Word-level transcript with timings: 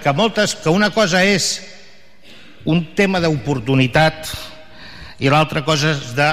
que 0.00 0.12
moltes, 0.16 0.56
que 0.56 0.72
una 0.72 0.90
cosa 0.90 1.22
és 1.24 1.52
un 2.64 2.82
tema 2.96 3.20
d'oportunitat 3.22 4.32
i 5.20 5.30
l'altra 5.32 5.62
cosa 5.64 5.92
és 5.94 6.14
de 6.16 6.30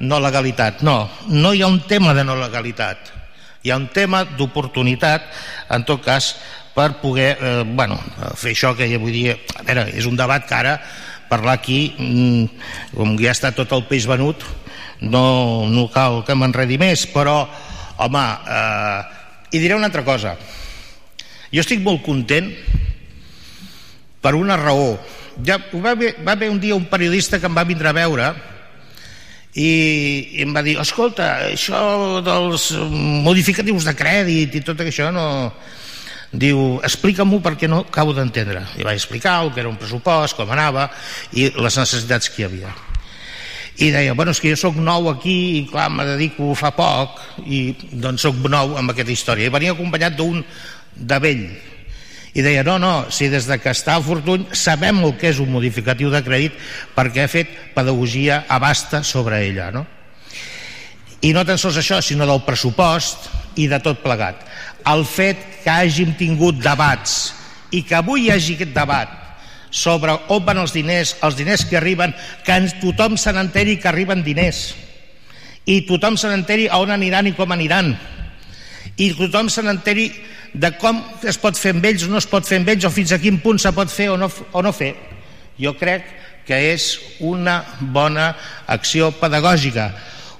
no 0.00 0.20
legalitat. 0.22 0.82
No, 0.86 1.08
no 1.28 1.52
hi 1.52 1.62
ha 1.62 1.70
un 1.70 1.80
tema 1.90 2.14
de 2.14 2.24
no 2.24 2.36
legalitat. 2.38 3.12
Hi 3.66 3.72
ha 3.74 3.76
un 3.76 3.88
tema 3.90 4.22
d'oportunitat, 4.24 5.26
en 5.74 5.84
tot 5.84 6.04
cas, 6.04 6.36
per 6.74 7.00
poder 7.02 7.32
eh, 7.34 7.62
bueno, 7.66 7.98
fer 8.38 8.54
això 8.54 8.72
que 8.78 8.86
ja 8.86 9.00
vull 9.02 9.14
dir, 9.14 9.34
a 9.34 9.64
veure, 9.66 9.88
és 9.98 10.06
un 10.06 10.16
debat 10.16 10.46
que 10.46 10.54
ara 10.54 10.78
parlar 11.28 11.58
aquí, 11.58 11.80
mm, 11.98 12.94
com 12.94 13.16
ja 13.18 13.34
està 13.34 13.50
tot 13.52 13.74
el 13.74 13.84
peix 13.90 14.06
venut, 14.08 14.46
no, 15.02 15.66
no 15.68 15.88
cal 15.90 16.22
que 16.26 16.36
m'enredi 16.38 16.78
més, 16.78 17.04
però, 17.10 17.42
home, 17.98 18.24
eh, 18.54 19.02
i 19.50 19.58
diré 19.58 19.74
una 19.74 19.90
altra 19.90 20.06
cosa. 20.06 20.36
Jo 21.50 21.64
estic 21.64 21.82
molt 21.82 22.04
content 22.06 22.52
per 24.20 24.34
una 24.34 24.56
raó. 24.58 24.96
Ja, 25.44 25.58
va, 25.72 25.92
haver, 25.94 26.16
va 26.26 26.34
haver 26.34 26.50
un 26.50 26.60
dia 26.60 26.76
un 26.76 26.88
periodista 26.90 27.38
que 27.38 27.46
em 27.46 27.54
va 27.54 27.66
vindre 27.66 27.90
a 27.90 27.96
veure 27.96 28.32
i, 29.54 29.68
i 30.38 30.44
em 30.44 30.54
va 30.54 30.62
dir, 30.62 30.76
escolta, 30.82 31.28
això 31.48 32.20
dels 32.26 32.70
modificatius 33.24 33.86
de 33.88 33.94
crèdit 33.98 34.58
i 34.58 34.64
tot 34.66 34.86
això 34.86 35.12
no... 35.14 35.26
Diu, 36.28 36.58
explica'm-ho 36.84 37.38
perquè 37.40 37.70
no 37.72 37.78
acabo 37.86 38.12
d'entendre. 38.12 38.60
I 38.76 38.84
vaig 38.84 38.98
explicar 38.98 39.38
el 39.40 39.54
que 39.54 39.62
era 39.62 39.70
un 39.70 39.78
pressupost, 39.80 40.36
com 40.36 40.50
anava 40.52 40.90
i 41.32 41.46
les 41.56 41.78
necessitats 41.80 42.28
que 42.28 42.42
hi 42.42 42.44
havia. 42.44 42.74
I 43.80 43.88
deia, 43.94 44.12
bueno, 44.12 44.34
és 44.34 44.40
que 44.42 44.52
jo 44.52 44.58
sóc 44.60 44.76
nou 44.76 45.08
aquí 45.08 45.38
i 45.56 45.62
clar, 45.70 45.86
me 45.88 46.04
dedico 46.04 46.50
fa 46.58 46.74
poc 46.76 47.22
i 47.46 47.62
doncs 47.94 48.26
sóc 48.26 48.42
nou 48.44 48.76
amb 48.76 48.92
aquesta 48.92 49.14
història. 49.14 49.48
I 49.48 49.54
venia 49.54 49.72
acompanyat 49.72 50.18
d'un 50.18 50.42
de 50.98 51.18
vell, 51.24 51.46
i 52.38 52.42
deia 52.44 52.62
no, 52.62 52.78
no, 52.78 53.08
si 53.10 53.26
des 53.32 53.48
de 53.50 53.58
que 53.58 53.74
està 53.74 53.96
a 53.98 54.04
Fortuny 54.04 54.46
sabem 54.54 55.02
el 55.02 55.16
que 55.18 55.32
és 55.32 55.42
un 55.42 55.50
modificatiu 55.50 56.12
de 56.14 56.22
crèdit 56.22 56.54
perquè 56.94 57.26
ha 57.26 57.30
fet 57.30 57.50
pedagogia 57.74 58.44
abasta 58.46 59.02
sobre 59.02 59.42
ella 59.48 59.72
no? 59.74 59.86
i 61.20 61.32
no 61.34 61.42
tan 61.46 61.58
sols 61.58 61.80
això 61.80 61.98
sinó 62.04 62.26
del 62.28 62.44
pressupost 62.46 63.26
i 63.58 63.66
de 63.70 63.78
tot 63.82 64.02
plegat. 64.04 64.44
El 64.86 65.04
fet 65.08 65.40
que 65.64 65.72
hàgim 65.72 66.14
tingut 66.18 66.60
debats 66.62 67.34
i 67.74 67.82
que 67.82 67.98
avui 67.98 68.26
hi 68.26 68.34
hagi 68.34 68.54
aquest 68.54 68.74
debat 68.76 69.16
sobre 69.74 70.14
on 70.32 70.44
van 70.46 70.62
els 70.62 70.72
diners, 70.72 71.16
els 71.26 71.36
diners 71.36 71.66
que 71.68 71.76
arriben, 71.76 72.14
que 72.46 72.60
tothom 72.80 73.18
se 73.18 73.34
n'enteri 73.34 73.76
que 73.82 73.90
arriben 73.90 74.22
diners. 74.24 74.72
I 75.66 75.82
tothom 75.88 76.16
se 76.16 76.30
n'enteri 76.30 76.70
on 76.72 76.94
aniran 76.94 77.28
i 77.28 77.34
com 77.36 77.52
aniran. 77.52 77.92
I 78.96 79.10
tothom 79.18 79.50
se 79.52 79.62
n'enteri 79.66 80.08
de 80.54 80.70
com 80.80 81.00
es 81.28 81.38
pot 81.40 81.56
fer 81.58 81.74
amb 81.74 81.84
ells 81.88 82.04
o 82.06 82.10
no 82.12 82.20
es 82.20 82.28
pot 82.28 82.46
fer 82.46 82.60
amb 82.60 82.70
ells 82.72 82.86
o 82.88 82.92
fins 82.92 83.12
a 83.12 83.20
quin 83.20 83.40
punt 83.42 83.60
se 83.60 83.72
pot 83.76 83.90
fer 83.92 84.08
o 84.12 84.16
no, 84.20 84.28
o 84.28 84.62
no 84.64 84.72
fer. 84.72 84.94
Jo 85.58 85.74
crec 85.78 86.06
que 86.48 86.58
és 86.72 86.94
una 87.20 87.60
bona 87.80 88.30
acció 88.66 89.10
pedagògica. 89.20 89.90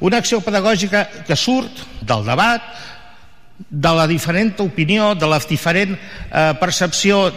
Una 0.01 0.23
acció 0.23 0.41
pedagògica 0.41 1.05
que 1.27 1.37
surt 1.37 1.83
del 2.01 2.25
debat 2.25 2.65
de 3.69 3.93
la 3.93 4.07
diferent 4.07 4.55
opinió 4.63 5.15
de 5.19 5.29
la 5.29 5.41
diferent 5.43 5.97
eh, 5.99 6.53
percepció 6.61 7.29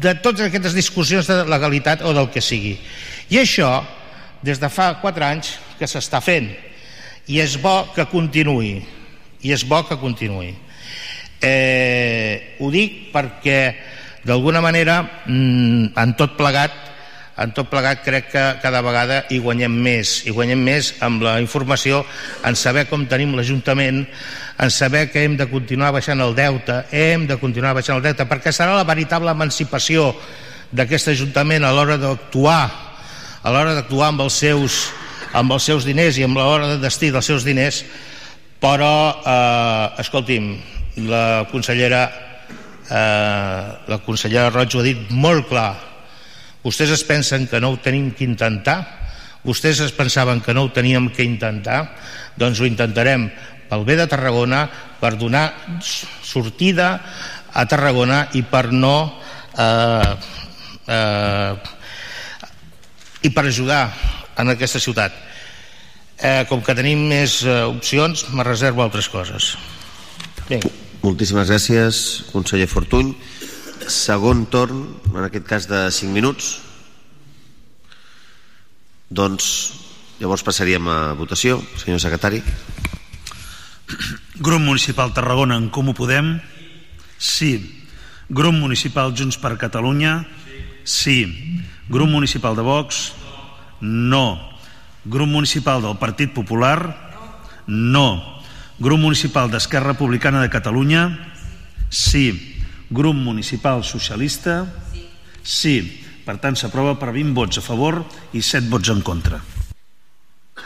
de 0.00 0.14
totes 0.22 0.46
aquestes 0.46 0.76
discussions 0.76 1.26
de 1.26 1.42
legalitat 1.50 2.04
o 2.06 2.14
del 2.16 2.30
que 2.30 2.40
sigui. 2.40 2.76
I 3.28 3.42
això 3.42 3.80
des 4.46 4.60
de 4.62 4.70
fa 4.70 4.94
4 5.02 5.26
anys 5.26 5.56
que 5.78 5.88
s'està 5.90 6.22
fent. 6.22 6.52
I 7.26 7.40
és 7.42 7.56
bo 7.58 7.88
que 7.92 8.06
continuï. 8.06 8.78
I 9.42 9.52
és 9.52 9.66
bo 9.66 9.82
que 9.84 9.98
continuï 9.98 10.54
Eh, 11.42 12.56
ho 12.60 12.70
dic 12.72 13.10
perquè 13.12 13.60
d'alguna 14.26 14.62
manera 14.64 15.02
mm, 15.26 15.92
en 15.96 16.14
tot 16.18 16.36
plegat 16.38 16.86
en 17.36 17.52
tot 17.52 17.68
plegat 17.68 18.00
crec 18.00 18.30
que 18.32 18.44
cada 18.62 18.80
vegada 18.80 19.18
hi 19.28 19.38
guanyem 19.44 19.72
més. 19.84 20.22
I 20.24 20.32
guanyem 20.32 20.62
més 20.64 20.94
amb 21.04 21.20
la 21.24 21.36
informació 21.42 22.00
en 22.48 22.56
saber 22.56 22.86
com 22.88 23.04
tenim 23.06 23.34
l'Ajuntament 23.36 24.06
en 24.56 24.72
saber 24.72 25.10
que 25.12 25.26
hem 25.26 25.36
de 25.36 25.48
continuar 25.50 25.92
baixant 25.92 26.22
el 26.24 26.32
deute 26.36 26.80
hem 26.96 27.26
de 27.28 27.36
continuar 27.36 27.74
baixant 27.76 27.98
el 27.98 28.06
deute 28.08 28.24
perquè 28.24 28.54
serà 28.56 28.78
la 28.78 28.88
veritable 28.88 29.34
emancipació 29.36 30.14
d'aquest 30.72 31.12
Ajuntament 31.12 31.64
a 31.64 31.74
l'hora 31.76 31.98
d'actuar 32.00 32.62
a 33.42 33.52
l'hora 33.52 33.76
d'actuar 33.76 34.14
amb 34.14 34.24
els 34.24 34.40
seus 34.40 34.86
amb 35.36 35.52
els 35.52 35.68
seus 35.68 35.84
diners 35.84 36.16
i 36.16 36.24
amb 36.24 36.40
l'hora 36.40 36.72
de 36.72 36.80
destí 36.80 37.10
dels 37.12 37.28
seus 37.28 37.44
diners. 37.44 37.82
Però 38.56 39.20
eh, 39.20 40.00
escolti'm 40.00 40.54
la 40.96 41.46
consellera 41.50 42.26
eh, 42.90 43.64
la 43.86 43.98
consellera 44.04 44.50
Roig 44.50 44.74
ho 44.74 44.80
ha 44.80 44.86
dit 44.86 45.10
molt 45.10 45.48
clar. 45.50 45.74
Vostès 46.64 46.90
es 46.94 47.04
pensen 47.06 47.46
que 47.50 47.60
no 47.60 47.74
ho 47.74 47.80
tenim 47.82 48.10
que 48.16 48.26
intentar? 48.26 48.78
Vostès 49.46 49.80
es 49.84 49.92
pensaven 49.94 50.40
que 50.42 50.54
no 50.54 50.66
ho 50.66 50.72
teníem 50.74 51.10
que 51.14 51.26
intentar? 51.26 51.84
Doncs 52.36 52.60
ho 52.60 52.66
intentarem 52.66 53.28
pel 53.70 53.84
bé 53.86 53.96
de 53.98 54.06
Tarragona 54.10 54.66
per 55.00 55.14
donar 55.18 55.46
sortida 55.82 56.88
a 57.52 57.64
Tarragona 57.66 58.26
i 58.34 58.42
per 58.42 58.70
no 58.72 58.96
eh, 59.58 60.12
eh, 60.86 61.52
i 63.22 63.30
per 63.30 63.46
ajudar 63.46 63.84
en 64.38 64.52
aquesta 64.54 64.82
ciutat. 64.82 65.14
Eh, 66.16 66.46
com 66.48 66.62
que 66.64 66.74
tenim 66.74 67.06
més 67.10 67.42
eh, 67.44 67.62
opcions 67.68 68.26
me 68.32 68.46
reservo 68.46 68.82
altres 68.82 69.10
coses. 69.12 69.54
Vinga 70.48 70.85
Moltíssimes 71.06 71.46
gràcies, 71.46 71.96
conseller 72.32 72.66
Fortuny. 72.66 73.12
Segon 73.86 74.40
torn, 74.50 74.80
en 75.12 75.22
aquest 75.22 75.44
cas 75.46 75.68
de 75.70 75.84
5 75.94 76.10
minuts. 76.10 76.48
Doncs 79.06 79.46
llavors 80.18 80.42
passaríem 80.42 80.90
a 80.90 81.14
votació. 81.14 81.60
Senyor 81.78 82.02
secretari. 82.02 82.42
Grup 84.42 84.58
Municipal 84.66 85.14
Tarragona, 85.14 85.54
en 85.62 85.70
Comú 85.70 85.94
Podem? 85.94 86.40
Sí. 87.22 87.86
Grup 88.26 88.58
Municipal 88.58 89.14
Junts 89.14 89.38
per 89.38 89.54
Catalunya? 89.62 90.24
Sí. 90.82 91.22
Grup 91.86 92.10
Municipal 92.10 92.58
de 92.58 92.66
Vox? 92.66 93.12
No. 93.78 94.58
Grup 95.04 95.30
Municipal 95.30 95.86
del 95.86 96.00
Partit 96.02 96.34
Popular? 96.34 96.82
No. 97.68 98.35
Grup 98.78 99.00
Municipal 99.00 99.48
d'Esquerra 99.48 99.94
Republicana 99.94 100.42
de 100.42 100.50
Catalunya? 100.52 101.08
Sí. 101.88 102.60
Grup 102.90 103.16
Municipal 103.16 103.82
Socialista? 103.84 104.66
Sí. 105.42 106.02
Per 106.26 106.36
tant, 106.42 106.58
s'aprova 106.58 106.96
per 107.00 107.14
20 107.14 107.32
vots 107.32 107.56
a 107.56 107.64
favor 107.64 108.02
i 108.36 108.42
7 108.42 108.68
vots 108.68 108.90
en 108.92 109.00
contra. 109.06 109.40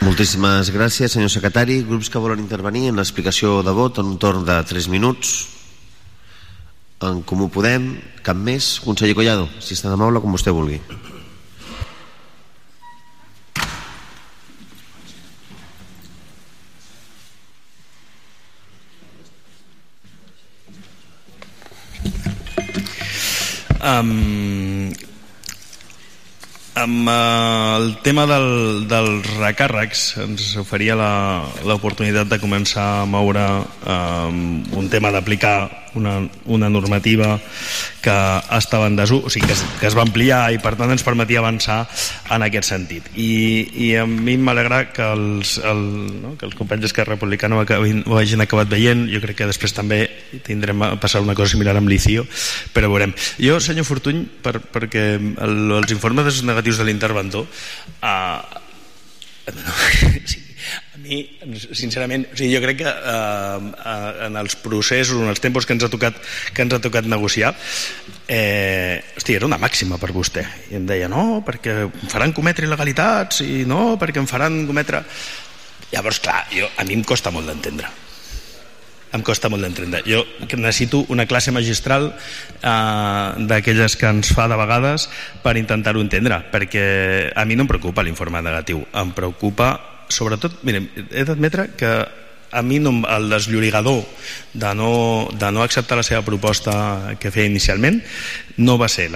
Moltíssimes 0.00 0.72
gràcies, 0.74 1.12
senyor 1.12 1.30
secretari. 1.30 1.82
Grups 1.86 2.10
que 2.10 2.22
volen 2.22 2.42
intervenir 2.42 2.88
en 2.88 2.98
l'explicació 2.98 3.60
de 3.62 3.74
vot 3.76 4.00
en 4.00 4.10
un 4.14 4.18
torn 4.18 4.42
de 4.48 4.58
3 4.64 4.88
minuts. 4.88 5.36
En 7.06 7.22
Comú 7.22 7.46
Podem, 7.52 7.92
cap 8.26 8.36
més. 8.36 8.78
Conseller 8.82 9.14
Collado, 9.14 9.46
si 9.60 9.76
està 9.78 9.92
d'amable, 9.92 10.20
com 10.24 10.34
vostè 10.34 10.50
vulgui. 10.50 10.80
Um, 24.00 24.92
amb 26.80 27.08
uh, 27.08 27.76
el 27.76 27.90
tema 28.04 28.24
del, 28.30 28.86
dels 28.88 29.26
recàrrecs 29.36 30.04
ens 30.22 30.54
oferia 30.60 30.96
l'oportunitat 31.68 32.30
de 32.30 32.38
començar 32.40 32.86
a 33.02 33.08
moure 33.10 33.44
um, 33.84 34.40
un 34.80 34.88
tema 34.92 35.12
d'aplicar 35.12 35.56
una, 35.94 36.28
una 36.46 36.68
normativa 36.68 37.38
que 38.00 38.16
estava 38.56 38.86
en 38.86 38.96
desús, 38.96 39.24
o 39.24 39.30
sigui, 39.30 39.46
que 39.48 39.54
es, 39.54 39.64
que 39.80 39.88
es 39.88 39.96
va 39.96 40.04
ampliar 40.06 40.42
i 40.54 40.60
per 40.62 40.72
tant 40.78 40.92
ens 40.92 41.04
permetia 41.04 41.42
avançar 41.42 41.82
en 42.32 42.44
aquest 42.46 42.70
sentit. 42.72 43.10
I, 43.14 43.30
i 43.86 43.90
a 44.00 44.06
mi 44.08 44.36
m'alegra 44.40 44.82
que, 44.94 45.04
els, 45.04 45.56
el, 45.58 45.82
no, 46.22 46.34
que 46.40 46.48
els 46.48 46.56
companys 46.58 46.86
d'Esquerra 46.86 47.16
Republicana 47.16 47.58
ho, 47.58 47.64
acabin, 47.64 48.02
ho 48.06 48.18
hagin 48.20 48.44
acabat 48.44 48.70
veient, 48.72 49.06
jo 49.12 49.20
crec 49.24 49.42
que 49.42 49.50
després 49.50 49.76
també 49.76 50.02
tindrem 50.46 50.86
a 50.86 50.94
passar 51.00 51.24
una 51.24 51.36
cosa 51.38 51.52
similar 51.54 51.76
amb 51.78 51.90
l'ICIO, 51.92 52.26
però 52.74 52.92
veurem. 52.92 53.14
Jo, 53.40 53.60
senyor 53.60 53.88
Fortuny, 53.88 54.24
per, 54.44 54.58
perquè 54.72 55.06
el, 55.20 55.58
els 55.80 55.94
informes 55.94 56.42
negatius 56.46 56.80
de 56.80 56.88
l'interventor 56.88 57.46
eh, 57.46 58.60
no, 59.50 59.74
sí, 60.30 60.49
mi, 61.10 61.20
sincerament, 61.74 62.28
o 62.30 62.38
sigui, 62.38 62.54
jo 62.54 62.62
crec 62.62 62.80
que 62.84 62.90
eh, 62.90 64.26
en 64.28 64.38
els 64.40 64.56
processos, 64.62 65.18
en 65.18 65.30
els 65.32 65.42
tempos 65.42 65.66
que 65.66 65.74
ens 65.74 65.84
ha 65.84 65.90
tocat, 65.92 66.18
que 66.54 66.64
ens 66.64 66.76
ha 66.76 66.80
tocat 66.82 67.08
negociar, 67.10 67.52
eh, 68.30 69.02
hosti, 69.16 69.36
era 69.36 69.48
una 69.50 69.58
màxima 69.60 69.98
per 69.98 70.12
vostè. 70.16 70.46
I 70.70 70.78
em 70.78 70.86
deia, 70.86 71.10
no, 71.10 71.42
perquè 71.46 71.80
em 71.88 72.12
faran 72.12 72.36
cometre 72.36 72.68
il·legalitats, 72.68 73.42
i 73.42 73.64
no, 73.68 73.96
perquè 74.00 74.22
em 74.22 74.30
faran 74.30 74.62
cometre... 74.70 75.02
Llavors, 75.90 76.20
clar, 76.22 76.44
jo, 76.54 76.68
a 76.78 76.86
mi 76.86 76.94
em 76.94 77.02
costa 77.02 77.32
molt 77.34 77.50
d'entendre. 77.50 77.90
em 79.10 79.24
costa 79.26 79.48
molt 79.50 79.64
d'entendre. 79.66 80.04
Jo 80.06 80.20
necessito 80.54 81.00
una 81.10 81.26
classe 81.26 81.50
magistral 81.50 82.12
eh, 82.14 83.46
d'aquelles 83.50 83.96
que 83.98 84.06
ens 84.06 84.30
fa 84.30 84.46
de 84.46 84.54
vegades 84.54 85.08
per 85.42 85.56
intentar-ho 85.58 85.98
entendre, 85.98 86.38
perquè 86.52 87.32
a 87.34 87.44
mi 87.44 87.58
no 87.58 87.66
em 87.66 87.72
preocupa 87.72 88.06
l'informe 88.06 88.38
negatiu, 88.38 88.84
em 88.94 89.10
preocupa 89.10 89.72
sobretot, 90.12 90.60
miren, 90.66 90.90
he 91.10 91.24
d'admetre 91.24 91.70
que 91.78 91.92
a 92.50 92.62
mi 92.66 92.80
no, 92.82 92.90
el 93.06 93.30
desllorigador 93.30 94.02
de 94.54 94.74
no, 94.74 95.28
de 95.30 95.52
no 95.54 95.62
acceptar 95.62 96.00
la 96.00 96.06
seva 96.06 96.24
proposta 96.26 97.14
que 97.22 97.30
feia 97.30 97.46
inicialment 97.46 98.00
no 98.58 98.74
va 98.80 98.90
ser 98.90 99.06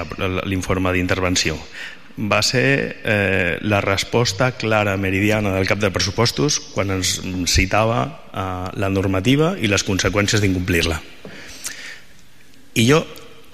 l'informe 0.46 0.94
d'intervenció 0.94 1.58
va 2.14 2.43
ser 2.46 3.00
eh, 3.02 3.58
la 3.62 3.81
resposta 3.81 4.52
clara 4.52 4.96
meridiana 4.96 5.50
del 5.50 5.67
cap 5.67 5.81
de 5.82 5.91
pressupostos 5.91 6.61
quan 6.75 6.93
ens 6.94 7.19
citava 7.50 8.05
eh, 8.31 8.70
la 8.79 8.91
normativa 8.91 9.55
i 9.58 9.70
les 9.70 9.82
conseqüències 9.82 10.43
d'incomplir-la. 10.43 11.00
I 12.79 12.87
jo 12.87 13.02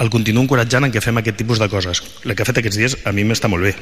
el 0.00 0.12
continuo 0.12 0.44
encoratjant 0.44 0.86
en 0.86 0.92
què 0.92 1.00
fem 1.04 1.16
aquest 1.20 1.40
tipus 1.40 1.60
de 1.60 1.68
coses. 1.72 2.02
El 2.24 2.34
que 2.34 2.44
ha 2.44 2.48
fet 2.48 2.60
aquests 2.60 2.78
dies 2.80 2.96
a 3.04 3.12
mi 3.16 3.24
m'està 3.24 3.48
molt 3.52 3.64
bé. 3.64 3.74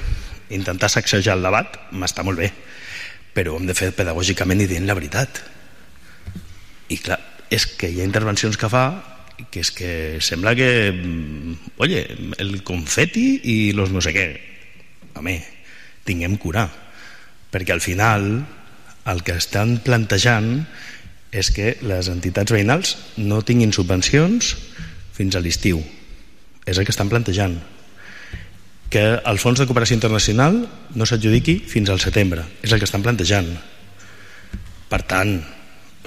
Intentar 0.55 0.90
sacsejar 0.90 1.37
el 1.38 1.44
debat 1.46 1.75
m'està 1.90 2.25
molt 2.26 2.38
bé, 2.38 2.52
però 3.35 3.55
ho 3.55 3.61
hem 3.61 3.69
de 3.69 3.77
fer 3.77 3.93
pedagògicament 3.97 4.65
i 4.65 4.69
dient 4.71 4.89
la 4.89 4.97
veritat. 4.99 5.43
I 6.89 6.99
clar, 7.03 7.19
és 7.51 7.67
que 7.79 7.91
hi 7.91 8.01
ha 8.01 8.09
intervencions 8.09 8.59
que 8.61 8.71
fa 8.73 8.89
que 9.53 9.63
és 9.63 9.71
que 9.71 9.91
sembla 10.25 10.55
que 10.59 10.91
mm, 10.91 11.75
oye, 11.85 12.03
el 12.43 12.63
confeti 12.67 13.39
i 13.47 13.57
los 13.77 13.93
no 13.95 14.03
sé 14.03 14.11
què. 14.17 14.27
Home, 15.19 15.39
tinguem 16.07 16.35
cura. 16.43 16.67
Perquè 17.53 17.73
al 17.75 17.85
final 17.85 18.27
el 19.09 19.23
que 19.25 19.39
estan 19.39 19.79
plantejant 19.85 20.65
és 21.31 21.53
que 21.55 21.77
les 21.87 22.11
entitats 22.11 22.53
veïnals 22.53 22.97
no 23.21 23.45
tinguin 23.47 23.73
subvencions 23.73 24.57
fins 25.15 25.37
a 25.37 25.43
l'estiu. 25.45 25.81
És 26.67 26.77
el 26.77 26.85
que 26.85 26.95
estan 26.95 27.11
plantejant 27.13 27.57
que 28.88 29.05
el 29.20 29.38
Fons 29.38 29.61
de 29.61 29.67
Cooperació 29.69 29.99
Internacional 29.99 30.62
no 30.96 31.06
s'adjudiqui 31.06 31.58
fins 31.69 31.90
al 31.93 32.00
setembre 32.00 32.46
és 32.64 32.73
el 32.73 32.81
que 32.81 32.88
estan 32.88 33.05
plantejant 33.05 33.50
per 34.88 35.02
tant 35.05 35.37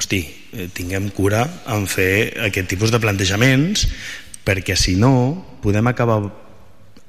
hosti, 0.01 0.21
eh, 0.53 0.67
tinguem 0.73 1.11
cura 1.13 1.45
en 1.69 1.85
fer 1.87 2.33
aquest 2.49 2.71
tipus 2.73 2.93
de 2.93 2.99
plantejaments 3.03 3.85
perquè 4.45 4.75
si 4.75 4.95
no 4.97 5.13
podem 5.61 5.85
acabar 5.91 6.23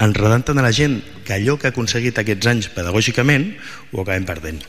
enredant 0.03 0.45
tant 0.45 0.61
a 0.61 0.67
la 0.67 0.75
gent 0.75 1.01
que 1.25 1.37
allò 1.39 1.57
que 1.57 1.71
ha 1.71 1.73
aconseguit 1.73 2.19
aquests 2.19 2.51
anys 2.51 2.69
pedagògicament 2.75 3.53
ho 3.93 4.03
acabem 4.03 4.27
perdent. 4.29 4.63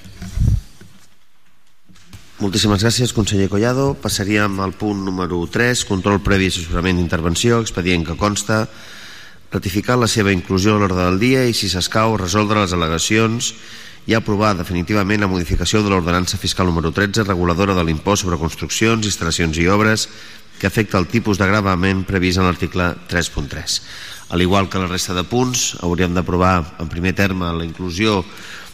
Moltíssimes 2.43 2.83
gràcies, 2.83 3.13
conseller 3.15 3.47
Collado. 3.47 3.93
Passaríem 3.95 4.57
al 4.59 4.73
punt 4.75 5.03
número 5.05 5.37
3, 5.47 5.85
control 5.87 6.19
previ 6.25 6.49
assessorament 6.51 6.97
d'intervenció, 6.99 7.61
expedient 7.63 8.03
que 8.07 8.17
consta 8.19 8.65
ratificar 9.53 9.99
la 10.01 10.09
seva 10.09 10.33
inclusió 10.33 10.73
a 10.73 10.81
l'ordre 10.81 11.05
del 11.05 11.19
dia 11.21 11.45
i, 11.45 11.53
si 11.53 11.69
s'escau, 11.69 12.17
resoldre 12.17 12.63
les 12.63 12.73
al·legacions 12.73 13.53
i 14.09 14.15
aprovar 14.17 14.55
definitivament 14.57 15.21
la 15.21 15.29
modificació 15.31 15.83
de 15.83 15.91
l'ordenança 15.93 16.39
fiscal 16.41 16.67
número 16.67 16.91
13, 16.91 17.23
reguladora 17.27 17.75
de 17.77 17.83
l'impost 17.85 18.25
sobre 18.25 18.39
construccions, 18.41 19.05
instal·lacions 19.05 19.59
i 19.61 19.69
obres, 19.69 20.07
que 20.59 20.67
afecta 20.67 20.97
el 20.97 21.07
tipus 21.11 21.37
de 21.37 21.47
gravament 21.47 22.03
previst 22.07 22.41
en 22.41 22.49
l'article 22.49 22.93
3.3. 23.11 23.77
Al 24.33 24.41
igual 24.41 24.69
que 24.69 24.81
la 24.81 24.89
resta 24.89 25.13
de 25.13 25.23
punts, 25.27 25.77
hauríem 25.85 26.15
d'aprovar 26.17 26.79
en 26.81 26.89
primer 26.89 27.13
terme 27.13 27.51
la 27.53 27.65
inclusió 27.67 28.23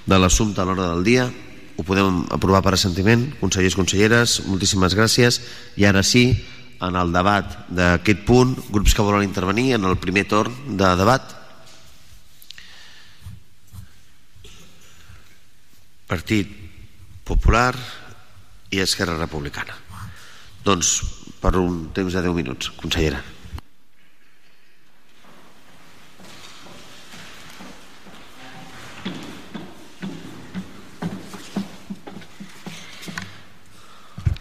de 0.06 0.18
l'assumpte 0.18 0.62
a 0.62 0.66
l'hora 0.66 0.94
del 0.94 1.04
dia. 1.04 1.28
Ho 1.76 1.84
podem 1.84 2.24
aprovar 2.32 2.62
per 2.64 2.74
assentiment. 2.78 3.28
Consellers, 3.42 3.76
conselleres, 3.76 4.40
moltíssimes 4.48 4.96
gràcies. 4.96 5.42
I 5.76 5.86
ara 5.90 6.04
sí, 6.04 6.32
en 6.80 6.96
el 6.96 7.12
debat 7.12 7.56
d'aquest 7.76 8.24
punt, 8.28 8.56
grups 8.72 8.96
que 8.96 9.04
volen 9.04 9.28
intervenir 9.28 9.74
en 9.76 9.88
el 9.90 9.98
primer 10.00 10.26
torn 10.32 10.78
de 10.80 10.94
debat. 11.00 11.36
Partit 16.10 16.56
Popular 17.28 17.76
i 18.74 18.80
Esquerra 18.82 19.18
Republicana. 19.20 19.76
Doncs 20.66 20.96
per 21.40 21.54
un 21.60 21.90
temps 21.96 22.16
de 22.16 22.24
10 22.26 22.34
minuts, 22.36 22.72
consellera. 22.80 23.22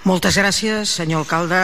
Moltes 0.08 0.38
gràcies, 0.41 0.88
senyor 0.88 1.26
alcalde. 1.26 1.61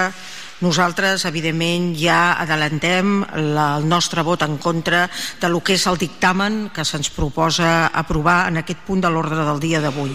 Nosaltres, 0.63 1.25
evidentment, 1.27 1.91
ja 1.99 2.37
adelantem 2.39 3.25
la, 3.57 3.73
el 3.81 3.89
nostre 3.91 4.23
vot 4.23 4.45
en 4.47 4.55
contra 4.63 5.09
de 5.41 5.51
lo 5.51 5.59
que 5.65 5.75
és 5.75 5.87
el 5.91 5.99
dictamen 5.99 6.69
que 6.75 6.85
se'ns 6.87 7.11
proposa 7.11 7.89
aprovar 7.91 8.45
en 8.53 8.63
aquest 8.63 8.85
punt 8.87 9.03
de 9.03 9.11
l'ordre 9.11 9.43
del 9.43 9.59
dia 9.59 9.83
d'avui 9.83 10.15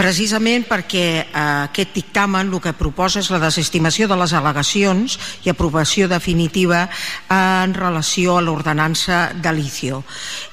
precisament 0.00 0.64
perquè 0.64 1.04
eh, 1.20 1.40
aquest 1.68 1.92
dictamen 1.92 2.48
el 2.48 2.60
que 2.64 2.72
proposa 2.72 3.20
és 3.20 3.28
la 3.32 3.40
desestimació 3.42 4.06
de 4.08 4.16
les 4.16 4.32
al·legacions 4.32 5.16
i 5.44 5.52
aprovació 5.52 6.08
definitiva 6.08 6.86
en 7.28 7.74
relació 7.76 8.38
a 8.38 8.44
l'ordenança 8.44 9.20
de 9.36 9.52
l'ICIO. 9.52 10.00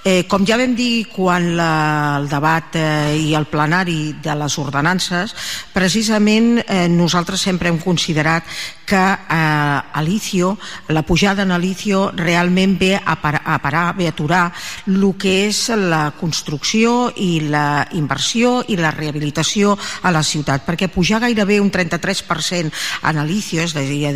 Eh, 0.03 0.25
com 0.27 0.43
ja 0.47 0.57
vam 0.59 0.75
dir 0.75 1.07
quan 1.13 1.53
la, 1.55 1.71
el 2.19 2.27
debat 2.27 2.75
eh, 2.75 3.15
i 3.15 3.31
el 3.39 3.47
plenari 3.47 4.17
de 4.23 4.35
les 4.35 4.57
ordenances, 4.59 5.35
precisament 5.71 6.57
eh, 6.65 6.87
nosaltres 6.91 7.47
sempre 7.47 7.71
hem 7.71 7.79
considerat 7.79 8.43
que 8.87 8.99
eh, 8.99 10.03
l'ICIO, 10.03 10.57
la 10.91 11.05
pujada 11.07 11.47
en 11.47 11.55
l'ICIO 11.55 12.11
realment 12.19 12.75
ve 12.79 12.93
a, 12.99 13.15
parar, 13.21 13.43
a 13.45 13.57
parar, 13.63 13.87
ve 13.95 14.07
a 14.07 14.15
aturar 14.15 14.43
el 14.87 15.07
que 15.19 15.37
és 15.47 15.69
la 15.71 16.11
construcció 16.19 17.13
i 17.15 17.47
la 17.47 17.87
inversió 17.95 18.59
i 18.67 18.75
la 18.79 18.91
rehabilitació 18.91 19.36
rehabilitació 19.37 19.77
a 20.03 20.11
la 20.11 20.23
ciutat, 20.23 20.65
perquè 20.65 20.89
pujar 20.89 21.21
gairebé 21.21 21.59
un 21.61 21.69
33% 21.71 22.71
en 23.03 23.21
l'ICIO, 23.25 23.63
és 23.63 23.75
a 23.75 23.81
dir, 23.81 24.13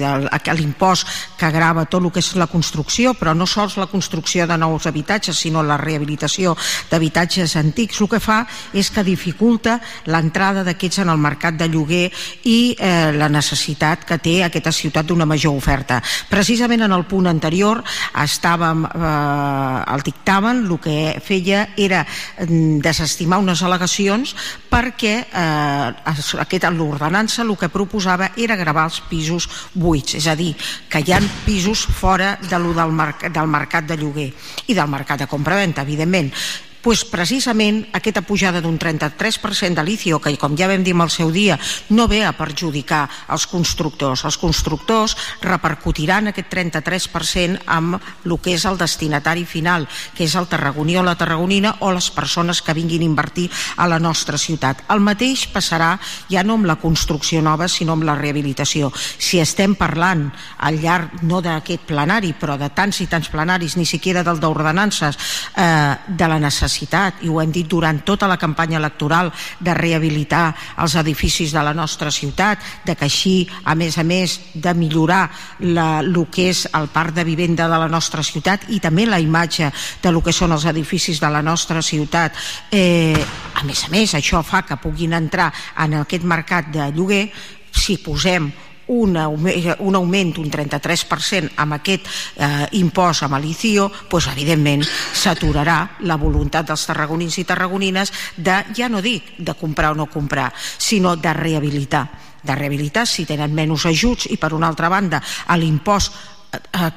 l'impost 0.57 1.07
que 1.38 1.51
grava 1.51 1.85
tot 1.85 2.03
el 2.03 2.12
que 2.12 2.19
és 2.19 2.35
la 2.35 2.47
construcció, 2.47 3.13
però 3.13 3.33
no 3.35 3.45
sols 3.45 3.77
la 3.77 3.88
construcció 3.88 4.47
de 4.47 4.57
nous 4.57 4.85
habitatges, 4.88 5.38
sinó 5.38 5.63
la 5.63 5.77
rehabilitació 5.77 6.56
d'habitatges 6.89 7.56
antics, 7.56 8.01
el 8.01 8.09
que 8.09 8.19
fa 8.19 8.45
és 8.73 8.89
que 8.91 9.03
dificulta 9.03 9.79
l'entrada 10.06 10.63
d'aquests 10.63 11.03
en 11.03 11.09
el 11.09 11.18
mercat 11.21 11.57
de 11.57 11.67
lloguer 11.69 12.09
i 12.45 12.75
eh, 12.77 13.12
la 13.13 13.29
necessitat 13.29 14.06
que 14.06 14.17
té 14.17 14.41
aquesta 14.44 14.71
ciutat 14.71 15.06
d'una 15.06 15.25
major 15.25 15.56
oferta. 15.56 16.01
Precisament 16.29 16.81
en 16.81 16.95
el 16.95 17.06
punt 17.06 17.27
anterior 17.27 17.83
estàvem 18.24 18.85
eh, 18.85 19.94
el 19.94 20.06
dictamen, 20.06 20.65
el 20.65 20.79
que 20.81 21.19
feia 21.24 21.67
era 21.77 22.05
mm, 22.05 22.79
desestimar 22.84 23.41
unes 23.41 23.62
al·legacions 23.62 24.34
perquè 24.72 25.11
perquè 25.12 25.27
eh, 25.34 26.41
aquest, 26.44 26.68
l'ordenança 26.72 27.44
el 27.44 27.56
que 27.58 27.70
proposava 27.70 28.32
era 28.38 28.56
gravar 28.56 28.88
els 28.89 29.01
pisos 29.10 29.48
buits, 29.74 30.15
és 30.15 30.27
a 30.27 30.36
dir, 30.36 30.53
que 30.89 31.01
hi 31.03 31.13
ha 31.13 31.22
pisos 31.46 31.86
fora 31.86 32.38
de 32.41 32.60
lo 32.60 32.74
del, 32.74 32.91
merc 32.91 33.27
del 33.32 33.48
mercat 33.48 33.88
de 33.88 33.98
lloguer 33.98 34.32
i 34.68 34.74
del 34.74 34.89
mercat 34.89 35.24
de 35.24 35.32
compra-venta, 35.32 35.82
evidentment 35.82 36.32
pues 36.81 37.05
precisament 37.05 37.85
aquesta 37.93 38.23
pujada 38.25 38.61
d'un 38.61 38.77
33% 38.79 39.77
de 39.77 39.83
l'ICIO, 39.85 40.19
que 40.19 40.33
com 40.41 40.57
ja 40.57 40.67
vam 40.67 40.83
dir 40.83 40.95
el 40.97 41.09
seu 41.13 41.29
dia, 41.31 41.57
no 41.89 42.07
ve 42.09 42.23
a 42.25 42.33
perjudicar 42.33 43.07
els 43.29 43.45
constructors. 43.47 44.25
Els 44.25 44.38
constructors 44.41 45.15
repercutiran 45.41 46.31
aquest 46.31 46.50
33% 46.50 47.61
amb 47.67 48.00
el 48.25 48.38
que 48.41 48.55
és 48.57 48.65
el 48.65 48.79
destinatari 48.81 49.45
final, 49.45 49.88
que 50.17 50.25
és 50.25 50.35
el 50.35 50.50
tarragoní 50.50 50.97
o 50.97 51.05
la 51.05 51.15
tarragonina 51.15 51.75
o 51.85 51.91
les 51.93 52.09
persones 52.11 52.61
que 52.61 52.73
vinguin 52.73 53.05
a 53.05 53.09
invertir 53.09 53.50
a 53.77 53.88
la 53.88 54.00
nostra 54.00 54.38
ciutat. 54.38 54.83
El 54.89 55.05
mateix 55.05 55.47
passarà 55.53 55.93
ja 56.29 56.43
no 56.43 56.57
amb 56.57 56.65
la 56.65 56.79
construcció 56.81 57.41
nova, 57.41 57.67
sinó 57.69 57.93
amb 57.93 58.07
la 58.09 58.17
rehabilitació. 58.17 58.91
Si 58.95 59.39
estem 59.39 59.75
parlant 59.75 60.29
al 60.57 60.81
llarg, 60.81 61.21
no 61.21 61.41
d'aquest 61.45 61.85
plenari, 61.85 62.33
però 62.33 62.57
de 62.57 62.71
tants 62.73 63.01
i 63.01 63.07
tants 63.11 63.29
plenaris, 63.29 63.77
ni 63.77 63.85
siquiera 63.85 64.23
del 64.23 64.39
d'ordenances, 64.41 65.17
eh, 65.55 65.95
de 66.07 66.27
la 66.27 66.39
necessitat 66.39 66.70
necessitat, 66.71 67.21
i 67.23 67.29
ho 67.29 67.41
hem 67.41 67.51
dit 67.51 67.67
durant 67.67 67.99
tota 68.05 68.27
la 68.27 68.37
campanya 68.37 68.79
electoral, 68.79 69.31
de 69.59 69.73
rehabilitar 69.73 70.55
els 70.79 70.95
edificis 70.95 71.51
de 71.51 71.63
la 71.63 71.73
nostra 71.73 72.11
ciutat, 72.11 72.59
de 72.85 72.95
que 72.95 73.05
així, 73.05 73.47
a 73.65 73.75
més 73.75 73.97
a 73.97 74.03
més, 74.03 74.39
de 74.53 74.73
millorar 74.73 75.29
la, 75.59 75.99
el 75.99 76.15
que 76.31 76.49
és 76.49 76.67
el 76.73 76.87
parc 76.87 77.13
de 77.15 77.25
vivenda 77.27 77.67
de 77.67 77.77
la 77.77 77.89
nostra 77.89 78.23
ciutat 78.23 78.69
i 78.69 78.79
també 78.79 79.05
la 79.05 79.19
imatge 79.19 79.71
de 80.01 80.11
lo 80.11 80.21
que 80.21 80.31
són 80.31 80.51
els 80.51 80.65
edificis 80.65 81.19
de 81.19 81.29
la 81.29 81.41
nostra 81.41 81.81
ciutat. 81.81 82.35
Eh, 82.71 83.17
a 83.55 83.63
més 83.67 83.85
a 83.85 83.91
més, 83.91 84.15
això 84.15 84.41
fa 84.43 84.63
que 84.63 84.79
puguin 84.79 85.13
entrar 85.13 85.51
en 85.77 85.99
aquest 86.01 86.23
mercat 86.23 86.71
de 86.71 86.91
lloguer 86.95 87.25
si 87.71 87.97
posem 88.03 88.51
un, 88.91 89.15
un 89.15 89.95
augment 89.95 90.33
d'un 90.36 90.50
33% 90.51 91.55
amb 91.63 91.77
aquest 91.77 92.07
eh, 92.07 92.67
impost 92.79 93.25
amb 93.25 93.39
l'ICIO, 93.41 93.88
doncs 94.12 94.29
evidentment 94.33 94.83
s'aturarà 94.83 95.79
la 96.07 96.19
voluntat 96.19 96.67
dels 96.67 96.86
tarragonins 96.89 97.39
i 97.39 97.48
tarragonines 97.48 98.12
de, 98.36 98.57
ja 98.75 98.89
no 98.91 99.01
dic 99.01 99.36
de 99.39 99.55
comprar 99.55 99.93
o 99.95 100.00
no 100.01 100.10
comprar, 100.12 100.51
sinó 100.55 101.15
de 101.15 101.33
rehabilitar. 101.33 102.07
De 102.41 102.55
rehabilitar 102.57 103.05
si 103.05 103.27
tenen 103.29 103.53
menys 103.53 103.86
ajuts 103.86 104.27
i 104.33 104.38
per 104.41 104.51
una 104.57 104.67
altra 104.71 104.89
banda 104.89 105.21
l'impost 105.55 106.15
eh, 106.15 106.40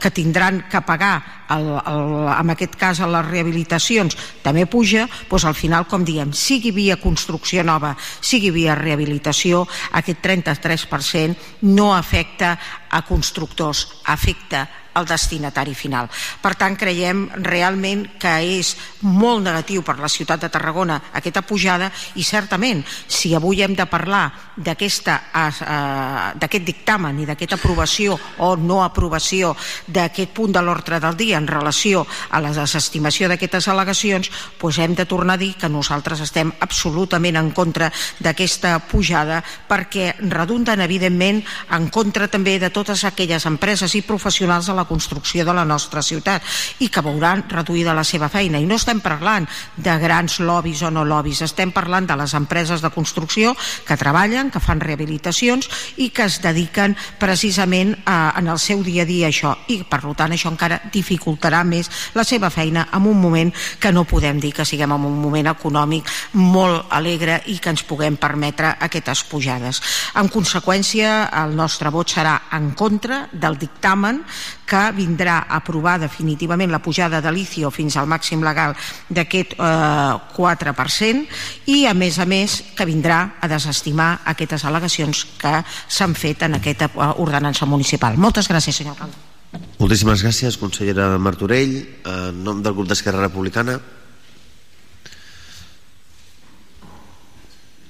que 0.00 0.10
tindran 0.10 0.64
que 0.70 0.80
pagar 0.82 1.44
el, 1.54 1.68
el, 1.78 2.14
en 2.34 2.50
aquest 2.54 2.74
cas 2.78 3.00
a 3.00 3.08
les 3.10 3.26
rehabilitacions 3.28 4.16
també 4.42 4.66
puja, 4.66 5.06
doncs 5.30 5.46
al 5.46 5.54
final 5.54 5.86
com 5.86 6.02
diem, 6.06 6.32
sigui 6.34 6.72
via 6.74 6.98
construcció 6.98 7.62
nova 7.62 7.94
sigui 8.00 8.50
via 8.54 8.74
rehabilitació 8.78 9.62
aquest 9.94 10.22
33% 10.26 11.70
no 11.70 11.92
afecta 11.94 12.56
a 12.90 13.04
constructors, 13.06 13.86
afecta 14.10 14.66
el 14.94 15.06
destinatari 15.06 15.74
final. 15.74 16.08
Per 16.42 16.54
tant, 16.58 16.76
creiem 16.78 17.26
realment 17.42 18.06
que 18.20 18.34
és 18.58 18.74
molt 19.02 19.44
negatiu 19.44 19.82
per 19.82 19.98
la 20.00 20.10
ciutat 20.10 20.44
de 20.44 20.50
Tarragona 20.52 21.00
aquesta 21.12 21.42
pujada 21.42 21.90
i 22.14 22.24
certament, 22.24 22.82
si 23.06 23.34
avui 23.34 23.62
hem 23.62 23.74
de 23.74 23.86
parlar 23.90 24.26
d'aquest 24.56 25.10
eh, 25.10 26.60
dictamen 26.64 27.18
i 27.20 27.26
d'aquesta 27.26 27.58
aprovació 27.58 28.16
o 28.38 28.54
no 28.56 28.82
aprovació 28.84 29.54
d'aquest 29.86 30.32
punt 30.34 30.54
de 30.54 30.62
l'ordre 30.62 31.00
del 31.00 31.16
dia 31.16 31.38
en 31.38 31.48
relació 31.48 32.04
a 32.30 32.40
la 32.40 32.52
desestimació 32.54 33.28
d'aquestes 33.28 33.68
al·legacions, 33.68 34.30
doncs 34.60 34.78
hem 34.78 34.94
de 34.94 35.06
tornar 35.06 35.34
a 35.34 35.42
dir 35.42 35.54
que 35.58 35.68
nosaltres 35.68 36.20
estem 36.24 36.52
absolutament 36.60 37.36
en 37.40 37.50
contra 37.56 37.90
d'aquesta 38.20 38.78
pujada 38.90 39.42
perquè 39.68 40.14
redunden 40.30 40.80
evidentment 40.84 41.42
en 41.74 41.88
contra 41.90 42.28
també 42.28 42.58
de 42.58 42.70
totes 42.70 43.04
aquelles 43.04 43.46
empreses 43.46 43.94
i 43.94 44.04
professionals 44.06 44.70
de 44.70 44.76
la 44.76 44.83
construcció 44.88 45.44
de 45.44 45.54
la 45.54 45.64
nostra 45.64 46.02
ciutat 46.02 46.42
i 46.84 46.88
que 46.88 47.02
veuran 47.04 47.44
reduïda 47.50 47.94
la 47.96 48.04
seva 48.04 48.28
feina 48.32 48.60
i 48.60 48.66
no 48.68 48.78
estem 48.78 49.00
parlant 49.04 49.48
de 49.76 49.96
grans 49.98 50.38
lobbies 50.40 50.82
o 50.82 50.90
no 50.90 51.04
lobbies, 51.04 51.42
estem 51.44 51.72
parlant 51.72 52.08
de 52.08 52.16
les 52.18 52.34
empreses 52.34 52.82
de 52.82 52.90
construcció 52.94 53.54
que 53.86 53.98
treballen, 54.00 54.50
que 54.50 54.62
fan 54.62 54.82
rehabilitacions 54.82 55.70
i 55.96 56.10
que 56.14 56.28
es 56.28 56.40
dediquen 56.42 56.96
precisament 57.18 57.94
a, 58.04 58.34
en 58.38 58.48
el 58.48 58.58
seu 58.58 58.82
dia 58.84 59.04
a 59.04 59.08
dia 59.08 59.28
a 59.28 59.32
això 59.32 59.54
i 59.72 59.80
per 59.88 60.02
tant 60.14 60.34
això 60.34 60.50
encara 60.52 60.80
dificultarà 60.92 61.62
més 61.64 61.90
la 62.14 62.24
seva 62.24 62.50
feina 62.50 62.88
en 62.92 63.06
un 63.08 63.20
moment 63.20 63.52
que 63.80 63.92
no 63.92 64.06
podem 64.08 64.40
dir 64.40 64.52
que 64.54 64.66
siguem 64.68 64.92
en 64.94 65.06
un 65.08 65.20
moment 65.20 65.50
econòmic 65.50 66.10
molt 66.40 66.92
alegre 66.94 67.40
i 67.52 67.58
que 67.58 67.72
ens 67.72 67.84
puguem 67.88 68.16
permetre 68.20 68.74
aquestes 68.84 69.24
pujades. 69.30 69.80
En 70.18 70.28
conseqüència, 70.32 71.30
el 71.44 71.54
nostre 71.56 71.92
vot 71.94 72.10
serà 72.10 72.36
en 72.56 72.72
contra 72.78 73.24
del 73.32 73.58
dictamen 73.58 74.22
que 74.64 74.73
vindrà 74.96 75.40
a 75.44 75.58
aprovar 75.60 75.98
definitivament 76.02 76.72
la 76.72 76.82
pujada 76.82 77.20
de 77.24 77.32
l'ICIO 77.32 77.70
fins 77.74 77.96
al 77.96 78.08
màxim 78.10 78.42
legal 78.44 78.74
d'aquest 79.08 79.56
eh, 79.58 80.14
4% 80.36 81.70
i 81.74 81.84
a 81.86 81.94
més 81.94 82.18
a 82.18 82.26
més 82.28 82.60
que 82.76 82.88
vindrà 82.88 83.20
a 83.40 83.50
desestimar 83.50 84.10
aquestes 84.34 84.64
al·legacions 84.64 85.24
que 85.40 85.54
s'han 85.64 86.16
fet 86.18 86.44
en 86.46 86.58
aquesta 86.60 86.90
eh, 86.90 87.12
ordenança 87.24 87.66
municipal. 87.66 88.18
Moltes 88.18 88.50
gràcies, 88.50 88.76
senyor 88.82 88.96
alcalde. 88.96 89.30
Moltíssimes 89.78 90.22
gràcies, 90.24 90.56
consellera 90.58 91.12
Martorell. 91.18 91.76
En 92.10 92.40
nom 92.46 92.62
del 92.62 92.74
grup 92.74 92.88
d'Esquerra 92.90 93.22
Republicana, 93.22 93.78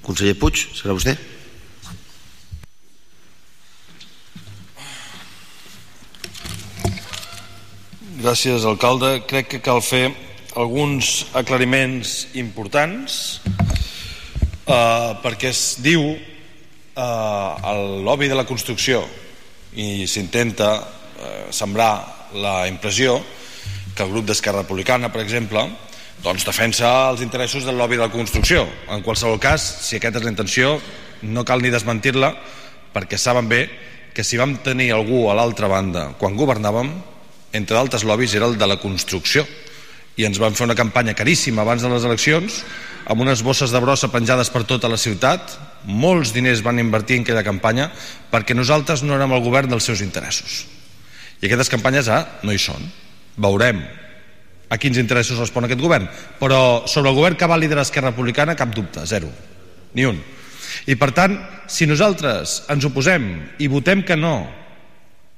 conseller 0.05 0.35
Puig, 0.37 0.67
serà 0.77 0.93
vostè? 0.93 1.15
Gràcies, 8.15 8.63
alcalde. 8.63 9.25
Crec 9.27 9.49
que 9.51 9.57
cal 9.59 9.81
fer 9.83 10.05
alguns 10.55 11.25
aclariments 11.35 12.29
importants 12.39 13.41
eh, 13.43 15.09
perquè 15.19 15.49
es 15.51 15.63
diu 15.83 16.13
eh, 16.15 17.49
el 17.73 18.05
lobby 18.07 18.29
de 18.31 18.37
la 18.39 18.45
construcció 18.47 19.01
i 19.75 20.07
s'intenta 20.07 20.69
eh, 20.79 21.41
sembrar 21.51 22.29
la 22.39 22.53
impressió 22.69 23.17
que 23.97 24.05
el 24.05 24.13
grup 24.13 24.29
d'Esquerra 24.29 24.61
Republicana, 24.63 25.09
per 25.11 25.19
exemple, 25.19 25.65
doncs 26.23 26.47
defensa 26.47 27.09
els 27.09 27.23
interessos 27.25 27.67
del 27.67 27.75
lobby 27.75 27.99
de 27.99 28.05
la 28.05 28.13
construcció. 28.13 28.63
En 28.95 29.03
qualsevol 29.03 29.41
cas, 29.43 29.65
si 29.89 29.99
aquesta 29.99 30.21
és 30.21 30.29
la 30.29 30.31
intenció, 30.31 30.77
no 31.27 31.43
cal 31.43 31.59
ni 31.59 31.73
desmentir-la, 31.73 32.31
perquè 32.95 33.19
saben 33.19 33.51
bé 33.51 33.65
que 34.15 34.23
si 34.23 34.39
vam 34.39 34.55
tenir 34.63 34.93
algú 34.95 35.25
a 35.27 35.35
l'altra 35.35 35.67
banda 35.67 36.13
quan 36.15 36.39
governàvem, 36.39 36.93
entre 37.55 37.77
d'altres 37.77 38.03
lobbies, 38.03 38.35
era 38.35 38.49
el 38.49 38.57
de 38.59 38.67
la 38.67 38.77
construcció. 38.81 39.45
I 40.15 40.27
ens 40.27 40.39
van 40.39 40.55
fer 40.55 40.67
una 40.67 40.77
campanya 40.77 41.15
caríssima 41.15 41.63
abans 41.63 41.83
de 41.83 41.91
les 41.91 42.05
eleccions 42.07 42.61
amb 43.05 43.21
unes 43.21 43.43
bosses 43.43 43.71
de 43.71 43.81
brossa 43.83 44.09
penjades 44.13 44.49
per 44.51 44.63
tota 44.67 44.89
la 44.91 44.99
ciutat. 44.99 45.57
Molts 45.85 46.31
diners 46.35 46.63
van 46.65 46.79
invertir 46.81 47.19
en 47.19 47.25
aquella 47.25 47.43
campanya 47.45 47.89
perquè 48.31 48.55
nosaltres 48.55 49.03
no 49.03 49.17
érem 49.17 49.35
el 49.35 49.43
govern 49.43 49.71
dels 49.71 49.87
seus 49.87 50.01
interessos. 50.05 50.63
I 51.41 51.47
aquestes 51.47 51.71
campanyes 51.71 52.09
ah, 52.09 52.23
no 52.43 52.55
hi 52.55 52.61
són. 52.61 52.81
Veurem 53.35 53.83
a 54.71 54.79
quins 54.81 54.97
interessos 54.97 55.39
respon 55.39 55.67
aquest 55.67 55.83
govern. 55.83 56.07
Però 56.39 56.87
sobre 56.87 57.11
el 57.11 57.19
govern 57.19 57.37
que 57.37 57.49
va 57.49 57.59
liderar 57.59 57.85
Esquerra 57.85 58.13
Republicana 58.13 58.55
cap 58.57 58.71
dubte, 58.75 59.03
zero, 59.05 59.29
ni 59.93 60.07
un. 60.07 60.21
I 60.87 60.95
per 60.99 61.11
tant, 61.15 61.37
si 61.71 61.87
nosaltres 61.87 62.63
ens 62.71 62.87
oposem 62.87 63.27
i 63.59 63.69
votem 63.71 64.03
que 64.05 64.17
no 64.19 64.37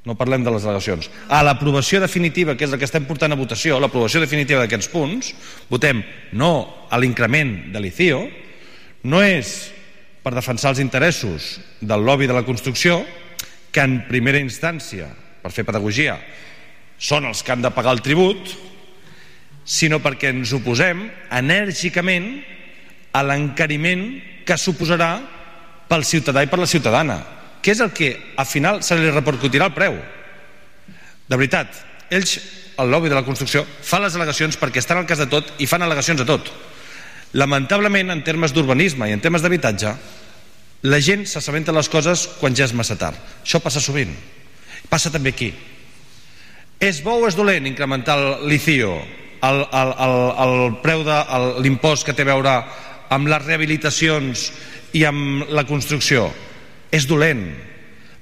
no 0.08 0.16
parlem 0.16 0.46
de 0.46 0.54
les 0.54 0.64
delegacions, 0.64 1.10
a 1.28 1.42
l'aprovació 1.44 2.00
definitiva, 2.00 2.56
que 2.56 2.64
és 2.64 2.72
la 2.72 2.80
que 2.80 2.88
estem 2.88 3.04
portant 3.06 3.36
a 3.36 3.40
votació, 3.40 3.82
l'aprovació 3.84 4.22
definitiva 4.24 4.64
d'aquests 4.64 4.88
punts, 4.94 5.34
votem 5.68 6.00
no 6.32 6.88
a 6.88 7.00
l'increment 7.02 7.74
de 7.74 7.84
l'ICIO, 7.84 8.22
no 9.12 9.20
és 9.20 9.58
per 10.24 10.32
defensar 10.36 10.72
els 10.72 10.84
interessos 10.84 11.58
del 11.84 12.08
lobby 12.08 12.28
de 12.28 12.36
la 12.38 12.46
construcció, 12.48 13.02
que 13.72 13.84
en 13.84 14.00
primera 14.08 14.40
instància, 14.40 15.12
per 15.44 15.52
fer 15.52 15.68
pedagogia, 15.68 16.16
són 16.98 17.28
els 17.28 17.44
que 17.44 17.52
han 17.54 17.62
de 17.62 17.76
pagar 17.76 17.94
el 17.98 18.04
tribut, 18.04 18.56
sinó 19.68 20.00
perquè 20.00 20.32
ens 20.32 20.56
oposem 20.56 21.04
enèrgicament 21.36 22.38
a 23.12 23.28
l'encariment 23.28 24.08
que 24.48 24.56
suposarà 24.56 25.18
pel 25.92 26.08
ciutadà 26.08 26.44
i 26.44 26.48
per 26.48 26.64
la 26.64 26.70
ciutadana 26.72 27.18
què 27.68 27.74
és 27.76 27.82
el 27.84 27.92
que 27.92 28.14
al 28.40 28.48
final 28.48 28.80
se 28.80 28.96
li 28.96 29.10
repercutirà 29.12 29.66
el 29.68 29.76
preu. 29.76 29.98
De 31.28 31.36
veritat 31.36 31.74
ells, 32.16 32.38
el 32.80 32.88
lobby 32.88 33.12
de 33.12 33.18
la 33.18 33.26
construcció 33.28 33.66
fan 33.84 34.06
les 34.06 34.16
al·legacions 34.16 34.56
perquè 34.56 34.80
estan 34.80 35.02
al 35.02 35.10
cas 35.10 35.20
de 35.20 35.28
tot 35.28 35.50
i 35.60 35.68
fan 35.68 35.84
al·legacions 35.84 36.24
a 36.24 36.28
tot. 36.30 36.48
Lamentablement 37.36 38.14
en 38.16 38.24
termes 38.24 38.56
d'urbanisme 38.56 39.10
i 39.10 39.18
en 39.18 39.20
termes 39.20 39.44
d'habitatge 39.44 39.92
la 40.88 41.02
gent 41.04 41.28
s'assabenta 41.28 41.76
les 41.76 41.92
coses 41.92 42.24
quan 42.40 42.56
ja 42.56 42.64
és 42.70 42.76
massa 42.78 42.96
tard. 42.96 43.20
Això 43.44 43.60
passa 43.60 43.84
sovint. 43.84 44.16
Passa 44.88 45.12
també 45.12 45.36
aquí. 45.36 45.52
És 46.80 47.04
bo 47.04 47.20
o 47.20 47.28
és 47.28 47.36
dolent 47.36 47.68
incrementar 47.68 48.16
l'ICIO 48.48 48.96
el, 49.44 49.64
el, 49.68 49.96
el, 50.08 50.20
el 50.48 50.58
preu 50.80 51.04
de 51.04 51.22
l'impost 51.66 52.08
que 52.08 52.16
té 52.16 52.24
a 52.24 52.32
veure 52.32 52.58
amb 53.12 53.28
les 53.28 53.44
rehabilitacions 53.44 54.52
i 54.96 55.04
amb 55.04 55.50
la 55.52 55.68
construcció 55.68 56.30
és 56.92 57.08
dolent 57.08 57.44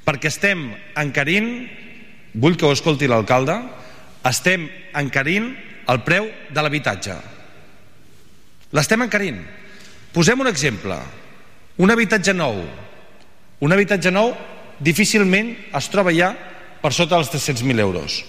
perquè 0.05 0.29
estem 0.29 0.67
encarint 0.99 1.49
vull 2.35 2.57
que 2.59 2.67
ho 2.67 2.73
escolti 2.75 3.07
l'alcalde 3.09 3.55
estem 4.25 4.67
encarint 4.97 5.51
el 5.91 6.01
preu 6.05 6.27
de 6.49 6.61
l'habitatge. 6.63 7.15
L'estem 8.73 9.05
encarint. 9.05 9.37
Posem 10.13 10.39
un 10.41 10.49
exemple. 10.49 10.97
Un 11.77 11.93
habitatge 11.93 12.33
nou. 12.33 12.63
Un 13.61 13.75
habitatge 13.75 14.11
nou 14.11 14.33
difícilment 14.81 15.53
es 15.77 15.89
troba 15.93 16.13
ja 16.15 16.33
per 16.81 16.91
sota 16.93 17.19
dels 17.19 17.29
300.000 17.31 17.85
euros. 17.85 18.23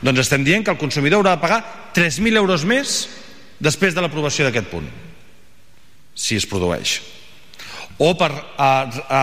Doncs 0.00 0.24
estem 0.24 0.44
dient 0.44 0.64
que 0.64 0.72
el 0.72 0.80
consumidor 0.80 1.20
haurà 1.20 1.36
de 1.36 1.44
pagar 1.44 1.60
3.000 1.94 2.40
euros 2.40 2.64
més 2.64 2.96
després 3.60 3.94
de 3.94 4.02
l'aprovació 4.02 4.48
d'aquest 4.48 4.72
punt. 4.72 4.88
Si 6.14 6.40
es 6.40 6.48
produeix 6.48 6.98
o 7.98 8.14
per 8.18 8.30
a, 8.32 8.70
a, 9.08 9.22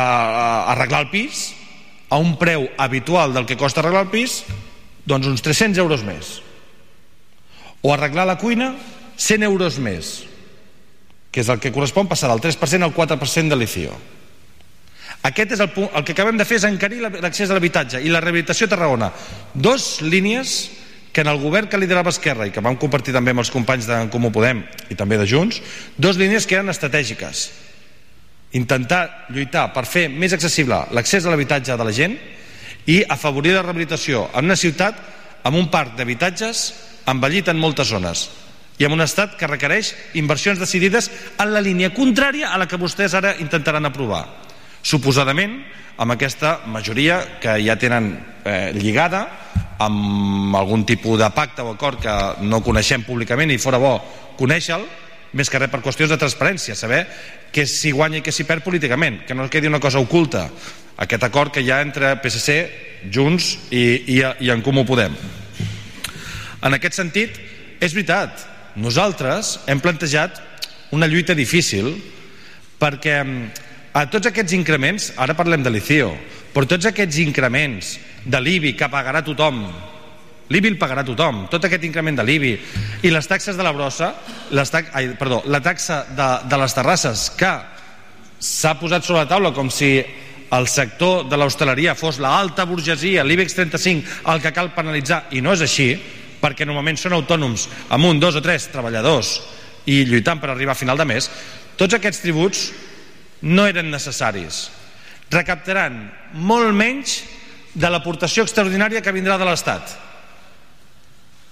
arreglar 0.72 1.06
el 1.06 1.12
pis 1.12 1.52
a 2.12 2.20
un 2.20 2.36
preu 2.40 2.68
habitual 2.78 3.34
del 3.34 3.48
que 3.48 3.60
costa 3.60 3.82
arreglar 3.82 4.08
el 4.08 4.14
pis 4.14 4.42
doncs 5.08 5.28
uns 5.28 5.44
300 5.44 5.80
euros 5.82 6.04
més. 6.08 6.40
O 7.82 7.94
arreglar 7.94 8.28
la 8.30 8.38
cuina 8.38 8.76
100 9.18 9.48
euros 9.48 9.80
més 9.82 10.22
que 11.32 11.42
és 11.42 11.50
el 11.50 11.62
que 11.64 11.72
correspon 11.72 12.10
passar 12.12 12.28
del 12.28 12.44
3% 12.44 12.84
al 12.84 12.92
4% 12.92 13.50
de 13.50 13.56
l'ICIO. 13.56 13.96
Aquest 15.24 15.54
és 15.56 15.62
el 15.64 15.70
punt, 15.72 15.88
el 15.96 16.04
que 16.04 16.12
acabem 16.12 16.36
de 16.36 16.46
fer 16.50 16.58
és 16.60 16.68
encarir 16.68 17.00
l'accés 17.06 17.50
a 17.50 17.56
l'habitatge 17.56 18.02
i 18.04 18.12
la 18.12 18.20
rehabilitació 18.20 18.68
a 18.68 18.72
Tarragona. 18.74 19.12
Dos 19.54 20.02
línies 20.02 20.72
que 21.14 21.24
en 21.24 21.30
el 21.32 21.40
govern 21.40 21.70
que 21.72 21.80
liderava 21.80 22.12
Esquerra 22.12 22.48
i 22.48 22.52
que 22.52 22.64
vam 22.64 22.76
compartir 22.80 23.14
també 23.16 23.32
amb 23.32 23.44
els 23.44 23.52
companys 23.54 23.88
de 23.88 24.00
Comú 24.12 24.32
Podem 24.34 24.64
i 24.90 24.98
també 25.00 25.20
de 25.20 25.28
Junts, 25.28 25.62
dos 25.96 26.20
línies 26.20 26.48
que 26.48 26.58
eren 26.60 26.72
estratègiques 26.74 27.50
intentar 28.58 29.28
lluitar 29.30 29.70
per 29.74 29.86
fer 29.88 30.08
més 30.10 30.34
accessible 30.36 30.84
l'accés 30.92 31.26
a 31.26 31.32
l'habitatge 31.32 31.78
de 31.78 31.88
la 31.88 31.96
gent 31.96 32.18
i 32.92 33.02
afavorir 33.08 33.56
la 33.56 33.64
rehabilitació 33.64 34.28
en 34.36 34.50
una 34.50 34.60
ciutat 34.60 34.98
amb 35.48 35.58
un 35.58 35.70
parc 35.74 35.96
d'habitatges 35.98 36.64
envellit 37.12 37.50
en 37.52 37.60
moltes 37.62 37.90
zones 37.94 38.28
i 38.82 38.86
amb 38.88 38.98
un 38.98 39.06
estat 39.06 39.36
que 39.38 39.50
requereix 39.50 39.94
inversions 40.18 40.60
decidides 40.60 41.12
en 41.38 41.54
la 41.54 41.62
línia 41.62 41.92
contrària 41.94 42.50
a 42.50 42.58
la 42.58 42.68
que 42.68 42.80
vostès 42.82 43.14
ara 43.14 43.36
intentaran 43.44 43.86
aprovar. 43.86 44.24
Suposadament 44.82 45.60
amb 46.02 46.16
aquesta 46.16 46.62
majoria 46.66 47.20
que 47.42 47.60
ja 47.62 47.78
tenen 47.78 48.16
eh, 48.44 48.72
lligada 48.74 49.28
amb 49.82 50.56
algun 50.58 50.86
tipus 50.86 51.20
de 51.20 51.30
pacte 51.30 51.62
o 51.62 51.76
acord 51.76 52.02
que 52.02 52.16
no 52.42 52.64
coneixem 52.66 53.06
públicament 53.06 53.54
i 53.54 53.62
fora 53.62 53.78
bo 53.82 54.00
conèixer-lo 54.40 55.01
més 55.34 55.50
que 55.50 55.60
res 55.60 55.72
per 55.72 55.82
qüestions 55.84 56.12
de 56.12 56.20
transparència 56.20 56.76
saber 56.76 57.06
que 57.52 57.66
s'hi 57.68 57.94
guanya 57.96 58.20
i 58.20 58.24
que 58.26 58.34
s'hi 58.36 58.48
perd 58.48 58.66
políticament 58.66 59.22
que 59.28 59.36
no 59.36 59.50
quedi 59.50 59.70
una 59.72 59.80
cosa 59.80 60.00
oculta. 60.00 60.50
Aquest 61.02 61.24
acord 61.24 61.54
que 61.54 61.64
hi 61.64 61.72
ha 61.72 61.82
entre 61.82 62.16
PSC, 62.22 62.58
Junts 63.12 63.56
i, 63.72 63.84
i, 64.18 64.22
i 64.22 64.52
en 64.54 64.62
Comú 64.62 64.84
Podem. 64.86 65.16
En 66.62 66.78
aquest 66.78 67.00
sentit 67.00 67.40
és 67.82 67.96
veritat 67.96 68.46
nosaltres 68.78 69.58
hem 69.68 69.82
plantejat 69.82 70.40
una 70.96 71.08
lluita 71.10 71.34
difícil 71.36 71.96
perquè 72.80 73.18
a 73.94 74.06
tots 74.08 74.30
aquests 74.30 74.54
increments, 74.56 75.12
ara 75.20 75.36
parlem 75.36 75.64
de 75.64 75.72
l'ICIO, 75.74 76.12
però 76.54 76.68
tots 76.68 76.88
aquests 76.88 77.20
increments 77.24 77.96
de 78.24 78.40
l'IBI 78.40 78.76
que 78.80 78.88
pagarà 78.92 79.24
tothom, 79.26 79.66
l'IBI 80.52 80.74
el 80.74 80.80
pagarà 80.82 81.06
tothom, 81.08 81.46
tot 81.52 81.66
aquest 81.66 81.86
increment 81.88 82.18
de 82.20 82.26
l'IBI 82.28 82.54
i 83.08 83.12
les 83.14 83.28
taxes 83.28 83.58
de 83.58 83.64
la 83.64 83.74
brossa, 83.76 84.14
les 84.52 84.72
ta 84.72 84.84
ai, 84.98 85.14
perdó, 85.20 85.42
la 85.48 85.62
taxa 85.64 86.04
de, 86.12 86.30
de 86.50 86.60
les 86.62 86.76
terrasses 86.76 87.30
que 87.40 87.52
s'ha 88.42 88.76
posat 88.80 89.06
sobre 89.06 89.24
la 89.24 89.30
taula 89.30 89.54
com 89.56 89.70
si 89.72 89.94
el 90.52 90.68
sector 90.68 91.30
de 91.32 91.38
l'hostaleria 91.40 91.96
fos 91.96 92.20
l'alta 92.20 92.66
burgesia, 92.68 93.24
l'IBEX 93.24 93.56
35, 93.56 94.18
el 94.34 94.42
que 94.44 94.52
cal 94.52 94.74
penalitzar, 94.76 95.24
i 95.32 95.40
no 95.42 95.54
és 95.56 95.64
així, 95.64 95.94
perquè 96.42 96.66
normalment 96.68 97.00
són 97.00 97.16
autònoms 97.16 97.68
amb 97.94 98.10
un, 98.10 98.20
dos 98.20 98.36
o 98.36 98.44
tres 98.44 98.68
treballadors 98.74 99.38
i 99.88 100.04
lluitant 100.10 100.42
per 100.42 100.52
arribar 100.52 100.76
a 100.76 100.82
final 100.82 101.00
de 101.00 101.08
mes, 101.08 101.30
tots 101.80 101.96
aquests 101.96 102.22
tributs 102.26 102.66
no 103.48 103.66
eren 103.70 103.90
necessaris. 103.94 104.68
Recaptaran 105.32 106.04
molt 106.36 106.76
menys 106.76 107.22
de 107.74 107.90
l'aportació 107.90 108.44
extraordinària 108.44 109.02
que 109.02 109.16
vindrà 109.16 109.38
de 109.40 109.48
l'Estat. 109.48 109.96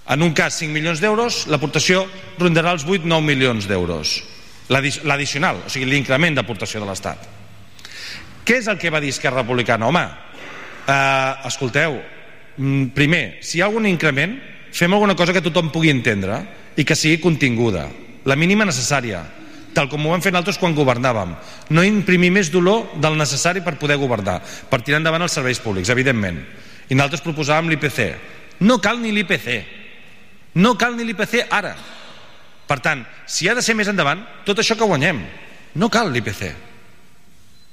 En 0.10 0.24
un 0.26 0.34
cas 0.34 0.56
5 0.58 0.74
milions 0.74 1.02
d'euros, 1.02 1.44
l'aportació 1.54 2.08
rondarà 2.42 2.74
els 2.74 2.86
8-9 2.88 3.22
milions 3.22 3.68
d'euros. 3.70 4.16
L'addicional, 4.70 5.62
o 5.66 5.70
sigui, 5.70 5.86
l'increment 5.86 6.34
d'aportació 6.38 6.82
de 6.82 6.90
l'Estat. 6.90 7.28
Què 8.46 8.58
és 8.58 8.70
el 8.72 8.80
que 8.82 8.90
va 8.90 9.02
dir 9.02 9.14
Esquerra 9.14 9.44
Republicana? 9.44 9.86
Home, 9.86 10.02
eh, 10.88 11.34
escolteu, 11.46 12.02
mm, 12.58 12.86
primer, 12.98 13.38
si 13.42 13.60
hi 13.60 13.62
ha 13.62 13.66
algun 13.66 13.86
increment, 13.86 14.40
fem 14.72 14.94
alguna 14.94 15.16
cosa 15.16 15.34
que 15.34 15.42
tothom 15.42 15.70
pugui 15.70 15.90
entendre 15.90 16.42
i 16.76 16.84
que 16.84 16.96
sigui 16.96 17.20
continguda, 17.20 17.88
la 18.26 18.36
mínima 18.36 18.66
necessària, 18.66 19.24
tal 19.74 19.90
com 19.90 20.06
ho 20.06 20.10
vam 20.10 20.22
fer 20.22 20.32
nosaltres 20.32 20.58
quan 20.58 20.76
governàvem. 20.76 21.36
No 21.70 21.84
imprimir 21.84 22.32
més 22.32 22.50
dolor 22.50 22.98
del 23.00 23.18
necessari 23.18 23.62
per 23.62 23.78
poder 23.78 23.98
governar, 23.98 24.42
per 24.42 24.82
tirar 24.82 24.98
endavant 24.98 25.22
els 25.22 25.32
serveis 25.32 25.60
públics, 25.60 25.90
evidentment. 25.90 26.40
I 26.90 26.96
nosaltres 26.96 27.22
proposàvem 27.22 27.70
l'IPC. 27.70 28.16
No 28.62 28.80
cal 28.80 29.00
ni 29.00 29.12
l'IPC. 29.12 29.79
No 30.60 30.76
cal 30.78 30.98
ni 30.98 31.08
l'IPC 31.08 31.46
ara. 31.50 31.76
Per 32.70 32.80
tant, 32.86 33.06
si 33.26 33.50
ha 33.50 33.56
de 33.58 33.64
ser 33.66 33.76
més 33.78 33.90
endavant, 33.90 34.22
tot 34.46 34.60
això 34.62 34.78
que 34.78 34.88
guanyem. 34.88 35.24
No 35.80 35.90
cal 35.90 36.12
l'IPC. 36.14 36.52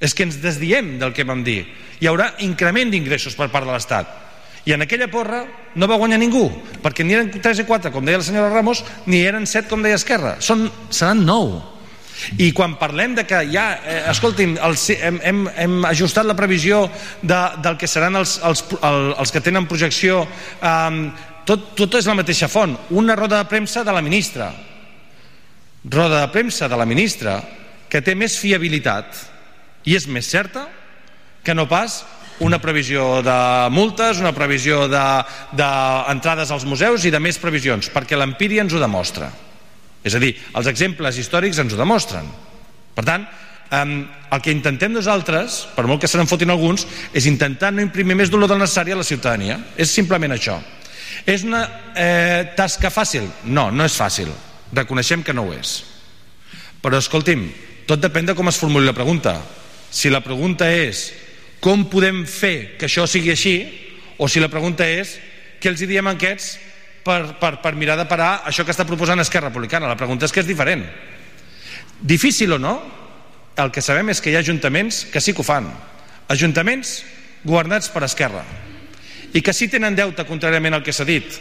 És 0.01 0.15
que 0.15 0.25
ens 0.27 0.39
desdiem 0.43 0.97
del 1.01 1.13
que 1.17 1.25
vam 1.25 1.43
dir. 1.45 1.65
Hi 2.01 2.09
haurà 2.09 2.35
increment 2.45 2.93
d'ingressos 2.93 3.37
per 3.37 3.51
part 3.53 3.69
de 3.69 3.75
l'Estat 3.75 4.23
i 4.67 4.75
en 4.75 4.83
aquella 4.83 5.07
porra 5.07 5.45
no 5.79 5.87
va 5.87 5.99
guanyar 6.01 6.19
ningú, 6.19 6.49
perquè 6.83 7.05
ni 7.07 7.15
eren 7.15 7.31
3 7.31 7.63
i 7.63 7.65
4, 7.69 7.93
com 7.95 8.05
deia 8.05 8.19
la 8.19 8.27
senyora 8.27 8.51
Ramos, 8.51 8.83
ni 9.07 9.21
eren 9.23 9.47
7, 9.47 9.71
com 9.71 9.83
deia 9.83 9.95
Esquerra. 9.95 10.37
Són, 10.43 10.67
seran 10.91 11.23
9. 11.23 11.61
I 12.43 12.49
quan 12.57 12.75
parlem 12.81 13.15
de 13.15 13.23
que 13.29 13.45
ja, 13.53 13.67
eh, 13.87 14.01
escolti'm, 14.11 14.57
els, 14.67 14.89
hem, 14.97 15.21
hem, 15.23 15.45
hem 15.55 15.77
ajustat 15.87 16.27
la 16.27 16.35
previsió 16.35 16.87
de, 17.23 17.39
del 17.63 17.79
que 17.79 17.87
seran 17.87 18.19
els, 18.19 18.41
els, 18.43 18.65
els, 18.81 19.13
els 19.23 19.35
que 19.35 19.45
tenen 19.45 19.69
projecció, 19.71 20.25
eh, 20.59 21.36
tot, 21.47 21.73
tot 21.79 21.95
és 21.99 22.09
la 22.09 22.17
mateixa 22.19 22.49
font. 22.51 22.75
Una 22.91 23.17
roda 23.17 23.39
de 23.43 23.49
premsa 23.51 23.85
de 23.87 23.95
la 23.95 24.03
ministra. 24.03 24.51
Roda 25.87 26.25
de 26.25 26.33
premsa 26.35 26.69
de 26.69 26.77
la 26.77 26.87
ministra 26.89 27.39
que 27.89 28.03
té 28.03 28.17
més 28.19 28.35
fiabilitat 28.43 29.23
i 29.87 29.95
és 29.95 30.09
més 30.11 30.27
certa 30.27 30.67
que 31.47 31.55
no 31.55 31.69
pas 31.71 32.01
una 32.43 32.59
previsió 32.61 33.23
de 33.25 33.39
multes, 33.73 34.19
una 34.21 34.35
previsió 34.37 34.85
d'entrades 34.91 36.49
de, 36.49 36.53
de 36.53 36.55
als 36.59 36.67
museus 36.69 37.07
i 37.07 37.13
de 37.15 37.23
més 37.23 37.39
previsions, 37.41 37.89
perquè 37.95 38.19
l'empíria 38.19 38.67
ens 38.67 38.75
ho 38.75 38.83
demostra. 38.83 39.31
És 40.05 40.15
a 40.15 40.21
dir, 40.23 40.35
els 40.55 40.69
exemples 40.71 41.17
històrics 41.23 41.63
ens 41.63 41.73
ho 41.73 41.79
demostren. 41.79 42.27
Per 42.95 43.05
tant, 43.07 43.25
eh, 43.71 43.85
el 44.35 44.43
que 44.43 44.53
intentem 44.53 44.93
nosaltres, 44.93 45.63
per 45.77 45.87
molt 45.87 46.03
que 46.03 46.11
se 46.11 46.19
n'enfotin 46.19 46.53
alguns, 46.53 46.85
és 47.15 47.31
intentar 47.31 47.73
no 47.73 47.85
imprimir 47.85 48.19
més 48.19 48.31
dolor 48.31 48.51
del 48.51 48.61
necessari 48.61 48.93
a 48.93 49.01
la 49.01 49.07
ciutadania. 49.07 49.59
És 49.79 49.95
simplement 49.95 50.35
això. 50.35 50.59
És 51.25 51.45
una 51.47 51.63
eh, 51.95 52.53
tasca 52.59 52.91
fàcil? 52.93 53.29
No, 53.45 53.71
no 53.71 53.87
és 53.87 53.97
fàcil. 53.97 54.29
Reconeixem 54.75 55.23
que 55.25 55.35
no 55.35 55.47
ho 55.47 55.55
és. 55.57 55.79
Però 56.83 56.99
escolti'm, 57.01 57.47
tot 57.87 58.03
depèn 58.03 58.27
de 58.27 58.35
com 58.35 58.51
es 58.51 58.59
formuli 58.61 58.87
la 58.87 58.97
pregunta. 58.97 59.39
Si 59.91 60.11
la 60.11 60.21
pregunta 60.21 60.69
és 60.69 61.09
com 61.63 61.87
podem 61.91 62.25
fer 62.29 62.77
que 62.79 62.87
això 62.87 63.07
sigui 63.09 63.33
així 63.33 63.57
o 64.19 64.29
si 64.29 64.43
la 64.43 64.51
pregunta 64.53 64.87
és 64.87 65.17
què 65.61 65.73
els 65.73 65.83
diem 65.83 66.07
a 66.07 66.15
aquests 66.17 66.53
per, 67.07 67.39
per, 67.41 67.57
per 67.63 67.75
mirar 67.79 67.97
de 67.99 68.07
parar 68.09 68.43
això 68.49 68.65
que 68.65 68.75
està 68.75 68.87
proposant 68.89 69.23
Esquerra 69.23 69.51
Republicana 69.51 69.91
la 69.91 69.99
pregunta 69.99 70.27
és 70.27 70.35
que 70.35 70.43
és 70.43 70.49
diferent 70.49 70.85
difícil 72.01 72.53
o 72.57 72.61
no 72.61 72.77
el 73.57 73.73
que 73.73 73.85
sabem 73.85 74.13
és 74.13 74.21
que 74.21 74.33
hi 74.33 74.37
ha 74.37 74.45
ajuntaments 74.45 75.07
que 75.13 75.23
sí 75.23 75.33
que 75.33 75.45
ho 75.45 75.49
fan 75.49 75.71
ajuntaments 76.33 76.99
governats 77.45 77.89
per 77.95 78.05
Esquerra 78.05 78.45
i 79.37 79.45
que 79.45 79.53
sí 79.53 79.69
tenen 79.69 79.99
deute 79.99 80.25
contràriament 80.25 80.79
al 80.79 80.85
que 80.87 80.97
s'ha 80.97 81.05
dit 81.05 81.39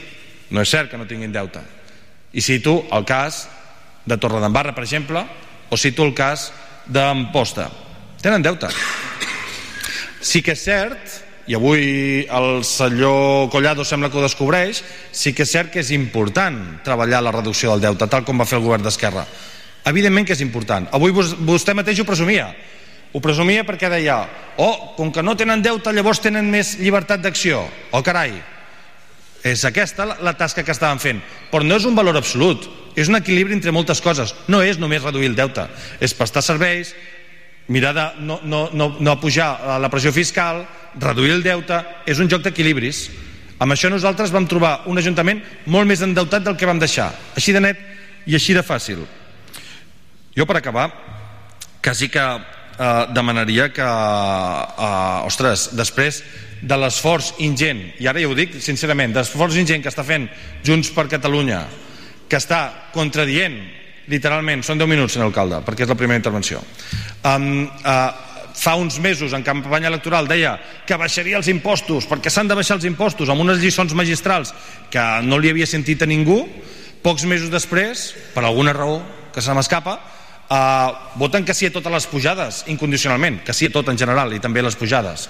no 0.51 0.61
és 0.61 0.69
cert 0.69 0.91
que 0.91 0.99
no 0.99 1.07
tinguin 1.07 1.33
deute 1.33 1.63
i 2.35 2.43
cito 2.43 2.81
el 2.91 3.07
cas 3.07 3.45
de 4.05 4.19
Torredembarra 4.19 4.75
per 4.75 4.83
exemple 4.83 5.23
o 5.69 5.79
cito 5.79 6.03
el 6.03 6.13
cas 6.13 6.51
d'Amposta 6.85 7.71
tenen 8.21 8.43
deute 8.43 8.69
Sí 10.25 10.41
que 10.41 10.55
és 10.55 10.61
cert, 10.65 11.11
i 11.45 11.53
avui 11.53 12.25
el 12.33 12.63
senyor 12.65 13.51
Collado 13.53 13.83
sembla 13.85 14.09
que 14.09 14.17
ho 14.17 14.23
descobreix, 14.23 14.79
sí 15.13 15.35
que 15.37 15.45
és 15.45 15.51
cert 15.53 15.69
que 15.69 15.83
és 15.83 15.91
important 15.93 16.57
treballar 16.83 17.21
la 17.21 17.33
reducció 17.35 17.75
del 17.75 17.83
deute, 17.83 18.07
tal 18.09 18.25
com 18.25 18.41
va 18.41 18.47
fer 18.49 18.57
el 18.57 18.65
govern 18.65 18.81
d'Esquerra. 18.83 19.27
Evidentment 19.85 20.25
que 20.25 20.33
és 20.33 20.41
important. 20.41 20.87
Avui 20.97 21.13
vostè 21.13 21.75
mateix 21.77 22.01
ho 22.01 22.07
presumia. 22.09 22.47
Ho 23.15 23.21
presumia 23.23 23.63
perquè 23.63 23.87
deia, 23.87 24.17
oh, 24.59 24.93
com 24.97 25.11
que 25.15 25.23
no 25.23 25.37
tenen 25.39 25.61
deute, 25.63 25.93
llavors 25.95 26.19
tenen 26.19 26.49
més 26.51 26.73
llibertat 26.81 27.21
d'acció. 27.23 27.61
Oh, 27.95 28.01
carai, 28.03 28.33
és 29.45 29.61
aquesta 29.63 30.07
la, 30.09 30.17
la 30.25 30.33
tasca 30.35 30.65
que 30.67 30.73
estaven 30.73 30.99
fent. 30.99 31.21
Però 31.51 31.63
no 31.63 31.77
és 31.79 31.85
un 31.87 31.95
valor 31.95 32.17
absolut, 32.19 32.65
és 32.97 33.07
un 33.07 33.15
equilibri 33.15 33.55
entre 33.55 33.71
moltes 33.71 34.01
coses. 34.03 34.33
No 34.51 34.59
és 34.65 34.81
només 34.81 35.03
reduir 35.03 35.29
el 35.31 35.37
deute, 35.37 35.63
és 36.03 36.15
prestar 36.17 36.43
serveis, 36.43 36.91
mirar 37.71 37.93
de 37.95 38.05
no, 38.25 38.41
no, 38.43 38.65
no, 38.73 38.89
no 38.99 39.19
pujar 39.21 39.79
la 39.79 39.91
pressió 39.93 40.11
fiscal, 40.11 40.65
reduir 40.99 41.37
el 41.37 41.45
deute, 41.45 41.79
és 42.09 42.19
un 42.19 42.27
joc 42.31 42.43
d'equilibris. 42.43 43.05
Amb 43.63 43.71
això 43.71 43.87
nosaltres 43.87 44.33
vam 44.35 44.49
trobar 44.51 44.81
un 44.91 44.99
ajuntament 44.99 45.39
molt 45.71 45.87
més 45.87 46.03
endeutat 46.03 46.43
del 46.43 46.57
que 46.59 46.67
vam 46.67 46.83
deixar, 46.83 47.13
així 47.39 47.55
de 47.55 47.63
net 47.63 47.79
i 48.27 48.35
així 48.35 48.57
de 48.57 48.65
fàcil. 48.65 49.05
Jo 50.35 50.43
per 50.43 50.59
acabar, 50.59 50.89
quasi 51.79 52.09
que 52.11 52.25
eh, 52.79 53.05
demanaria 53.13 53.69
que, 53.73 53.85
eh, 53.85 55.27
ostres, 55.27 55.69
després 55.75 56.23
de 56.61 56.77
l'esforç 56.79 57.33
ingent, 57.43 57.81
i 57.99 58.07
ara 58.07 58.21
ja 58.21 58.29
ho 58.29 58.35
dic 58.35 58.59
sincerament, 58.63 59.13
de 59.13 59.21
l'esforç 59.21 59.57
ingent 59.61 59.83
que 59.83 59.91
està 59.91 60.05
fent 60.07 60.27
Junts 60.65 60.91
per 60.95 61.07
Catalunya, 61.11 61.65
que 62.29 62.37
està 62.37 62.91
contradient 62.93 63.57
literalment, 64.07 64.63
són 64.63 64.79
10 64.81 64.89
minuts, 64.89 65.13
senyor 65.13 65.31
alcalde, 65.31 65.61
perquè 65.65 65.85
és 65.85 65.91
la 65.91 65.97
primera 65.97 66.17
intervenció. 66.17 66.61
Um, 67.25 67.65
uh, 67.65 68.11
fa 68.55 68.75
uns 68.79 68.99
mesos, 69.03 69.33
en 69.33 69.43
campanya 69.43 69.89
electoral, 69.91 70.29
deia 70.29 70.55
que 70.87 70.97
baixaria 70.97 71.37
els 71.37 71.49
impostos, 71.51 72.07
perquè 72.07 72.31
s'han 72.31 72.47
de 72.47 72.57
baixar 72.57 72.77
els 72.79 72.87
impostos, 72.87 73.29
amb 73.29 73.43
unes 73.43 73.59
lliçons 73.59 73.93
magistrals 73.97 74.53
que 74.93 75.03
no 75.27 75.39
li 75.41 75.51
havia 75.51 75.67
sentit 75.67 76.05
a 76.05 76.09
ningú, 76.09 76.45
pocs 77.03 77.25
mesos 77.29 77.51
després, 77.53 78.13
per 78.33 78.45
alguna 78.45 78.73
raó 78.73 79.01
que 79.33 79.43
se 79.43 79.53
m'escapa, 79.53 79.99
uh, 80.49 81.17
voten 81.19 81.45
que 81.45 81.53
sí 81.53 81.67
a 81.69 81.73
totes 81.73 81.91
les 81.91 82.07
pujades, 82.11 82.63
incondicionalment, 82.71 83.43
que 83.45 83.53
sí 83.53 83.69
a 83.69 83.73
tot 83.73 83.89
en 83.89 83.97
general, 83.97 84.33
i 84.33 84.43
també 84.43 84.63
les 84.65 84.77
pujades 84.77 85.29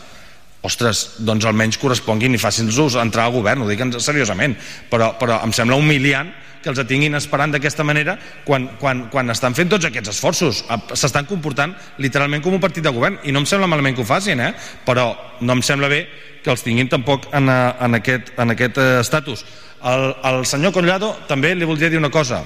ostres, 0.65 1.03
doncs 1.21 1.45
almenys 1.45 1.77
corresponguin 1.77 2.33
i 2.33 2.41
facin-los 2.41 2.97
entrar 2.97 3.27
al 3.27 3.35
govern, 3.35 3.61
ho 3.61 3.69
dic 3.69 3.83
seriosament, 4.01 4.55
però, 4.89 5.13
però 5.19 5.37
em 5.45 5.53
sembla 5.53 5.77
humiliant 5.77 6.31
que 6.65 6.71
els 6.73 6.81
tinguin 6.89 7.13
esperant 7.13 7.51
d'aquesta 7.53 7.85
manera 7.85 8.15
quan, 8.45 8.65
quan, 8.81 9.03
quan 9.13 9.29
estan 9.29 9.53
fent 9.53 9.69
tots 9.69 9.85
aquests 9.85 10.15
esforços. 10.15 10.63
S'estan 10.97 11.27
comportant 11.29 11.75
literalment 12.01 12.41
com 12.41 12.57
un 12.57 12.63
partit 12.63 12.83
de 12.83 12.93
govern 12.93 13.19
i 13.23 13.33
no 13.35 13.43
em 13.43 13.45
sembla 13.49 13.69
malament 13.69 13.93
que 13.93 14.01
ho 14.01 14.07
facin, 14.09 14.41
eh? 14.41 14.55
però 14.85 15.11
no 15.45 15.53
em 15.53 15.61
sembla 15.61 15.91
bé 15.91 16.07
que 16.41 16.49
els 16.53 16.65
tinguin 16.65 16.89
tampoc 16.89 17.29
en, 17.37 17.49
eh, 17.49 17.85
en 17.85 17.99
aquest, 17.99 18.33
en 18.41 18.53
aquest 18.55 18.81
eh, 18.81 18.89
estatus. 19.03 19.45
El, 19.85 20.07
el 20.25 20.45
senyor 20.49 20.73
Collado 20.73 21.11
també 21.29 21.53
li 21.53 21.69
voldria 21.69 21.91
dir 21.93 22.01
una 22.01 22.13
cosa, 22.13 22.41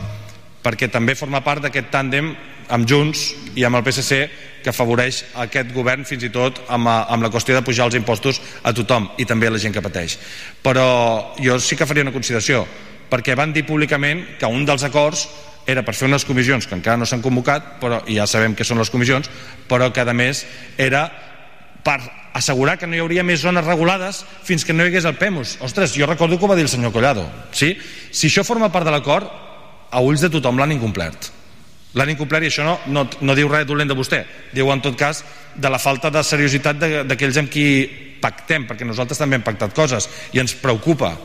perquè 0.63 0.91
també 0.91 1.15
forma 1.15 1.39
part 1.45 1.63
d'aquest 1.63 1.88
tàndem 1.93 2.34
amb 2.69 2.88
Junts 2.89 3.34
i 3.55 3.65
amb 3.67 3.79
el 3.79 3.86
PSC 3.86 4.21
que 4.63 4.71
afavoreix 4.71 5.23
aquest 5.45 5.71
govern 5.73 6.05
fins 6.05 6.25
i 6.27 6.32
tot 6.34 6.62
amb, 6.67 6.89
amb 6.89 7.23
la 7.23 7.32
qüestió 7.32 7.55
de 7.55 7.63
pujar 7.65 7.88
els 7.88 7.97
impostos 7.99 8.41
a 8.63 8.73
tothom 8.75 9.10
i 9.17 9.25
també 9.25 9.47
a 9.47 9.55
la 9.55 9.62
gent 9.62 9.73
que 9.75 9.84
pateix. 9.84 10.17
Però 10.63 11.36
jo 11.39 11.60
sí 11.63 11.79
que 11.79 11.88
faria 11.89 12.05
una 12.05 12.15
consideració 12.15 12.65
perquè 13.10 13.36
van 13.36 13.53
dir 13.53 13.65
públicament 13.65 14.21
que 14.39 14.49
un 14.49 14.65
dels 14.67 14.86
acords 14.86 15.27
era 15.69 15.84
per 15.86 15.95
fer 15.97 16.08
unes 16.08 16.25
comissions 16.25 16.67
que 16.67 16.77
encara 16.77 16.97
no 16.97 17.08
s'han 17.10 17.23
convocat 17.25 17.75
però 17.82 18.03
ja 18.08 18.27
sabem 18.29 18.55
què 18.58 18.65
són 18.65 18.79
les 18.82 18.91
comissions 18.93 19.29
però 19.69 19.89
que 19.93 20.05
a 20.05 20.13
més 20.13 20.45
era 20.77 21.08
per 21.84 21.99
assegurar 22.38 22.77
que 22.77 22.88
no 22.88 22.95
hi 22.95 23.01
hauria 23.01 23.25
més 23.25 23.41
zones 23.41 23.65
regulades 23.65 24.23
fins 24.45 24.65
que 24.65 24.73
no 24.73 24.86
hi 24.86 24.91
hagués 24.91 25.10
el 25.10 25.17
PEMUS 25.17 25.58
ostres, 25.65 25.95
jo 25.97 26.05
recordo 26.05 26.38
que 26.38 26.45
ho 26.45 26.51
va 26.51 26.58
dir 26.58 26.67
el 26.67 26.71
senyor 26.71 26.93
Collado 26.93 27.25
sí? 27.51 27.75
si 28.12 28.29
això 28.29 28.45
forma 28.45 28.71
part 28.71 28.86
de 28.86 28.93
l'acord 28.93 29.29
a 29.89 30.01
ulls 30.05 30.21
de 30.21 30.29
tothom 30.29 30.58
l'han 30.62 30.77
incomplert 30.77 31.32
l'han 31.97 32.12
incomplert 32.13 32.45
i 32.45 32.52
això 32.52 32.65
no, 32.65 32.75
no, 32.93 33.08
no 33.25 33.36
diu 33.38 33.49
res 33.49 33.65
dolent 33.67 33.89
de 33.89 33.97
vostè. 33.97 34.21
Diu 34.54 34.69
en 34.73 34.82
tot 34.82 34.97
cas 34.97 35.23
de 35.56 35.69
la 35.71 35.82
falta 35.82 36.12
de 36.13 36.21
seriositat 36.23 36.78
d'aquells 37.10 37.41
amb 37.41 37.49
qui 37.52 37.65
pactem 38.21 38.67
perquè 38.67 38.86
nosaltres 38.86 39.19
també 39.19 39.39
hem 39.39 39.45
pactat 39.45 39.73
coses 39.73 40.10
i 40.36 40.41
ens 40.41 40.54
preocupa 40.60 41.15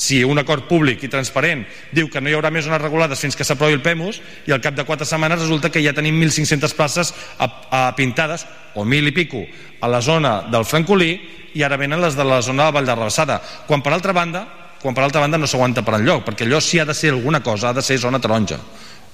si 0.00 0.22
un 0.24 0.40
acord 0.40 0.64
públic 0.64 1.02
i 1.04 1.10
transparent 1.12 1.62
diu 1.92 2.08
que 2.10 2.20
no 2.20 2.30
hi 2.30 2.34
haurà 2.34 2.50
més 2.50 2.64
zones 2.64 2.80
regulades 2.80 3.20
fins 3.20 3.36
que 3.36 3.44
s'aprovi 3.44 3.76
el 3.76 3.82
PEMUS 3.84 4.20
i 4.48 4.54
al 4.56 4.62
cap 4.64 4.74
de 4.74 4.86
4 4.88 5.06
setmanes 5.06 5.42
resulta 5.42 5.70
que 5.70 5.82
ja 5.84 5.92
tenim 5.96 6.16
1.500 6.18 6.74
places 6.76 7.12
a, 7.38 7.48
a 7.70 7.82
pintades 7.96 8.46
o 8.74 8.84
1.000 8.84 9.12
i 9.12 9.14
pico 9.14 9.44
a 9.80 9.92
la 9.92 10.00
zona 10.00 10.40
del 10.50 10.64
Francolí 10.64 11.12
i 11.54 11.64
ara 11.66 11.78
venen 11.80 12.00
les 12.00 12.16
de 12.16 12.24
la 12.24 12.40
zona 12.42 12.68
de 12.68 12.78
Vall 12.78 12.88
de 12.88 12.96
Rabassada 12.96 13.40
quan 13.68 13.84
per 13.84 13.92
altra 13.92 14.16
banda 14.16 14.46
quan 14.80 14.96
per 14.96 15.04
altra 15.04 15.20
banda 15.20 15.38
no 15.38 15.46
s'aguanta 15.46 15.84
per 15.84 16.00
enlloc 16.00 16.24
perquè 16.26 16.48
allò 16.48 16.60
si 16.64 16.80
ha 16.80 16.88
de 16.88 16.96
ser 16.96 17.12
alguna 17.12 17.44
cosa 17.44 17.68
ha 17.70 17.76
de 17.76 17.82
ser 17.84 17.98
zona 18.00 18.20
taronja. 18.20 18.58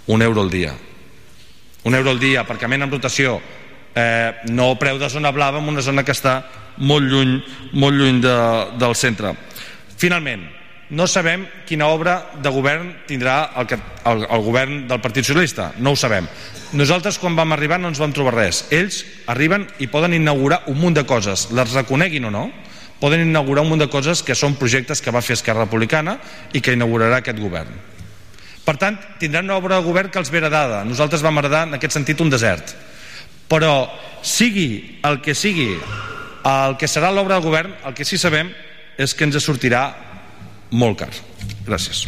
Un 0.07 0.23
euro 0.23 0.41
al 0.41 0.51
dia 0.51 0.75
un 1.87 1.95
euro 1.95 2.11
al 2.11 2.19
dia, 2.19 2.43
aparcament 2.43 2.83
en 2.83 2.91
rotació. 2.91 3.39
Eh, 3.95 4.35
no 4.51 4.75
preu 4.75 4.99
de 4.99 5.09
zona 5.09 5.31
blava 5.31 5.61
en 5.63 5.69
una 5.71 5.85
zona 5.87 6.03
que 6.03 6.13
està 6.17 6.41
molt 6.83 7.07
lluny, 7.07 7.39
molt 7.79 7.95
lluny 7.95 8.19
de, 8.25 8.35
del 8.75 8.97
centre. 8.99 9.31
Finalment 9.97 10.43
no 10.91 11.07
sabem 11.07 11.47
quina 11.67 11.87
obra 11.95 12.19
de 12.43 12.51
govern 12.51 12.91
tindrà 13.07 13.39
el, 13.63 13.71
el, 14.11 14.27
el 14.27 14.45
govern 14.45 14.85
del 14.91 15.01
Partit 15.01 15.31
Socialista. 15.31 15.71
No 15.79 15.95
ho 15.95 15.99
sabem. 15.99 16.27
Nosaltres 16.75 17.23
quan 17.23 17.39
vam 17.39 17.55
arribar 17.55 17.79
no 17.79 17.95
ens 17.95 18.03
vam 18.03 18.15
trobar 18.15 18.35
res. 18.35 18.65
Ells 18.75 19.05
arriben 19.31 19.69
i 19.79 19.87
poden 19.87 20.19
inaugurar 20.19 20.65
un 20.67 20.83
munt 20.83 20.99
de 20.99 21.07
coses. 21.07 21.53
Les 21.55 21.75
reconeguin 21.79 22.27
o 22.27 22.35
no 22.35 22.49
poden 22.99 23.23
inaugurar 23.23 23.63
un 23.63 23.77
munt 23.77 23.87
de 23.87 23.93
coses 23.93 24.27
que 24.27 24.35
són 24.35 24.59
projectes 24.59 24.99
que 24.99 25.15
va 25.15 25.23
fer 25.23 25.39
Esquerra 25.39 25.69
Republicana 25.69 26.19
i 26.51 26.63
que 26.65 26.75
inaugurarà 26.75 27.23
aquest 27.23 27.39
govern 27.39 27.96
per 28.67 28.75
tant, 28.83 28.99
tindran 29.21 29.47
una 29.47 29.61
obra 29.61 29.79
de 29.79 29.87
govern 29.87 30.11
que 30.11 30.19
els 30.19 30.33
ve 30.35 30.41
heredada. 30.43 30.83
Nosaltres 30.85 31.23
vam 31.23 31.39
heredar, 31.39 31.69
en 31.69 31.79
aquest 31.79 31.95
sentit, 31.95 32.21
un 32.21 32.33
desert. 32.33 32.75
Però, 33.47 33.87
sigui 34.27 34.99
el 35.07 35.21
que 35.23 35.37
sigui 35.39 35.71
el 36.47 36.77
que 36.79 36.89
serà 36.91 37.13
l'obra 37.15 37.39
de 37.39 37.47
govern, 37.47 37.75
el 37.87 37.95
que 37.95 38.07
sí 38.07 38.19
sabem 38.19 38.51
és 38.99 39.15
que 39.15 39.27
ens 39.27 39.39
sortirà 39.43 39.87
molt 40.71 40.99
car. 41.01 41.11
Gràcies. 41.67 42.07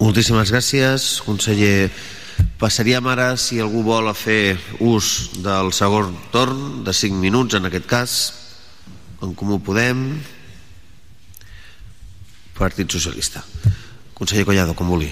Moltíssimes 0.00 0.50
gràcies, 0.50 1.10
conseller. 1.26 1.90
Passaríem 2.60 3.06
ara, 3.10 3.34
si 3.36 3.60
algú 3.60 3.82
vol 3.84 4.08
fer 4.16 4.56
ús 4.80 5.40
del 5.44 5.74
segon 5.76 6.14
torn, 6.32 6.82
de 6.84 6.94
5 6.96 7.20
minuts 7.20 7.58
en 7.58 7.68
aquest 7.68 7.86
cas, 7.88 8.16
en 9.20 9.34
Comú 9.36 9.60
Podem, 9.64 10.06
Partit 12.56 12.90
Socialista. 12.92 13.44
Conseller 14.20 14.44
Collado, 14.44 14.74
com 14.76 14.84
vulgui. 14.84 15.08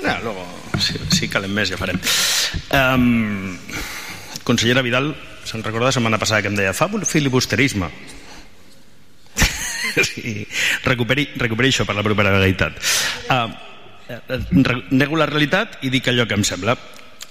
No, 0.00 0.20
luego, 0.22 0.46
si, 0.78 0.94
si 1.10 1.26
calen 1.26 1.50
més 1.50 1.72
ja 1.72 1.78
farem. 1.80 1.98
Um, 2.70 3.58
consellera 4.46 4.84
Vidal, 4.86 5.10
se'n 5.42 5.66
recorda 5.66 5.88
la 5.88 5.96
setmana 5.96 6.20
passada 6.22 6.44
que 6.44 6.52
em 6.52 6.60
deia 6.60 6.70
fa 6.70 6.86
un 6.86 7.02
filibusterisme. 7.02 7.90
sí, 10.06 10.46
recuperi, 10.86 11.26
recuperi 11.34 11.74
això 11.74 11.82
per 11.82 11.98
la 11.98 12.06
propera 12.06 12.36
realitat. 12.36 12.78
Uh, 13.26 13.69
nego 14.90 15.18
la 15.18 15.28
realitat 15.28 15.80
i 15.86 15.90
dic 15.90 16.08
allò 16.10 16.26
que 16.26 16.38
em 16.38 16.44
sembla. 16.44 16.76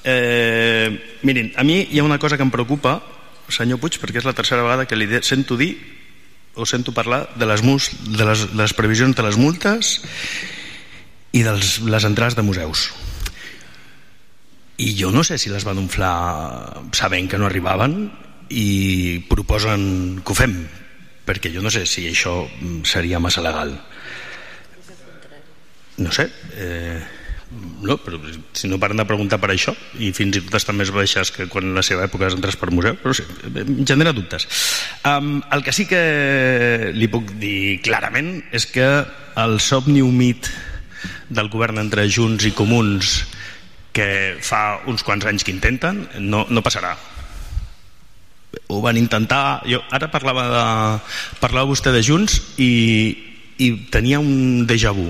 Eh, 0.03 1.19
mirin, 1.27 1.51
a 1.59 1.63
mi 1.67 1.81
hi 1.91 1.99
ha 1.99 2.07
una 2.07 2.19
cosa 2.19 2.37
que 2.37 2.45
em 2.45 2.51
preocupa 2.51 2.99
senyor 3.49 3.79
Puig, 3.81 3.97
perquè 3.99 4.21
és 4.21 4.27
la 4.27 4.35
tercera 4.37 4.63
vegada 4.63 4.85
que 4.85 4.97
li 4.97 5.07
sento 5.25 5.57
dir 5.57 5.73
o 6.55 6.65
sento 6.69 6.93
parlar 6.93 7.29
de 7.35 7.47
les, 7.49 7.63
mus, 7.63 7.89
de 8.05 8.25
les, 8.25 8.45
de 8.51 8.61
les 8.61 8.73
previsions 8.77 9.15
de 9.15 9.25
les 9.25 9.37
multes 9.39 9.99
i 11.33 11.43
de 11.45 11.53
les, 11.55 12.05
entrades 12.05 12.35
de 12.35 12.45
museus. 12.45 12.89
I 14.79 14.93
jo 14.95 15.11
no 15.11 15.23
sé 15.23 15.37
si 15.37 15.51
les 15.51 15.65
van 15.67 15.79
inflar 15.81 16.83
sabent 16.95 17.29
que 17.29 17.39
no 17.39 17.47
arribaven 17.49 18.09
i 18.49 19.25
proposen 19.29 20.21
que 20.23 20.33
ho 20.33 20.37
fem 20.37 20.55
perquè 21.27 21.51
jo 21.53 21.61
no 21.61 21.69
sé 21.69 21.83
si 21.85 22.07
això 22.09 22.41
seria 22.87 23.19
massa 23.21 23.43
legal 23.45 23.75
no 25.99 26.12
sé 26.15 26.29
eh, 26.55 26.99
no, 27.81 27.97
però 27.97 28.19
si 28.53 28.67
no 28.69 28.77
paren 28.77 28.99
de 28.99 29.05
preguntar 29.09 29.39
per 29.41 29.49
això 29.49 29.73
i 29.97 30.12
fins 30.13 30.38
i 30.38 30.41
tot 30.45 30.59
estan 30.59 30.77
més 30.77 30.91
baixes 30.93 31.31
que 31.33 31.47
quan 31.49 31.65
en 31.65 31.77
la 31.77 31.83
seva 31.85 32.05
època 32.05 32.29
entres 32.29 32.57
per 32.59 32.69
museu 32.69 32.97
però 33.01 33.15
sí, 33.17 33.25
genera 33.89 34.13
dubtes. 34.13 34.45
Um, 35.07 35.39
el 35.49 35.63
que 35.65 35.73
sí 35.73 35.88
que 35.89 36.91
li 36.93 37.09
puc 37.09 37.33
dir 37.41 37.79
clarament 37.85 38.35
és 38.53 38.67
que 38.69 38.88
el 39.41 39.57
somni 39.63 40.03
humit 40.05 40.51
del 41.29 41.49
govern 41.49 41.79
entre 41.81 42.05
Junts 42.09 42.45
i 42.45 42.53
Comuns 42.53 43.23
que 43.97 44.38
fa 44.45 44.83
uns 44.85 45.01
quants 45.05 45.25
anys 45.25 45.45
que 45.45 45.53
intenten 45.55 46.03
no, 46.21 46.45
no 46.49 46.65
passarà. 46.65 46.93
Ho 48.69 48.83
van 48.85 48.97
intentar 48.97 49.63
jo 49.65 49.81
ara 49.89 50.12
parlava 50.13 50.45
de, 50.53 50.67
parlava 51.41 51.71
vostè 51.71 51.93
de 51.95 52.03
Junts 52.05 52.38
i, 52.62 52.69
i 53.57 53.71
tenia 53.89 54.21
un 54.21 54.67
déjà 54.69 54.93
vu 54.93 55.09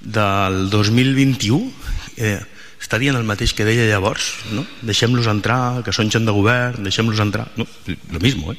del 0.00 0.68
2021 0.70 1.72
eh, 2.16 2.38
està 2.78 3.00
dient 3.02 3.18
el 3.18 3.26
mateix 3.26 3.52
que 3.56 3.66
deia 3.66 3.88
llavors 3.90 4.30
no? 4.54 4.64
deixem-los 4.86 5.26
entrar, 5.30 5.82
que 5.84 5.94
són 5.94 6.12
gent 6.14 6.28
de 6.28 6.34
govern 6.34 6.86
deixem-los 6.86 7.20
entrar, 7.20 7.48
no, 7.58 7.66
lo 7.86 8.22
mismo 8.22 8.54
eh? 8.54 8.58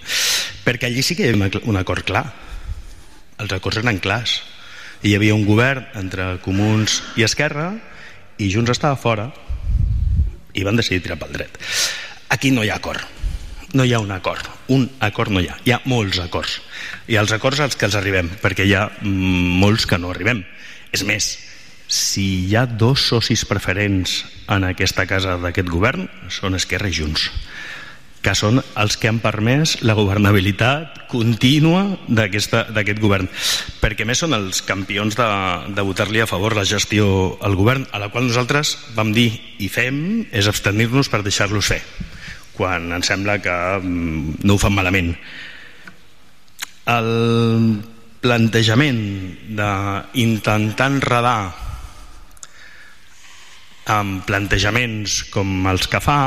perquè 0.69 0.89
allí 0.89 1.01
sí 1.01 1.15
que 1.15 1.25
hi 1.25 1.33
havia 1.33 1.63
un 1.65 1.79
acord 1.79 2.05
clar. 2.05 2.27
Els 3.39 3.53
acords 3.55 3.79
eren 3.79 4.01
clars. 4.03 4.41
Hi 5.01 5.15
havia 5.15 5.33
un 5.33 5.45
govern 5.47 5.85
entre 5.97 6.35
comuns 6.43 6.99
i 7.17 7.23
esquerra 7.23 7.71
i 8.37 8.49
Junts 8.51 8.73
estava 8.75 8.99
fora 8.99 9.29
i 10.53 10.65
van 10.67 10.77
decidir 10.77 11.01
tirar 11.05 11.17
pel 11.21 11.33
dret. 11.33 11.55
Aquí 12.35 12.51
no 12.51 12.65
hi 12.65 12.69
ha 12.69 12.77
acord. 12.77 13.01
No 13.73 13.85
hi 13.85 13.93
ha 13.93 14.01
un 14.03 14.11
acord. 14.11 14.45
Un 14.75 14.85
acord 15.05 15.31
no 15.31 15.41
hi 15.41 15.47
ha, 15.47 15.57
hi 15.63 15.73
ha 15.73 15.81
molts 15.89 16.19
acords. 16.21 16.59
I 17.07 17.17
els 17.21 17.31
acords 17.33 17.61
als 17.63 17.79
que 17.79 17.87
els 17.87 17.97
arribem 17.97 18.29
perquè 18.43 18.67
hi 18.67 18.75
ha 18.75 18.89
mm, 18.89 19.59
molts 19.63 19.87
que 19.89 19.97
no 20.01 20.11
arribem 20.11 20.43
és 20.95 21.05
més, 21.05 21.31
si 21.89 22.45
hi 22.45 22.55
ha 22.55 22.67
dos 22.69 23.01
socis 23.09 23.43
preferents 23.49 24.21
en 24.49 24.67
aquesta 24.67 25.07
casa 25.09 25.39
d'aquest 25.41 25.69
govern, 25.73 26.05
són 26.29 26.57
Esquerra 26.57 26.89
i 26.89 26.93
Junts, 26.93 27.29
que 28.21 28.35
són 28.35 28.59
els 28.77 28.97
que 28.99 29.09
han 29.09 29.21
permès 29.23 29.77
la 29.87 29.95
governabilitat 29.97 31.05
contínua 31.09 31.85
d'aquest 32.05 33.01
govern. 33.01 33.29
Perquè 33.81 34.05
més 34.05 34.21
són 34.21 34.35
els 34.37 34.61
campions 34.67 35.17
de, 35.17 35.27
de 35.73 35.85
votar-li 35.87 36.21
a 36.21 36.29
favor 36.29 36.53
la 36.57 36.67
gestió 36.67 37.37
al 37.41 37.57
govern, 37.57 37.87
a 37.89 38.01
la 38.01 38.11
qual 38.13 38.27
nosaltres 38.27 38.75
vam 38.97 39.13
dir 39.15 39.31
i 39.57 39.69
fem 39.71 40.27
és 40.29 40.51
abstenir-nos 40.51 41.09
per 41.09 41.23
deixar-los 41.25 41.71
fer, 41.73 41.81
quan 42.53 42.91
ens 42.93 43.09
sembla 43.09 43.39
que 43.41 43.55
mm, 43.79 44.43
no 44.43 44.57
ho 44.57 44.61
fan 44.61 44.75
malament. 44.77 45.15
El 46.89 47.09
plantejament 48.19 49.01
d'intentar 49.55 50.87
enredar 50.91 51.39
amb 53.89 54.21
plantejaments 54.27 55.23
com 55.33 55.65
els 55.71 55.87
que 55.89 56.01
fa 56.03 56.19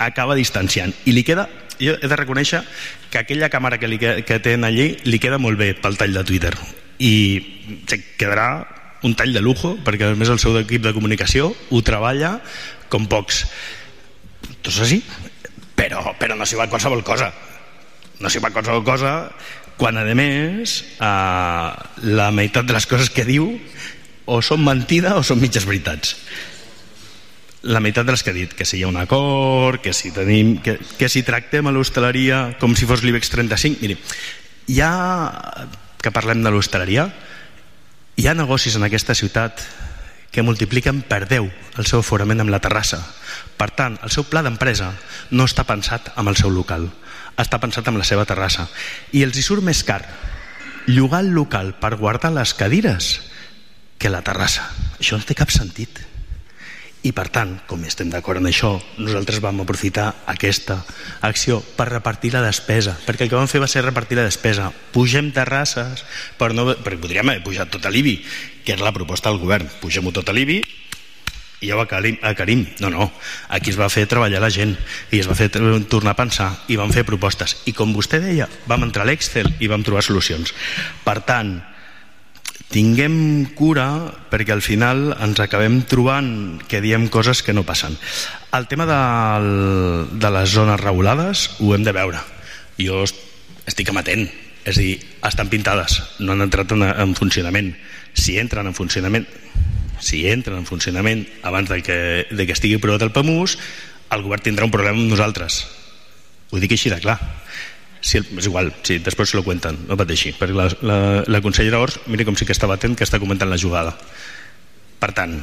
acaba 0.00 0.34
distanciant. 0.34 0.94
I 1.06 1.14
li 1.14 1.22
queda, 1.26 1.46
jo 1.78 1.94
he 1.94 2.08
de 2.08 2.18
reconèixer 2.18 2.62
que 3.12 3.20
aquella 3.20 3.50
càmera 3.52 3.78
que, 3.78 3.88
li, 3.88 3.98
que 4.00 4.40
té 4.42 4.56
allí 4.56 4.94
li 5.04 5.20
queda 5.22 5.38
molt 5.38 5.60
bé 5.60 5.74
pel 5.78 5.98
tall 6.00 6.16
de 6.16 6.24
Twitter. 6.26 6.54
I 6.98 7.14
quedarà 8.18 8.66
un 9.06 9.14
tall 9.16 9.32
de 9.32 9.40
lujo 9.40 9.76
perquè 9.84 10.10
a 10.10 10.16
més 10.18 10.28
el 10.28 10.40
seu 10.42 10.56
equip 10.60 10.82
de 10.84 10.94
comunicació 10.96 11.52
ho 11.70 11.82
treballa 11.86 12.38
com 12.92 13.06
pocs. 13.08 13.44
Tot 14.60 14.72
és 14.74 14.80
així 14.88 15.00
però, 15.76 16.12
però 16.20 16.36
no 16.36 16.44
s'hi 16.44 16.58
va 16.58 16.68
qualsevol 16.68 17.04
cosa. 17.06 17.30
No 18.20 18.28
s'hi 18.28 18.42
va 18.42 18.50
qualsevol 18.52 18.84
cosa 18.84 19.14
quan 19.80 19.96
a 19.96 20.04
més 20.12 20.76
eh, 21.00 21.68
la 22.12 22.30
meitat 22.36 22.68
de 22.68 22.76
les 22.76 22.86
coses 22.86 23.08
que 23.10 23.24
diu 23.24 23.54
o 24.30 24.40
són 24.44 24.60
mentida 24.62 25.16
o 25.16 25.24
són 25.24 25.40
mitges 25.40 25.64
veritats 25.64 26.14
la 27.62 27.80
meitat 27.80 28.06
dels 28.08 28.22
que 28.24 28.32
ha 28.32 28.36
dit, 28.36 28.52
que 28.56 28.64
si 28.64 28.78
hi 28.78 28.84
ha 28.84 28.88
un 28.88 28.96
acord, 28.96 29.82
que 29.84 29.92
si, 29.92 30.10
tenim, 30.16 30.54
que, 30.64 30.78
que 30.96 31.08
si 31.12 31.20
tractem 31.26 31.66
a 31.68 31.72
l'hostaleria 31.74 32.56
com 32.60 32.72
si 32.76 32.88
fos 32.88 33.02
l'IBEX 33.04 33.28
35. 33.32 33.82
Miri, 33.84 33.98
ja 34.72 34.92
que 36.00 36.12
parlem 36.14 36.40
de 36.40 36.52
l'hostaleria, 36.52 37.10
hi 38.16 38.26
ha 38.28 38.36
negocis 38.36 38.78
en 38.78 38.86
aquesta 38.88 39.16
ciutat 39.16 39.60
que 40.32 40.44
multipliquen 40.46 41.02
per 41.04 41.26
10 41.28 41.50
el 41.82 41.88
seu 41.90 42.00
aforament 42.00 42.40
amb 42.40 42.54
la 42.54 42.62
terrassa. 42.62 43.02
Per 43.60 43.68
tant, 43.76 43.98
el 44.00 44.12
seu 44.14 44.24
pla 44.24 44.44
d'empresa 44.46 44.94
no 45.36 45.44
està 45.44 45.66
pensat 45.68 46.12
amb 46.16 46.32
el 46.32 46.38
seu 46.40 46.52
local, 46.54 46.88
està 47.44 47.60
pensat 47.62 47.88
amb 47.88 48.00
la 48.00 48.06
seva 48.06 48.26
terrassa. 48.28 48.68
I 49.12 49.24
els 49.26 49.38
hi 49.38 49.44
surt 49.46 49.64
més 49.64 49.82
car 49.86 50.02
llogar 50.86 51.20
el 51.24 51.34
local 51.36 51.74
per 51.78 51.96
guardar 51.96 52.32
les 52.34 52.54
cadires 52.54 53.20
que 54.00 54.10
la 54.10 54.22
terrassa. 54.26 54.64
Això 54.98 55.18
no 55.18 55.26
té 55.26 55.36
cap 55.38 55.52
sentit. 55.52 56.00
I 57.00 57.14
per 57.16 57.30
tant, 57.32 57.54
com 57.64 57.80
estem 57.88 58.10
d'acord 58.12 58.42
en 58.42 58.50
això, 58.50 58.74
nosaltres 59.00 59.40
vam 59.40 59.62
aprofitar 59.62 60.10
aquesta 60.28 60.82
acció 61.24 61.62
per 61.76 61.88
repartir 61.88 62.34
la 62.34 62.42
despesa, 62.44 62.92
perquè 63.06 63.24
el 63.24 63.30
que 63.32 63.38
vam 63.38 63.48
fer 63.48 63.62
va 63.62 63.70
ser 63.72 63.86
repartir 63.86 64.18
la 64.18 64.26
despesa. 64.28 64.68
Pugem 64.92 65.30
terrasses, 65.32 66.04
per 66.36 66.50
no, 66.52 66.66
perquè 66.74 67.00
podríem 67.00 67.32
haver 67.32 67.44
pujat 67.46 67.72
tot 67.72 67.88
a 67.88 67.92
l'IBI, 67.94 68.18
que 68.66 68.76
era 68.76 68.84
la 68.84 68.92
proposta 68.92 69.32
del 69.32 69.40
govern. 69.40 69.70
Pugem-ho 69.80 70.12
tot 70.12 70.28
a 70.28 70.36
l'IBI 70.36 70.60
i 71.60 71.68
ja 71.68 71.76
ho 71.76 71.82
acarim. 71.84 72.66
No, 72.80 72.90
no, 72.90 73.10
aquí 73.48 73.70
es 73.70 73.78
va 73.80 73.90
fer 73.92 74.06
treballar 74.08 74.40
la 74.40 74.50
gent 74.52 74.76
i 75.12 75.20
es 75.20 75.28
va 75.28 75.36
fer 75.38 75.50
tornar 75.52 76.14
a 76.14 76.18
pensar 76.18 76.50
i 76.68 76.78
vam 76.80 76.92
fer 76.92 77.04
propostes. 77.08 77.60
I 77.68 77.76
com 77.76 77.92
vostè 77.96 78.20
deia, 78.22 78.48
vam 78.66 78.88
entrar 78.88 79.04
a 79.04 79.10
l'Excel 79.10 79.52
i 79.60 79.68
vam 79.68 79.84
trobar 79.84 80.04
solucions. 80.06 80.54
Per 81.04 81.20
tant, 81.28 81.58
tinguem 82.70 83.50
cura 83.58 83.86
perquè 84.30 84.54
al 84.54 84.62
final 84.62 85.10
ens 85.18 85.40
acabem 85.42 85.80
trobant 85.90 86.60
que 86.70 86.80
diem 86.80 87.08
coses 87.10 87.42
que 87.42 87.54
no 87.56 87.66
passen 87.66 87.96
el 88.54 88.68
tema 88.70 88.86
del, 88.86 89.48
de 90.22 90.30
les 90.30 90.54
zones 90.54 90.78
regulades 90.78 91.48
ho 91.58 91.74
hem 91.74 91.82
de 91.86 91.94
veure 91.96 92.22
jo 92.78 93.02
estic 93.66 93.90
amatent 93.90 94.22
és 94.62 94.76
a 94.76 94.80
dir, 94.80 94.94
estan 95.26 95.50
pintades 95.50 95.98
no 96.22 96.36
han 96.36 96.46
entrat 96.46 96.70
en, 96.76 96.86
en 96.86 97.16
funcionament 97.18 97.72
si 98.14 98.38
entren 98.38 98.66
en 98.66 98.76
funcionament 98.76 99.28
si 100.00 100.24
entren 100.28 100.62
en 100.62 100.66
funcionament 100.66 101.26
abans 101.44 101.68
de 101.68 101.82
que, 101.84 101.98
de 102.30 102.46
que 102.46 102.56
estigui 102.56 102.78
aprovat 102.80 103.04
el 103.04 103.12
PAMUS 103.12 103.58
el 104.10 104.24
govern 104.26 104.42
tindrà 104.42 104.66
un 104.66 104.72
problema 104.74 104.98
amb 104.98 105.12
nosaltres. 105.12 105.60
Ho 106.50 106.58
dic 106.58 106.74
així 106.74 106.90
de 106.90 106.98
clar. 107.02 107.18
Sí, 108.00 108.18
és 108.18 108.46
igual, 108.48 108.72
sí, 108.82 108.96
després 109.04 109.30
se 109.30 109.36
lo 109.36 109.44
cuenten, 109.44 109.76
no 109.86 109.96
pateixi, 110.00 110.32
perquè 110.38 110.56
la, 110.56 110.66
la, 110.88 110.96
la 111.28 111.40
consellera 111.44 111.82
Ors, 111.84 111.98
mira 112.08 112.24
com 112.24 112.36
sí 112.38 112.48
que 112.48 112.56
estava 112.56 112.78
atent 112.78 112.96
que 112.96 113.04
està 113.04 113.20
comentant 113.20 113.50
la 113.50 113.60
jugada. 113.60 113.92
Per 115.00 115.10
tant, 115.16 115.36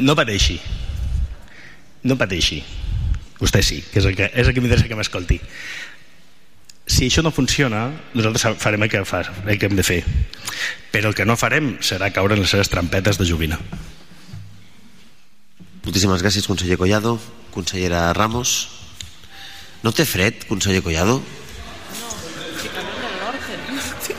no 0.00 0.16
pateixi, 0.16 0.56
no 2.08 2.16
pateixi, 2.20 2.62
vostè 3.36 3.60
sí, 3.62 3.82
que 3.92 4.00
és 4.00 4.08
el 4.08 4.16
que, 4.16 4.30
és 4.32 4.48
el 4.48 4.56
que 4.56 4.64
m'interessa 4.64 4.88
que 4.88 4.96
m'escolti. 4.96 5.38
Si 6.94 7.08
això 7.10 7.24
no 7.26 7.32
funciona, 7.34 7.88
nosaltres 8.14 8.60
farem 8.62 8.84
el 8.86 8.90
que, 8.92 9.00
fa, 9.08 9.24
el 9.48 9.58
que 9.58 9.66
hem 9.66 9.74
de 9.74 9.82
fer. 9.82 10.02
Però 10.94 11.10
el 11.10 11.16
que 11.18 11.26
no 11.26 11.34
farem 11.34 11.74
serà 11.82 12.12
caure 12.14 12.36
en 12.36 12.44
les 12.44 12.52
seves 12.54 12.70
trampetes 12.70 13.18
de 13.18 13.26
joguina. 13.26 13.58
Moltíssimes 15.82 16.22
gràcies, 16.22 16.46
conseller 16.46 16.78
Collado. 16.78 17.16
Consellera 17.54 18.06
Ramos. 18.14 18.54
No 19.82 19.90
té 19.92 20.06
fred, 20.06 20.46
conseller 20.46 20.84
Collado? 20.86 21.18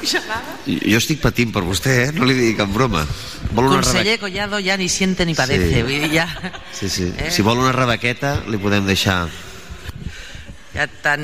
Jo 0.06 1.00
estic 1.00 1.24
patint 1.24 1.56
per 1.56 1.64
vostè, 1.66 1.96
eh? 2.04 2.14
no 2.14 2.28
li 2.28 2.36
dic 2.38 2.60
en 2.60 2.76
broma. 2.76 3.08
Vol 3.56 3.72
una 3.72 3.80
Conseller. 3.80 4.20
Collado 4.20 4.60
ja 4.60 4.76
ni 4.78 4.92
siente 4.92 5.26
ni 5.26 5.34
padece. 5.34 5.72
Sí, 5.72 5.82
vull 5.82 6.10
dir, 6.10 6.14
ja... 6.20 6.28
sí, 6.76 6.92
sí. 6.92 7.08
Eh? 7.16 7.32
Si 7.32 7.46
vol 7.46 7.64
una 7.64 7.72
rebaqueta, 7.72 8.42
li 8.52 8.60
podem 8.60 8.84
deixar... 8.86 9.30
Ja 10.76 10.92
tan... 11.02 11.24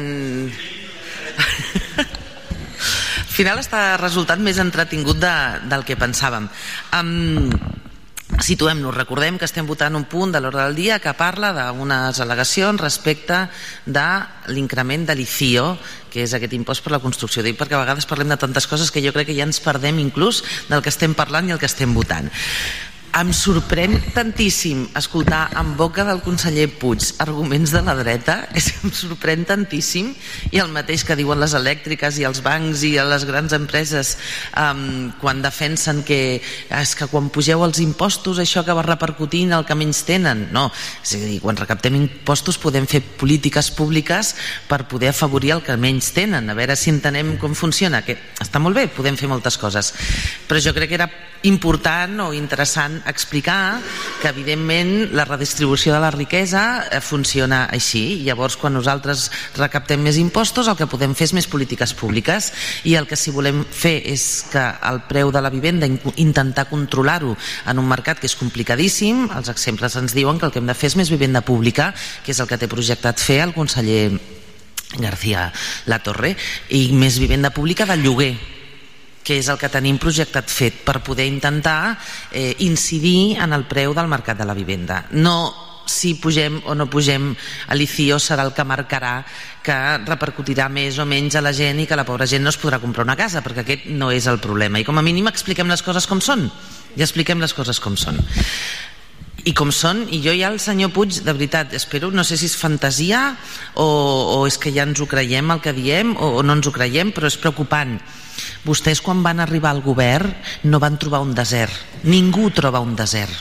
Al 3.22 3.36
final 3.36 3.62
està 3.62 3.96
resultant 3.98 4.42
més 4.44 4.60
entretingut 4.62 5.20
de, 5.22 5.36
del 5.72 5.86
que 5.88 6.00
pensàvem. 6.00 6.50
Um, 6.98 7.48
Situem-nos, 8.42 8.96
recordem 8.96 9.36
que 9.38 9.46
estem 9.46 9.68
votant 9.68 9.94
un 9.98 10.06
punt 10.10 10.32
de 10.32 10.40
l'ordre 10.42 10.64
del 10.64 10.78
dia 10.78 11.00
que 11.04 11.12
parla 11.20 11.52
d'unes 11.54 12.22
al·legacions 12.24 12.80
respecte 12.82 13.38
de 13.86 14.06
l'increment 14.56 15.04
de 15.06 15.18
l'ICIO, 15.20 15.66
que 16.10 16.24
és 16.24 16.34
aquest 16.34 16.56
impost 16.56 16.82
per 16.82 16.96
la 16.96 17.02
construcció. 17.04 17.44
Dic 17.44 17.60
perquè 17.60 17.76
a 17.78 17.84
vegades 17.84 18.08
parlem 18.10 18.32
de 18.32 18.40
tantes 18.42 18.66
coses 18.72 18.90
que 18.90 19.04
jo 19.04 19.14
crec 19.14 19.30
que 19.30 19.38
ja 19.38 19.46
ens 19.46 19.62
perdem 19.62 20.00
inclús 20.00 20.42
del 20.72 20.82
que 20.82 20.90
estem 20.90 21.14
parlant 21.14 21.52
i 21.52 21.58
el 21.58 21.62
que 21.62 21.70
estem 21.70 21.94
votant 21.94 22.32
em 23.12 23.32
sorprèn 23.36 23.98
tantíssim 24.16 24.86
escoltar 24.96 25.50
en 25.60 25.74
boca 25.76 26.06
del 26.08 26.22
conseller 26.24 26.70
Puig 26.80 27.04
arguments 27.20 27.74
de 27.74 27.82
la 27.84 27.96
dreta, 28.00 28.38
és 28.58 28.70
que 28.72 28.88
em 28.88 28.94
sorprèn 28.96 29.44
tantíssim 29.48 30.14
i 30.52 30.62
el 30.64 30.72
mateix 30.72 31.04
que 31.08 31.18
diuen 31.20 31.42
les 31.42 31.56
elèctriques 31.58 32.20
i 32.22 32.26
els 32.28 32.40
bancs 32.46 32.86
i 32.88 32.94
les 32.96 33.26
grans 33.28 33.52
empreses 33.58 34.14
um, 34.56 35.12
quan 35.20 35.42
defensen 35.44 36.04
que 36.08 36.40
és 36.40 36.94
que 36.96 37.10
quan 37.12 37.28
pugeu 37.34 37.66
els 37.66 37.82
impostos 37.84 38.40
això 38.40 38.64
va 38.72 38.86
repercutint 38.86 39.52
el 39.58 39.66
que 39.68 39.76
menys 39.76 40.06
tenen. 40.08 40.48
No, 40.56 40.70
és 41.04 41.16
a 41.18 41.20
dir, 41.20 41.42
quan 41.44 41.60
recaptem 41.60 41.98
impostos 42.00 42.60
podem 42.62 42.88
fer 42.88 43.02
polítiques 43.20 43.72
públiques 43.76 44.36
per 44.70 44.86
poder 44.88 45.12
afavorir 45.12 45.58
el 45.58 45.66
que 45.66 45.76
menys 45.76 46.14
tenen. 46.16 46.48
A 46.48 46.56
veure 46.56 46.78
si 46.80 46.94
entenem 46.94 47.36
com 47.42 47.58
funciona 47.58 48.06
que 48.06 48.16
està 48.40 48.62
molt 48.64 48.80
bé, 48.80 48.88
podem 48.88 49.20
fer 49.20 49.28
moltes 49.32 49.60
coses. 49.60 49.92
Però 50.48 50.64
jo 50.64 50.74
crec 50.78 50.94
que 50.94 51.00
era 51.02 51.10
important 51.44 52.20
o 52.28 52.34
interessant 52.38 53.01
explicar 53.08 53.80
que 54.22 54.30
evidentment 54.30 55.12
la 55.16 55.26
redistribució 55.26 55.94
de 55.94 56.02
la 56.04 56.12
riquesa 56.12 56.88
eh, 56.90 57.02
funciona 57.02 57.66
així. 57.72 58.22
Llavors 58.26 58.58
quan 58.58 58.76
nosaltres 58.78 59.30
recaptem 59.58 60.02
més 60.04 60.20
impostos 60.22 60.70
el 60.70 60.78
que 60.80 60.90
podem 60.90 61.16
fer 61.18 61.30
és 61.30 61.36
més 61.38 61.50
polítiques 61.52 61.96
públiques. 61.98 62.52
I 62.86 62.96
el 63.00 63.08
que 63.10 63.20
si 63.20 63.34
volem 63.34 63.64
fer 63.66 63.98
és 64.12 64.46
que 64.52 64.66
el 64.92 65.02
preu 65.10 65.32
de 65.34 65.42
la 65.42 65.54
vivenda 65.54 65.90
intentar 66.16 66.68
controlar-ho 66.70 67.36
en 67.66 67.80
un 67.82 67.90
mercat 67.90 68.20
que 68.20 68.30
és 68.30 68.38
complicadíssim. 68.40 69.28
Els 69.36 69.52
exemples 69.52 69.98
ens 70.00 70.16
diuen 70.18 70.40
que 70.40 70.48
el 70.50 70.54
que 70.54 70.62
hem 70.62 70.70
de 70.70 70.78
fer 70.78 70.92
és 70.92 71.00
més 71.00 71.12
vivenda 71.14 71.42
pública 71.46 71.92
que 72.24 72.34
és 72.34 72.40
el 72.40 72.50
que 72.50 72.60
té 72.60 72.70
projectat 72.72 73.20
fer 73.22 73.42
el 73.46 73.56
conseller 73.56 74.12
García 75.00 75.52
La 75.88 76.02
Torre 76.04 76.36
i 76.70 76.90
més 76.96 77.20
vivenda 77.22 77.54
pública 77.56 77.88
de 77.88 77.98
lloguer 78.02 78.34
que 79.24 79.38
és 79.40 79.50
el 79.52 79.60
que 79.62 79.70
tenim 79.70 80.00
projectat 80.02 80.50
fet 80.50 80.82
per 80.86 81.02
poder 81.06 81.28
intentar 81.30 81.98
eh, 82.32 82.56
incidir 82.66 83.38
en 83.42 83.54
el 83.54 83.68
preu 83.70 83.94
del 83.94 84.10
mercat 84.10 84.40
de 84.40 84.48
la 84.48 84.58
vivenda. 84.58 85.06
No 85.12 85.70
si 85.92 86.14
pugem 86.16 86.62
o 86.70 86.76
no 86.78 86.88
pugem 86.90 87.32
a 87.68 87.76
l'ICIO 87.76 88.20
serà 88.22 88.46
el 88.48 88.54
que 88.56 88.64
marcarà 88.64 89.26
que 89.66 89.78
repercutirà 90.06 90.70
més 90.72 90.98
o 91.02 91.06
menys 91.06 91.36
a 91.36 91.44
la 91.44 91.52
gent 91.54 91.82
i 91.82 91.88
que 91.90 91.98
la 91.98 92.06
pobra 92.08 92.30
gent 92.30 92.46
no 92.46 92.54
es 92.54 92.60
podrà 92.62 92.80
comprar 92.80 93.06
una 93.06 93.18
casa, 93.20 93.44
perquè 93.44 93.66
aquest 93.66 93.90
no 93.92 94.12
és 94.14 94.30
el 94.32 94.40
problema. 94.40 94.80
I 94.80 94.88
com 94.88 94.98
a 94.98 95.06
mínim 95.06 95.28
expliquem 95.30 95.70
les 95.70 95.84
coses 95.84 96.08
com 96.08 96.22
són. 96.24 96.48
I 96.96 97.04
expliquem 97.04 97.42
les 97.44 97.54
coses 97.58 97.80
com 97.80 97.98
són 98.00 98.22
i 99.48 99.54
com 99.58 99.72
són, 99.74 100.04
i 100.14 100.20
jo 100.22 100.34
ja 100.38 100.52
el 100.52 100.60
senyor 100.62 100.92
Puig 100.94 101.22
de 101.26 101.34
veritat, 101.34 101.74
espero, 101.74 102.12
no 102.14 102.24
sé 102.28 102.38
si 102.38 102.46
és 102.50 102.58
fantasia 102.58 103.32
o, 103.74 103.86
o 103.86 104.42
és 104.46 104.58
que 104.62 104.74
ja 104.74 104.86
ens 104.86 105.02
ho 105.02 105.08
creiem 105.10 105.50
el 105.54 105.62
que 105.64 105.74
diem 105.74 106.14
o, 106.14 106.36
o 106.38 106.44
no 106.46 106.58
ens 106.58 106.68
ho 106.68 106.74
creiem 106.76 107.14
però 107.16 107.30
és 107.32 107.40
preocupant 107.42 107.98
Vostès 108.66 109.02
quan 109.02 109.24
van 109.26 109.40
arribar 109.40 109.72
al 109.72 109.82
govern 109.86 110.34
no 110.70 110.80
van 110.80 110.98
trobar 111.02 111.22
un 111.26 111.34
desert. 111.36 111.74
Ningú 112.04 112.50
troba 112.56 112.82
un 112.84 112.96
desert. 112.96 113.34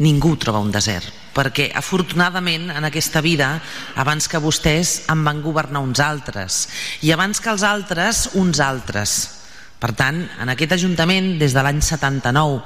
Ningú 0.00 0.36
troba 0.38 0.62
un 0.62 0.70
desert. 0.70 1.10
Perquè 1.34 1.70
afortunadament 1.76 2.70
en 2.74 2.86
aquesta 2.86 3.22
vida 3.22 3.52
abans 3.98 4.26
que 4.28 4.40
vostès 4.42 5.04
en 5.10 5.22
van 5.26 5.42
governar 5.42 5.82
uns 5.82 6.00
altres 6.02 6.64
i 7.06 7.12
abans 7.14 7.38
que 7.40 7.50
els 7.52 7.62
altres 7.66 8.30
uns 8.38 8.62
altres. 8.62 9.18
Per 9.80 9.94
tant, 9.96 10.18
en 10.42 10.50
aquest 10.52 10.74
Ajuntament, 10.76 11.38
des 11.40 11.54
de 11.56 11.62
l'any 11.64 11.78
79, 11.80 12.58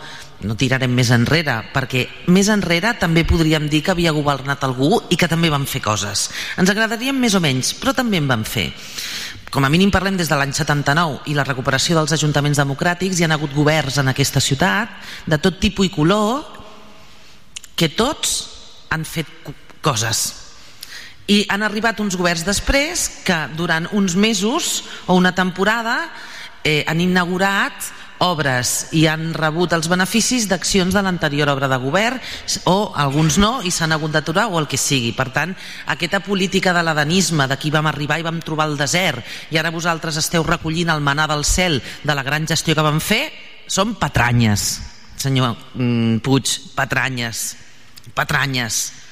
no 0.48 0.56
tirarem 0.58 0.90
més 0.90 1.12
enrere, 1.14 1.60
perquè 1.70 2.08
més 2.34 2.48
enrere 2.50 2.96
també 2.98 3.22
podríem 3.22 3.68
dir 3.70 3.84
que 3.86 3.92
havia 3.94 4.14
governat 4.16 4.64
algú 4.66 4.98
i 5.14 5.18
que 5.20 5.28
també 5.30 5.52
van 5.52 5.68
fer 5.70 5.80
coses. 5.84 6.26
Ens 6.58 6.72
agradarien 6.72 7.14
més 7.14 7.36
o 7.38 7.42
menys, 7.44 7.70
però 7.78 7.94
també 7.94 8.18
en 8.18 8.26
van 8.26 8.42
fer 8.42 8.72
com 9.50 9.64
a 9.64 9.70
mínim 9.70 9.90
parlem 9.94 10.16
des 10.18 10.30
de 10.30 10.36
l'any 10.38 10.52
79 10.54 11.28
i 11.30 11.34
la 11.36 11.44
recuperació 11.46 11.98
dels 11.98 12.14
ajuntaments 12.16 12.60
democràtics 12.60 13.18
hi 13.18 13.26
han 13.26 13.34
hagut 13.36 13.54
governs 13.54 13.98
en 13.98 14.10
aquesta 14.10 14.42
ciutat 14.42 14.90
de 15.26 15.38
tot 15.38 15.60
tipus 15.62 15.86
i 15.86 15.92
color 15.94 16.42
que 17.74 17.90
tots 17.90 18.34
han 18.94 19.04
fet 19.04 19.28
coses. 19.82 20.24
I 21.26 21.44
han 21.48 21.64
arribat 21.64 22.00
uns 22.04 22.16
governs 22.20 22.44
després 22.44 23.08
que 23.24 23.36
durant 23.56 23.88
uns 23.96 24.14
mesos 24.14 24.84
o 25.06 25.16
una 25.16 25.34
temporada 25.34 26.10
eh, 26.62 26.84
han 26.86 27.00
inaugurat 27.00 27.92
obres 28.24 28.88
i 28.96 29.04
han 29.10 29.32
rebut 29.36 29.74
els 29.76 29.88
beneficis 29.92 30.48
d'accions 30.48 30.94
de 30.94 31.02
l'anterior 31.04 31.50
obra 31.52 31.68
de 31.70 31.78
govern 31.82 32.20
o 32.70 32.92
alguns 32.96 33.38
no 33.42 33.58
i 33.62 33.72
s'han 33.74 33.92
hagut 33.92 34.14
d'aturar 34.14 34.46
o 34.48 34.58
el 34.60 34.68
que 34.70 34.80
sigui. 34.80 35.12
Per 35.16 35.28
tant, 35.34 35.54
aquesta 35.92 36.22
política 36.24 36.72
de 36.76 36.82
l'adanisme, 36.82 37.48
d'aquí 37.50 37.70
vam 37.74 37.90
arribar 37.90 38.18
i 38.20 38.26
vam 38.26 38.40
trobar 38.44 38.70
el 38.70 38.78
desert 38.80 39.22
i 39.52 39.60
ara 39.60 39.74
vosaltres 39.74 40.18
esteu 40.20 40.46
recollint 40.46 40.90
el 40.94 41.04
manar 41.04 41.28
del 41.30 41.44
cel 41.44 41.80
de 42.02 42.14
la 42.14 42.26
gran 42.26 42.48
gestió 42.48 42.74
que 42.74 42.86
vam 42.86 43.00
fer, 43.00 43.28
són 43.66 43.94
patranyes, 44.00 44.80
senyor 45.16 45.56
mm, 45.74 46.20
Puig, 46.24 46.58
patranyes. 46.74 47.54
patranyes 48.14 49.03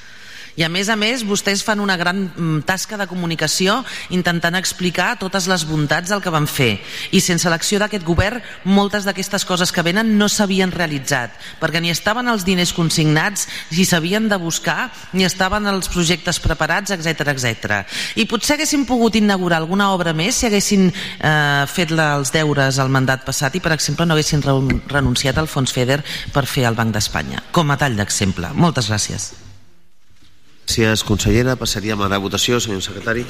i 0.55 0.63
a 0.65 0.69
més 0.69 0.89
a 0.89 0.97
més 0.99 1.23
vostès 1.25 1.63
fan 1.65 1.81
una 1.81 1.97
gran 1.97 2.27
mm, 2.27 2.63
tasca 2.67 2.97
de 2.99 3.07
comunicació 3.09 3.79
intentant 4.13 4.55
explicar 4.59 5.15
totes 5.21 5.47
les 5.49 5.65
bondats 5.69 6.11
del 6.11 6.21
que 6.21 6.33
van 6.33 6.47
fer 6.49 6.77
i 7.11 7.21
sense 7.23 7.49
l'acció 7.49 7.79
d'aquest 7.81 8.05
govern 8.05 8.41
moltes 8.63 9.07
d'aquestes 9.07 9.45
coses 9.49 9.73
que 9.73 9.85
venen 9.85 10.15
no 10.19 10.29
s'havien 10.29 10.73
realitzat 10.73 11.33
perquè 11.61 11.81
ni 11.81 11.93
estaven 11.93 12.29
els 12.29 12.45
diners 12.45 12.73
consignats 12.73 13.47
ni 13.71 13.85
s'havien 13.85 14.29
de 14.29 14.39
buscar 14.41 14.91
ni 15.13 15.25
estaven 15.25 15.67
els 15.69 15.89
projectes 15.89 16.39
preparats 16.43 16.93
etc 16.93 17.33
etc. 17.33 17.83
i 18.15 18.27
potser 18.29 18.57
haguessin 18.57 18.85
pogut 18.89 19.17
inaugurar 19.17 19.61
alguna 19.61 19.91
obra 19.93 20.13
més 20.13 20.37
si 20.37 20.49
haguessin 20.49 20.89
eh, 20.89 21.65
fet 21.69 21.93
els 21.93 22.33
deures 22.33 22.79
al 22.79 22.93
mandat 22.93 23.25
passat 23.25 23.55
i 23.57 23.63
per 23.63 23.73
exemple 23.73 24.05
no 24.05 24.17
haguessin 24.17 24.43
renunciat 24.43 25.37
al 25.37 25.49
fons 25.49 25.73
FEDER 25.73 26.01
per 26.33 26.45
fer 26.45 26.67
el 26.69 26.77
Banc 26.77 26.93
d'Espanya 26.93 27.43
com 27.51 27.71
a 27.71 27.79
tall 27.79 27.97
d'exemple. 27.97 28.53
Moltes 28.53 28.89
gràcies. 28.91 29.42
Gràcies, 30.63 31.03
consellera. 31.03 31.57
Passaríem 31.59 31.99
a 32.01 32.07
la 32.09 32.17
votació, 32.17 32.57
senyor 32.59 32.81
secretari. 32.81 33.25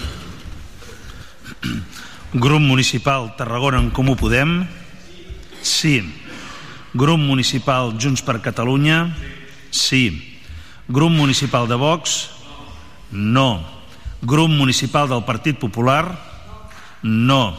Grup 2.34 2.62
Municipal 2.62 3.34
Tarragona 3.36 3.80
en 3.82 3.90
Comú 3.90 4.16
Podem. 4.16 4.68
Sí. 5.62 6.02
Grup 6.94 7.20
Municipal 7.20 7.98
Junts 8.00 8.22
per 8.22 8.40
Catalunya. 8.42 9.18
Sí. 9.72 10.40
Grup 10.88 11.12
Municipal 11.12 11.68
de 11.68 11.76
Vox. 11.76 12.30
No. 13.12 13.66
Grup 14.22 14.50
Municipal 14.50 15.10
del 15.10 15.26
Partit 15.26 15.58
Popular. 15.58 16.16
No. 17.02 17.58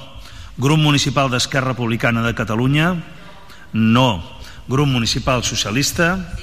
Grup 0.56 0.78
Municipal 0.78 1.28
d'Esquerra 1.28 1.74
Republicana 1.74 2.22
de 2.22 2.34
Catalunya. 2.34 3.04
No. 3.72 4.22
Grup 4.68 4.86
Municipal 4.86 5.44
Socialista. 5.44 6.38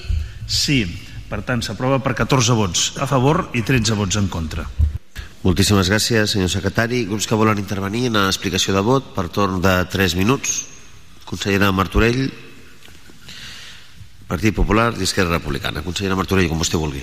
Sí. 0.46 1.11
Per 1.32 1.39
tant, 1.48 1.62
s'aprova 1.63 2.02
per 2.04 2.12
14 2.12 2.56
vots 2.60 2.88
a 3.00 3.08
favor 3.08 3.46
i 3.56 3.63
13 3.63 3.96
vots 3.96 4.17
en 4.20 4.28
contra. 4.28 4.65
Moltíssimes 5.46 5.88
gràcies, 5.88 6.36
senyor 6.36 6.52
secretari. 6.52 7.06
Grups 7.08 7.26
que 7.30 7.39
volen 7.39 7.62
intervenir 7.62 8.10
en 8.10 8.20
l'explicació 8.20 8.76
de 8.76 8.84
vot 8.84 9.13
per 9.15 9.30
torn 9.32 9.63
de 9.63 9.78
3 9.94 10.17
minuts. 10.20 10.58
Consellera 11.26 11.72
Martorell, 11.72 12.26
Partit 14.28 14.56
Popular 14.56 14.91
i 15.00 15.08
Esquerra 15.08 15.39
Republicana. 15.39 15.82
Consellera 15.88 16.20
Martorell, 16.20 16.52
com 16.52 16.60
vostè 16.60 16.80
vulgui. 16.80 17.02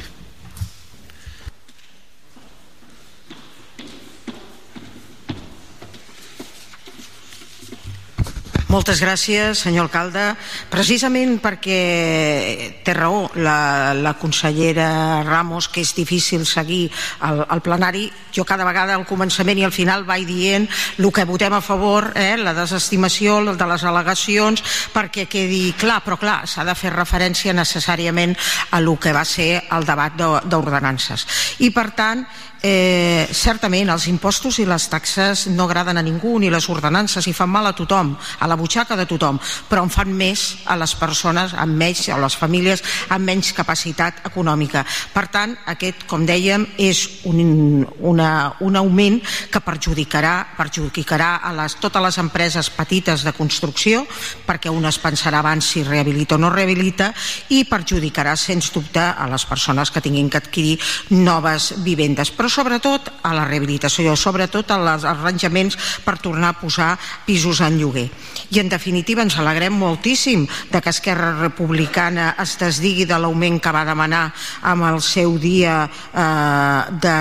Moltes 8.68 8.98
gràcies, 9.00 9.62
senyor 9.64 9.86
alcalde. 9.86 10.22
Precisament 10.68 11.38
perquè 11.40 12.74
té 12.84 12.92
raó 12.92 13.22
la, 13.40 13.94
la 13.96 14.12
consellera 14.20 15.22
Ramos 15.24 15.70
que 15.72 15.80
és 15.80 15.94
difícil 15.96 16.44
seguir 16.44 16.90
el, 17.24 17.40
el 17.48 17.62
plenari, 17.64 18.02
jo 18.36 18.44
cada 18.44 18.66
vegada 18.68 18.92
al 18.92 19.06
començament 19.08 19.56
i 19.56 19.64
al 19.64 19.72
final 19.72 20.04
vaig 20.04 20.26
dient 20.28 20.66
el 20.98 21.08
que 21.16 21.24
votem 21.24 21.56
a 21.56 21.62
favor, 21.64 22.10
eh, 22.12 22.36
la 22.36 22.52
desestimació 22.52 23.38
de 23.48 23.70
les 23.72 23.86
al·legacions, 23.88 24.60
perquè 24.92 25.24
quedi 25.32 25.72
clar, 25.80 26.02
però 26.04 26.20
clar, 26.20 26.42
s'ha 26.44 26.66
de 26.68 26.76
fer 26.76 26.92
referència 26.92 27.56
necessàriament 27.56 28.36
a 28.76 28.82
lo 28.84 28.98
que 29.00 29.16
va 29.16 29.24
ser 29.24 29.62
el 29.64 29.88
debat 29.88 30.12
d'ordenances. 30.44 31.24
I 31.64 31.72
per 31.72 31.88
tant, 31.96 32.26
Eh, 32.58 33.28
certament 33.30 33.86
els 33.92 34.08
impostos 34.10 34.56
i 34.58 34.64
les 34.66 34.88
taxes 34.90 35.44
no 35.52 35.68
agraden 35.68 36.00
a 36.00 36.02
ningú 36.02 36.40
ni 36.42 36.48
les 36.50 36.66
ordenances 36.66 37.28
i 37.30 37.34
fan 37.36 37.52
mal 37.54 37.68
a 37.68 37.74
tothom, 37.76 38.16
a 38.18 38.48
la 38.50 38.56
butxaca 38.58 38.96
de 38.98 39.06
tothom 39.06 39.38
però 39.68 39.84
en 39.86 39.92
fan 39.94 40.10
més 40.10 40.64
a 40.66 40.74
les 40.80 40.94
persones 40.98 41.54
amb 41.54 41.78
menys, 41.78 42.08
a 42.10 42.18
les 42.18 42.34
famílies 42.34 42.82
amb 43.14 43.28
menys 43.28 43.52
capacitat 43.54 44.24
econòmica. 44.26 44.82
Per 45.14 45.26
tant 45.30 45.54
aquest 45.70 46.02
com 46.10 46.24
dèiem 46.26 46.64
és 46.82 47.04
un, 47.30 47.86
una, 48.00 48.30
un 48.66 48.80
augment 48.80 49.20
que 49.52 49.62
perjudicarà, 49.62 50.34
perjudicarà 50.58 51.36
a 51.38 51.54
les, 51.60 51.78
totes 51.78 52.02
les 52.02 52.18
empreses 52.18 52.72
petites 52.74 53.22
de 53.22 53.34
construcció 53.36 54.02
perquè 54.48 54.72
un 54.74 54.88
es 54.88 54.98
pensarà 54.98 55.44
abans 55.44 55.70
si 55.74 55.84
rehabilita 55.86 56.34
o 56.34 56.42
no 56.42 56.50
rehabilita 56.50 57.12
i 57.54 57.62
perjudicarà 57.70 58.34
sens 58.34 58.72
dubte 58.74 59.02
a 59.02 59.30
les 59.30 59.46
persones 59.46 59.94
que 59.94 60.02
tinguin 60.02 60.26
que 60.26 60.42
adquirir 60.42 60.74
noves 61.14 61.70
vivendes. 61.86 62.34
Però 62.34 62.47
però 62.48 62.64
sobretot 62.64 63.10
a 63.28 63.34
la 63.36 63.44
rehabilitació, 63.44 64.14
sobretot 64.16 64.70
als 64.72 65.04
arranjaments 65.04 65.76
per 66.04 66.16
tornar 66.16 66.54
a 66.54 66.56
posar 66.56 66.94
pisos 67.26 67.60
en 67.60 67.76
lloguer. 67.76 68.08
I 68.50 68.60
en 68.62 68.70
definitiva 68.72 69.20
ens 69.20 69.36
alegrem 69.36 69.74
moltíssim 69.76 70.46
de 70.70 70.80
que 70.80 70.88
Esquerra 70.88 71.34
Republicana 71.36 72.34
es 72.40 72.56
desdigui 72.56 73.04
de 73.04 73.18
l'augment 73.20 73.60
que 73.60 73.72
va 73.74 73.84
demanar 73.84 74.32
amb 74.62 74.86
el 74.88 75.02
seu 75.04 75.36
dia 75.38 75.84
eh, 75.84 76.80
de, 77.04 77.18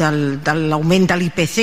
de, 0.00 0.10
de 0.48 0.54
l'augment 0.70 1.04
de 1.10 1.18
l'IPC 1.20 1.58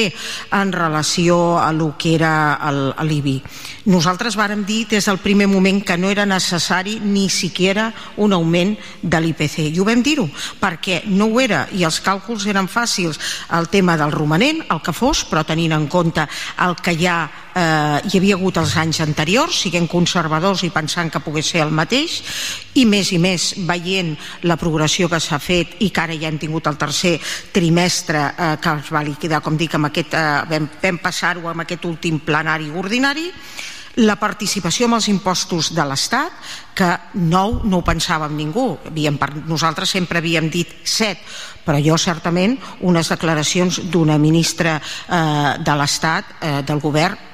en 0.54 0.72
relació 0.72 1.58
a 1.58 1.72
lo 1.74 1.96
que 1.98 2.14
era 2.20 2.60
l'IBI. 3.02 3.42
Nosaltres 3.88 4.36
vàrem 4.36 4.66
dir 4.68 4.82
des 4.92 5.06
del 5.08 5.22
primer 5.24 5.48
moment 5.48 5.80
que 5.80 5.96
no 5.98 6.10
era 6.12 6.26
necessari 6.28 7.00
ni 7.00 7.30
siquiera 7.32 7.94
un 8.18 8.34
augment 8.36 8.76
de 9.02 9.22
l'IPC 9.24 9.72
i 9.72 9.80
ho 9.80 9.86
vam 9.88 10.04
dir-ho 10.04 10.28
perquè 10.60 11.06
no 11.08 11.32
ho 11.32 11.40
era 11.40 11.62
i 11.72 11.86
els 11.88 12.02
càlculs 12.04 12.44
eren 12.52 12.68
fàcils 12.68 13.07
fàcils 13.08 13.20
el 13.52 13.68
tema 13.70 13.98
del 13.98 14.12
romanent, 14.12 14.64
el 14.70 14.82
que 14.82 14.94
fos, 14.94 15.26
però 15.28 15.44
tenint 15.46 15.74
en 15.74 15.88
compte 15.88 16.26
el 16.64 16.76
que 16.84 16.96
ja 16.98 17.30
eh, 17.56 18.02
hi 18.04 18.18
havia 18.18 18.36
hagut 18.36 18.58
els 18.58 18.76
anys 18.78 19.02
anteriors, 19.02 19.62
siguent 19.64 19.88
conservadors 19.88 20.64
i 20.64 20.72
pensant 20.72 21.12
que 21.12 21.22
pogués 21.24 21.48
ser 21.48 21.64
el 21.64 21.72
mateix, 21.72 22.22
i 22.76 22.86
més 22.86 23.12
i 23.12 23.20
més 23.20 23.54
veient 23.68 24.16
la 24.44 24.58
progressió 24.58 25.10
que 25.10 25.20
s'ha 25.20 25.40
fet 25.40 25.78
i 25.80 25.90
que 25.90 26.02
ara 26.02 26.18
ja 26.18 26.28
hem 26.28 26.38
tingut 26.38 26.68
el 26.68 26.78
tercer 26.78 27.18
trimestre 27.54 28.34
eh, 28.38 28.58
que 28.62 28.76
es 28.82 28.92
va 28.94 29.04
liquidar, 29.04 29.42
com 29.42 29.58
dic, 29.58 29.76
amb 29.76 29.90
aquest, 29.90 30.14
eh, 30.14 30.44
vam, 30.50 30.70
vam 30.84 31.02
passar-ho 31.02 31.48
amb 31.48 31.66
aquest 31.66 31.86
últim 31.86 32.20
plenari 32.20 32.72
ordinari, 32.76 33.32
la 33.98 34.18
participació 34.20 34.86
amb 34.88 34.98
els 35.00 35.08
impostos 35.10 35.72
de 35.74 35.86
l'Estat, 35.88 36.34
que 36.78 36.90
nou 37.18 37.62
no 37.66 37.80
ho 37.80 37.86
pensàvem 37.86 38.36
ningú. 38.38 38.68
Havíem, 38.86 39.18
nosaltres 39.50 39.96
sempre 39.96 40.22
havíem 40.22 40.52
dit 40.54 40.76
set, 40.86 41.24
però 41.66 41.80
jo 41.82 41.98
certament 41.98 42.58
unes 42.86 43.10
declaracions 43.10 43.82
d'una 43.92 44.20
ministra 44.22 44.78
eh, 44.78 45.58
de 45.60 45.78
l'Estat, 45.80 46.38
eh, 46.42 46.60
del 46.68 46.84
govern, 46.84 47.27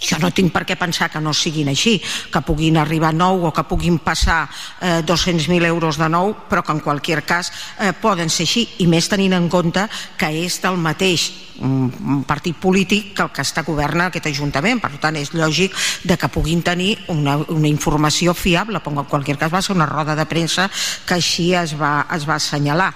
jo 0.00 0.18
no 0.20 0.30
tinc 0.34 0.52
per 0.52 0.64
què 0.68 0.76
pensar 0.78 1.08
que 1.12 1.20
no 1.22 1.32
siguin 1.34 1.70
així, 1.72 1.96
que 2.32 2.42
puguin 2.44 2.76
arribar 2.80 3.14
nou 3.14 3.46
o 3.48 3.52
que 3.54 3.64
puguin 3.68 3.98
passar 3.98 4.44
eh, 4.80 5.02
200.000 5.06 5.66
euros 5.66 5.98
de 5.98 6.08
nou, 6.12 6.34
però 6.50 6.62
que 6.62 6.76
en 6.76 6.84
qualsevol 6.84 7.24
cas 7.26 7.52
eh, 7.80 7.92
poden 7.92 8.30
ser 8.32 8.46
així, 8.46 8.66
i 8.82 8.86
més 8.90 9.08
tenint 9.08 9.36
en 9.36 9.48
compte 9.52 9.86
que 10.18 10.30
és 10.44 10.60
del 10.62 10.78
mateix 10.80 11.30
un 11.64 12.24
partit 12.28 12.56
polític 12.60 13.14
que 13.16 13.24
el 13.24 13.30
que 13.32 13.40
està 13.40 13.62
governa 13.64 14.10
aquest 14.10 14.28
Ajuntament, 14.28 14.80
per 14.82 14.90
tant 15.00 15.16
és 15.16 15.32
lògic 15.32 15.72
de 16.04 16.16
que 16.20 16.28
puguin 16.28 16.60
tenir 16.66 16.96
una, 17.12 17.38
una 17.38 17.68
informació 17.70 18.34
fiable, 18.34 18.82
però 18.84 18.92
en 18.92 19.08
qualsevol 19.08 19.40
cas 19.40 19.52
va 19.52 19.62
ser 19.64 19.76
una 19.76 19.88
roda 19.88 20.16
de 20.18 20.26
premsa 20.28 20.68
que 21.06 21.16
així 21.16 21.52
es 21.56 21.76
va, 21.80 22.06
es 22.12 22.28
va 22.28 22.36
assenyalar 22.36 22.92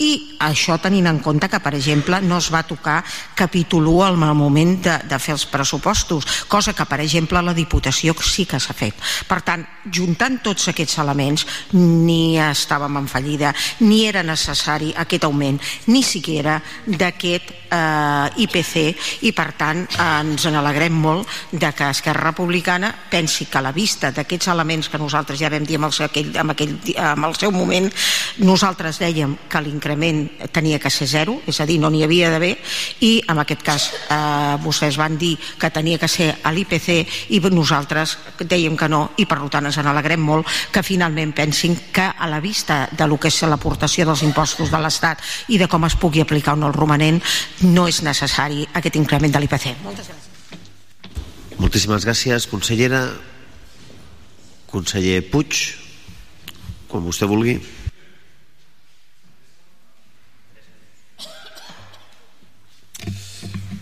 i 0.00 0.10
això 0.40 0.78
tenint 0.80 1.10
en 1.10 1.20
compte 1.20 1.48
que 1.52 1.60
per 1.60 1.74
exemple 1.76 2.20
no 2.24 2.38
es 2.40 2.48
va 2.52 2.62
tocar 2.64 3.02
capítol 3.36 3.86
1 3.90 4.02
al 4.08 4.36
moment 4.36 4.78
de, 4.80 4.96
de 5.04 5.18
fer 5.20 5.34
els 5.36 5.44
pressupostos 5.50 6.24
cosa 6.48 6.72
que 6.72 6.86
per 6.88 7.00
exemple 7.04 7.42
la 7.44 7.54
Diputació 7.54 8.14
sí 8.24 8.46
que 8.48 8.60
s'ha 8.60 8.74
fet. 8.76 8.96
Per 9.28 9.40
tant, 9.44 9.64
juntant 9.92 10.38
tots 10.44 10.70
aquests 10.72 10.98
elements 11.02 11.44
ni 11.76 12.38
estàvem 12.40 12.96
en 13.00 13.08
fallida 13.10 13.52
ni 13.84 14.06
era 14.08 14.24
necessari 14.24 14.94
aquest 14.96 15.26
augment 15.28 15.60
ni 15.92 16.02
siquiera 16.06 16.56
d'aquest 16.86 17.52
eh, 17.68 18.42
IPC 18.46 19.26
i 19.28 19.34
per 19.36 19.50
tant 19.60 19.84
eh, 19.84 20.08
ens 20.22 20.48
en 20.48 20.56
alegrem 20.60 20.96
molt 20.96 21.28
de 21.52 21.72
que 21.76 21.90
Esquerra 21.92 22.30
Republicana 22.30 22.92
pensi 23.10 23.46
que 23.50 23.60
a 23.60 23.64
la 23.68 23.74
vista 23.76 24.10
d'aquests 24.16 24.48
elements 24.54 24.88
que 24.88 25.00
nosaltres 25.00 25.40
ja 25.40 25.52
vam 25.52 25.68
dir 25.68 25.76
amb 25.76 25.90
el, 25.90 25.96
aquell, 26.08 26.32
amb, 26.40 26.56
aquell, 26.56 26.76
amb 26.96 27.28
el 27.28 27.36
seu 27.36 27.52
moment 27.52 27.90
nosaltres 28.40 29.00
dèiem 29.02 29.36
que 29.48 29.60
l'increment 29.60 29.89
l'increment 29.90 30.50
tenia 30.52 30.78
que 30.78 30.90
ser 30.90 31.06
zero, 31.06 31.40
és 31.46 31.60
a 31.60 31.66
dir, 31.66 31.78
no 31.80 31.90
n'hi 31.90 32.02
havia 32.04 32.30
d'haver, 32.30 32.56
i 33.00 33.22
en 33.28 33.38
aquest 33.38 33.62
cas 33.62 33.88
eh, 34.10 34.56
vostès 34.62 34.96
van 34.96 35.16
dir 35.18 35.36
que 35.58 35.70
tenia 35.70 35.98
que 35.98 36.08
ser 36.08 36.30
a 36.42 36.52
l'IPC 36.52 37.30
i 37.30 37.40
nosaltres 37.50 38.16
dèiem 38.40 38.76
que 38.76 38.88
no, 38.88 39.10
i 39.18 39.26
per 39.26 39.40
tant 39.50 39.66
ens 39.66 39.78
en 39.78 39.86
alegrem 39.86 40.20
molt 40.20 40.46
que 40.72 40.82
finalment 40.82 41.32
pensin 41.32 41.76
que 41.92 42.06
a 42.10 42.28
la 42.28 42.40
vista 42.40 42.88
de 42.92 43.06
lo 43.06 43.18
que 43.18 43.28
és 43.28 43.42
l'aportació 43.42 44.06
dels 44.06 44.22
impostos 44.22 44.70
de 44.70 44.78
l'Estat 44.78 45.20
i 45.48 45.58
de 45.58 45.68
com 45.68 45.84
es 45.84 45.96
pugui 45.96 46.20
aplicar 46.20 46.56
no 46.56 46.68
el 46.68 46.76
romanent, 46.76 47.20
no 47.62 47.88
és 47.88 48.02
necessari 48.02 48.66
aquest 48.74 48.96
increment 48.96 49.32
de 49.32 49.40
l'IPC. 49.40 49.74
Moltes 49.84 50.08
gràcies. 50.08 50.28
Moltíssimes 51.58 52.04
gràcies, 52.06 52.46
consellera. 52.48 53.10
Conseller 54.70 55.18
Puig, 55.26 55.74
quan 56.86 57.02
vostè 57.02 57.26
vulgui. 57.26 57.58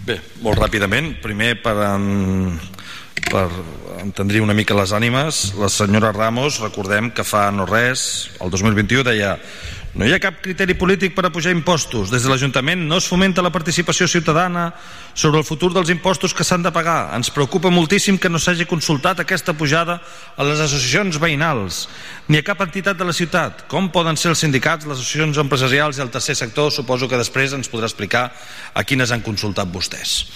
Bé, 0.08 0.14
molt 0.40 0.56
ràpidament. 0.56 1.10
Primer, 1.20 1.50
per, 1.60 1.74
en, 1.84 2.54
per 3.28 3.44
entendrir 4.00 4.40
una 4.40 4.54
mica 4.56 4.76
les 4.78 4.94
ànimes, 4.96 5.40
la 5.60 5.68
senyora 5.68 6.14
Ramos, 6.16 6.62
recordem 6.64 7.10
que 7.12 7.26
fa 7.28 7.50
no 7.52 7.66
res, 7.68 8.30
el 8.40 8.48
2021 8.54 9.04
deia 9.04 9.34
No 9.96 10.04
hi 10.04 10.12
ha 10.12 10.20
cap 10.20 10.42
criteri 10.44 10.76
polític 10.76 11.14
per 11.16 11.24
a 11.26 11.30
pujar 11.32 11.54
impostos. 11.54 12.10
Des 12.12 12.22
de 12.22 12.28
l'Ajuntament 12.30 12.84
no 12.86 12.98
es 13.00 13.06
fomenta 13.08 13.42
la 13.42 13.52
participació 13.54 14.06
ciutadana 14.06 14.72
sobre 15.14 15.40
el 15.40 15.46
futur 15.48 15.72
dels 15.72 15.88
impostos 15.90 16.34
que 16.36 16.44
s'han 16.44 16.62
de 16.62 16.72
pagar. 16.74 17.14
Ens 17.16 17.32
preocupa 17.32 17.72
moltíssim 17.72 18.18
que 18.20 18.28
no 18.28 18.38
s'hagi 18.38 18.68
consultat 18.68 19.18
aquesta 19.20 19.54
pujada 19.56 19.98
a 20.36 20.44
les 20.44 20.60
associacions 20.60 21.16
veïnals 21.18 21.86
ni 22.28 22.38
a 22.38 22.44
cap 22.44 22.60
entitat 22.60 22.98
de 22.98 23.06
la 23.08 23.16
ciutat. 23.16 23.64
Com 23.72 23.88
poden 23.90 24.20
ser 24.20 24.30
els 24.34 24.44
sindicats, 24.44 24.86
les 24.86 25.00
associacions 25.00 25.40
empresarials 25.40 25.98
i 25.98 26.04
el 26.04 26.12
tercer 26.12 26.36
sector? 26.36 26.70
Suposo 26.70 27.08
que 27.08 27.18
després 27.18 27.56
ens 27.56 27.72
podrà 27.72 27.88
explicar 27.88 28.28
a 28.74 28.84
quines 28.84 29.10
han 29.10 29.24
consultat 29.24 29.72
vostès. 29.72 30.28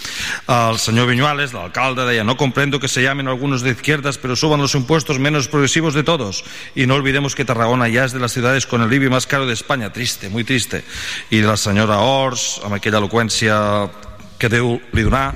El 0.48 0.80
senyor 0.80 1.10
Viñuales, 1.12 1.52
l'alcalde, 1.52 2.08
deia 2.08 2.24
no 2.24 2.38
comprendo 2.40 2.80
que 2.80 2.88
se 2.88 3.02
llamen 3.02 3.28
algunos 3.28 3.62
de 3.62 3.76
izquierdas 3.76 4.18
pero 4.18 4.34
suban 4.34 4.60
los 4.60 4.74
impuestos 4.74 5.18
menos 5.18 5.48
progresivos 5.48 5.94
de 5.94 6.02
todos 6.02 6.44
y 6.74 6.86
no 6.86 6.94
olvidemos 6.94 7.34
que 7.34 7.44
Tarragona 7.44 7.88
ya 7.88 8.04
es 8.04 8.12
de 8.12 8.20
las 8.20 8.32
ciudades 8.32 8.66
con 8.66 8.80
el 8.80 8.92
IBI 8.92 9.10
más 9.10 9.26
caro 9.26 9.41
de 9.46 9.54
España. 9.54 9.92
Triste, 9.92 10.28
muy 10.28 10.44
triste. 10.44 10.82
I 11.30 11.42
la 11.42 11.56
senyora 11.56 12.00
Ors, 12.04 12.60
amb 12.64 12.76
aquella 12.78 13.00
eloqüència 13.02 13.56
que 14.38 14.50
Déu 14.50 14.76
li 14.92 15.04
donà, 15.06 15.30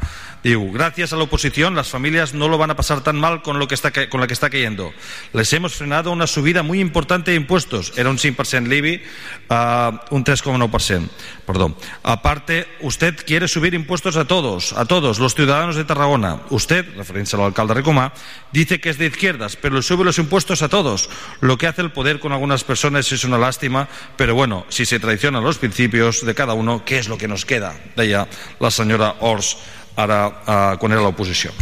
Gracias 0.54 1.12
a 1.12 1.16
la 1.16 1.24
oposición 1.24 1.74
las 1.74 1.88
familias 1.88 2.32
no 2.32 2.46
lo 2.46 2.56
van 2.56 2.70
a 2.70 2.76
pasar 2.76 3.00
tan 3.00 3.18
mal 3.18 3.42
con, 3.42 3.58
lo 3.58 3.66
que 3.66 3.74
está, 3.74 3.90
con 4.08 4.20
la 4.20 4.28
que 4.28 4.32
está 4.32 4.48
cayendo. 4.48 4.92
Les 5.32 5.52
hemos 5.52 5.74
frenado 5.74 6.12
una 6.12 6.28
subida 6.28 6.62
muy 6.62 6.78
importante 6.78 7.32
de 7.32 7.36
impuestos. 7.36 7.92
Era 7.96 8.10
un 8.10 8.18
5% 8.18 8.68
l'IBI, 8.68 9.02
uh, 9.50 10.14
un 10.14 10.24
3,9%. 10.24 11.08
Perdón. 11.44 11.76
Aparte, 12.04 12.68
usted 12.80 13.16
quiere 13.26 13.48
subir 13.48 13.74
impuestos 13.74 14.16
a 14.16 14.24
todos, 14.26 14.72
a 14.74 14.84
todos, 14.84 15.18
los 15.18 15.34
ciudadanos 15.34 15.74
de 15.74 15.84
Tarragona. 15.84 16.42
Usted, 16.50 16.86
referencia 16.96 17.36
al 17.36 17.46
alcalde 17.46 17.74
Recomá, 17.74 18.12
dice 18.52 18.80
que 18.80 18.90
es 18.90 18.98
de 18.98 19.06
izquierdas, 19.06 19.56
pero 19.56 19.82
sube 19.82 20.04
los 20.04 20.18
impuestos 20.18 20.62
a 20.62 20.68
todos. 20.68 21.10
Lo 21.40 21.58
que 21.58 21.66
hace 21.66 21.82
el 21.82 21.90
poder 21.90 22.20
con 22.20 22.30
algunas 22.30 22.62
personas 22.62 23.10
es 23.10 23.24
una 23.24 23.38
lástima, 23.38 23.88
pero 24.16 24.36
bueno, 24.36 24.64
si 24.68 24.86
se 24.86 25.00
traicionan 25.00 25.42
los 25.42 25.58
principios 25.58 26.24
de 26.24 26.34
cada 26.36 26.54
uno, 26.54 26.84
¿qué 26.84 26.98
es 26.98 27.08
lo 27.08 27.18
que 27.18 27.26
nos 27.26 27.44
queda? 27.44 27.74
Deia 27.96 28.28
la 28.60 28.70
senyora 28.70 29.16
Ors 29.20 29.56
ara 29.96 30.22
eh, 30.28 30.72
quan 30.80 30.92
era 30.92 31.04
l'oposició. 31.04 31.52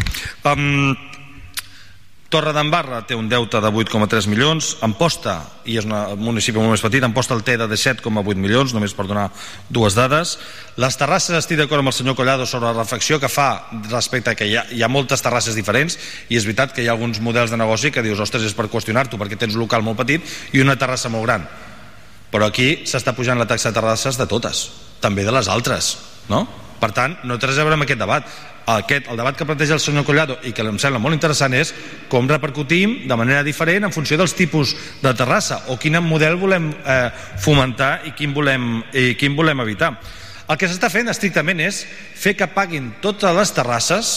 Um, 0.45 0.95
Torre 2.35 2.51
d'Embarra 2.51 3.05
té 3.07 3.15
un 3.15 3.29
deute 3.31 3.61
de 3.63 3.71
8,3 3.71 4.27
milions, 4.27 4.73
Amposta, 4.83 5.37
i 5.71 5.77
és 5.79 5.87
un 5.87 5.93
municipi 6.19 6.59
molt 6.59 6.73
més 6.73 6.83
petit, 6.83 7.05
Amposta 7.07 7.37
el 7.37 7.45
té 7.47 7.55
de 7.61 7.69
7,8 7.69 8.41
milions, 8.43 8.73
només 8.75 8.95
per 8.97 9.07
donar 9.07 9.29
dues 9.71 9.95
dades. 9.95 10.33
Les 10.83 10.99
terrasses, 10.99 11.37
estic 11.39 11.61
d'acord 11.61 11.85
amb 11.85 11.93
el 11.93 11.95
senyor 11.95 12.17
Collado 12.19 12.49
sobre 12.51 12.73
la 12.73 12.81
reflexió 12.81 13.21
que 13.23 13.31
fa 13.31 13.69
respecte 13.87 14.33
a 14.33 14.35
que 14.35 14.49
hi 14.51 14.57
ha, 14.59 14.65
hi 14.67 14.83
ha 14.83 14.91
moltes 14.91 15.23
terrasses 15.23 15.55
diferents 15.55 15.95
i 16.27 16.41
és 16.41 16.49
veritat 16.49 16.75
que 16.75 16.83
hi 16.83 16.91
ha 16.91 16.97
alguns 16.97 17.23
models 17.23 17.55
de 17.55 17.61
negoci 17.61 17.95
que 17.95 18.03
dius, 18.03 18.19
ostres, 18.19 18.43
és 18.51 18.59
per 18.59 18.67
qüestionar-t'ho 18.73 19.21
perquè 19.21 19.39
tens 19.39 19.55
un 19.55 19.63
local 19.63 19.87
molt 19.87 20.03
petit 20.03 20.27
i 20.59 20.65
una 20.65 20.75
terrassa 20.75 21.13
molt 21.13 21.29
gran. 21.29 21.47
Però 22.35 22.51
aquí 22.51 22.83
s'està 22.83 23.15
pujant 23.15 23.39
la 23.39 23.47
taxa 23.47 23.71
de 23.71 23.79
terrasses 23.79 24.19
de 24.19 24.27
totes, 24.27 24.67
també 24.99 25.23
de 25.23 25.39
les 25.39 25.47
altres, 25.47 25.95
no? 26.27 26.49
Per 26.85 26.91
tant, 26.93 27.15
no 27.25 27.39
té 27.41 27.49
res 27.49 27.57
a 27.57 27.65
veure 27.65 27.79
amb 27.79 27.87
aquest 27.87 28.01
debat. 28.03 28.27
Aquest, 28.69 29.07
el 29.09 29.17
debat 29.17 29.37
que 29.37 29.47
planteja 29.49 29.73
el 29.79 29.81
senyor 29.81 30.05
Collado 30.05 30.37
i 30.45 30.53
que 30.53 30.65
em 30.69 30.77
sembla 30.81 31.01
molt 31.01 31.17
interessant 31.17 31.55
és 31.57 31.71
com 32.13 32.29
repercutim 32.29 33.07
de 33.09 33.17
manera 33.17 33.45
diferent 33.45 33.89
en 33.89 33.93
funció 33.93 34.19
dels 34.21 34.37
tipus 34.37 34.75
de 35.01 35.13
terrassa 35.17 35.63
o 35.73 35.79
quin 35.81 35.97
model 36.05 36.37
volem 36.41 36.69
eh, 36.73 37.09
fomentar 37.41 38.03
i 38.05 38.13
quin 38.13 38.37
volem, 38.37 38.83
i 38.93 39.15
quin 39.17 39.37
volem 39.37 39.65
evitar. 39.65 39.95
El 40.45 40.61
que 40.61 40.69
s'està 40.69 40.91
fent 40.93 41.09
estrictament 41.09 41.63
és 41.65 41.87
fer 42.21 42.35
que 42.37 42.53
paguin 42.53 42.93
totes 43.01 43.33
les 43.33 43.53
terrasses 43.57 44.15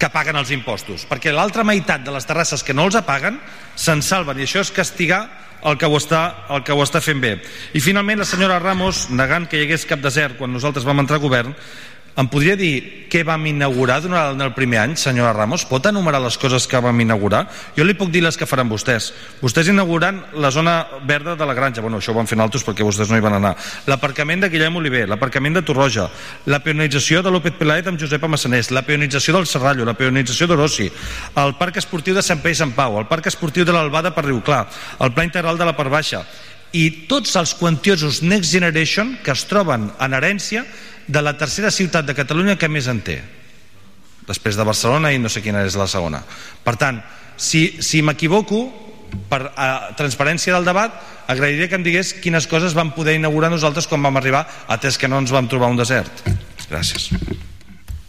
que 0.00 0.12
paguen 0.12 0.36
els 0.40 0.52
impostos, 0.52 1.04
perquè 1.08 1.32
l'altra 1.32 1.64
meitat 1.64 2.04
de 2.04 2.12
les 2.12 2.24
terrasses 2.28 2.64
que 2.64 2.76
no 2.76 2.88
els 2.88 2.96
apaguen 2.96 3.36
se'n 3.76 4.00
salven 4.04 4.40
i 4.40 4.48
això 4.48 4.64
és 4.64 4.72
castigar 4.72 5.26
el 5.66 5.78
que, 5.78 5.88
ho 5.90 5.98
està, 5.98 6.22
el 6.54 6.62
que 6.62 6.74
ho 6.74 6.82
està 6.84 7.02
fent 7.02 7.20
bé. 7.22 7.36
I 7.74 7.82
finalment 7.82 8.22
la 8.22 8.28
senyora 8.28 8.60
Ramos, 8.62 9.08
negant 9.10 9.48
que 9.50 9.58
hi 9.58 9.66
hagués 9.66 9.86
cap 9.90 10.02
desert 10.04 10.38
quan 10.38 10.52
nosaltres 10.54 10.86
vam 10.86 11.02
entrar 11.02 11.18
a 11.18 11.24
govern, 11.24 11.54
em 12.16 12.28
podria 12.32 12.56
dir 12.56 13.06
què 13.12 13.20
vam 13.26 13.44
inaugurar 13.46 13.98
durant 14.02 14.40
el 14.40 14.52
primer 14.56 14.78
any, 14.80 14.94
senyora 14.96 15.34
Ramos? 15.36 15.66
Pot 15.68 15.84
enumerar 15.86 16.22
les 16.24 16.38
coses 16.40 16.66
que 16.66 16.80
vam 16.82 17.00
inaugurar? 17.04 17.44
Jo 17.76 17.84
li 17.84 17.94
puc 17.98 18.10
dir 18.12 18.22
les 18.24 18.38
que 18.40 18.48
faran 18.48 18.70
vostès. 18.70 19.10
Vostès 19.42 19.68
inauguran 19.68 20.22
la 20.40 20.50
zona 20.50 20.78
verda 21.06 21.36
de 21.36 21.46
la 21.46 21.54
granja, 21.54 21.84
bueno, 21.84 22.00
això 22.00 22.14
ho 22.14 22.16
van 22.16 22.26
fer 22.26 22.38
altres 22.40 22.64
perquè 22.66 22.86
vostès 22.86 23.12
no 23.12 23.20
hi 23.20 23.24
van 23.24 23.36
anar. 23.38 23.54
L'aparcament 23.86 24.42
de 24.42 24.50
Guillem 24.52 24.80
Oliver, 24.80 25.04
l'aparcament 25.12 25.60
de 25.60 25.64
Torroja, 25.68 26.08
la 26.46 26.62
peonització 26.64 27.22
de 27.22 27.30
López 27.30 27.54
Pelaet 27.60 27.92
amb 27.92 28.00
Josep 28.00 28.24
Amassanés, 28.24 28.72
la 28.72 28.86
peonització 28.88 29.36
del 29.36 29.46
Serrallo, 29.46 29.84
la 29.84 29.94
peonització 29.94 30.48
d'Orossi, 30.48 30.90
el 31.44 31.56
parc 31.60 31.78
esportiu 31.84 32.16
de 32.16 32.24
Sant 32.24 32.42
Pere 32.42 32.56
i 32.56 32.60
Sant 32.64 32.74
Pau, 32.74 32.98
el 32.98 33.08
parc 33.12 33.28
esportiu 33.30 33.68
de 33.68 33.76
l'Albada 33.76 34.14
per 34.16 34.26
Riuclar, 34.26 34.66
el 35.00 35.12
pla 35.12 35.28
integral 35.28 35.60
de 35.60 35.68
la 35.68 35.76
Part 35.76 35.92
Baixa, 35.92 36.24
i 36.76 36.84
tots 37.10 37.36
els 37.40 37.54
quantiosos 37.56 38.20
Next 38.22 38.52
Generation 38.52 39.16
que 39.24 39.32
es 39.32 39.46
troben 39.48 39.88
en 40.02 40.16
herència 40.16 40.64
de 41.06 41.22
la 41.22 41.36
tercera 41.38 41.70
ciutat 41.70 42.06
de 42.06 42.16
Catalunya 42.18 42.58
que 42.60 42.68
més 42.68 42.88
en 42.92 43.00
té 43.06 43.20
després 44.26 44.58
de 44.58 44.66
Barcelona 44.66 45.12
i 45.14 45.20
no 45.22 45.30
sé 45.32 45.42
quina 45.44 45.64
és 45.64 45.78
la 45.78 45.88
segona 45.88 46.20
per 46.66 46.76
tant, 46.80 47.00
si, 47.36 47.78
si 47.80 48.02
m'equivoco 48.02 48.66
per 49.30 49.40
a 49.54 49.70
transparència 49.96 50.54
del 50.56 50.66
debat 50.66 50.98
agrairia 51.30 51.70
que 51.70 51.78
em 51.78 51.86
digués 51.86 52.12
quines 52.20 52.50
coses 52.50 52.74
vam 52.76 52.92
poder 52.96 53.16
inaugurar 53.16 53.52
nosaltres 53.54 53.86
quan 53.86 54.02
vam 54.02 54.18
arribar 54.18 54.44
atès 54.68 54.98
que 54.98 55.08
no 55.08 55.22
ens 55.22 55.32
vam 55.32 55.48
trobar 55.48 55.70
un 55.72 55.80
desert 55.80 56.26
gràcies 56.66 57.12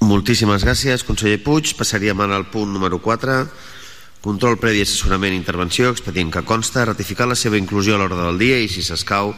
Moltíssimes 0.08 0.64
gràcies, 0.64 1.04
conseller 1.04 1.42
Puig. 1.44 1.74
Passaríem 1.76 2.22
ara 2.24 2.38
al 2.40 2.46
punt 2.48 2.70
número 2.72 3.00
4. 3.04 3.42
Control 4.28 4.58
previ, 4.60 4.82
assessorament 4.84 5.32
i 5.32 5.38
intervenció, 5.40 5.94
expedient 5.94 6.34
que 6.34 6.42
consta, 6.44 6.84
ratificar 6.84 7.30
la 7.30 7.36
seva 7.40 7.56
inclusió 7.56 7.96
a 7.96 8.02
l'ordre 8.02 8.26
del 8.26 8.42
dia 8.42 8.58
i, 8.60 8.68
si 8.68 8.84
s'escau, 8.84 9.32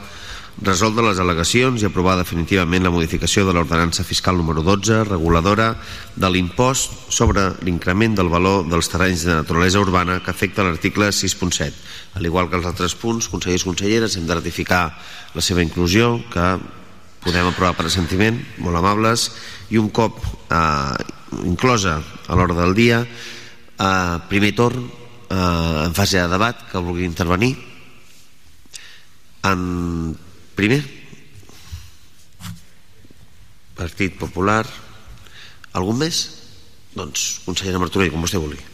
resoldre 0.65 1.05
les 1.05 1.19
al·legacions 1.21 1.83
i 1.83 1.85
aprovar 1.85 2.15
definitivament 2.17 2.87
la 2.87 2.91
modificació 2.95 3.45
de 3.45 3.53
l'ordenança 3.53 4.01
fiscal 4.03 4.39
número 4.41 4.63
12, 4.65 5.03
reguladora 5.11 5.69
de 6.17 6.33
l'impost 6.33 7.13
sobre 7.13 7.45
l'increment 7.61 8.17
del 8.17 8.33
valor 8.33 8.65
dels 8.65 8.89
terrenys 8.89 9.27
de 9.29 9.37
naturalesa 9.37 9.85
urbana 9.85 10.23
que 10.25 10.33
afecta 10.33 10.65
l'article 10.65 11.13
6.7. 11.13 11.69
Al 12.17 12.25
igual 12.25 12.49
que 12.49 12.57
els 12.57 12.65
altres 12.73 12.97
punts, 12.97 13.29
consellers 13.29 13.61
i 13.61 13.69
conselleres, 13.69 14.17
hem 14.17 14.25
de 14.25 14.41
ratificar 14.41 14.87
la 15.37 15.45
seva 15.45 15.61
inclusió, 15.61 16.15
que 16.33 16.55
podem 17.21 17.45
aprovar 17.45 17.75
per 17.77 17.91
assentiment, 17.93 18.41
molt 18.57 18.81
amables, 18.81 19.29
i 19.69 19.77
un 19.77 19.93
cop 19.93 20.17
eh, 20.49 21.43
inclosa 21.45 21.99
a 22.25 22.33
l'hora 22.33 22.57
del 22.57 22.73
dia, 22.73 23.03
eh, 23.79 24.17
primer 24.29 24.53
torn, 24.55 24.85
eh, 25.29 25.85
en 25.87 25.95
fase 25.95 26.19
de 26.19 26.27
debat, 26.27 26.67
que 26.69 26.83
vulgui 26.83 27.07
intervenir, 27.07 27.55
en 29.43 30.17
Primer, 30.59 30.83
Partit 33.79 34.17
Popular. 34.19 34.65
Algun 35.79 36.01
més? 36.01 36.17
Doncs, 36.97 37.29
consellera 37.45 37.79
Martorell, 37.79 38.11
com 38.11 38.25
vostè 38.25 38.41
vulgui. 38.41 38.68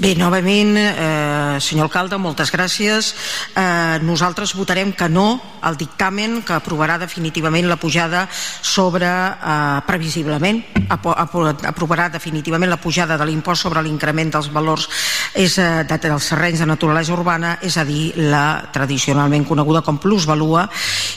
Bé, 0.00 0.14
novament, 0.16 0.78
eh, 0.80 1.60
senyor 1.60 1.90
alcalde, 1.90 2.16
moltes 2.16 2.48
gràcies. 2.50 3.12
Eh, 3.54 3.98
nosaltres 4.00 4.54
votarem 4.56 4.94
que 4.96 5.10
no 5.10 5.38
al 5.60 5.76
dictamen 5.76 6.40
que 6.40 6.54
aprovarà 6.54 6.96
definitivament 6.96 7.68
la 7.68 7.76
pujada 7.76 8.26
sobre, 8.62 9.04
eh, 9.04 9.80
previsiblement, 9.86 10.64
aprovarà 10.88 12.08
definitivament 12.08 12.70
la 12.70 12.80
pujada 12.80 13.18
de 13.18 13.26
l'impost 13.26 13.60
sobre 13.60 13.82
l'increment 13.82 14.30
dels 14.30 14.50
valors 14.50 14.88
és, 15.34 15.58
eh, 15.58 15.84
de, 15.84 15.98
dels 15.98 16.28
terrenys 16.28 16.60
de 16.60 16.66
naturalesa 16.66 17.12
urbana, 17.12 17.58
és 17.60 17.76
a 17.76 17.84
dir, 17.84 18.14
la 18.16 18.70
tradicionalment 18.72 19.44
coneguda 19.44 19.82
com 19.82 19.98
plusvalua, 19.98 20.70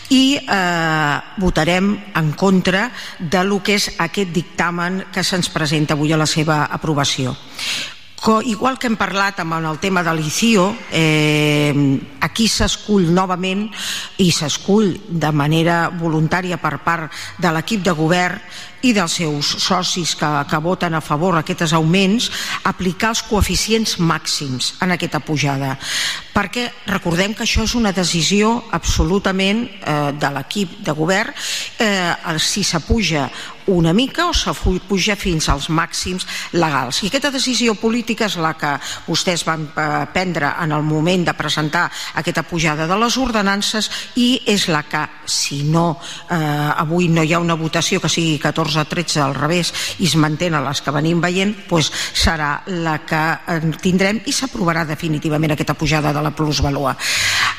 i 0.10 0.36
eh, 0.46 1.22
votarem 1.38 2.04
en 2.16 2.34
contra 2.34 2.92
de 3.18 3.44
lo 3.46 3.64
que 3.64 3.76
és 3.76 3.92
aquest 3.98 4.30
dictamen 4.34 5.06
que 5.10 5.24
se'ns 5.24 5.48
presenta 5.48 5.94
avui 5.94 6.12
a 6.12 6.18
la 6.18 6.26
seva 6.28 6.66
aprovació 6.66 7.34
igual 8.44 8.78
que 8.80 8.88
hem 8.88 8.96
parlat 8.96 9.42
amb 9.44 9.58
el 9.58 9.80
tema 9.84 10.04
de 10.04 10.14
l'ICIO, 10.16 10.70
eh, 10.96 11.74
aquí 12.24 12.48
s'escull 12.48 13.10
novament 13.12 13.66
i 14.24 14.30
s'escull 14.32 14.94
de 15.10 15.32
manera 15.36 15.90
voluntària 15.92 16.56
per 16.58 16.78
part 16.86 17.12
de 17.38 17.52
l'equip 17.52 17.84
de 17.84 17.92
govern 17.92 18.40
i 18.84 18.94
dels 18.96 19.18
seus 19.20 19.54
socis 19.64 20.16
que, 20.20 20.32
que 20.50 20.62
voten 20.64 20.94
a 20.94 21.02
favor 21.04 21.38
aquests 21.40 21.74
augments, 21.74 22.30
aplicar 22.68 23.14
els 23.14 23.24
coeficients 23.30 23.98
màxims 24.00 24.74
en 24.84 24.96
aquesta 24.96 25.24
pujada. 25.24 25.78
perquè 26.34 26.66
recordem 26.90 27.36
que 27.38 27.46
això 27.46 27.64
és 27.64 27.76
una 27.78 27.94
decisió 27.94 28.64
absolutament 28.74 29.68
eh, 29.70 30.12
de 30.18 30.30
l'equip 30.34 30.80
de 30.82 30.96
govern 30.98 31.30
eh, 31.78 32.40
si 32.42 32.64
s'apuja 32.66 33.30
una 33.68 33.94
mica 33.94 34.28
o 34.28 34.34
s'apuja 34.34 35.16
fins 35.16 35.48
als 35.50 35.70
màxims 35.72 36.26
legals. 36.52 37.00
I 37.04 37.08
aquesta 37.08 37.32
decisió 37.32 37.76
política 37.80 38.28
és 38.28 38.36
la 38.42 38.54
que 38.60 38.74
vostès 39.08 39.46
van 39.48 39.68
eh, 39.70 39.86
prendre 40.14 40.50
en 40.60 40.74
el 40.76 40.84
moment 40.84 41.24
de 41.24 41.36
presentar 41.38 41.86
aquesta 42.20 42.44
pujada 42.44 42.88
de 42.88 42.98
les 43.00 43.18
ordenances 43.18 43.90
i 44.20 44.42
és 44.46 44.68
la 44.68 44.84
que, 44.84 45.06
si 45.26 45.64
no 45.64 46.00
eh, 46.30 46.36
avui 46.36 47.08
no 47.08 47.24
hi 47.24 47.34
ha 47.34 47.40
una 47.40 47.56
votació 47.56 48.02
que 48.04 48.12
sigui 48.12 48.40
14-13 48.74 49.22
al 49.24 49.36
revés 49.38 49.72
i 50.00 50.08
es 50.10 50.16
mantenen 50.20 50.64
les 50.66 50.82
que 50.82 50.94
venim 50.94 51.22
veient, 51.22 51.54
doncs 51.70 51.92
serà 52.18 52.64
la 52.84 53.00
que 53.06 53.24
tindrem 53.82 54.22
i 54.26 54.34
s'aprovarà 54.34 54.86
definitivament 54.90 55.54
aquesta 55.54 55.78
pujada 55.78 56.14
de 56.14 56.24
la 56.24 56.34
plusvalua. 56.36 56.96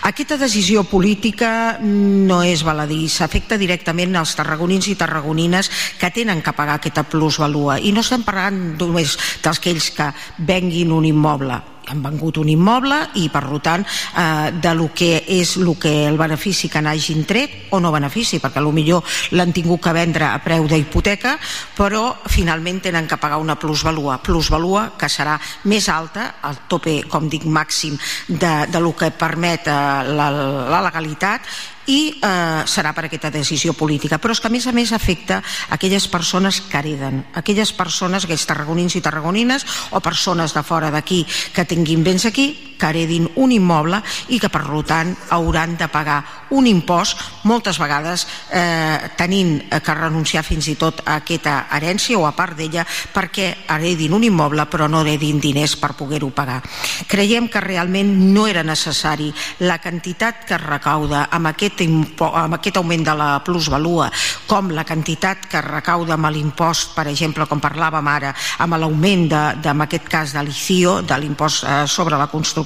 Aquesta 0.04 0.36
decisió 0.36 0.84
política 0.84 1.78
no 1.80 2.42
és 2.44 2.64
baladí, 2.66 3.06
s'afecta 3.08 3.58
directament 3.60 4.16
als 4.16 4.34
tarragonins 4.36 4.90
i 4.92 4.98
tarragonines 5.00 5.70
que 6.00 6.12
tenen 6.14 6.42
que 6.42 6.52
pagar 6.52 6.80
aquesta 6.80 7.06
plusvalua 7.08 7.78
i 7.80 7.92
no 7.92 8.04
estem 8.04 8.26
parlant 8.26 8.74
només 8.80 9.16
dels 9.44 9.62
que 9.64 10.10
venguin 10.38 10.92
un 10.92 11.06
immoble 11.08 11.73
han 11.88 12.02
vengut 12.02 12.38
un 12.42 12.48
immoble 12.52 13.00
i 13.20 13.28
per 13.32 13.44
tant 13.62 13.84
eh, 13.84 14.50
de 14.52 14.74
lo 14.74 14.90
que 14.94 15.24
és 15.28 15.56
lo 15.56 15.76
que 15.78 16.06
el 16.08 16.18
benefici 16.18 16.68
que 16.68 16.82
n'hagin 16.82 17.24
tret 17.24 17.70
o 17.70 17.80
no 17.80 17.92
benefici 17.92 18.40
perquè 18.42 18.62
millor 18.74 19.04
l'han 19.32 19.52
tingut 19.52 19.82
que 19.82 19.92
vendre 19.92 20.26
a 20.26 20.38
preu 20.42 20.66
d'hipoteca 20.68 21.36
però 21.76 22.16
finalment 22.26 22.80
tenen 22.82 23.06
que 23.06 23.18
pagar 23.20 23.38
una 23.38 23.58
plusvalua. 23.58 24.18
Plusvalua 24.22 24.92
que 24.98 25.08
serà 25.08 25.38
més 25.70 25.88
alta 25.88 26.34
el 26.48 26.64
tope 26.68 27.02
com 27.08 27.28
dic 27.28 27.44
màxim 27.46 27.98
de, 28.28 28.54
de 28.70 28.80
lo 28.80 28.94
que 28.96 29.10
permet 29.10 29.68
eh, 29.68 29.78
la, 30.14 30.30
la 30.70 30.82
legalitat 30.88 31.73
i 31.86 32.14
eh, 32.16 32.62
serà 32.70 32.94
per 32.94 33.06
aquesta 33.08 33.32
decisió 33.34 33.74
política. 33.76 34.18
Però 34.18 34.32
és 34.34 34.40
que 34.40 34.48
a 34.48 34.54
més 34.54 34.66
a 34.66 34.72
més 34.72 34.92
afecta 34.92 35.42
aquelles 35.74 36.08
persones 36.08 36.60
que 36.60 36.78
hereden 36.78 37.24
aquelles 37.34 37.72
persones, 37.76 38.24
aquells 38.24 38.46
tarragonins 38.46 38.96
i 38.96 39.02
tarragonines 39.04 39.66
o 39.92 40.00
persones 40.00 40.54
de 40.54 40.62
fora 40.62 40.90
d'aquí 40.94 41.24
que 41.54 41.66
tinguin 41.68 42.04
béns 42.04 42.26
aquí, 42.26 42.73
que 42.78 42.90
heredin 42.90 43.28
un 43.40 43.52
immoble 43.54 44.00
i 44.34 44.40
que 44.42 44.50
per 44.52 44.64
tant 44.86 45.14
hauran 45.30 45.76
de 45.78 45.88
pagar 45.88 46.18
un 46.50 46.66
impost 46.66 47.20
moltes 47.48 47.78
vegades 47.78 48.26
eh, 48.50 49.10
tenint 49.16 49.62
que 49.68 49.94
renunciar 49.94 50.44
fins 50.44 50.68
i 50.68 50.76
tot 50.80 51.02
a 51.04 51.18
aquesta 51.22 51.66
herència 51.76 52.18
o 52.18 52.26
a 52.26 52.34
part 52.36 52.56
d'ella 52.58 52.84
perquè 52.84 53.66
heredin 53.74 54.14
un 54.14 54.24
immoble 54.24 54.66
però 54.70 54.88
no 54.88 55.02
heredin 55.02 55.40
diners 55.40 55.76
per 55.76 55.94
poder-ho 55.94 56.30
pagar. 56.34 56.60
Creiem 57.08 57.48
que 57.48 57.62
realment 57.62 58.10
no 58.34 58.46
era 58.50 58.64
necessari 58.66 59.32
la 59.64 59.78
quantitat 59.78 60.44
que 60.48 60.56
es 60.58 60.64
recauda 60.64 61.28
amb 61.30 61.52
aquest 61.52 61.84
amb 61.84 62.58
aquest 62.58 62.76
augment 62.78 63.04
de 63.06 63.14
la 63.18 63.30
plusvalua 63.44 64.10
com 64.46 64.70
la 64.74 64.84
quantitat 64.84 65.48
que 65.50 65.62
recauda 65.62 66.14
amb 66.14 66.30
l'impost, 66.34 66.94
per 66.96 67.06
exemple, 67.10 67.46
com 67.50 67.62
parlàvem 67.62 68.08
ara, 68.10 68.34
amb 68.64 68.78
l'augment, 68.80 69.26
en 69.64 69.84
aquest 69.84 70.08
cas, 70.10 70.34
de 70.34 70.42
l'ICIO, 70.44 71.00
de 71.06 71.18
l'impost 71.20 71.64
eh, 71.64 71.84
sobre 71.90 72.18
la 72.20 72.28
construcció 72.28 72.63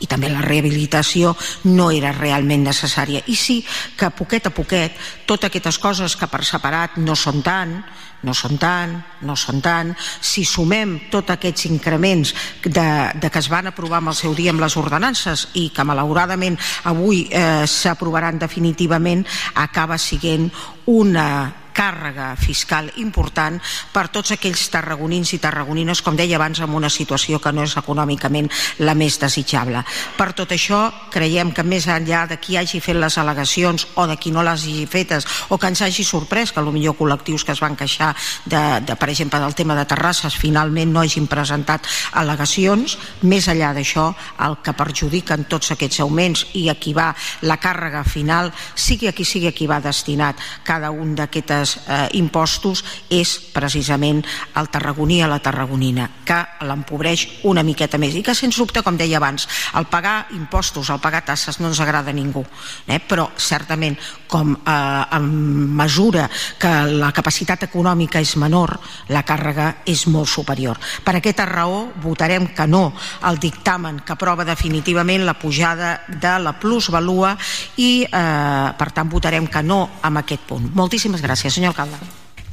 i 0.00 0.08
també 0.08 0.30
la 0.32 0.42
rehabilitació, 0.44 1.34
no 1.68 1.90
era 1.92 2.12
realment 2.16 2.64
necessària. 2.64 3.22
I 3.26 3.36
sí 3.36 3.60
que 3.96 4.08
a 4.08 4.14
poquet 4.14 4.48
a 4.48 4.54
poquet, 4.54 4.96
totes 5.26 5.50
aquestes 5.50 5.78
coses 5.78 6.16
que 6.16 6.28
per 6.30 6.44
separat 6.44 6.96
no 6.98 7.16
són 7.16 7.42
tant, 7.44 7.76
no 8.22 8.34
són 8.36 8.58
tant, 8.60 8.96
no 9.24 9.36
són 9.36 9.60
tant. 9.64 9.92
Si 9.96 10.44
sumem 10.44 10.96
tots 11.12 11.34
aquests 11.36 11.68
increments 11.70 12.34
de, 12.64 12.88
de 13.20 13.30
que 13.30 13.40
es 13.40 13.48
van 13.52 13.70
aprovar 13.70 14.00
amb 14.00 14.12
el 14.12 14.18
seu 14.18 14.34
dia 14.36 14.52
amb 14.54 14.64
les 14.64 14.76
ordenances 14.80 15.48
i 15.60 15.68
que 15.74 15.86
malauradament 15.86 16.58
avui 16.90 17.26
eh, 17.30 17.64
s'aprovaran 17.66 18.40
definitivament, 18.40 19.24
acaba 19.54 19.98
sent 20.00 20.50
una 20.90 21.59
càrrega 21.80 22.34
fiscal 22.36 22.90
important 23.00 23.56
per 23.94 24.08
tots 24.12 24.34
aquells 24.36 24.66
tarragonins 24.72 25.32
i 25.36 25.40
tarragonines, 25.40 26.02
com 26.04 26.16
deia 26.18 26.36
abans, 26.36 26.60
en 26.60 26.74
una 26.76 26.90
situació 26.92 27.40
que 27.40 27.52
no 27.56 27.64
és 27.64 27.76
econòmicament 27.80 28.50
la 28.84 28.94
més 28.94 29.16
desitjable. 29.20 29.82
Per 30.18 30.30
tot 30.36 30.52
això, 30.52 30.82
creiem 31.10 31.54
que 31.56 31.64
més 31.64 31.88
enllà 31.88 32.26
de 32.28 32.36
qui 32.42 32.58
hagi 32.60 32.82
fet 32.84 32.98
les 33.00 33.16
al·legacions 33.18 33.86
o 33.96 34.06
de 34.10 34.18
qui 34.20 34.32
no 34.34 34.44
les 34.44 34.66
hagi 34.66 34.86
fetes 34.90 35.26
o 35.48 35.58
que 35.58 35.70
ens 35.70 35.82
hagi 35.82 36.04
sorprès 36.04 36.52
que 36.52 36.62
millor 36.70 36.96
col·lectius 36.98 37.44
que 37.44 37.52
es 37.52 37.60
van 37.60 37.76
queixar 37.76 38.12
de, 38.44 38.60
de, 38.86 38.96
per 38.96 39.08
exemple 39.10 39.40
del 39.40 39.56
tema 39.58 39.74
de 39.78 39.86
terrasses 39.88 40.36
finalment 40.36 40.92
no 40.92 41.02
hagin 41.02 41.26
presentat 41.30 41.86
al·legacions, 42.20 42.96
més 43.22 43.48
enllà 43.50 43.72
d'això 43.76 44.10
el 44.46 44.58
que 44.64 44.76
perjudiquen 44.76 45.46
tots 45.50 45.72
aquests 45.74 46.02
augments 46.04 46.46
i 46.60 46.68
a 46.70 46.76
qui 46.80 46.94
va 46.96 47.10
la 47.48 47.58
càrrega 47.62 48.04
final 48.04 48.52
sigui 48.74 49.10
a 49.10 49.14
qui 49.16 49.26
sigui 49.26 49.50
a 49.50 49.56
qui 49.56 49.68
va 49.70 49.80
destinat 49.82 50.40
cada 50.66 50.90
un 50.90 51.14
d'aquestes 51.18 51.69
aquests 51.70 51.88
eh, 51.88 52.18
impostos 52.18 52.82
és 53.10 53.38
precisament 53.54 54.22
el 54.56 54.68
tarragoní 54.70 55.22
a 55.22 55.28
la 55.28 55.40
tarragonina, 55.40 56.08
que 56.24 56.38
l'empobreix 56.66 57.26
una 57.44 57.62
miqueta 57.62 57.98
més 57.98 58.14
i 58.14 58.22
que 58.22 58.34
sens 58.34 58.58
dubte, 58.58 58.82
com 58.82 58.96
deia 58.96 59.18
abans, 59.18 59.46
el 59.76 59.86
pagar 59.86 60.28
impostos, 60.34 60.90
el 60.90 61.00
pagar 61.00 61.24
tasses 61.24 61.60
no 61.60 61.68
ens 61.68 61.80
agrada 61.80 62.10
a 62.10 62.16
ningú, 62.16 62.44
eh? 62.86 63.00
però 63.00 63.30
certament 63.36 63.96
com 64.30 64.54
eh, 64.54 65.16
en 65.16 65.28
mesura 65.76 66.28
que 66.58 66.70
la 66.90 67.12
capacitat 67.12 67.66
econòmica 67.68 68.20
és 68.20 68.36
menor, 68.36 68.76
la 69.10 69.24
càrrega 69.26 69.82
és 69.86 70.06
molt 70.06 70.28
superior. 70.30 70.78
Per 71.04 71.16
aquesta 71.18 71.46
raó 71.48 71.88
votarem 72.02 72.50
que 72.54 72.66
no 72.66 72.92
al 73.26 73.40
dictamen 73.40 74.02
que 74.04 74.14
aprova 74.14 74.46
definitivament 74.46 75.26
la 75.26 75.38
pujada 75.38 76.00
de 76.08 76.36
la 76.40 76.54
plusvalua 76.58 77.34
i 77.78 78.06
eh, 78.06 78.68
per 78.78 78.90
tant 78.94 79.10
votarem 79.10 79.46
que 79.50 79.62
no 79.62 79.82
amb 80.02 80.22
aquest 80.22 80.46
punt. 80.48 80.70
Moltíssimes 80.74 81.22
gràcies 81.22 81.49
senyor 81.50 81.74
alcalde. 81.74 81.98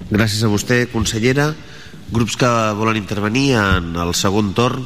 Gràcies 0.09 0.43
a 0.45 0.51
vostè, 0.51 0.85
consellera. 0.91 1.49
Grups 2.13 2.37
que 2.39 2.49
volen 2.77 2.99
intervenir 2.99 3.57
en 3.59 3.95
el 3.99 4.13
segon 4.15 4.53
torn, 4.55 4.85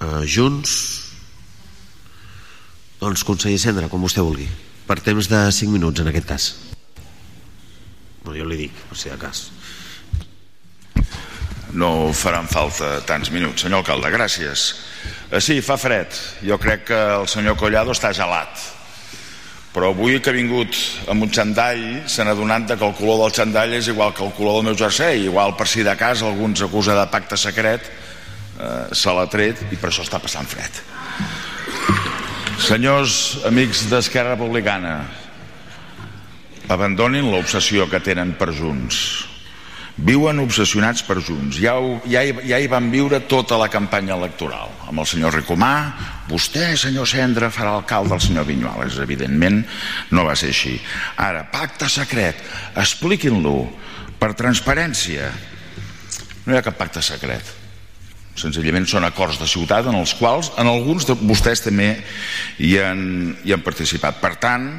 eh, 0.00 0.24
junts. 0.26 0.72
Doncs, 3.00 3.24
conseller 3.24 3.58
Cendra, 3.58 3.88
com 3.88 4.02
vostè 4.02 4.20
vulgui. 4.20 4.48
Per 4.86 5.00
temps 5.00 5.28
de 5.28 5.52
5 5.52 5.70
minuts, 5.72 6.00
en 6.00 6.08
aquest 6.08 6.26
cas. 6.26 6.54
No, 8.24 8.34
jo 8.34 8.44
li 8.44 8.56
dic, 8.56 8.72
per 8.88 8.98
si 8.98 9.08
de 9.08 9.16
cas. 9.16 9.50
No 11.72 12.12
faran 12.12 12.48
falta 12.48 13.00
tants 13.06 13.30
minuts. 13.30 13.62
Senyor 13.62 13.84
alcalde, 13.84 14.10
gràcies. 14.10 14.74
Eh, 15.30 15.40
sí, 15.40 15.60
fa 15.60 15.76
fred. 15.76 16.12
Jo 16.42 16.58
crec 16.58 16.84
que 16.90 17.00
el 17.20 17.28
senyor 17.28 17.56
Collado 17.56 17.92
està 17.92 18.12
gelat 18.12 18.79
però 19.70 19.92
avui 19.94 20.18
que 20.18 20.32
ha 20.32 20.34
vingut 20.34 20.74
amb 21.12 21.22
un 21.22 21.30
xandall 21.30 22.02
se 22.10 22.24
n'ha 22.26 22.34
donat 22.34 22.72
que 22.74 22.86
el 22.86 22.94
color 22.98 23.20
del 23.22 23.34
xandall 23.36 23.76
és 23.78 23.90
igual 23.92 24.12
que 24.14 24.24
el 24.26 24.34
color 24.34 24.58
del 24.58 24.70
meu 24.70 24.76
jersei. 24.78 25.26
Igual 25.28 25.54
per 25.56 25.68
si 25.70 25.84
de 25.86 25.94
cas 25.96 26.24
alguns 26.26 26.62
acusa 26.66 26.96
de 26.98 27.06
pacte 27.12 27.38
secret 27.38 27.86
eh, 27.86 28.90
se 28.90 29.14
l'ha 29.14 29.28
tret 29.30 29.62
i 29.70 29.78
per 29.78 29.92
això 29.92 30.02
està 30.02 30.18
passant 30.18 30.48
fred. 30.50 30.82
Senyors 32.60 33.44
amics 33.46 33.86
d'Esquerra 33.88 34.34
Republicana 34.34 34.98
abandonin 36.70 37.30
l'obsessió 37.30 37.86
que 37.90 38.02
tenen 38.02 38.34
per 38.38 38.50
Junts 38.54 39.29
viuen 39.96 40.40
obsessionats 40.42 41.02
per 41.06 41.18
Junts. 41.20 41.58
Ja, 41.60 41.76
ho, 41.80 41.98
ja, 42.08 42.22
ja 42.46 42.58
hi 42.60 42.68
van 42.70 42.90
viure 42.92 43.22
tota 43.30 43.58
la 43.60 43.68
campanya 43.72 44.16
electoral 44.16 44.72
amb 44.88 45.02
el 45.02 45.08
senyor 45.08 45.34
Ricomà. 45.38 45.74
Vostè 46.30 46.72
senyor 46.78 47.08
Cendra 47.10 47.50
farà 47.50 47.74
alcalde 47.74 48.14
del 48.14 48.22
senyor 48.22 48.46
Vinyuales 48.48 48.98
evidentment 49.02 49.62
no 50.14 50.26
va 50.28 50.36
ser 50.38 50.52
així. 50.54 50.76
Ara, 51.18 51.44
pacte 51.52 51.88
secret. 51.90 52.38
Expliquin-lo. 52.78 53.56
Per 54.20 54.34
transparència. 54.36 55.30
No 56.44 56.52
hi 56.52 56.58
ha 56.58 56.64
cap 56.64 56.76
pacte 56.76 57.02
secret. 57.04 57.56
Senzillament 58.40 58.86
són 58.88 59.04
acords 59.04 59.40
de 59.40 59.48
ciutat 59.50 59.88
en 59.90 59.96
els 59.98 60.12
quals 60.16 60.52
en 60.60 60.68
alguns 60.70 61.06
de 61.08 61.16
vostès 61.18 61.64
també 61.64 61.92
hi 62.62 62.76
han, 62.80 63.02
hi 63.44 63.52
han 63.56 63.64
participat. 63.64 64.20
Per 64.22 64.34
tant 64.40 64.70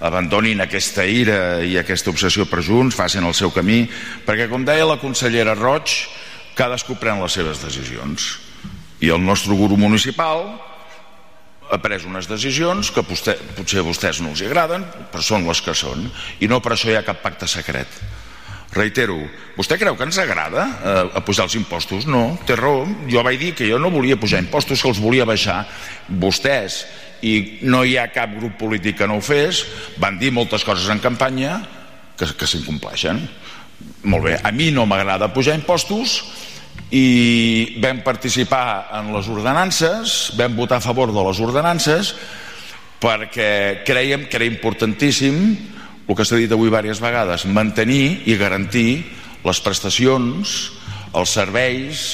abandonin 0.00 0.62
aquesta 0.64 1.04
ira 1.04 1.60
i 1.64 1.76
aquesta 1.78 2.10
obsessió 2.12 2.46
per 2.48 2.64
Junts, 2.64 2.96
facin 2.96 3.26
el 3.28 3.36
seu 3.36 3.52
camí, 3.52 3.84
perquè 4.26 4.48
com 4.48 4.64
deia 4.64 4.88
la 4.88 4.98
consellera 5.00 5.56
Roig, 5.58 5.92
cadascú 6.56 6.96
pren 7.00 7.20
les 7.20 7.36
seves 7.36 7.60
decisions. 7.62 8.38
I 9.00 9.12
el 9.12 9.22
nostre 9.24 9.56
guru 9.56 9.76
municipal 9.80 10.44
ha 11.70 11.78
pres 11.78 12.04
unes 12.08 12.26
decisions 12.28 12.90
que 12.90 13.04
potser, 13.06 13.36
potser 13.56 13.80
a 13.80 13.86
vostès 13.86 14.20
no 14.20 14.32
els 14.32 14.42
agraden, 14.42 14.84
però 15.12 15.22
són 15.22 15.46
les 15.46 15.60
que 15.62 15.76
són, 15.76 16.08
i 16.40 16.48
no 16.50 16.58
per 16.64 16.74
això 16.74 16.90
hi 16.90 16.98
ha 16.98 17.06
cap 17.06 17.22
pacte 17.22 17.48
secret. 17.48 18.00
Reitero, 18.70 19.16
vostè 19.56 19.74
creu 19.80 19.96
que 19.98 20.06
ens 20.06 20.18
agrada 20.22 20.62
eh, 20.62 21.18
a 21.18 21.20
pujar 21.26 21.48
els 21.48 21.56
impostos? 21.58 22.06
No, 22.06 22.38
té 22.46 22.54
raó. 22.54 22.84
Jo 23.10 23.24
vaig 23.26 23.40
dir 23.40 23.50
que 23.58 23.66
jo 23.66 23.80
no 23.82 23.90
volia 23.90 24.18
pujar 24.20 24.38
impostos, 24.44 24.78
que 24.82 24.92
els 24.92 25.00
volia 25.02 25.26
baixar. 25.26 25.64
Vostès 26.06 26.84
i 27.22 27.60
no 27.62 27.82
hi 27.84 27.96
ha 28.00 28.10
cap 28.14 28.32
grup 28.36 28.56
polític 28.60 28.98
que 29.00 29.08
no 29.08 29.18
ho 29.18 29.24
fes, 29.24 29.64
van 30.00 30.18
dir 30.20 30.32
moltes 30.32 30.64
coses 30.64 30.88
en 30.92 31.02
campanya 31.02 31.60
que, 32.16 32.28
que 32.36 32.48
s'incompleixen. 32.48 33.20
Molt 34.04 34.26
bé, 34.26 34.36
a 34.42 34.52
mi 34.52 34.70
no 34.72 34.86
m'agrada 34.88 35.32
pujar 35.32 35.56
impostos 35.58 36.20
i 36.90 37.78
vam 37.80 38.02
participar 38.02 38.90
en 38.98 39.12
les 39.14 39.28
ordenances, 39.30 40.32
vam 40.36 40.56
votar 40.58 40.80
a 40.80 40.84
favor 40.84 41.12
de 41.14 41.24
les 41.28 41.40
ordenances 41.40 42.14
perquè 43.00 43.82
creiem 43.86 44.26
que 44.28 44.36
era 44.36 44.48
importantíssim 44.48 45.38
el 46.10 46.16
que 46.18 46.26
s'ha 46.26 46.40
dit 46.40 46.50
avui 46.50 46.68
diverses 46.68 47.00
vegades, 47.00 47.46
mantenir 47.46 48.26
i 48.26 48.34
garantir 48.36 49.04
les 49.46 49.60
prestacions, 49.62 50.56
els 51.14 51.34
serveis 51.38 52.06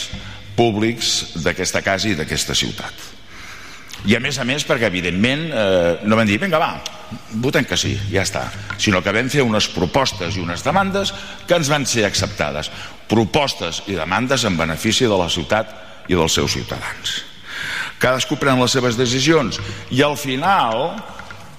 públics 0.57 1.39
d'aquesta 1.43 1.83
casa 1.85 2.11
i 2.13 2.17
d'aquesta 2.19 2.55
ciutat. 2.55 3.16
I 4.05 4.17
a 4.17 4.21
més 4.21 4.37
a 4.39 4.45
més 4.45 4.67
perquè 4.69 4.91
evidentment 4.91 5.47
eh, 5.49 5.97
no 6.05 6.19
vam 6.19 6.29
dir 6.29 6.37
vinga 6.43 6.61
va, 6.61 6.75
votem 7.43 7.65
que 7.65 7.79
sí, 7.81 7.95
ja 8.13 8.23
està, 8.27 8.45
sinó 8.79 9.01
que 9.03 9.15
vam 9.15 9.31
fer 9.33 9.47
unes 9.47 9.71
propostes 9.73 10.37
i 10.37 10.43
unes 10.43 10.65
demandes 10.67 11.15
que 11.47 11.57
ens 11.57 11.71
van 11.73 11.87
ser 11.89 12.05
acceptades 12.07 12.71
propostes 13.09 13.83
i 13.87 13.97
demandes 13.97 14.45
en 14.45 14.59
benefici 14.59 15.09
de 15.09 15.17
la 15.17 15.31
ciutat 15.33 15.73
i 16.11 16.15
dels 16.15 16.37
seus 16.37 16.53
ciutadans. 16.53 17.23
Cadascú 18.03 18.37
pren 18.37 18.61
les 18.61 18.75
seves 18.77 18.99
decisions 18.99 19.59
i 19.95 20.03
al 20.05 20.19
final, 20.21 20.99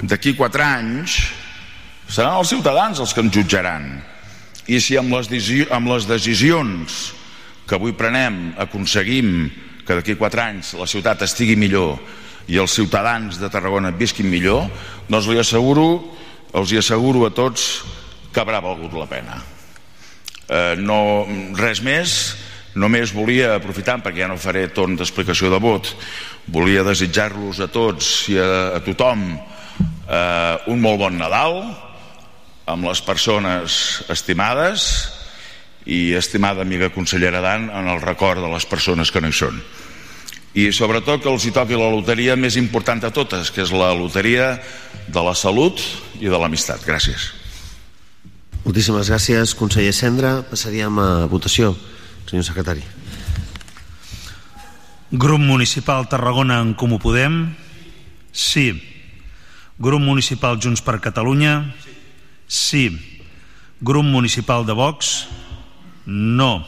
d'aquí 0.03 0.35
quatre 0.37 0.63
anys, 0.63 1.17
seran 2.07 2.37
els 2.37 2.51
ciutadans 2.53 2.99
els 3.01 3.13
que 3.13 3.23
ens 3.25 3.33
jutjaran. 3.33 3.89
I 4.67 4.79
si 4.83 4.97
amb 4.99 5.15
les, 5.15 5.31
amb 5.71 5.89
les 5.89 6.07
decisions 6.07 6.99
que 7.67 7.75
avui 7.75 7.95
prenem 7.97 8.53
aconseguim 8.59 9.49
que 9.87 9.95
d'aquí 9.95 10.15
quatre 10.19 10.43
anys 10.43 10.73
la 10.79 10.87
ciutat 10.87 11.23
estigui 11.23 11.55
millor 11.59 11.97
i 12.47 12.57
els 12.61 12.73
ciutadans 12.73 13.39
de 13.41 13.49
Tarragona 13.51 13.91
visquin 13.91 14.29
millor, 14.31 14.67
doncs 15.09 15.27
li 15.27 15.39
asseguro, 15.39 15.87
els 16.55 16.71
hi 16.71 16.79
asseguro 16.79 17.25
a 17.27 17.33
tots 17.35 17.67
que 18.31 18.43
haurà 18.43 18.61
valgut 18.63 18.93
la 18.95 19.07
pena. 19.09 19.41
Eh, 20.47 20.75
no, 20.79 21.25
res 21.59 21.83
més. 21.83 22.13
Només 22.77 23.09
volia 23.09 23.55
aprofitar 23.55 23.97
perquè 24.05 24.21
ja 24.21 24.29
no 24.29 24.37
faré 24.37 24.67
torn 24.69 24.93
d'explicació 24.95 25.49
de 25.49 25.57
vot 25.57 25.89
volia 26.53 26.83
desitjar-los 26.85 27.59
a 27.59 27.67
tots 27.73 28.29
i 28.31 28.37
a, 28.39 28.77
a 28.77 28.81
tothom 28.85 29.25
eh, 29.33 30.55
un 30.71 30.79
molt 30.83 31.01
bon 31.01 31.17
Nadal 31.19 31.59
amb 32.67 32.87
les 32.87 33.01
persones 33.01 34.03
estimades 34.13 34.85
i 35.87 36.13
estimada 36.19 36.63
amiga 36.63 36.91
consellera 36.93 37.41
Dan 37.43 37.69
en 37.71 37.89
el 37.89 38.01
record 38.03 38.43
de 38.43 38.51
les 38.51 38.67
persones 38.69 39.11
que 39.11 39.23
no 39.23 39.31
hi 39.31 39.35
són 39.35 39.59
i 40.57 40.69
sobretot 40.73 41.21
que 41.21 41.29
els 41.29 41.45
hi 41.45 41.53
toqui 41.53 41.77
la 41.77 41.91
loteria 41.93 42.37
més 42.39 42.57
important 42.57 43.01
de 43.03 43.13
totes 43.13 43.51
que 43.53 43.61
és 43.61 43.73
la 43.73 43.91
loteria 43.93 44.55
de 45.07 45.23
la 45.23 45.35
salut 45.37 45.83
i 46.17 46.25
de 46.27 46.37
l'amistat 46.37 46.81
gràcies 46.87 47.37
Moltíssimes 48.67 49.07
gràcies, 49.07 49.53
conseller 49.55 49.93
Cendra. 49.95 50.41
Passaríem 50.43 50.97
a 50.99 51.25
votació, 51.31 51.69
senyor 52.27 52.43
secretari. 52.43 52.81
Grup 55.07 55.39
Municipal 55.39 56.09
Tarragona 56.11 56.57
en 56.59 56.73
Comú 56.75 56.99
Podem? 56.99 57.55
Sí. 58.35 58.73
Grup 59.79 60.03
Municipal 60.03 60.59
Junts 60.59 60.83
per 60.83 60.97
Catalunya? 60.99 61.61
Sí. 62.43 62.91
Grup 63.79 64.03
Municipal 64.03 64.67
de 64.67 64.75
Vox? 64.75 65.29
No. 66.03 66.67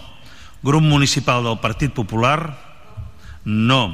Grup 0.63 0.87
Municipal 0.87 1.43
del 1.43 1.59
Partit 1.59 1.91
Popular? 1.91 2.68
No. 3.49 3.89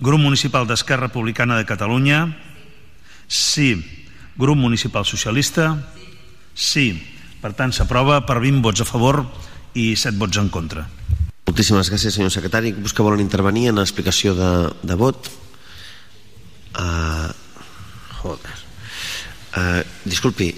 Grup 0.00 0.20
Municipal 0.20 0.64
d'Esquerra 0.66 1.08
Republicana 1.08 1.58
de 1.60 1.68
Catalunya? 1.68 2.32
Sí. 3.28 3.76
Grup 4.36 4.56
Municipal 4.56 5.04
Socialista? 5.04 5.76
Sí. 6.56 6.96
Per 7.42 7.52
tant, 7.52 7.72
s'aprova 7.76 8.22
per 8.24 8.40
20 8.40 8.64
vots 8.64 8.80
a 8.80 8.88
favor 8.88 9.20
i 9.76 9.92
7 9.96 10.16
vots 10.16 10.40
en 10.40 10.48
contra. 10.48 10.86
Moltíssimes 11.46 11.92
gràcies, 11.92 12.16
senyor 12.16 12.32
secretari. 12.32 12.72
Grups 12.72 12.96
que 12.96 13.04
volen 13.04 13.20
intervenir 13.20 13.68
en 13.70 13.80
l'explicació 13.80 14.32
de, 14.34 14.50
de 14.80 14.96
vot? 14.96 15.28
Uh, 16.76 17.28
joder. 18.22 18.56
Uh, 19.56 19.84
disculpi, 20.08 20.50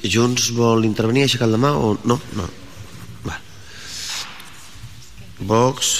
Junts 0.00 0.50
vol 0.56 0.88
intervenir 0.88 1.24
aixecat 1.28 1.52
la 1.52 1.60
mà 1.60 1.72
o 1.76 1.94
no? 2.08 2.18
No. 2.36 2.48
Va. 3.24 3.38
Vox 5.44 5.94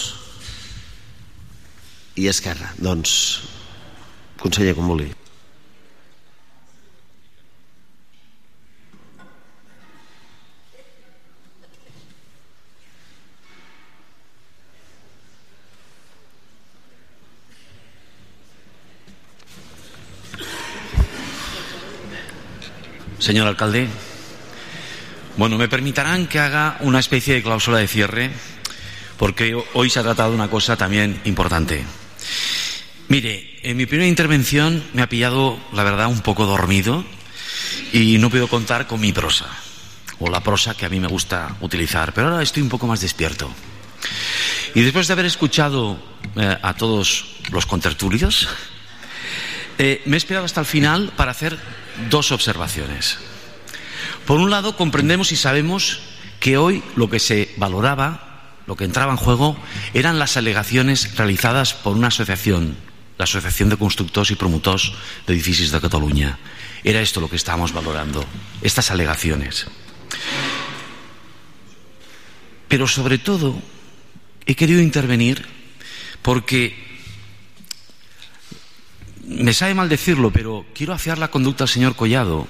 i 2.15 2.29
Esquerra. 2.29 2.73
Doncs, 2.79 3.41
conseller. 4.39 4.75
Señor 23.25 23.47
alcalde, 23.47 23.89
bueno, 25.39 25.57
me 25.57 25.67
permitirán 25.67 26.27
que 26.27 26.39
haga 26.39 26.77
una 26.81 26.99
especie 26.99 27.33
de 27.33 27.43
cláusula 27.43 27.79
de 27.79 27.89
cierre, 27.89 28.31
porque 29.17 29.57
hoy 29.73 29.89
se 29.89 29.99
ha 29.99 30.03
tratado 30.03 30.35
una 30.35 30.51
cosa 30.51 30.77
también 30.77 31.23
importante. 31.25 32.04
Mire, 33.09 33.61
en 33.63 33.77
mi 33.77 33.87
primera 33.87 34.09
intervención 34.09 34.83
me 34.95 35.03
ha 35.03 35.09
pillado, 35.09 35.59
la 35.73 35.85
verdad, 35.85 36.09
un 36.09 36.21
poco 36.21 36.47
dormido 36.47 37.05
y 37.93 38.19
no 38.19 38.31
puedo 38.31 38.49
contar 38.49 38.87
con 38.87 39.01
mi 39.01 39.13
prosa, 39.13 39.47
o 40.19 40.31
la 40.31 40.41
prosa 40.41 40.75
que 40.75 40.87
a 40.87 40.89
mí 40.89 41.01
me 41.01 41.09
gusta 41.09 41.57
utilizar, 41.61 42.13
pero 42.15 42.29
ahora 42.29 42.43
estoy 42.43 42.63
un 42.63 42.69
poco 42.69 42.87
más 42.87 43.01
despierto. 43.01 43.51
Y 44.75 44.83
después 44.83 45.07
de 45.07 45.13
haber 45.13 45.27
escuchado 45.27 46.03
eh, 46.37 46.59
a 46.61 46.75
todos 46.75 47.37
los 47.53 47.67
contertulios, 47.67 48.49
eh, 49.79 50.03
me 50.07 50.17
he 50.17 50.19
esperado 50.19 50.47
hasta 50.47 50.61
el 50.61 50.67
final 50.67 51.13
para 51.17 51.31
hacer 51.31 51.59
dos 52.11 52.33
observaciones. 52.33 53.19
Por 54.27 54.41
un 54.41 54.51
lado, 54.51 54.77
comprendemos 54.77 55.33
y 55.33 55.37
sabemos 55.37 56.01
que 56.41 56.57
hoy 56.57 56.83
lo 56.97 57.11
que 57.11 57.21
se 57.21 57.55
valoraba, 57.57 58.24
lo 58.67 58.77
que 58.77 58.85
entraba 58.85 59.13
en 59.13 59.19
juego, 59.19 59.57
eran 59.93 60.19
las 60.19 60.37
alegaciones 60.37 61.17
realizadas 61.17 61.75
por 61.75 61.97
una 61.97 62.09
asociación, 62.09 62.77
la 63.19 63.25
Asociación 63.25 63.69
de 63.69 63.77
Constructores 63.77 64.31
y 64.31 64.37
Promotores 64.37 64.93
de 65.27 65.35
Edificios 65.35 65.71
de 65.71 65.81
Cataluña. 65.81 66.39
Era 66.83 67.01
esto 67.01 67.21
lo 67.21 67.29
que 67.29 67.37
estábamos 67.37 67.73
valorando, 67.73 68.25
estas 68.63 68.91
alegaciones. 68.91 69.67
Pero 72.69 72.87
sobre 72.87 73.19
todo, 73.19 73.55
he 74.47 74.55
querido 74.55 74.81
intervenir 74.81 75.47
porque 76.23 76.75
me 79.27 79.55
sabe 79.55 79.75
mal 79.75 79.89
decirlo, 79.89 80.31
pero 80.31 80.67
quiero 80.75 80.93
afiar 80.93 81.19
la 81.19 81.31
conducta 81.31 81.65
al 81.65 81.69
señor 81.69 81.97
Collado, 81.97 82.47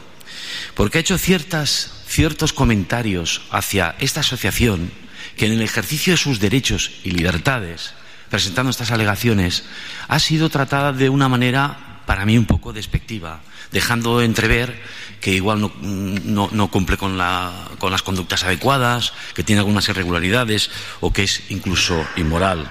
porque 0.74 0.98
ha 0.98 1.00
hecho 1.00 1.18
ciertas, 1.18 2.02
ciertos 2.06 2.52
comentarios 2.52 3.42
hacia 3.50 3.94
esta 3.98 4.20
asociación 4.20 4.90
que 5.36 5.46
en 5.46 5.52
el 5.52 5.62
ejercicio 5.62 6.12
de 6.12 6.16
sus 6.18 6.40
derechos 6.40 6.90
y 7.04 7.10
libertades, 7.10 7.94
presentando 8.30 8.70
estas 8.70 8.90
alegaciones, 8.90 9.64
ha 10.08 10.18
sido 10.18 10.48
tratada 10.50 10.92
de 10.92 11.08
una 11.08 11.28
manera, 11.28 12.02
para 12.06 12.24
mí, 12.24 12.36
un 12.36 12.46
poco 12.46 12.72
despectiva, 12.72 13.40
dejando 13.72 14.22
entrever 14.22 14.80
que 15.20 15.32
igual 15.32 15.60
no, 15.80 16.70
cumple 16.70 16.96
con 16.96 17.16
las 17.16 18.02
conductas 18.02 18.44
adecuadas, 18.44 19.12
que 19.34 19.42
tiene 19.42 19.60
algunas 19.60 19.88
irregularidades 19.88 20.70
o 21.00 21.12
que 21.12 21.24
es 21.24 21.42
incluso 21.48 22.06
inmoral. 22.16 22.70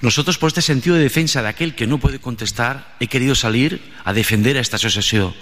Nosotros, 0.00 0.38
por 0.38 0.48
este 0.48 0.62
sentido 0.62 0.96
de 0.96 1.02
defensa 1.02 1.42
de 1.42 1.48
aquel 1.48 1.74
que 1.74 1.86
no 1.86 1.98
puede 1.98 2.20
contestar, 2.20 2.96
he 3.00 3.08
querido 3.08 3.34
salir 3.34 3.92
a 4.04 4.12
defender 4.12 4.56
a 4.56 4.60
esta 4.60 4.76
asociación 4.76 5.34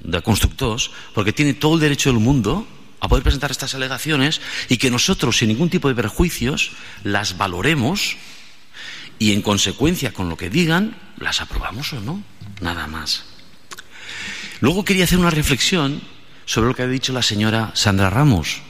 de 0.00 0.22
constructores, 0.22 0.90
porque 1.14 1.32
tiene 1.32 1.54
todo 1.54 1.74
el 1.74 1.80
derecho 1.80 2.10
del 2.10 2.20
mundo 2.20 2.68
a 3.00 3.08
poder 3.08 3.22
presentar 3.22 3.50
estas 3.50 3.74
alegaciones 3.74 4.40
y 4.68 4.78
que 4.78 4.90
nosotros, 4.90 5.38
sin 5.38 5.48
ningún 5.48 5.70
tipo 5.70 5.88
de 5.88 5.94
perjuicios, 5.94 6.72
las 7.04 7.36
valoremos 7.36 8.16
y, 9.18 9.32
en 9.32 9.42
consecuencia 9.42 10.12
con 10.12 10.28
lo 10.28 10.36
que 10.36 10.50
digan, 10.50 10.96
las 11.18 11.40
aprobamos 11.40 11.92
o 11.92 12.00
no, 12.00 12.22
nada 12.60 12.86
más. 12.86 13.24
Luego 14.60 14.84
quería 14.84 15.04
hacer 15.04 15.18
una 15.18 15.30
reflexión 15.30 16.02
sobre 16.46 16.68
lo 16.68 16.74
que 16.74 16.82
ha 16.82 16.88
dicho 16.88 17.12
la 17.12 17.22
señora 17.22 17.72
Sandra 17.74 18.10
Ramos, 18.10 18.62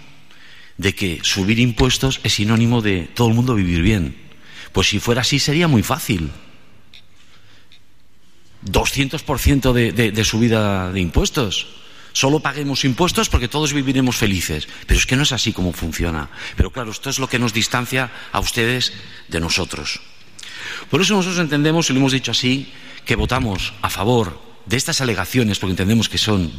de 0.78 0.94
que 0.94 1.20
subir 1.22 1.58
impuestos 1.58 2.20
es 2.24 2.34
sinónimo 2.34 2.82
de 2.82 3.08
todo 3.14 3.28
el 3.28 3.34
mundo 3.34 3.54
vivir 3.54 3.82
bien. 3.82 4.16
Pues 4.72 4.88
si 4.88 4.98
fuera 4.98 5.22
así 5.22 5.38
sería 5.38 5.68
muy 5.68 5.82
fácil. 5.82 6.30
200% 8.64 9.72
de, 9.72 9.92
de, 9.92 10.24
subida 10.24 10.92
de 10.92 11.00
impuestos. 11.00 11.68
Solo 12.16 12.40
paguemos 12.40 12.86
impuestos 12.86 13.28
porque 13.28 13.46
todos 13.46 13.74
viviremos 13.74 14.16
felices. 14.16 14.66
Pero 14.86 14.98
es 14.98 15.04
que 15.04 15.16
no 15.16 15.24
es 15.24 15.32
así 15.32 15.52
como 15.52 15.74
funciona. 15.74 16.30
Pero 16.56 16.72
claro, 16.72 16.90
esto 16.90 17.10
es 17.10 17.18
lo 17.18 17.28
que 17.28 17.38
nos 17.38 17.52
distancia 17.52 18.10
a 18.32 18.40
ustedes 18.40 18.94
de 19.28 19.38
nosotros. 19.38 20.00
Por 20.88 21.02
eso 21.02 21.14
nosotros 21.14 21.38
entendemos, 21.38 21.90
y 21.90 21.92
lo 21.92 21.98
hemos 21.98 22.12
dicho 22.12 22.30
así, 22.30 22.72
que 23.04 23.16
votamos 23.16 23.74
a 23.82 23.90
favor 23.90 24.40
de 24.64 24.78
estas 24.78 25.02
alegaciones 25.02 25.58
porque 25.58 25.72
entendemos 25.72 26.08
que 26.08 26.16
son 26.16 26.50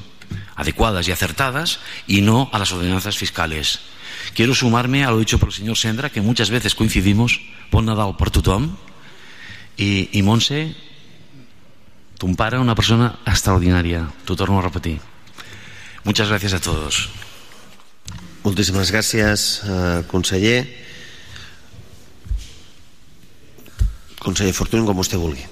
adecuadas 0.55 1.07
y 1.07 1.11
acertadas 1.11 1.79
y 2.05 2.21
no 2.21 2.51
a 2.53 2.59
las 2.59 2.71
ordenanzas 2.71 3.17
fiscales. 3.17 3.79
Quiero 4.35 4.53
sumarme 4.53 5.05
a 5.05 5.09
lo 5.09 5.17
dicho 5.17 5.39
por 5.39 5.49
el 5.49 5.55
señor 5.55 5.75
Sendra, 5.75 6.11
que 6.11 6.21
muchas 6.21 6.51
veces 6.51 6.75
coincidimos, 6.75 7.41
bon 7.71 7.89
Nadal 7.89 8.13
per 8.13 8.29
tothom, 8.29 8.77
i, 9.81 10.05
una 12.21 12.75
persona 12.75 13.13
extraordinària, 13.25 14.05
t'ho 14.23 14.35
torno 14.37 14.61
a 14.61 14.61
repetir. 14.61 15.16
Muchas 16.07 16.29
gracias 16.29 16.53
a 16.53 16.61
todos. 16.61 17.09
Moltíssimes 18.41 18.91
gràcies, 18.95 19.59
eh, 19.67 20.03
conseller. 20.07 20.63
Conseller 24.15 24.53
Fortuny, 24.55 24.85
com 24.87 24.95
vostè 24.95 25.19
vulgui. 25.19 25.43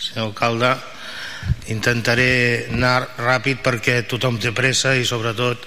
Senyor 0.00 0.32
alcalde, 0.32 0.72
intentaré 1.72 2.66
anar 2.72 3.08
ràpid 3.18 3.62
perquè 3.64 4.02
tothom 4.08 4.38
té 4.40 4.52
pressa 4.56 4.94
i 4.96 5.04
sobretot 5.08 5.66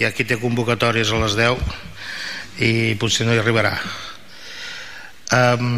hi 0.00 0.06
ha 0.06 0.12
qui 0.16 0.24
té 0.24 0.38
convocatòries 0.40 1.10
a 1.12 1.20
les 1.24 1.36
10 1.38 2.62
i 2.66 2.70
potser 3.00 3.26
no 3.26 3.34
hi 3.34 3.40
arribarà. 3.40 3.74
Um, 5.30 5.76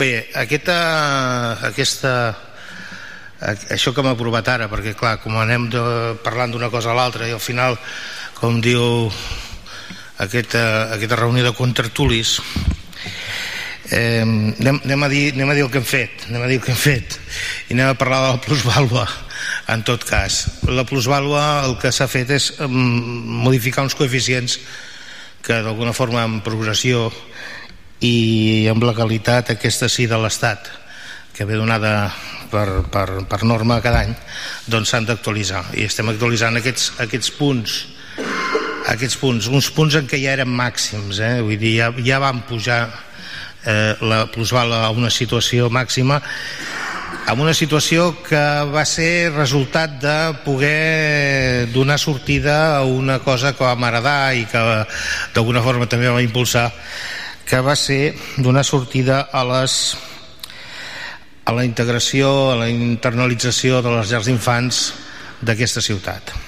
bé, 0.00 0.30
aquesta, 0.40 0.76
aquesta, 1.68 2.12
això 3.74 3.92
que 3.92 4.00
hem 4.00 4.08
aprovat 4.14 4.48
ara, 4.48 4.70
perquè 4.72 4.94
clar, 4.96 5.18
com 5.20 5.36
anem 5.36 5.68
de, 5.74 5.82
parlant 6.24 6.54
d'una 6.54 6.70
cosa 6.72 6.94
a 6.94 6.96
l'altra 6.96 7.28
i 7.28 7.34
al 7.36 7.42
final, 7.42 7.76
com 8.38 8.62
diu 8.64 9.10
aquesta, 10.24 10.94
aquesta 10.94 11.20
reunió 11.20 11.44
de 11.44 11.52
contratulis, 11.58 12.38
eh, 13.90 14.22
anem, 14.22 14.80
anem, 14.84 15.02
a 15.02 15.08
dir, 15.12 15.24
anem 15.34 15.50
a 15.50 15.56
dir 15.56 15.64
el 15.66 15.70
que 15.72 15.80
hem 15.82 15.88
fet 15.88 16.26
anem 16.28 16.44
a 16.44 16.48
dir 16.48 16.58
el 16.60 16.64
que 16.64 16.72
hem 16.72 16.80
fet. 16.80 17.18
I 17.68 17.76
anem 17.76 17.92
a 17.92 17.98
parlar 17.98 18.20
de 18.24 18.32
la 18.34 18.42
plusvàlua 18.44 19.06
en 19.74 19.84
tot 19.84 20.04
cas. 20.08 20.44
La 20.68 20.86
plusvàlua 20.88 21.64
el 21.68 21.76
que 21.82 21.92
s'ha 21.92 22.08
fet 22.10 22.30
és 22.34 22.50
modificar 22.68 23.84
uns 23.84 23.96
coeficients 23.98 24.58
que 25.44 25.60
d'alguna 25.64 25.92
forma 25.96 26.22
amb 26.24 26.44
progressió 26.44 27.10
i 28.04 28.66
amb 28.72 28.84
legalitat 28.84 29.52
aquesta 29.54 29.88
sí 29.92 30.08
de 30.08 30.18
l'Estat 30.20 30.70
que 31.34 31.44
ve 31.44 31.58
donada 31.58 32.12
per, 32.50 32.84
per, 32.92 33.24
per 33.28 33.40
norma 33.44 33.80
cada 33.84 34.04
any 34.04 34.14
doncs 34.70 34.92
s'han 34.92 35.08
d'actualitzar. 35.08 35.66
I 35.76 35.88
estem 35.88 36.08
actualitzant 36.12 36.60
aquests, 36.60 36.92
aquests 37.04 37.32
punts 37.38 37.82
aquests 38.92 39.16
punts, 39.16 39.48
uns 39.48 39.70
punts 39.72 39.96
en 39.96 40.08
què 40.08 40.20
ja 40.20 40.34
eren 40.36 40.50
màxims 40.52 41.18
eh? 41.24 41.38
vull 41.42 41.58
dir, 41.58 41.72
ja, 41.80 41.88
ja 42.04 42.20
van 42.22 42.42
pujar 42.48 42.84
eh, 43.66 43.96
la 44.00 44.26
plusvala 44.32 44.84
a 44.86 44.92
una 44.94 45.10
situació 45.10 45.70
màxima 45.72 46.20
amb 47.26 47.40
una 47.40 47.54
situació 47.56 48.10
que 48.24 48.44
va 48.68 48.84
ser 48.84 49.32
resultat 49.32 49.96
de 50.02 50.16
poder 50.44 51.70
donar 51.72 51.98
sortida 51.98 52.76
a 52.76 52.84
una 52.84 53.20
cosa 53.24 53.54
que 53.56 53.64
vam 53.64 53.86
heredar 53.88 54.34
i 54.36 54.44
que 54.50 54.64
d'alguna 55.34 55.64
forma 55.64 55.88
també 55.88 56.12
va 56.12 56.24
impulsar 56.24 56.70
que 57.48 57.60
va 57.64 57.76
ser 57.76 58.14
donar 58.36 58.64
sortida 58.64 59.22
a 59.32 59.44
les 59.44 59.96
a 61.44 61.52
la 61.52 61.64
integració, 61.64 62.52
a 62.52 62.56
la 62.56 62.70
internalització 62.72 63.82
de 63.84 63.92
les 63.98 64.10
llars 64.12 64.28
d'infants 64.28 64.86
d'aquesta 65.44 65.84
ciutat 65.84 66.43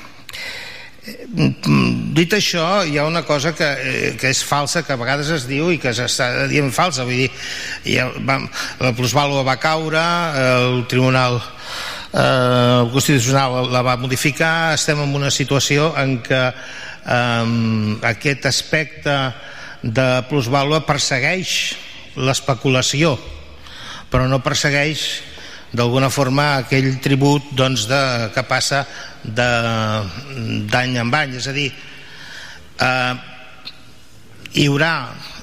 dit 2.17 2.33
això 2.35 2.85
hi 2.87 2.97
ha 2.99 3.07
una 3.07 3.23
cosa 3.27 3.53
que, 3.55 3.67
eh, 3.67 4.17
que 4.19 4.31
és 4.33 4.43
falsa 4.45 4.83
que 4.83 4.95
a 4.95 5.01
vegades 5.01 5.31
es 5.31 5.47
diu 5.47 5.71
i 5.71 5.79
que 5.79 5.95
s'està 5.95 6.47
dient 6.51 6.73
falsa. 6.75 7.05
Vull 7.07 7.27
dir, 7.27 7.31
ja 7.87 8.09
va, 8.27 8.41
la 8.83 8.95
plusvàlua 8.97 9.45
va 9.47 9.59
caure 9.63 10.03
el 10.43 10.83
tribunal 10.91 11.39
eh, 11.39 12.83
el 12.83 12.91
constitucional 12.95 13.71
la 13.73 13.85
va 13.87 13.97
modificar. 14.01 14.75
Estem 14.75 15.05
en 15.05 15.15
una 15.15 15.31
situació 15.31 15.93
en 16.01 16.19
què 16.27 16.43
eh, 16.51 17.47
aquest 18.11 18.51
aspecte 18.51 19.17
de 19.83 20.11
plusvàlua 20.31 20.83
persegueix 20.89 21.77
l'especulació 22.17 23.19
però 24.11 24.27
no 24.31 24.43
persegueix 24.45 25.03
d'alguna 25.77 26.09
forma 26.15 26.47
aquell 26.63 26.95
tribut 27.05 27.51
doncs, 27.59 27.87
de, 27.91 28.01
que 28.35 28.45
passa 28.49 28.85
d'any 29.35 30.99
en 31.01 31.15
any 31.15 31.37
és 31.39 31.49
a 31.49 31.55
dir 31.57 31.71
eh, 31.71 33.15
hi 34.57 34.67
haurà 34.71 34.93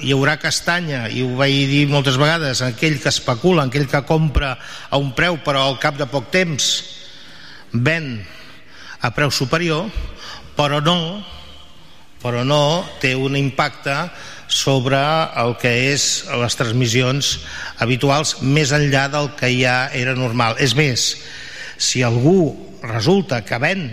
hi 0.04 0.14
haurà 0.16 0.38
castanya 0.42 1.06
i 1.12 1.24
ho 1.24 1.36
vaig 1.40 1.68
dir 1.70 1.84
moltes 1.92 2.18
vegades 2.20 2.64
aquell 2.66 3.00
que 3.02 3.12
especula, 3.12 3.68
aquell 3.68 3.88
que 3.90 4.04
compra 4.08 4.56
a 4.90 4.98
un 4.98 5.14
preu 5.18 5.40
però 5.44 5.68
al 5.68 5.80
cap 5.84 6.00
de 6.00 6.08
poc 6.10 6.32
temps 6.34 6.72
ven 7.74 8.18
a 9.02 9.12
preu 9.12 9.32
superior 9.32 9.90
però 10.56 10.80
no 10.84 11.00
però 12.24 12.46
no 12.48 12.86
té 13.04 13.14
un 13.20 13.36
impacte 13.36 13.96
sobre 14.48 15.00
el 15.42 15.56
que 15.60 15.72
és 15.92 16.24
les 16.40 16.56
transmissions 16.56 17.34
habituals 17.84 18.38
més 18.42 18.72
enllà 18.76 19.08
del 19.12 19.32
que 19.40 19.50
ja 19.58 19.90
era 19.98 20.14
normal. 20.16 20.56
És 20.62 20.76
més, 20.78 21.08
si 21.76 22.04
algú 22.06 22.54
resulta 22.84 23.44
que 23.48 23.60
ven 23.62 23.88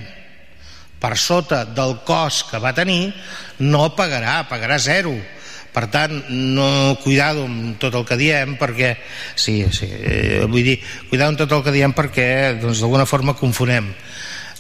per 1.00 1.16
sota 1.16 1.64
del 1.64 2.00
cost 2.04 2.50
que 2.50 2.60
va 2.60 2.74
tenir 2.76 3.12
no 3.64 3.88
pagarà, 3.96 4.42
pagarà 4.50 4.78
zero. 4.78 5.14
Per 5.70 5.84
tant, 5.86 6.16
no 6.28 6.98
cuidado 6.98 7.44
amb 7.46 7.76
tot 7.78 7.94
el 7.94 8.04
que 8.04 8.18
diem 8.18 8.56
perquè 8.58 8.96
sí, 9.38 9.62
sí, 9.70 9.86
eh, 9.86 10.42
vull 10.50 10.66
dir 10.66 10.80
cuidado 11.08 11.30
amb 11.30 11.38
tot 11.38 11.54
el 11.54 11.62
que 11.62 11.74
diem 11.74 11.94
perquè 11.94 12.58
doncs 12.58 12.82
d'alguna 12.82 13.06
forma 13.06 13.38
confonem. 13.38 13.92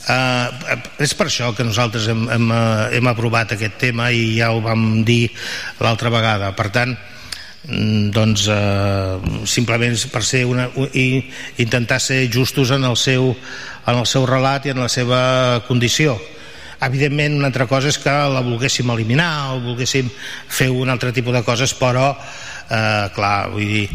Uh, 0.00 0.78
és 1.02 1.12
per 1.14 1.26
això 1.28 1.50
que 1.54 1.66
nosaltres 1.66 2.06
hem, 2.08 2.22
hem, 2.32 2.46
uh, 2.50 2.86
hem 2.96 3.10
aprovat 3.10 3.52
aquest 3.52 3.76
tema 3.78 4.08
i 4.10 4.38
ja 4.38 4.48
ho 4.54 4.62
vam 4.64 5.02
dir 5.06 5.28
l'altra 5.82 6.10
vegada. 6.14 6.54
Per 6.56 6.70
tant 6.72 6.94
doncs 7.64 8.46
uh, 8.48 9.20
simplement 9.44 9.96
per 10.10 10.22
ser 10.24 10.46
una, 10.48 10.70
i 10.96 11.20
intentar 11.60 12.00
ser 12.00 12.22
justos 12.32 12.72
en 12.72 12.86
el 12.88 12.96
seu 12.96 13.34
en 13.34 13.98
el 13.98 14.06
seu 14.08 14.24
relat 14.28 14.66
i 14.66 14.72
en 14.72 14.80
la 14.80 14.88
seva 14.88 15.60
condició. 15.68 16.16
Evidentment 16.80 17.36
una 17.36 17.50
altra 17.50 17.66
cosa 17.68 17.90
és 17.92 17.98
que 18.00 18.12
la 18.32 18.40
volguéssim 18.44 18.88
eliminar 18.92 19.56
o 19.56 19.60
volguéssim 19.64 20.08
fer 20.48 20.70
un 20.72 20.88
altre 20.88 21.12
tipus 21.12 21.36
de 21.36 21.44
coses 21.44 21.74
però 21.76 22.14
eh, 22.14 23.06
clar, 23.12 23.50
vull 23.52 23.68
dir 23.68 23.88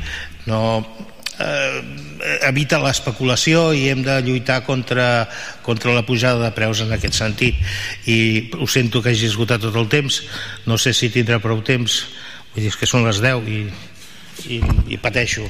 no, 0.46 0.62
eh, 1.42 1.82
evita 2.46 2.78
l'especulació 2.84 3.72
i 3.74 3.88
hem 3.90 4.04
de 4.06 4.20
lluitar 4.28 4.62
contra, 4.68 5.26
contra 5.66 5.96
la 5.96 6.06
pujada 6.06 6.44
de 6.44 6.52
preus 6.54 6.84
en 6.86 6.94
aquest 6.94 7.18
sentit. 7.18 7.58
I 8.06 8.52
ho 8.54 8.68
sento 8.70 9.02
que 9.02 9.16
hagi 9.16 9.32
esgotat 9.32 9.66
tot 9.66 9.76
el 9.82 9.90
temps. 9.90 10.22
No 10.70 10.78
sé 10.78 10.94
si 10.94 11.10
tindrà 11.10 11.42
prou 11.42 11.64
temps 11.66 12.04
vull 12.56 12.64
dir 12.64 12.74
que 12.80 12.90
són 12.90 13.06
les 13.06 13.22
10 13.24 13.52
i 13.52 13.60
i, 14.44 14.60
i 14.92 14.98
pateixo. 15.00 15.46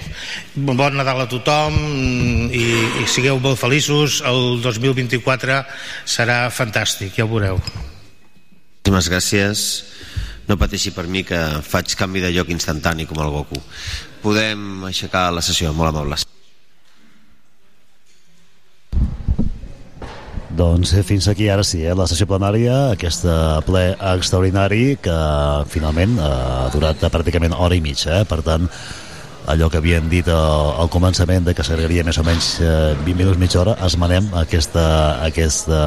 Bon 0.55 0.77
Nadal 0.77 1.23
a 1.23 1.27
tothom 1.29 1.75
i, 2.53 2.65
i 3.01 3.07
sigueu 3.09 3.39
molt 3.41 3.59
feliços. 3.59 4.21
El 4.25 4.61
2024 4.63 5.59
serà 6.05 6.45
fantàstic, 6.53 7.15
ja 7.17 7.25
ho 7.25 7.31
veureu. 7.31 7.59
Moltíssimes 7.59 9.09
gràcies. 9.09 9.65
No 10.45 10.59
pateixi 10.61 10.93
per 10.93 11.07
mi 11.09 11.25
que 11.25 11.41
faig 11.65 11.97
canvi 11.97 12.21
de 12.21 12.29
lloc 12.35 12.53
instantani 12.53 13.09
com 13.09 13.23
el 13.23 13.33
Goku. 13.33 13.57
Podem 14.21 14.85
aixecar 14.85 15.31
la 15.33 15.41
sessió, 15.45 15.73
molt 15.73 15.89
amables 15.89 16.29
Doncs 20.55 20.93
eh, 20.95 21.03
fins 21.03 21.27
aquí 21.27 21.49
ara 21.51 21.63
sí, 21.67 21.81
eh, 21.83 21.95
la 21.97 22.05
sessió 22.07 22.27
plenària, 22.29 22.75
aquest 22.93 23.25
ple 23.67 23.87
extraordinari 24.13 24.95
que 25.03 25.15
finalment 25.71 26.15
eh, 26.15 26.29
ha 26.29 26.69
durat 26.71 27.01
pràcticament 27.11 27.55
hora 27.57 27.75
i 27.75 27.83
mitja, 27.83 28.21
eh? 28.21 28.27
per 28.29 28.39
tant 28.45 28.69
allò 29.51 29.67
que 29.69 29.77
havíem 29.81 30.07
dit 30.09 30.27
al, 30.31 30.87
començament 30.93 31.45
de 31.45 31.53
que 31.53 31.65
s'agradaria 31.65 32.05
més 32.07 32.17
o 32.17 32.23
menys 32.25 32.55
eh, 32.63 32.95
20 33.03 33.19
minuts, 33.19 33.41
mitja 33.41 33.61
hora, 33.61 33.75
esmenem 33.85 34.31
aquesta, 34.39 34.85
aquesta 35.27 35.81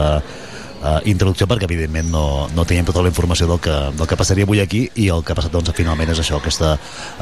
eh, 0.83 1.11
introducció 1.11 1.49
perquè 1.51 1.69
evidentment 1.69 2.11
no, 2.13 2.25
no 2.55 2.65
teníem 2.69 2.87
tota 2.89 3.03
la 3.05 3.13
informació 3.13 3.49
del 3.51 3.61
que, 3.63 3.77
del 3.99 4.09
que 4.11 4.19
passaria 4.19 4.47
avui 4.49 4.63
aquí 4.63 4.85
i 4.97 5.09
el 5.15 5.25
que 5.25 5.35
ha 5.35 5.39
passat 5.39 5.55
doncs, 5.55 5.73
finalment 5.77 6.13
és 6.15 6.23
això, 6.23 6.39
aquesta 6.39 6.77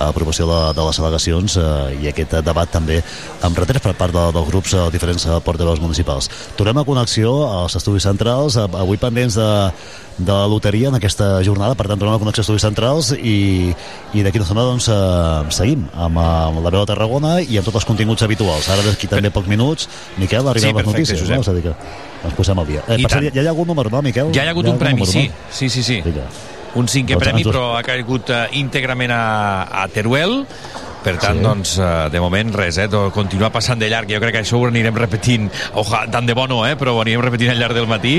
aprovació 0.09 0.49
de, 0.51 0.61
de 0.77 0.87
les 0.89 1.01
al·legacions 1.01 1.59
eh, 1.61 1.69
i 2.03 2.11
aquest 2.13 2.39
debat 2.47 2.71
també 2.73 3.01
amb 3.47 3.59
retrets 3.59 3.85
per 3.85 3.97
part 3.99 4.15
de, 4.17 4.25
dels 4.37 4.51
grups 4.51 4.75
eh, 4.77 4.87
diferents 4.95 5.29
portaveus 5.45 5.83
municipals. 5.83 6.31
Tornem 6.59 6.83
a 6.83 6.87
connexió 6.89 7.37
als 7.49 7.79
estudis 7.81 8.07
centrals, 8.09 8.59
eh, 8.61 8.67
avui 8.81 9.01
pendents 9.01 9.39
de 9.41 9.51
de 10.19 10.33
la 10.33 10.47
loteria 10.49 10.89
en 10.89 10.97
aquesta 10.97 11.43
jornada, 11.45 11.75
per 11.77 11.87
tant, 11.91 12.01
tornem 12.01 12.15
a 12.17 12.21
Connexió 12.21 12.41
Estudis 12.41 12.65
Centrals 12.65 13.11
i, 13.17 13.69
i 14.17 14.25
d'aquí 14.25 14.41
una 14.41 14.47
setmana 14.49 14.71
doncs, 14.71 14.89
eh, 14.89 15.53
seguim 15.53 15.85
amb, 15.93 16.21
amb 16.23 16.63
la 16.65 16.73
veu 16.73 16.81
de 16.81 16.89
Tarragona 16.93 17.35
i 17.45 17.59
amb 17.61 17.69
tots 17.69 17.83
els 17.83 17.89
continguts 17.89 18.25
habituals. 18.25 18.69
Ara 18.73 18.87
d'aquí 18.87 19.11
també 19.13 19.31
pocs 19.35 19.51
minuts, 19.53 19.89
Miquel, 20.17 20.49
arriben 20.49 20.71
Sí, 20.71 20.73
les 20.73 20.79
perfecte, 20.81 20.97
notícies, 20.97 21.21
Josep. 21.21 21.37
no? 21.37 21.45
És 21.45 21.49
a 21.53 21.57
dir 21.59 21.65
que 21.69 21.75
ens 22.25 22.35
posem 22.39 22.59
al 22.65 22.67
dia. 22.67 22.85
Eh, 22.89 23.01
per 23.05 23.13
ja, 23.13 23.23
ja 23.29 23.43
hi 23.43 23.47
ha 23.47 23.53
algun 23.53 23.69
número, 23.69 23.93
no, 23.93 24.03
Miquel? 24.03 24.33
Ja 24.33 24.45
hi 24.47 24.49
ha 24.49 24.57
hagut 24.57 24.67
Hi 24.67 24.73
un 24.73 24.79
premi, 24.81 25.01
número, 25.05 25.13
sí. 25.13 25.29
no? 25.29 25.51
Sí, 25.53 25.69
sí, 25.69 25.83
sí. 25.83 26.01
Vinga. 26.05 26.27
Un 26.77 26.89
cinquè 26.93 27.17
Doncs 27.17 27.25
premi, 27.25 27.45
però 27.45 27.67
ha 27.77 27.83
caigut 27.85 28.33
eh, 28.33 28.43
íntegrament 28.61 29.13
a, 29.13 29.23
a 29.85 29.87
Teruel. 29.93 30.43
Per 31.07 31.15
tant, 31.23 31.37
Sí. 31.39 31.43
doncs, 31.45 31.77
eh, 31.79 32.09
de 32.11 32.19
moment, 32.21 32.49
res, 32.59 32.79
eh? 32.83 32.89
to- 32.91 33.13
Continua 33.15 33.49
passant 33.55 33.79
de 33.79 33.87
llarg. 33.89 34.09
Jo 34.11 34.19
crec 34.19 34.33
que 34.35 34.41
això 34.43 34.59
ho 34.59 34.67
anirem 34.67 34.95
repetint. 34.99 35.47
Oja, 35.79 36.01
tant 36.11 36.27
de 36.27 36.35
bo 36.35 36.49
no, 36.51 36.65
eh? 36.67 36.75
Però 36.77 36.97
ho 36.97 37.01
anirem 37.01 37.23
repetint 37.23 37.51
al 37.53 37.59
llarg 37.61 37.75
del 37.79 37.87
matí. 37.87 38.17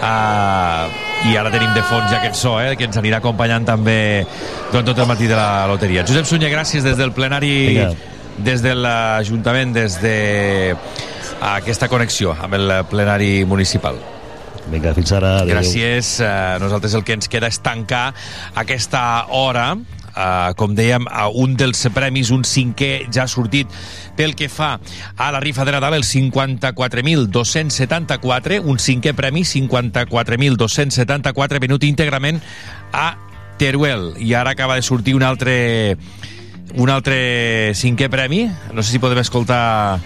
Uh, 0.00 0.88
I 1.30 1.36
ara 1.38 1.50
tenim 1.52 1.74
de 1.74 1.82
fons 1.86 2.10
ja 2.10 2.18
aquest 2.18 2.34
so, 2.40 2.56
eh? 2.60 2.74
Que 2.76 2.84
ens 2.88 2.96
anirà 2.96 3.18
acompanyant 3.20 3.64
també 3.68 4.24
durant 4.70 4.86
tot 4.88 4.98
el 5.04 5.06
matí 5.06 5.28
de 5.28 5.36
la 5.36 5.66
loteria. 5.68 6.06
Josep 6.08 6.24
Sunyer, 6.26 6.50
gràcies 6.50 6.82
des 6.82 6.96
del 6.96 7.12
plenari, 7.12 7.52
Vinga. 7.68 7.90
des 8.38 8.62
de 8.64 8.74
l'Ajuntament, 8.74 9.74
des 9.74 10.00
de 10.00 10.74
aquesta 11.42 11.86
connexió 11.88 12.32
amb 12.40 12.54
el 12.54 12.72
plenari 12.90 13.44
municipal. 13.44 13.96
Vinga, 14.72 14.94
fins 14.94 15.12
ara. 15.12 15.40
Adéu. 15.42 15.56
Gràcies. 15.58 16.16
Nosaltres 16.60 16.94
el 16.94 17.04
que 17.04 17.12
ens 17.12 17.28
queda 17.28 17.46
és 17.50 17.58
tancar 17.60 18.14
aquesta 18.54 19.26
hora 19.28 19.76
Uh, 20.12 20.52
com 20.60 20.74
dèiem, 20.76 21.06
a 21.08 21.32
un 21.32 21.56
dels 21.56 21.88
premis, 21.94 22.28
un 22.34 22.42
cinquè 22.44 23.08
ja 23.08 23.22
ha 23.24 23.30
sortit 23.30 23.64
pel 24.18 24.34
que 24.36 24.48
fa 24.52 24.74
a 25.16 25.30
la 25.32 25.40
rifa 25.40 25.64
de 25.64 25.72
Nadal, 25.72 25.94
el 25.96 26.04
54.274, 26.04 28.60
un 28.60 28.76
cinquè 28.76 29.16
premi, 29.16 29.40
54.274, 29.48 31.64
venut 31.64 31.80
íntegrament 31.88 32.44
a 32.92 33.16
Teruel. 33.56 34.12
I 34.20 34.36
ara 34.36 34.52
acaba 34.52 34.76
de 34.76 34.82
sortir 34.82 35.14
un 35.16 35.22
altre, 35.24 35.96
un 36.76 36.90
altre 36.90 37.72
cinquè 37.72 38.10
premi. 38.12 38.50
No 38.72 38.82
sé 38.82 38.90
si 38.92 38.98
podem 39.00 39.18
escoltar 39.24 39.98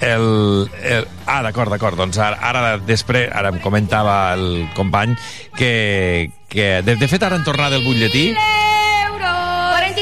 el, 0.00 0.68
el... 0.82 1.06
Ah, 1.26 1.42
d'acord, 1.46 1.70
d'acord. 1.70 1.96
Doncs 2.00 2.18
ara, 2.18 2.38
ara 2.42 2.78
després, 2.82 3.30
ara 3.30 3.50
em 3.54 3.60
comentava 3.62 4.34
el 4.34 4.66
company 4.74 5.14
que, 5.54 6.30
que 6.50 6.82
de, 6.82 6.98
de 6.98 7.08
fet 7.10 7.22
ara 7.22 7.36
en 7.38 7.44
tornar 7.46 7.70
del 7.70 7.86
butlletí 7.86 8.34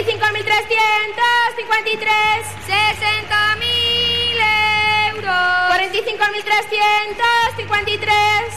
45.353, 0.03 2.67
60.000 2.67 5.15
euros. 5.15 5.71
45.353, 5.71 8.11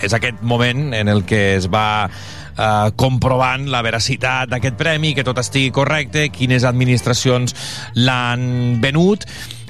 és 0.03 0.11
aquest 0.11 0.43
moment 0.43 0.91
en 0.99 1.07
el 1.07 1.23
que 1.23 1.55
es 1.55 1.71
va 1.71 2.11
eh, 2.57 2.89
comprovant 2.99 3.69
la 3.71 3.83
veracitat 3.85 4.49
d'aquest 4.51 4.79
premi, 4.79 5.13
que 5.15 5.25
tot 5.27 5.37
estigui 5.41 5.71
correcte, 5.75 6.29
quines 6.33 6.65
administracions 6.67 7.55
l'han 7.95 8.81
venut, 8.83 9.27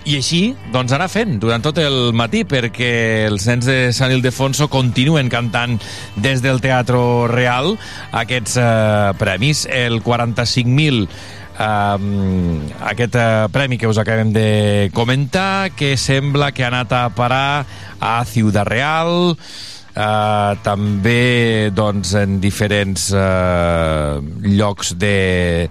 i 0.07 0.15
així, 0.15 0.41
doncs 0.71 0.93
anar 0.95 1.09
fent 1.11 1.35
durant 1.43 1.59
tot 1.59 1.81
el 1.83 2.13
matí 2.15 2.45
perquè 2.47 3.25
els 3.27 3.43
nens 3.49 3.67
de 3.67 3.91
Sant 3.91 4.13
Ildefonso 4.15 4.69
continuen 4.71 5.27
cantant 5.27 5.75
des 6.15 6.39
del 6.39 6.61
Teatro 6.63 7.27
Real 7.27 7.73
aquests 8.15 8.55
eh, 8.61 9.11
premis. 9.19 9.65
El 9.67 9.99
45.000 10.05 11.35
Um, 11.57 12.67
aquest 12.85 13.15
uh, 13.17 13.47
premi 13.49 13.79
que 13.81 13.87
us 13.89 13.97
acabem 13.97 14.29
de 14.29 14.91
comentar 14.93 15.71
que 15.73 15.95
sembla 15.97 16.51
que 16.53 16.61
ha 16.61 16.69
anat 16.69 16.93
a 16.93 17.09
parar 17.17 17.65
a 17.97 18.21
Ciudad 18.29 18.69
Real 18.69 19.33
uh, 19.97 20.53
també 20.63 21.73
doncs 21.73 22.13
en 22.21 22.39
diferents 22.43 23.09
uh, 23.17 24.21
llocs 24.45 24.93
de 25.01 25.67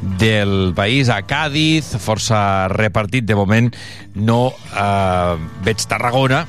del 0.00 0.72
país, 0.74 1.10
a 1.12 1.20
Càdiz, 1.28 1.92
força 2.00 2.68
repartit. 2.72 3.26
De 3.28 3.36
moment 3.36 3.68
no 4.16 4.48
eh, 4.48 5.34
veig 5.64 5.84
Tarragona 5.88 6.46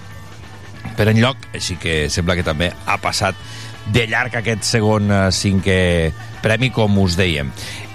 per 0.98 1.10
enlloc, 1.12 1.50
així 1.56 1.78
que 1.82 2.06
sembla 2.10 2.38
que 2.40 2.48
també 2.48 2.72
ha 2.72 2.98
passat 3.02 3.36
de 3.92 4.06
llarg 4.08 4.36
aquest 4.40 4.66
segon 4.68 5.12
eh, 5.12 5.22
cinquè 5.36 5.80
premi, 6.42 6.72
com 6.74 6.98
us 7.04 7.18
dèiem. 7.20 7.52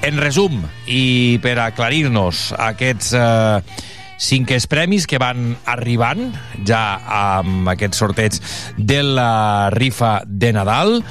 En 0.06 0.20
resum, 0.22 0.60
i 0.86 1.38
per 1.42 1.56
aclarir-nos 1.62 2.50
aquests 2.68 3.12
eh, 3.16 3.86
cinquers 4.18 4.66
premis 4.66 5.06
que 5.06 5.20
van 5.22 5.56
arribant 5.68 6.32
ja 6.66 6.98
amb 7.06 7.68
aquest 7.72 7.94
sorteig 7.98 8.40
de 8.76 9.02
la 9.02 9.70
rifa 9.74 10.20
de 10.26 10.52
Nadal 10.56 11.02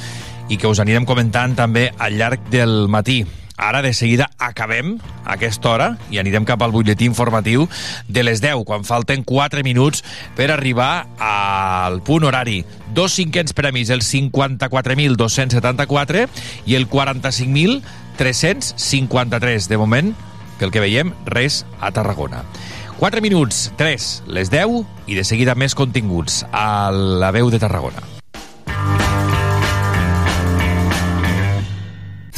i 0.49 0.58
que 0.58 0.68
us 0.70 0.80
anirem 0.82 1.06
comentant 1.06 1.56
també 1.58 1.91
al 1.97 2.18
llarg 2.20 2.39
del 2.53 2.88
matí. 2.89 3.26
Ara, 3.58 3.82
de 3.82 3.93
seguida, 3.93 4.30
acabem 4.38 4.99
aquesta 5.24 5.70
hora 5.72 5.97
i 6.12 6.18
anirem 6.20 6.45
cap 6.45 6.62
al 6.62 6.72
butlletí 6.76 7.06
informatiu 7.08 7.70
de 8.12 8.24
les 8.28 8.41
10, 8.43 8.66
quan 8.68 8.84
falten 8.84 9.24
4 9.24 9.64
minuts 9.64 10.03
per 10.36 10.51
arribar 10.51 11.08
al 11.18 12.03
punt 12.03 12.28
horari. 12.28 12.66
Dos 12.93 13.16
cinquens 13.16 13.53
premis, 13.56 13.88
el 13.89 14.01
54.274 14.03 16.28
i 16.68 16.76
el 16.76 16.89
45.353. 16.91 19.68
De 19.72 19.78
moment, 19.78 20.16
que 20.60 20.66
el 20.66 20.72
que 20.72 20.80
veiem, 20.84 21.14
res 21.24 21.66
a 21.80 21.91
Tarragona. 21.95 22.43
4 23.00 23.22
minuts, 23.22 23.74
3, 23.76 24.24
les 24.28 24.50
10 24.50 24.86
i 25.12 25.18
de 25.18 25.24
seguida 25.28 25.56
més 25.56 25.76
continguts 25.76 26.46
a 26.56 26.91
la 26.91 27.32
veu 27.36 27.52
de 27.52 27.60
Tarragona. 27.60 28.00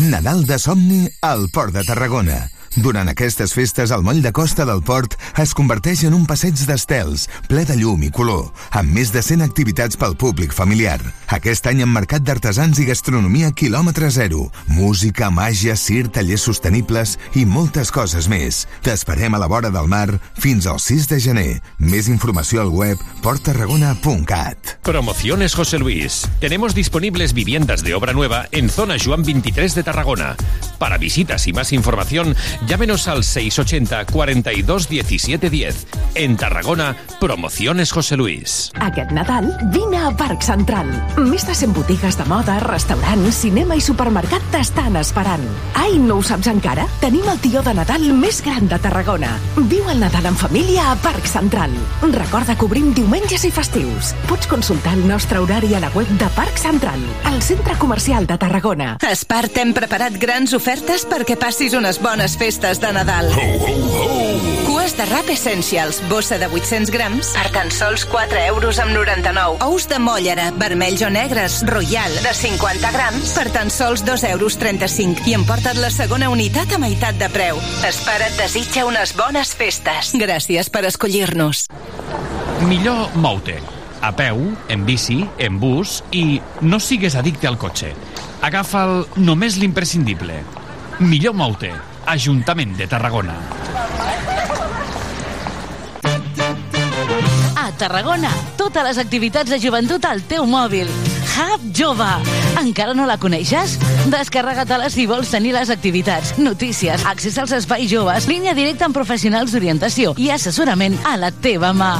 Nadal 0.08 0.46
de 0.50 0.58
somni 0.58 1.06
al 1.22 1.50
Port 1.54 1.76
de 1.78 1.86
Tarragona. 1.86 2.57
Durant 2.78 3.10
aquestes 3.10 3.56
festes, 3.58 3.90
el 3.90 4.04
moll 4.06 4.20
de 4.22 4.30
costa 4.30 4.62
del 4.70 4.84
port 4.86 5.16
es 5.42 5.56
converteix 5.58 6.04
en 6.06 6.14
un 6.14 6.28
passeig 6.30 6.60
d'estels, 6.68 7.24
ple 7.50 7.64
de 7.66 7.74
llum 7.80 8.04
i 8.06 8.12
color, 8.14 8.52
amb 8.78 8.94
més 8.94 9.10
de 9.10 9.24
100 9.26 9.42
activitats 9.42 9.98
pel 9.98 10.14
públic 10.14 10.54
familiar. 10.54 11.00
Aquest 11.34 11.66
any 11.72 11.82
amb 11.82 11.98
mercat 11.98 12.22
d'artesans 12.22 12.78
i 12.78 12.86
gastronomia 12.86 13.50
quilòmetre 13.50 14.12
zero, 14.14 14.52
música, 14.70 15.32
màgia, 15.34 15.74
cir, 15.74 16.06
tallers 16.14 16.46
sostenibles 16.46 17.16
i 17.34 17.48
moltes 17.50 17.90
coses 17.90 18.30
més. 18.30 18.68
T'esperem 18.86 19.34
a 19.34 19.42
la 19.42 19.50
vora 19.50 19.74
del 19.74 19.90
mar 19.90 20.20
fins 20.38 20.70
al 20.70 20.78
6 20.78 21.10
de 21.10 21.20
gener. 21.24 21.50
Més 21.82 22.12
informació 22.14 22.62
al 22.62 22.70
web 22.70 23.02
porttarragona.cat. 23.26 24.78
Promociones 24.86 25.58
José 25.58 25.82
Luis. 25.82 26.28
Tenemos 26.40 26.78
disponibles 26.78 27.34
viviendas 27.34 27.82
de 27.82 27.98
obra 27.98 28.14
nueva 28.14 28.46
en 28.52 28.70
zona 28.70 29.02
Juan 29.04 29.24
23 29.24 29.74
de 29.74 29.84
Tarragona. 29.84 30.36
Para 30.78 31.00
visitas 31.00 31.48
y 31.48 31.54
más 31.54 31.74
información, 31.74 32.36
llámenos 32.68 33.08
al 33.08 33.24
680 33.24 34.06
42 34.06 34.90
17 34.90 35.50
10. 35.50 35.88
En 36.16 36.36
Tarragona, 36.36 36.96
Promociones 37.20 37.92
José 37.92 38.18
Luis. 38.18 38.72
Aquest 38.80 39.12
Nadal, 39.12 39.58
vine 39.72 39.98
a 39.98 40.12
Parc 40.16 40.42
Central. 40.42 40.90
Més 41.18 41.46
de 41.48 41.56
100 41.56 41.74
botigues 41.74 42.18
de 42.18 42.26
moda, 42.26 42.60
restaurants, 42.60 43.42
cinema 43.44 43.78
i 43.78 43.82
supermercat 43.82 44.44
t'estan 44.52 44.98
esperant. 45.00 45.46
Ai, 45.78 45.98
no 46.02 46.18
ho 46.20 46.24
saps 46.26 46.50
encara? 46.52 46.88
Tenim 47.02 47.28
el 47.30 47.40
tió 47.40 47.64
de 47.64 47.74
Nadal 47.78 48.08
més 48.18 48.42
gran 48.46 48.68
de 48.68 48.80
Tarragona. 48.82 49.32
Viu 49.72 49.88
el 49.90 50.02
Nadal 50.04 50.28
en 50.32 50.38
família 50.38 50.92
a 50.92 50.98
Parc 51.02 51.26
Central. 51.30 51.74
Recorda 52.12 52.58
que 52.58 52.68
obrim 52.68 52.92
diumenges 52.98 53.46
i 53.48 53.54
festius. 53.54 54.14
Pots 54.28 54.50
consultar 54.50 54.98
el 54.98 55.08
nostre 55.08 55.40
horari 55.40 55.74
a 55.78 55.82
la 55.84 55.94
web 55.96 56.10
de 56.20 56.30
Parc 56.36 56.60
Central, 56.60 57.00
al 57.24 57.42
centre 57.42 57.78
comercial 57.78 58.28
de 58.28 58.38
Tarragona. 58.38 58.98
A 59.02 59.14
Espart 59.14 59.58
hem 59.62 59.74
preparat 59.78 60.18
grans 60.20 60.54
ofertes 60.58 61.06
perquè 61.08 61.38
passis 61.40 61.78
unes 61.78 62.02
bones 62.02 62.36
festes 62.38 62.57
de 62.60 62.92
Nadal. 62.92 63.32
Ho, 63.32 63.42
ho, 63.42 63.76
ho. 63.94 64.66
Cues 64.66 64.96
de 64.98 65.06
rap 65.06 65.30
Essentials, 65.30 66.02
bossa 66.10 66.40
de 66.40 66.48
800 66.48 66.90
grams, 66.90 67.30
per 67.36 67.52
tan 67.54 67.70
sols 67.72 68.04
4 68.10 68.40
euros 68.48 68.80
amb 68.82 68.96
99. 68.96 69.60
Ous 69.68 69.86
de 69.88 70.00
mollera, 70.02 70.48
vermells 70.58 71.04
o 71.06 71.10
negres, 71.14 71.60
royal, 71.68 72.14
de 72.24 72.34
50 72.34 72.92
grams, 72.96 73.34
per 73.38 73.52
tan 73.54 73.70
sols 73.70 74.02
2 74.06 74.24
euros 74.32 74.58
35. 74.58 75.28
I 75.30 75.36
emporta't 75.38 75.78
la 75.78 75.92
segona 75.94 76.32
unitat 76.34 76.74
a 76.74 76.80
meitat 76.82 77.20
de 77.22 77.30
preu. 77.30 77.62
Espara 77.86 78.32
et 78.32 78.40
desitja 78.42 78.88
unes 78.90 79.14
bones 79.18 79.54
festes. 79.54 80.16
Gràcies 80.18 80.72
per 80.74 80.88
escollir-nos. 80.90 81.68
Millor 82.66 83.14
mou-te. 83.22 83.60
A 84.02 84.16
peu, 84.18 84.42
en 84.70 84.86
bici, 84.86 85.20
en 85.38 85.60
bus 85.62 86.02
i 86.12 86.40
no 86.62 86.82
sigues 86.82 87.18
addicte 87.20 87.50
al 87.50 87.60
cotxe. 87.62 87.94
Agafa'l 88.42 89.06
només 89.22 89.62
l'imprescindible. 89.62 90.42
Millor 91.00 91.38
mou-te. 91.38 91.76
Ajuntament 92.08 92.78
de 92.80 92.88
Tarragona. 92.88 93.34
A 97.60 97.72
Tarragona, 97.76 98.32
totes 98.56 98.86
les 98.88 98.98
activitats 99.02 99.52
de 99.52 99.60
joventut 99.60 100.06
al 100.08 100.24
teu 100.24 100.46
mòbil. 100.48 100.88
Hub 101.36 101.66
Jove. 101.76 102.08
Encara 102.62 102.96
no 102.96 103.06
la 103.06 103.18
coneixes? 103.20 103.76
Descarrega-te-la 104.08 104.88
si 104.90 105.04
vols 105.06 105.30
tenir 105.36 105.52
les 105.58 105.70
activitats, 105.70 106.38
notícies, 106.40 107.04
accés 107.06 107.36
als 107.44 107.52
espais 107.60 107.92
joves, 107.92 108.30
línia 108.32 108.56
directa 108.56 108.88
amb 108.88 108.96
professionals 108.96 109.52
d'orientació 109.52 110.16
i 110.16 110.32
assessorament 110.32 110.96
a 111.04 111.18
la 111.20 111.34
teva 111.36 111.74
mà. 111.76 111.98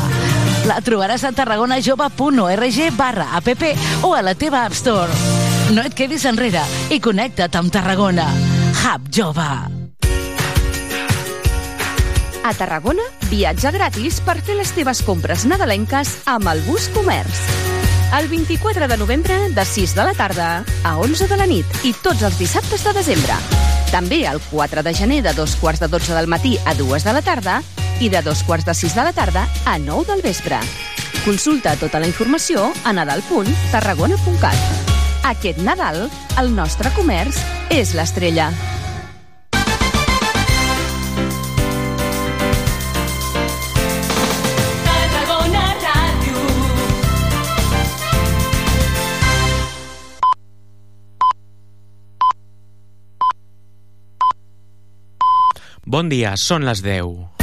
La 0.72 0.80
trobaràs 0.84 1.28
a 1.28 1.34
tarragonajove.org 1.36 2.80
barra 2.96 3.34
app 3.36 3.52
o 4.08 4.14
a 4.16 4.24
la 4.24 4.36
teva 4.36 4.64
App 4.64 4.76
Store. 4.76 5.12
No 5.76 5.84
et 5.84 5.94
quedis 5.94 6.24
enrere 6.26 6.64
i 6.90 7.02
connecta't 7.04 7.60
amb 7.60 7.76
Tarragona. 7.76 8.32
Hub 8.86 9.12
Jove. 9.12 9.87
A 12.48 12.54
Tarragona, 12.56 13.04
viatge 13.28 13.74
gratis 13.76 14.22
per 14.24 14.38
fer 14.40 14.54
les 14.56 14.70
teves 14.72 15.02
compres 15.04 15.44
nadalenques 15.44 16.14
amb 16.32 16.48
el 16.48 16.62
Bus 16.64 16.86
Comerç. 16.96 17.42
El 18.16 18.30
24 18.32 18.88
de 18.88 18.96
novembre, 18.96 19.36
de 19.52 19.66
6 19.68 19.96
de 19.98 20.06
la 20.08 20.14
tarda 20.16 20.64
a 20.88 20.94
11 20.96 21.28
de 21.28 21.36
la 21.36 21.48
nit 21.50 21.68
i 21.84 21.92
tots 21.92 22.24
els 22.24 22.38
dissabtes 22.40 22.86
de 22.88 22.94
desembre. 22.96 23.36
També 23.92 24.22
el 24.32 24.40
4 24.48 24.80
de 24.80 24.94
gener 24.96 25.20
de 25.26 25.34
dos 25.36 25.58
quarts 25.60 25.84
de 25.84 25.92
12 25.92 26.16
del 26.16 26.32
matí 26.32 26.56
a 26.64 26.72
2 26.72 27.04
de 27.04 27.18
la 27.18 27.26
tarda 27.26 27.58
i 28.00 28.08
de 28.08 28.24
dos 28.24 28.46
quarts 28.48 28.64
de 28.64 28.78
6 28.80 28.96
de 28.96 29.04
la 29.10 29.12
tarda 29.12 29.44
a 29.66 29.76
9 29.78 30.08
del 30.14 30.24
vespre. 30.24 30.62
Consulta 31.26 31.76
tota 31.76 32.00
la 32.00 32.08
informació 32.08 32.72
a 32.86 32.96
nadal.tarragona.cat. 32.96 34.88
Aquest 35.28 35.60
Nadal, 35.60 36.06
el 36.40 36.56
nostre 36.56 36.96
comerç 36.96 37.44
és 37.76 37.92
l'estrella. 37.92 38.54
Bon 55.88 56.10
dia, 56.12 56.34
són 56.36 56.66
les 56.68 56.82
10. 56.84 57.37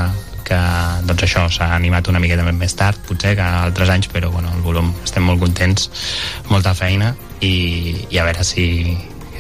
que 0.45 0.59
doncs 1.09 1.25
això 1.27 1.47
s'ha 1.51 1.71
animat 1.77 2.09
una 2.13 2.21
miqueta 2.21 2.45
més 2.45 2.77
tard 2.77 2.99
potser 3.09 3.35
que 3.39 3.45
altres 3.45 3.91
anys 3.91 4.11
però 4.13 4.31
bueno, 4.31 4.53
el 4.55 4.63
volum 4.65 4.93
estem 5.05 5.25
molt 5.25 5.41
contents 5.41 5.89
molta 6.51 6.75
feina 6.75 7.15
i, 7.41 8.07
i 8.11 8.19
a 8.19 8.27
veure 8.29 8.45
si, 8.45 8.67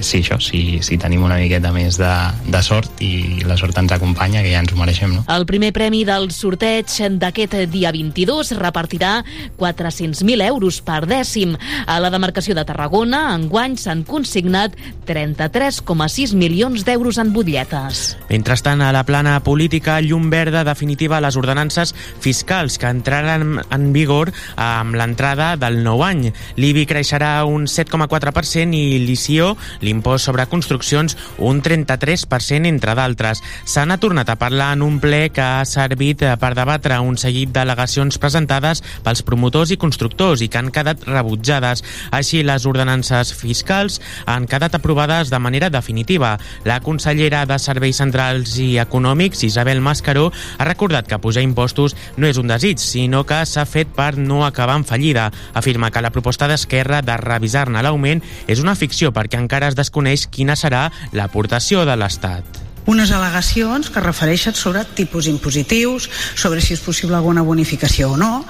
si 0.00 0.22
això, 0.22 0.38
si, 0.42 0.80
si 0.82 0.98
tenim 1.00 1.22
una 1.26 1.38
miqueta 1.40 1.72
més 1.74 1.98
de, 2.00 2.12
de 2.50 2.62
sort 2.64 3.02
i 3.04 3.42
la 3.46 3.56
sort 3.60 3.78
ens 3.78 3.94
acompanya, 3.94 4.42
que 4.42 4.52
ja 4.52 4.62
ens 4.62 4.72
ho 4.72 4.78
mereixem, 4.78 5.14
no? 5.14 5.24
El 5.30 5.46
primer 5.48 5.72
premi 5.76 6.04
del 6.08 6.30
sorteig 6.34 6.90
d'aquest 7.20 7.56
dia 7.72 7.92
22 7.94 8.54
repartirà 8.58 9.16
400.000 9.60 10.46
euros 10.48 10.80
per 10.84 11.04
dècim. 11.10 11.54
A 11.86 11.98
la 12.02 12.10
demarcació 12.12 12.56
de 12.56 12.64
Tarragona, 12.66 13.26
enguany 13.34 13.76
s'han 13.80 14.04
consignat 14.08 14.76
33,6 15.06 16.34
milions 16.38 16.84
d'euros 16.86 17.18
en 17.20 17.32
butlletes. 17.34 18.04
Mentrestant, 18.30 18.82
a 18.82 18.92
la 18.94 19.04
plana 19.06 19.38
política, 19.44 20.00
llum 20.00 20.30
verda 20.32 20.64
definitiva 20.66 21.18
a 21.18 21.24
les 21.24 21.36
ordenances 21.40 21.94
fiscals 22.20 22.78
que 22.78 22.90
entraran 22.90 23.60
en 23.70 23.90
vigor 23.94 24.32
amb 24.56 24.96
l'entrada 24.98 25.54
del 25.60 25.82
nou 25.84 26.04
any. 26.06 26.30
L'IBI 26.56 26.86
creixerà 26.90 27.32
un 27.48 27.68
7,4% 27.70 28.74
i 28.74 29.00
l'ICIO, 29.04 29.54
l'impost 29.84 30.26
sobre 30.26 30.46
construccions, 30.50 31.16
un 31.38 31.62
33%, 31.62 32.66
entre 32.66 32.94
d'altres. 32.96 33.42
N'ha 33.84 34.00
tornat 34.00 34.30
a 34.32 34.38
parlar 34.40 34.72
en 34.72 34.82
un 34.82 34.96
ple 35.02 35.28
que 35.28 35.44
ha 35.44 35.64
servit 35.68 36.22
per 36.40 36.54
debatre 36.56 36.96
un 37.04 37.18
seguit 37.20 37.50
d'al·legacions 37.52 38.16
presentades 38.18 38.80
pels 39.04 39.20
promotors 39.26 39.74
i 39.74 39.78
constructors 39.80 40.40
i 40.40 40.48
que 40.48 40.58
han 40.58 40.72
quedat 40.72 41.04
rebutjades. 41.04 41.84
Així, 42.16 42.42
les 42.42 42.64
ordenances 42.66 43.34
fiscals 43.36 44.00
han 44.26 44.48
quedat 44.48 44.74
aprovades 44.78 45.30
de 45.30 45.38
manera 45.38 45.68
definitiva. 45.70 46.38
La 46.64 46.80
consellera 46.80 47.44
de 47.46 47.58
Serveis 47.60 48.00
Centrals 48.00 48.56
i 48.62 48.78
Econòmics, 48.80 49.44
Isabel 49.44 49.82
Mascaró, 49.84 50.30
ha 50.58 50.64
recordat 50.64 51.08
que 51.10 51.20
pujar 51.20 51.44
impostos 51.44 51.96
no 52.16 52.28
és 52.28 52.40
un 52.40 52.48
desig, 52.48 52.80
sinó 52.80 53.24
que 53.28 53.42
s'ha 53.46 53.66
fet 53.68 53.92
per 53.94 54.14
no 54.16 54.44
acabar 54.46 54.78
en 54.80 54.88
fallida. 54.88 55.30
Afirma 55.54 55.90
que 55.90 56.02
la 56.02 56.12
proposta 56.14 56.48
d'Esquerra 56.48 57.02
de 57.02 57.16
revisar-ne 57.20 57.82
l'augment 57.84 58.22
és 58.48 58.62
una 58.62 58.76
ficció 58.78 59.12
perquè 59.12 59.40
encara 59.40 59.68
es 59.68 59.73
desconeix 59.74 60.28
quina 60.30 60.56
serà 60.56 60.88
l'aportació 61.12 61.84
de 61.88 61.96
l'Estat 61.98 62.64
unes 62.84 63.08
al·legacions 63.16 63.88
que 63.88 63.96
es 63.96 64.04
refereixen 64.04 64.52
sobre 64.52 64.82
tipus 64.84 65.24
impositius, 65.30 66.08
sobre 66.36 66.60
si 66.60 66.74
és 66.76 66.82
possible 66.84 67.16
alguna 67.16 67.40
bonificació 67.40 68.10
o 68.12 68.18
no, 68.20 68.44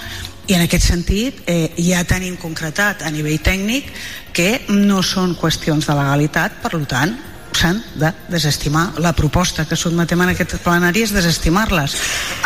i 0.50 0.56
en 0.56 0.64
aquest 0.64 0.88
sentit 0.90 1.44
eh, 1.46 1.70
ja 1.78 2.02
tenim 2.04 2.34
concretat 2.40 3.04
a 3.06 3.12
nivell 3.14 3.38
tècnic 3.40 3.92
que 4.34 4.64
no 4.74 5.04
són 5.06 5.36
qüestions 5.38 5.86
de 5.86 5.94
legalitat, 5.96 6.58
per 6.60 6.82
tant 6.90 7.14
s'han 7.54 7.78
de 7.94 8.10
desestimar. 8.28 8.90
La 8.98 9.14
proposta 9.14 9.64
que 9.64 9.78
sotmetem 9.78 10.20
en 10.26 10.34
aquest 10.34 10.58
plenari 10.64 11.06
és 11.06 11.14
desestimar-les. 11.14 11.94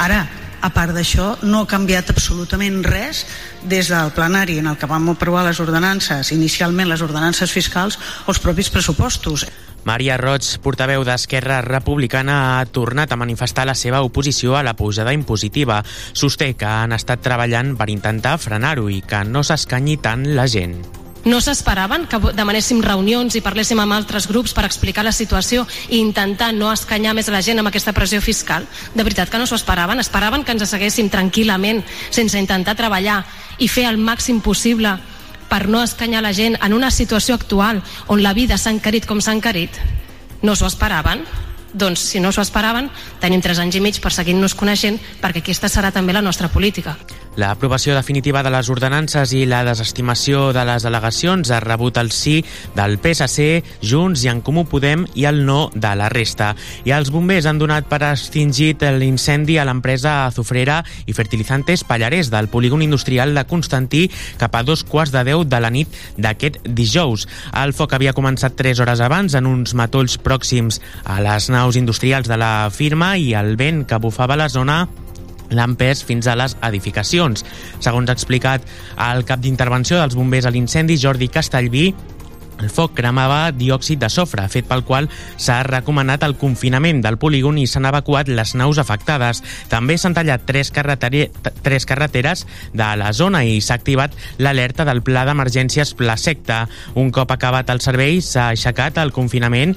Ara, 0.05 0.27
a 0.61 0.71
part 0.75 0.95
d'això, 0.97 1.31
no 1.47 1.63
ha 1.63 1.71
canviat 1.71 2.11
absolutament 2.13 2.83
res 2.87 3.25
des 3.63 3.91
del 3.93 4.13
plenari 4.17 4.59
en 4.59 4.69
el 4.71 4.79
que 4.79 4.91
vam 4.91 5.09
aprovar 5.13 5.45
les 5.47 5.61
ordenances, 5.61 6.33
inicialment 6.35 6.91
les 6.91 7.03
ordenances 7.05 7.53
fiscals, 7.53 7.99
o 8.27 8.35
els 8.35 8.43
propis 8.43 8.71
pressupostos. 8.71 9.47
Maria 9.89 10.19
Roig, 10.21 10.45
portaveu 10.61 11.05
d'Esquerra 11.07 11.61
Republicana, 11.65 12.59
ha 12.59 12.67
tornat 12.67 13.13
a 13.13 13.21
manifestar 13.21 13.65
la 13.65 13.77
seva 13.79 14.03
oposició 14.05 14.59
a 14.59 14.65
la 14.67 14.75
pujada 14.77 15.15
impositiva. 15.17 15.83
Sosté 16.13 16.53
que 16.59 16.69
han 16.69 16.93
estat 16.93 17.23
treballant 17.25 17.77
per 17.79 17.89
intentar 17.95 18.37
frenar-ho 18.43 18.91
i 18.93 19.01
que 19.01 19.25
no 19.25 19.47
s'escanyi 19.47 19.97
tant 20.03 20.27
la 20.37 20.49
gent. 20.51 20.83
No 21.25 21.41
s'esperaven 21.43 22.07
que 22.07 22.21
demanéssim 22.33 22.79
reunions 22.85 23.35
i 23.35 23.43
parléssim 23.43 23.81
amb 23.83 23.97
altres 23.97 24.29
grups 24.31 24.55
per 24.55 24.65
explicar 24.69 25.03
la 25.05 25.13
situació 25.13 25.67
i 25.89 25.99
intentar 25.99 26.53
no 26.55 26.71
escanyar 26.73 27.15
més 27.17 27.29
la 27.33 27.43
gent 27.43 27.59
amb 27.59 27.69
aquesta 27.69 27.93
pressió 27.93 28.21
fiscal? 28.23 28.67
De 28.95 29.03
veritat 29.03 29.29
que 29.29 29.41
no 29.41 29.47
s'ho 29.47 29.59
esperaven? 29.59 29.99
Esperaven 29.99 30.45
que 30.45 30.55
ens 30.55 30.63
asseguéssim 30.65 31.11
tranquil·lament, 31.11 31.83
sense 32.11 32.39
intentar 32.39 32.77
treballar 32.79 33.25
i 33.59 33.69
fer 33.69 33.89
el 33.91 33.99
màxim 33.99 34.41
possible 34.41 34.95
per 35.49 35.67
no 35.67 35.83
escanyar 35.83 36.23
la 36.23 36.33
gent 36.33 36.57
en 36.63 36.73
una 36.77 36.93
situació 36.95 37.35
actual 37.35 37.83
on 38.07 38.23
la 38.23 38.35
vida 38.37 38.57
s'ha 38.57 38.71
encarit 38.71 39.07
com 39.09 39.21
s'ha 39.21 39.35
encarit? 39.35 39.75
No 40.43 40.55
s'ho 40.55 40.71
esperaven? 40.71 41.27
Doncs 41.75 42.01
si 42.15 42.21
no 42.21 42.33
s'ho 42.33 42.45
esperaven, 42.47 42.89
tenim 43.21 43.43
tres 43.45 43.59
anys 43.59 43.77
i 43.77 43.83
mig 43.85 43.99
per 44.01 44.15
seguir-nos 44.15 44.55
coneixent 44.55 45.01
perquè 45.21 45.43
aquesta 45.43 45.69
serà 45.69 45.93
també 45.93 46.15
la 46.15 46.25
nostra 46.25 46.49
política. 46.49 46.97
L'aprovació 47.37 47.95
definitiva 47.95 48.43
de 48.43 48.51
les 48.51 48.69
ordenances 48.71 49.33
i 49.37 49.45
la 49.47 49.61
desestimació 49.67 50.49
de 50.57 50.65
les 50.67 50.83
delegacions 50.83 51.51
ha 51.51 51.61
rebut 51.61 51.99
el 52.01 52.11
sí 52.11 52.41
del 52.75 52.99
PSC, 52.99 53.63
Junts 53.83 54.25
i 54.25 54.31
en 54.33 54.41
Comú 54.43 54.65
Podem 54.67 55.05
i 55.15 55.27
el 55.29 55.45
no 55.47 55.71
de 55.75 55.93
la 55.99 56.09
resta. 56.09 56.55
I 56.89 56.95
els 56.97 57.13
bombers 57.15 57.47
han 57.47 57.61
donat 57.61 57.87
per 57.91 58.01
extingit 58.09 58.83
l'incendi 58.99 59.59
a 59.59 59.67
l'empresa 59.69 60.27
azufrera 60.27 60.81
i 61.07 61.15
fertilizantes 61.15 61.85
Pallarès 61.87 62.33
del 62.33 62.51
polígon 62.51 62.83
industrial 62.83 63.35
de 63.35 63.47
Constantí 63.47 64.07
cap 64.39 64.55
a 64.55 64.65
dos 64.67 64.85
quarts 64.85 65.15
de 65.15 65.25
deu 65.29 65.45
de 65.45 65.61
la 65.63 65.71
nit 65.71 65.95
d'aquest 66.17 66.61
dijous. 66.67 67.29
El 67.55 67.75
foc 67.77 67.95
havia 67.95 68.17
començat 68.17 68.57
3 68.59 68.81
hores 68.83 69.03
abans 69.05 69.35
en 69.39 69.47
uns 69.47 69.75
matolls 69.79 70.19
pròxims 70.19 70.81
a 71.05 71.21
les 71.23 71.51
naus 71.55 71.77
industrials 71.77 72.29
de 72.29 72.39
la 72.41 72.71
firma 72.75 73.17
i 73.17 73.35
el 73.39 73.57
vent 73.57 73.85
que 73.87 74.01
bufava 74.03 74.37
la 74.39 74.49
zona 74.49 74.87
l'ha 75.51 75.67
empès 75.69 76.05
fins 76.05 76.29
a 76.29 76.37
les 76.39 76.57
edificacions. 76.69 77.45
Segons 77.81 78.09
ha 78.09 78.17
explicat 78.17 78.65
el 79.11 79.25
cap 79.29 79.43
d'intervenció 79.43 80.01
dels 80.01 80.17
bombers 80.19 80.47
a 80.49 80.55
l'incendi, 80.55 80.99
Jordi 81.01 81.29
Castellví, 81.33 81.93
el 82.59 82.71
foc 82.75 82.97
cremava 82.99 83.53
diòxid 83.55 84.01
de 84.03 84.09
sofre, 84.11 84.43
fet 84.51 84.67
pel 84.67 84.83
qual 84.87 85.07
s'ha 85.39 85.61
recomanat 85.67 86.25
el 86.27 86.35
confinament 86.41 87.03
del 87.05 87.19
polígon 87.23 87.59
i 87.63 87.69
s'han 87.71 87.87
evacuat 87.87 88.31
les 88.33 88.55
naus 88.59 88.81
afectades. 88.83 89.45
També 89.71 89.95
s'han 89.99 90.17
tallat 90.17 90.43
tres, 90.47 90.73
tres 90.75 91.87
carreteres 91.87 92.47
de 92.75 92.89
la 92.99 93.13
zona 93.13 93.45
i 93.47 93.61
s'ha 93.63 93.79
activat 93.79 94.17
l'alerta 94.43 94.89
del 94.89 95.05
pla 95.07 95.23
d'emergències 95.29 95.95
Pla 95.95 96.19
Secta. 96.19 96.65
Un 96.99 97.13
cop 97.15 97.31
acabat 97.31 97.71
el 97.71 97.83
servei, 97.85 98.19
s'ha 98.23 98.51
aixecat 98.57 98.99
el 98.99 99.15
confinament 99.15 99.77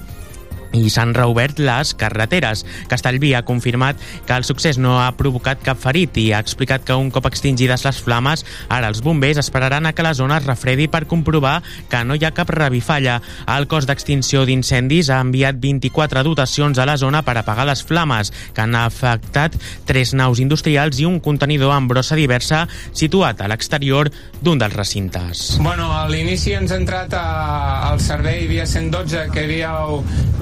i 0.74 0.90
s'han 0.90 1.14
reobert 1.16 1.60
les 1.60 1.94
carreteres. 1.96 2.66
Castellví 2.92 3.34
ha 3.34 3.46
confirmat 3.46 4.00
que 4.28 4.36
el 4.36 4.46
succés 4.48 4.78
no 4.78 5.00
ha 5.02 5.12
provocat 5.18 5.62
cap 5.64 5.80
ferit 5.80 6.18
i 6.22 6.32
ha 6.32 6.42
explicat 6.44 6.86
que 6.88 6.98
un 6.98 7.12
cop 7.12 7.28
extingides 7.30 7.86
les 7.88 8.02
flames, 8.02 8.46
ara 8.70 8.90
els 8.92 9.02
bombers 9.04 9.42
esperaran 9.42 9.86
a 9.86 9.94
que 9.94 10.06
la 10.06 10.14
zona 10.18 10.40
es 10.40 10.48
refredi 10.48 10.88
per 10.92 11.08
comprovar 11.08 11.62
que 11.90 12.04
no 12.06 12.16
hi 12.16 12.26
ha 12.26 12.34
cap 12.36 12.50
revifalla. 12.50 13.20
El 13.48 13.68
cos 13.72 13.88
d'extinció 13.90 14.46
d'incendis 14.48 15.10
ha 15.10 15.22
enviat 15.22 15.60
24 15.62 16.24
dotacions 16.28 16.80
a 16.80 16.88
la 16.88 16.98
zona 16.98 17.24
per 17.26 17.38
apagar 17.38 17.68
les 17.68 17.84
flames, 17.84 18.32
que 18.54 18.64
han 18.64 18.76
afectat 18.76 19.56
tres 19.86 20.14
naus 20.14 20.40
industrials 20.40 21.00
i 21.02 21.08
un 21.10 21.20
contenidor 21.20 21.74
amb 21.76 21.92
brossa 21.92 22.16
diversa 22.16 22.66
situat 22.94 23.42
a 23.42 23.50
l'exterior 23.52 24.12
d'un 24.42 24.60
dels 24.62 24.76
recintes. 24.76 25.58
Bueno, 25.62 25.92
a 25.94 26.08
l'inici 26.10 26.56
ens 26.58 26.72
ha 26.72 26.80
entrat 26.80 27.14
al 27.18 28.00
servei 28.04 28.48
via 28.50 28.66
112 28.66 29.28
que 29.34 29.42
hi 29.42 29.50
havia 29.50 29.74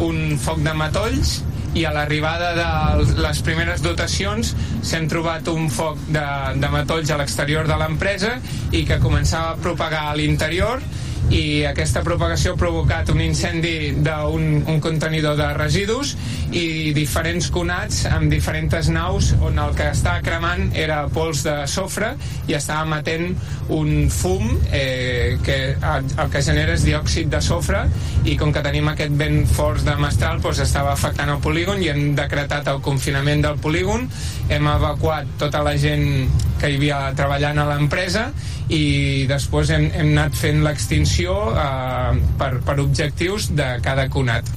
un 0.05 0.18
foc 0.41 0.61
de 0.65 0.73
matolls 0.77 1.39
i 1.77 1.83
a 1.85 1.91
l'arribada 1.93 2.53
de 2.57 3.19
les 3.21 3.41
primeres 3.45 3.83
dotacions 3.85 4.55
s'hem 4.81 5.05
trobat 5.11 5.47
un 5.51 5.69
foc 5.73 5.99
de, 6.09 6.25
de 6.57 6.71
matolls 6.73 7.11
a 7.13 7.19
l'exterior 7.19 7.69
de 7.69 7.77
l'empresa 7.77 8.37
i 8.71 8.85
que 8.89 8.97
començava 9.03 9.53
a 9.53 9.61
propagar 9.61 10.07
a 10.09 10.15
l'interior 10.17 10.81
i 11.29 11.65
aquesta 11.69 12.01
propagació 12.05 12.55
ha 12.55 12.59
provocat 12.59 13.11
un 13.13 13.21
incendi 13.21 13.93
d'un 14.01 14.63
un 14.69 14.79
contenidor 14.81 15.37
de 15.37 15.47
residus 15.57 16.15
i 16.55 16.91
diferents 16.95 17.49
conats 17.53 18.05
amb 18.09 18.31
diferents 18.31 18.89
naus 18.89 19.33
on 19.41 19.59
el 19.61 19.75
que 19.77 19.89
estava 19.91 20.23
cremant 20.25 20.69
era 20.73 21.03
pols 21.13 21.43
de 21.45 21.55
sofre 21.67 22.13
i 22.47 22.55
estava 22.57 22.87
emetent 22.87 23.35
un 23.75 24.09
fum 24.09 24.49
eh, 24.73 25.37
que 25.45 25.59
el 25.79 26.31
que 26.33 26.41
genera 26.45 26.73
és 26.73 26.85
diòxid 26.87 27.29
de 27.29 27.41
sofre 27.45 27.85
i 28.25 28.35
com 28.39 28.53
que 28.53 28.63
tenim 28.65 28.89
aquest 28.91 29.13
vent 29.19 29.43
fort 29.49 29.85
de 29.85 29.95
mestral 30.01 30.41
doncs 30.43 30.63
estava 30.65 30.93
afectant 30.93 31.29
el 31.33 31.41
polígon 31.43 31.83
i 31.83 31.91
hem 31.91 32.15
decretat 32.17 32.67
el 32.71 32.81
confinament 32.85 33.43
del 33.45 33.59
polígon. 33.61 34.07
Hem 34.49 34.67
evacuat 34.71 35.37
tota 35.41 35.63
la 35.65 35.75
gent 35.77 36.29
que 36.59 36.71
hi 36.71 36.79
havia 36.79 37.01
treballant 37.17 37.61
a 37.61 37.67
l'empresa 37.69 38.29
i 38.69 39.25
després 39.29 39.73
hem, 39.73 39.89
hem 39.93 40.13
anat 40.15 40.37
fent 40.37 40.63
l'extinció 40.65 41.35
eh, 41.53 42.17
per, 42.39 42.55
per 42.65 42.79
objectius 42.83 43.51
de 43.57 43.75
cada 43.85 44.07
conat. 44.13 44.49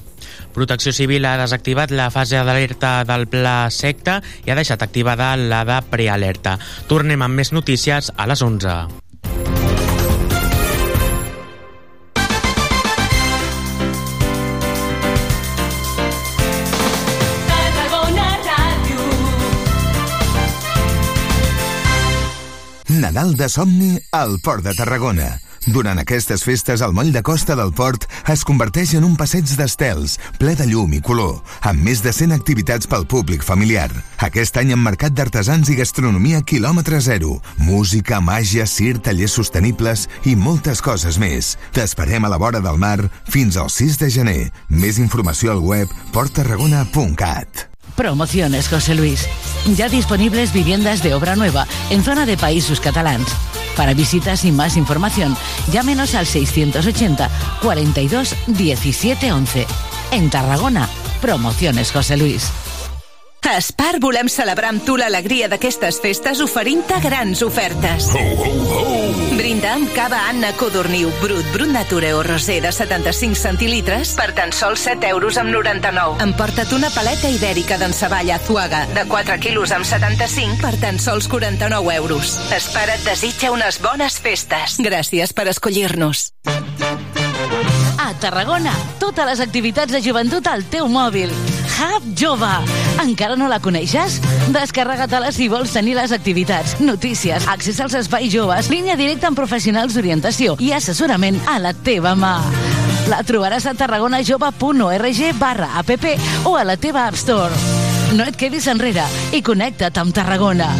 Protecció 0.52 0.92
Civil 0.92 1.24
ha 1.24 1.38
desactivat 1.40 1.94
la 1.96 2.10
fase 2.12 2.40
d'alerta 2.44 2.98
del 3.08 3.26
pla 3.32 3.70
secta 3.72 4.20
i 4.44 4.52
ha 4.52 4.58
deixat 4.58 4.84
activada 4.84 5.32
la 5.40 5.64
de 5.68 5.80
prealerta. 5.90 6.58
Tornem 6.92 7.24
amb 7.24 7.40
més 7.40 7.56
notícies 7.56 8.12
a 8.16 8.28
les 8.28 8.44
11. 8.44 9.01
Nadal 23.12 23.34
de 23.36 23.46
somni 23.50 23.98
al 24.10 24.38
Port 24.40 24.64
de 24.64 24.72
Tarragona. 24.72 25.26
Durant 25.66 25.98
aquestes 26.00 26.46
festes, 26.48 26.80
el 26.80 26.94
moll 26.96 27.10
de 27.12 27.20
costa 27.20 27.52
del 27.58 27.68
port 27.76 28.06
es 28.32 28.40
converteix 28.48 28.94
en 28.96 29.04
un 29.04 29.18
passeig 29.20 29.50
d'estels, 29.58 30.14
ple 30.40 30.54
de 30.56 30.64
llum 30.70 30.94
i 30.96 31.00
color, 31.04 31.42
amb 31.68 31.84
més 31.84 32.00
de 32.00 32.08
100 32.16 32.32
activitats 32.32 32.88
pel 32.88 33.04
públic 33.04 33.44
familiar. 33.44 33.90
Aquest 34.24 34.56
any 34.62 34.72
amb 34.72 34.88
mercat 34.88 35.12
d'artesans 35.12 35.68
i 35.68 35.76
gastronomia 35.76 36.40
quilòmetre 36.40 37.02
zero, 37.04 37.34
música, 37.60 38.22
màgia, 38.24 38.64
cir, 38.64 38.94
tallers 39.04 39.36
sostenibles 39.36 40.06
i 40.24 40.32
moltes 40.32 40.80
coses 40.80 41.20
més. 41.20 41.58
T'esperem 41.76 42.24
a 42.24 42.32
la 42.32 42.40
vora 42.40 42.64
del 42.64 42.80
mar 42.80 43.10
fins 43.28 43.60
al 43.60 43.68
6 43.68 44.00
de 44.00 44.08
gener. 44.16 44.40
Més 44.70 44.96
informació 44.96 45.52
al 45.52 45.60
web 45.60 45.92
porttarragona.cat. 46.16 47.71
Promociones 47.96 48.68
José 48.68 48.94
Luis. 48.94 49.28
Ya 49.76 49.88
disponibles 49.88 50.52
viviendas 50.52 51.02
de 51.02 51.14
obra 51.14 51.36
nueva 51.36 51.66
en 51.90 52.02
zona 52.02 52.26
de 52.26 52.36
países 52.36 52.80
catalans. 52.80 53.28
Para 53.76 53.94
visitas 53.94 54.44
y 54.44 54.52
más 54.52 54.76
información, 54.76 55.36
llámenos 55.70 56.14
al 56.14 56.26
680 56.26 57.30
42 57.62 58.34
17 58.46 59.32
11. 59.32 59.66
En 60.12 60.30
Tarragona, 60.30 60.88
Promociones 61.20 61.92
José 61.92 62.16
Luis. 62.16 62.50
A 63.42 63.60
Spar 63.60 63.98
volem 64.00 64.28
celebrar 64.30 64.70
amb 64.70 64.84
tu 64.86 64.94
l'alegria 64.96 65.48
d'aquestes 65.50 65.98
festes 66.00 66.40
oferint-te 66.40 67.00
grans 67.02 67.42
ofertes. 67.42 68.06
Ho, 68.14 68.22
ho, 68.38 68.52
ho! 68.78 68.92
Brinda 69.36 69.72
amb 69.74 69.90
cava 69.96 70.20
Anna 70.30 70.52
Codorniu 70.56 71.10
Brut, 71.20 71.48
Brut 71.52 71.72
Nature 71.74 72.12
o 72.14 72.22
Rosé 72.22 72.60
de 72.62 72.70
75 72.72 73.34
centilitres 73.36 74.14
per 74.16 74.30
tan 74.36 74.54
sols 74.54 74.84
7 74.86 75.10
euros 75.10 75.36
amb 75.42 75.50
99. 75.52 76.22
Emporta't 76.24 76.72
una 76.76 76.90
paleta 76.94 77.28
ibèrica 77.34 77.76
d'enceballa 77.80 78.38
Azuaga 78.38 78.84
de 78.94 79.04
4 79.10 79.38
quilos 79.42 79.74
amb 79.74 79.88
75 79.88 80.62
per 80.62 80.76
tan 80.80 81.00
sols 81.02 81.28
49 81.28 81.96
euros. 81.98 82.36
Espara 82.54 82.94
et 82.94 83.04
desitja 83.08 83.50
unes 83.52 83.82
bones 83.82 84.20
festes. 84.22 84.78
Gràcies 84.78 85.34
per 85.34 85.48
escollir-nos. 85.50 86.30
A 87.98 88.12
Tarragona, 88.22 88.72
totes 89.02 89.26
les 89.26 89.42
activitats 89.44 89.92
de 89.92 90.00
joventut 90.04 90.46
al 90.46 90.64
teu 90.70 90.88
mòbil. 90.88 91.34
Hub 91.78 92.04
Jove. 92.18 92.50
Encara 93.02 93.36
no 93.36 93.48
la 93.50 93.58
coneixes? 93.62 94.18
Descarrega-te-la 94.52 95.32
si 95.34 95.48
vols 95.52 95.72
tenir 95.74 95.96
les 95.98 96.12
activitats, 96.14 96.76
notícies, 96.80 97.46
accés 97.50 97.80
als 97.80 97.96
espais 97.98 98.30
joves, 98.32 98.70
línia 98.72 98.96
directa 99.00 99.30
amb 99.30 99.38
professionals 99.38 99.96
d'orientació 99.96 100.56
i 100.60 100.72
assessorament 100.76 101.40
a 101.48 101.58
la 101.62 101.74
teva 101.74 102.14
mà. 102.18 102.36
La 103.10 103.22
trobaràs 103.26 103.66
a 103.66 103.74
tarragonajove.org 103.74 105.22
barra 105.40 105.72
app 105.80 105.90
o 106.46 106.56
a 106.56 106.64
la 106.64 106.76
teva 106.76 107.06
App 107.08 107.18
Store. 107.18 107.52
No 108.16 108.28
et 108.28 108.36
quedis 108.36 108.68
enrere 108.68 109.06
i 109.32 109.42
connecta't 109.42 110.02
amb 110.02 110.14
Tarragona. 110.14 110.72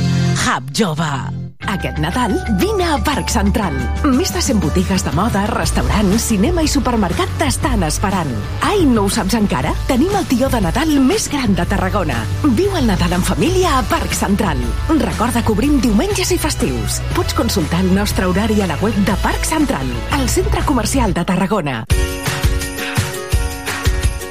Hub 0.44 0.74
Jove. 0.76 1.41
Aquest 1.68 1.98
Nadal 1.98 2.34
vine 2.58 2.84
a 2.84 2.98
Parc 3.04 3.30
Central. 3.30 3.74
Més 4.04 4.32
de 4.34 4.42
100 4.42 4.60
botigues 4.62 5.04
de 5.06 5.12
moda, 5.16 5.44
restaurants, 5.50 6.26
cinema 6.32 6.64
i 6.64 6.70
supermercat 6.70 7.30
t'estan 7.40 7.84
esperant. 7.86 8.30
Ai, 8.66 8.84
no 8.88 9.06
ho 9.06 9.10
saps 9.12 9.36
encara? 9.38 9.74
Tenim 9.88 10.12
el 10.18 10.26
tió 10.30 10.50
de 10.52 10.60
Nadal 10.64 10.94
més 11.00 11.28
gran 11.32 11.56
de 11.58 11.66
Tarragona. 11.68 12.18
Viu 12.58 12.76
el 12.78 12.86
Nadal 12.90 13.16
en 13.18 13.26
família 13.26 13.78
a 13.78 13.82
Parc 13.90 14.14
Central. 14.16 14.60
Recorda 15.02 15.42
que 15.42 15.54
obrim 15.54 15.80
diumenges 15.80 16.34
i 16.34 16.38
festius. 16.38 17.00
Pots 17.16 17.34
consultar 17.38 17.82
el 17.84 17.94
nostre 17.94 18.26
horari 18.26 18.60
a 18.62 18.70
la 18.70 18.78
web 18.82 18.96
de 19.06 19.16
Parc 19.22 19.44
Central, 19.48 19.88
al 20.12 20.28
centre 20.28 20.64
comercial 20.68 21.14
de 21.14 21.24
Tarragona. 21.24 21.82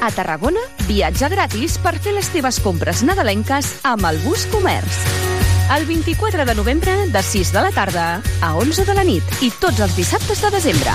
A 0.02 0.10
Tarragona, 0.10 0.62
viatge 0.88 1.28
gratis 1.30 1.76
per 1.78 1.94
fer 2.02 2.16
les 2.16 2.26
teves 2.34 2.58
compres 2.64 3.04
nadalenques 3.06 3.76
amb 3.86 4.10
el 4.10 4.18
Bus 4.24 4.48
Comerç. 4.50 5.41
El 5.70 5.86
24 5.86 6.44
de 6.44 6.54
novembre, 6.54 7.06
de 7.06 7.22
6 7.22 7.52
de 7.52 7.60
la 7.62 7.70
tarda 7.70 8.22
a 8.40 8.54
11 8.56 8.84
de 8.84 8.94
la 8.94 9.04
nit 9.04 9.22
i 9.40 9.50
tots 9.60 9.80
els 9.80 9.94
dissabtes 9.96 10.42
de 10.42 10.50
desembre. 10.50 10.92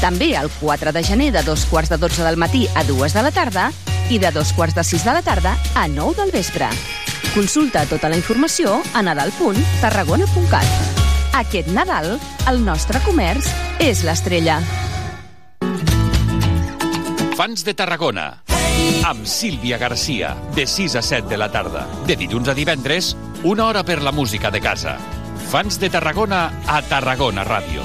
També 0.00 0.34
el 0.36 0.50
4 0.60 0.92
de 0.92 1.02
gener 1.04 1.30
de 1.32 1.42
dos 1.42 1.66
quarts 1.66 1.90
de 1.90 1.98
12 1.98 2.22
del 2.24 2.36
matí 2.36 2.66
a 2.74 2.84
2 2.84 3.12
de 3.12 3.22
la 3.22 3.32
tarda 3.32 3.70
i 4.10 4.18
de 4.18 4.30
dos 4.30 4.52
quarts 4.52 4.74
de 4.76 4.84
6 4.84 5.04
de 5.04 5.12
la 5.16 5.22
tarda 5.22 5.56
a 5.74 5.88
9 5.88 6.14
del 6.22 6.32
vespre. 6.32 6.68
Consulta 7.34 7.84
tota 7.90 8.08
la 8.08 8.16
informació 8.16 8.80
a 8.94 9.02
nadal.tarragona.cat. 9.02 10.94
Aquest 11.34 11.68
Nadal, 11.74 12.20
el 12.46 12.64
nostre 12.64 13.00
comerç 13.02 13.48
és 13.82 14.04
l'estrella. 14.06 14.60
Fans 17.34 17.64
de 17.66 17.74
Tarragona. 17.74 18.43
Amb 19.04 19.26
Sílvia 19.26 19.76
Garcia, 19.78 20.34
de 20.54 20.66
6 20.66 20.96
a 20.96 21.02
7 21.02 21.28
de 21.28 21.36
la 21.36 21.50
tarda. 21.52 21.86
De 22.06 22.16
dilluns 22.16 22.48
a 22.48 22.54
divendres, 22.54 23.14
una 23.42 23.66
hora 23.66 23.84
per 23.84 24.00
la 24.02 24.12
música 24.12 24.50
de 24.50 24.60
casa. 24.60 24.96
Fans 25.50 25.78
de 25.78 25.90
Tarragona 25.90 26.50
a 26.66 26.80
Tarragona 26.82 27.44
Ràdio. 27.44 27.84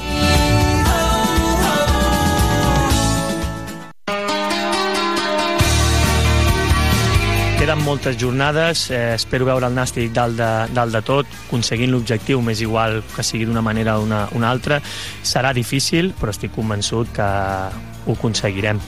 Queden 7.60 7.84
moltes 7.84 8.16
jornades, 8.18 8.90
eh, 8.90 9.16
espero 9.16 9.44
veure 9.46 9.68
el 9.68 9.76
Nàstic 9.76 10.14
dalt 10.16 10.38
de, 10.40 10.48
dalt 10.72 10.96
de 10.96 11.02
tot, 11.04 11.34
aconseguint 11.50 11.92
l'objectiu, 11.92 12.40
més 12.40 12.64
igual 12.64 13.02
que 13.12 13.26
sigui 13.28 13.44
d'una 13.46 13.62
manera 13.62 13.98
o 14.00 14.06
una, 14.08 14.22
una 14.32 14.48
altra. 14.50 14.80
Serà 15.22 15.52
difícil, 15.52 16.14
però 16.16 16.32
estic 16.32 16.56
convençut 16.56 17.12
que 17.12 17.28
ho 17.28 18.16
aconseguirem. 18.16 18.80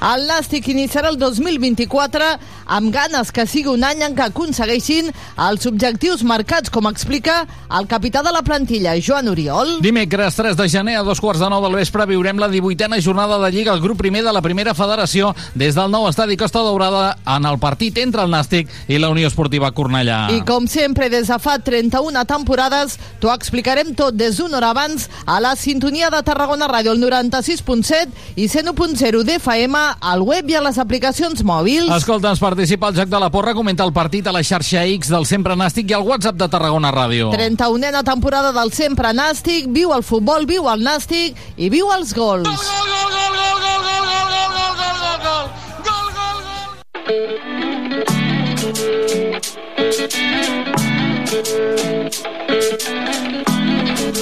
El 0.00 0.24
Nàstic 0.24 0.64
iniciarà 0.72 1.10
el 1.12 1.18
2024 1.20 2.24
amb 2.72 2.92
ganes 2.94 3.28
que 3.36 3.44
sigui 3.44 3.68
un 3.68 3.82
any 3.84 4.00
en 4.06 4.14
què 4.16 4.30
aconsegueixin 4.30 5.10
els 5.44 5.66
objectius 5.68 6.22
marcats, 6.24 6.72
com 6.72 6.88
explica 6.88 7.42
el 7.76 7.88
capità 7.90 8.22
de 8.24 8.32
la 8.32 8.40
plantilla, 8.46 8.94
Joan 8.96 9.28
Oriol. 9.28 9.76
Dimecres 9.84 10.38
3 10.38 10.56
de 10.56 10.68
gener 10.72 10.96
a 10.96 11.04
dos 11.04 11.20
quarts 11.20 11.42
de 11.42 11.50
nou 11.52 11.60
del 11.66 11.76
vespre 11.76 12.06
viurem 12.08 12.40
la 12.40 12.48
18a 12.48 13.00
jornada 13.04 13.36
de 13.42 13.50
Lliga 13.52 13.74
al 13.74 13.82
grup 13.84 13.98
primer 14.00 14.22
de 14.24 14.32
la 14.32 14.40
primera 14.40 14.72
federació 14.74 15.34
des 15.54 15.76
del 15.76 15.92
nou 15.92 16.08
estadi 16.08 16.38
Costa 16.40 16.62
Daurada 16.64 17.18
en 17.36 17.44
el 17.44 17.60
partit 17.60 18.00
entre 18.00 18.24
el 18.24 18.32
Nàstic 18.32 18.72
i 18.88 18.96
la 19.02 19.12
Unió 19.12 19.28
Esportiva 19.28 19.68
Cornellà. 19.76 20.30
I 20.32 20.40
com 20.48 20.64
sempre, 20.70 21.10
des 21.12 21.28
de 21.28 21.38
fa 21.42 21.58
31 21.60 22.24
temporades, 22.24 22.96
t'ho 23.20 23.34
explicarem 23.34 23.92
tot 23.98 24.16
des 24.16 24.40
d'una 24.40 24.56
hora 24.62 24.72
abans 24.72 25.10
a 25.26 25.40
la 25.44 25.52
sintonia 25.60 26.08
de 26.08 26.22
Tarragona 26.24 26.70
Ràdio, 26.72 26.96
el 26.96 27.04
96.7 27.04 28.40
i 28.40 28.48
101.0 28.48 29.24
d'FM, 29.28 29.89
al 30.00 30.22
web 30.22 30.48
i 30.50 30.56
a 30.58 30.62
les 30.64 30.78
aplicacions 30.78 31.42
mòbils. 31.46 31.90
Escolta'ns, 31.96 32.40
participa 32.42 32.90
al 32.90 32.96
Joc 32.96 33.10
de 33.10 33.20
la 33.22 33.30
Porra, 33.32 33.54
comenta 33.56 33.84
el 33.86 33.92
partit 33.92 34.26
a 34.26 34.34
la 34.34 34.42
xarxa 34.46 34.84
X 34.96 35.10
del 35.12 35.26
Sempre 35.26 35.56
Nàstic 35.58 35.90
i 35.90 35.96
al 35.98 36.06
WhatsApp 36.06 36.38
de 36.40 36.48
Tarragona 36.52 36.92
Ràdio. 36.94 37.30
31a 37.34 38.04
temporada 38.06 38.52
del 38.56 38.72
Sempre 38.72 39.12
Nàstic, 39.16 39.68
viu 39.68 39.94
el 39.96 40.06
futbol, 40.06 40.46
viu 40.46 40.68
el 40.70 40.84
Nàstic 40.86 41.36
i 41.56 41.70
viu 41.72 41.90
els 41.94 42.14
gols. 42.14 42.48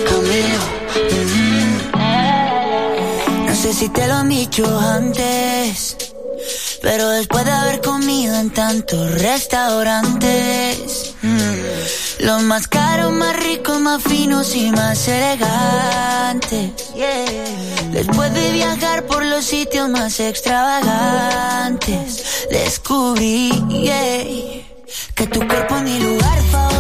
Camilo. 0.04 0.62
No 1.08 1.67
sé 3.58 3.74
si 3.74 3.88
te 3.88 4.06
lo 4.06 4.14
han 4.14 4.28
dicho 4.28 4.64
antes, 4.78 5.96
pero 6.80 7.08
después 7.08 7.44
de 7.44 7.50
haber 7.50 7.80
comido 7.80 8.36
en 8.36 8.50
tantos 8.50 9.20
restaurantes, 9.20 11.16
mm, 11.22 12.24
los 12.24 12.42
más 12.42 12.68
caros, 12.68 13.10
más 13.10 13.34
ricos, 13.42 13.80
más 13.80 14.00
finos 14.00 14.54
y 14.54 14.70
más 14.70 15.08
elegantes. 15.08 16.70
Después 17.90 18.32
de 18.32 18.52
viajar 18.52 19.06
por 19.06 19.24
los 19.24 19.44
sitios 19.44 19.88
más 19.88 20.20
extravagantes, 20.20 22.46
descubrí 22.50 23.50
que 25.16 25.26
tu 25.26 25.44
cuerpo 25.48 25.78
es 25.78 25.82
mi 25.82 25.98
lugar 25.98 26.40
favorito 26.52 26.77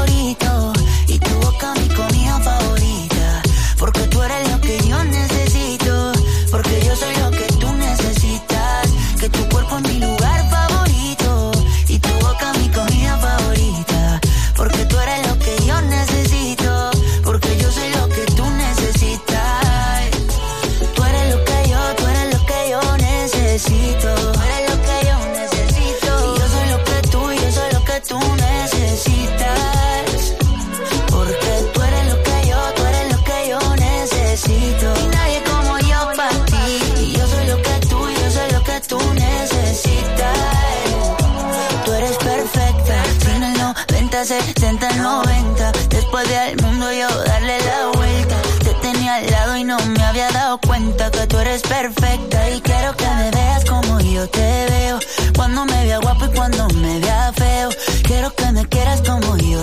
necesitas. 28.90 30.34
Porque 31.10 31.52
tú 31.72 31.82
eres 31.82 32.06
lo 32.08 32.22
que 32.22 32.48
yo, 32.48 32.58
tú 32.76 32.86
eres 32.86 33.12
lo 33.12 33.24
que 33.24 33.48
yo 33.48 33.58
necesito. 33.76 34.86
Y 35.02 35.06
nadie 35.16 35.42
como 35.44 35.78
yo 35.78 35.98
para 36.16 36.44
ti. 36.46 37.12
Yo 37.16 37.26
soy 37.26 37.46
lo 37.46 37.56
que 37.62 37.86
tú, 37.88 37.98
yo 38.20 38.30
soy 38.30 38.50
lo 38.52 38.62
que 38.64 38.80
tú 38.88 38.98
necesitas. 39.14 40.38
Tú 41.84 41.92
eres 41.92 42.16
perfecta. 42.16 42.94
Sin 43.24 43.42
el 43.42 43.58
90, 43.58 44.24
70, 44.24 44.96
90. 44.96 45.72
Después 45.88 46.28
de 46.28 46.36
al 46.36 46.56
mundo 46.62 46.92
yo 46.92 47.08
darle 47.24 47.58
la 47.60 47.86
vuelta. 47.94 48.36
Te 48.64 48.74
tenía 48.86 49.16
al 49.16 49.30
lado 49.30 49.56
y 49.56 49.64
no 49.64 49.78
me 49.78 50.02
había 50.04 50.30
dado 50.30 50.58
cuenta 50.58 51.10
que 51.10 51.26
tú 51.26 51.38
eres 51.38 51.62
perfecta. 51.62 52.50
Y 52.50 52.60
quiero 52.60 52.96
que 52.96 53.06
me 53.06 53.30
veas 53.30 53.64
como 53.64 54.00
yo 54.00 54.28
te 54.28 54.66
veo. 54.70 54.98
Cuando 55.36 55.64
me 55.66 55.84
vea 55.84 55.98
guapo 55.98 56.26
y 56.26 56.30
cuando 56.36 56.68
me 56.68 56.98
vea 57.00 57.32
feo. 57.34 57.70
Quiero 58.02 58.34
que 58.34 58.52
me 58.52 58.64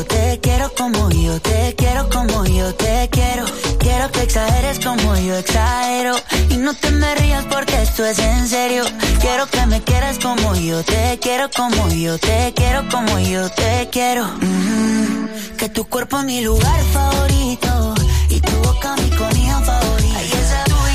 te 0.03 0.39
quiero, 0.41 0.71
como 0.75 1.09
yo 1.09 1.39
te 1.39 1.73
quiero, 1.77 2.09
como 2.09 2.45
yo 2.45 2.73
te 2.75 3.09
quiero. 3.11 3.45
Quiero 3.79 4.11
que 4.11 4.23
exageres 4.23 4.79
como 4.79 5.15
yo 5.15 5.35
exagero. 5.35 6.15
Y 6.49 6.57
no 6.57 6.73
te 6.73 6.91
me 6.91 7.15
rías 7.15 7.45
porque 7.49 7.81
esto 7.81 8.03
es 8.05 8.19
en 8.19 8.47
serio. 8.47 8.83
Quiero 9.21 9.47
que 9.47 9.65
me 9.67 9.81
quieras 9.81 10.17
como 10.19 10.55
yo 10.55 10.83
te 10.83 11.19
quiero, 11.21 11.49
como 11.55 11.89
yo 11.89 12.17
te 12.17 12.53
quiero, 12.55 12.83
como 12.89 13.19
yo 13.19 13.49
te 13.49 13.89
quiero. 13.91 14.25
Mm, 14.25 15.55
que 15.57 15.69
tu 15.69 15.85
cuerpo 15.85 16.19
es 16.19 16.25
mi 16.25 16.41
lugar 16.41 16.81
favorito. 16.91 17.95
Y 18.29 18.39
tu 18.41 18.55
boca 18.63 18.95
mi 18.97 19.09
comida 19.11 19.61
favorita. 19.61 20.19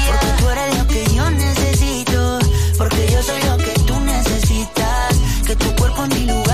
Porque 0.06 0.28
tú 0.38 0.48
eres 0.50 0.78
lo 0.78 0.86
que 0.86 1.04
yo 1.14 1.30
necesito. 1.30 2.38
Porque 2.76 3.08
yo 3.12 3.22
soy 3.22 3.42
lo 3.42 3.56
que 3.56 3.72
tú 3.86 4.00
necesitas. 4.00 5.16
Que 5.46 5.56
tu 5.56 5.74
cuerpo 5.76 6.04
es 6.04 6.08
mi 6.10 6.26
lugar 6.26 6.49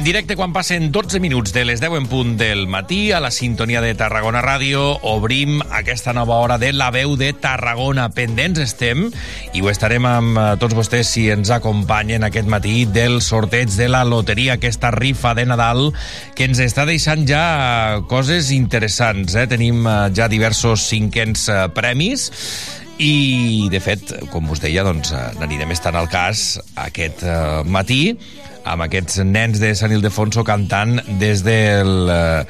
En 0.00 0.04
directe, 0.04 0.32
quan 0.32 0.54
passen 0.56 0.86
12 0.96 1.20
minuts 1.20 1.52
de 1.52 1.60
les 1.68 1.82
10 1.82 1.98
en 1.98 2.06
punt 2.08 2.30
del 2.40 2.62
matí, 2.72 3.12
a 3.12 3.18
la 3.20 3.28
sintonia 3.30 3.82
de 3.84 3.90
Tarragona 3.92 4.40
Ràdio, 4.40 4.94
obrim 5.04 5.58
aquesta 5.76 6.14
nova 6.16 6.38
hora 6.40 6.56
de 6.56 6.70
La 6.72 6.88
Veu 6.88 7.18
de 7.20 7.34
Tarragona. 7.36 8.06
Pendents 8.16 8.62
estem, 8.64 9.10
i 9.52 9.60
ho 9.60 9.68
estarem 9.68 10.08
amb 10.08 10.40
eh, 10.40 10.46
tots 10.56 10.78
vostès 10.78 11.12
si 11.12 11.26
ens 11.28 11.52
acompanyen 11.52 12.24
aquest 12.24 12.48
matí 12.48 12.86
del 12.88 13.20
sorteig 13.20 13.76
de 13.76 13.90
la 13.92 14.00
loteria, 14.08 14.56
aquesta 14.56 14.88
rifa 14.96 15.34
de 15.36 15.44
Nadal, 15.52 15.90
que 16.32 16.48
ens 16.48 16.64
està 16.64 16.88
deixant 16.88 17.28
ja 17.28 17.44
eh, 17.44 18.02
coses 18.08 18.54
interessants. 18.56 19.36
Eh? 19.36 19.50
Tenim 19.52 19.84
eh, 19.84 19.98
ja 20.16 20.32
diversos 20.32 20.88
cinquens 20.94 21.44
premis, 21.76 22.30
i, 23.00 23.68
de 23.72 23.80
fet, 23.80 24.12
com 24.28 24.44
us 24.52 24.60
deia, 24.60 24.84
doncs, 24.84 25.08
n'anirem 25.40 25.72
estant 25.72 25.96
al 25.96 26.04
cas 26.12 26.60
aquest 26.76 27.24
eh, 27.24 27.64
matí 27.64 28.12
amb 28.68 28.84
aquests 28.84 29.24
nens 29.24 29.56
de 29.62 29.70
Sant 29.78 29.92
Ildefonso 29.96 30.44
cantant 30.44 31.00
des 31.20 31.40
del 31.46 32.10
eh, 32.12 32.44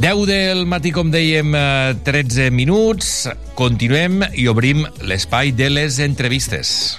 10 0.00 0.24
del 0.24 0.64
matí, 0.64 0.94
com 0.96 1.10
dèiem, 1.12 1.52
eh, 1.54 1.94
13 2.06 2.50
minuts. 2.50 3.28
Continuem 3.54 4.22
i 4.32 4.48
obrim 4.48 4.86
l'espai 5.04 5.52
de 5.52 5.68
les 5.68 5.98
entrevistes. 6.00 6.96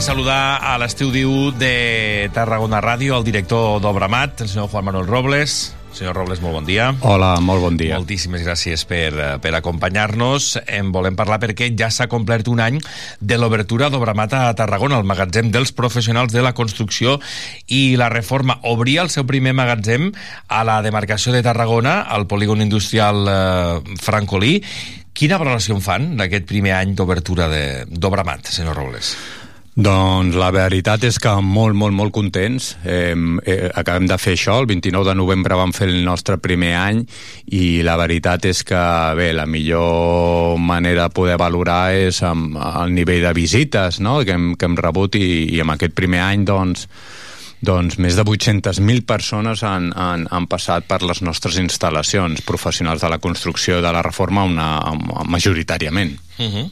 Saludar 0.00 0.58
a 0.62 0.76
l'estiu 0.78 1.50
de 1.58 2.30
Tarragona 2.32 2.78
Ràdio 2.80 3.16
el 3.18 3.24
director 3.26 3.80
d'Obramat, 3.82 4.40
el 4.44 4.48
senyor 4.48 4.68
Juan 4.70 4.84
Manuel 4.86 5.06
Robles. 5.08 5.74
Senyor 5.92 6.14
Robles, 6.14 6.40
molt 6.40 6.54
bon 6.54 6.66
dia. 6.68 6.92
Hola, 7.02 7.32
molt 7.42 7.60
bon 7.64 7.76
dia. 7.76 7.96
Moltíssimes 7.98 8.44
gràcies 8.46 8.84
per, 8.86 9.08
eh, 9.18 9.38
per 9.42 9.54
acompanyar-nos. 9.56 10.60
En 10.68 10.92
volem 10.92 11.16
parlar 11.16 11.40
perquè 11.40 11.72
ja 11.76 11.90
s'ha 11.90 12.06
complert 12.06 12.46
un 12.48 12.60
any 12.60 12.78
de 13.20 13.38
l'obertura 13.38 13.88
d'Obramat 13.90 14.32
a 14.34 14.54
Tarragona, 14.54 14.98
el 14.98 15.04
magatzem 15.04 15.50
dels 15.50 15.72
professionals 15.72 16.32
de 16.32 16.42
la 16.42 16.54
construcció 16.54 17.18
i 17.66 17.96
la 17.96 18.08
reforma. 18.08 18.60
Obria 18.62 19.02
el 19.02 19.10
seu 19.10 19.26
primer 19.26 19.52
magatzem 19.54 20.12
a 20.48 20.62
la 20.64 20.80
demarcació 20.82 21.32
de 21.32 21.42
Tarragona, 21.42 22.02
al 22.02 22.26
polígon 22.26 22.62
industrial 22.62 23.26
eh, 23.28 23.96
Francolí. 24.00 24.62
Quina 25.12 25.38
valoració 25.38 25.74
en 25.74 25.82
fan 25.82 26.16
d'aquest 26.16 26.46
primer 26.46 26.74
any 26.74 26.94
d'obertura 26.94 27.48
de- 27.48 27.84
d'Obramat, 27.90 28.46
senyor 28.46 28.76
Robles? 28.76 29.16
Doncs 29.78 30.34
la 30.34 30.48
veritat 30.50 31.04
és 31.06 31.20
que 31.22 31.30
molt, 31.38 31.76
molt, 31.78 31.94
molt 31.94 32.10
contents. 32.10 32.72
Eh, 32.82 33.14
eh, 33.46 33.68
acabem 33.78 34.08
de 34.10 34.16
fer 34.18 34.32
això, 34.34 34.56
el 34.58 34.66
29 34.66 35.06
de 35.06 35.14
novembre 35.14 35.54
vam 35.54 35.70
fer 35.70 35.86
el 35.86 36.00
nostre 36.02 36.34
primer 36.42 36.72
any 36.74 37.04
i 37.54 37.84
la 37.86 37.94
veritat 38.00 38.48
és 38.50 38.64
que, 38.66 38.80
bé, 39.14 39.28
la 39.38 39.46
millor 39.46 40.58
manera 40.58 41.06
de 41.06 41.14
poder 41.14 41.36
valorar 41.38 41.94
és 41.94 42.18
amb 42.26 42.58
el 42.58 42.96
nivell 42.96 43.22
de 43.28 43.32
visites 43.38 44.00
no? 44.02 44.16
que, 44.26 44.34
hem, 44.34 44.50
que 44.58 44.66
hem 44.66 44.74
rebut 44.82 45.14
i, 45.14 45.46
i 45.54 45.62
amb 45.62 45.76
aquest 45.76 45.94
primer 45.94 46.24
any, 46.26 46.42
doncs, 46.42 46.88
doncs 47.62 48.00
més 48.02 48.18
de 48.18 48.26
800.000 48.26 49.06
persones 49.06 49.62
han, 49.62 49.92
han, 49.94 50.26
han 50.26 50.50
passat 50.50 50.90
per 50.90 51.04
les 51.06 51.22
nostres 51.22 51.62
instal·lacions, 51.62 52.42
professionals 52.42 53.06
de 53.06 53.14
la 53.14 53.22
construcció 53.22 53.78
de 53.78 53.94
la 53.94 54.02
reforma 54.02 54.42
una, 54.42 54.68
majoritàriament. 55.22 56.18
Uh 56.40 56.50
-huh. 56.50 56.68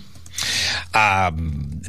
Uh, 0.96 1.30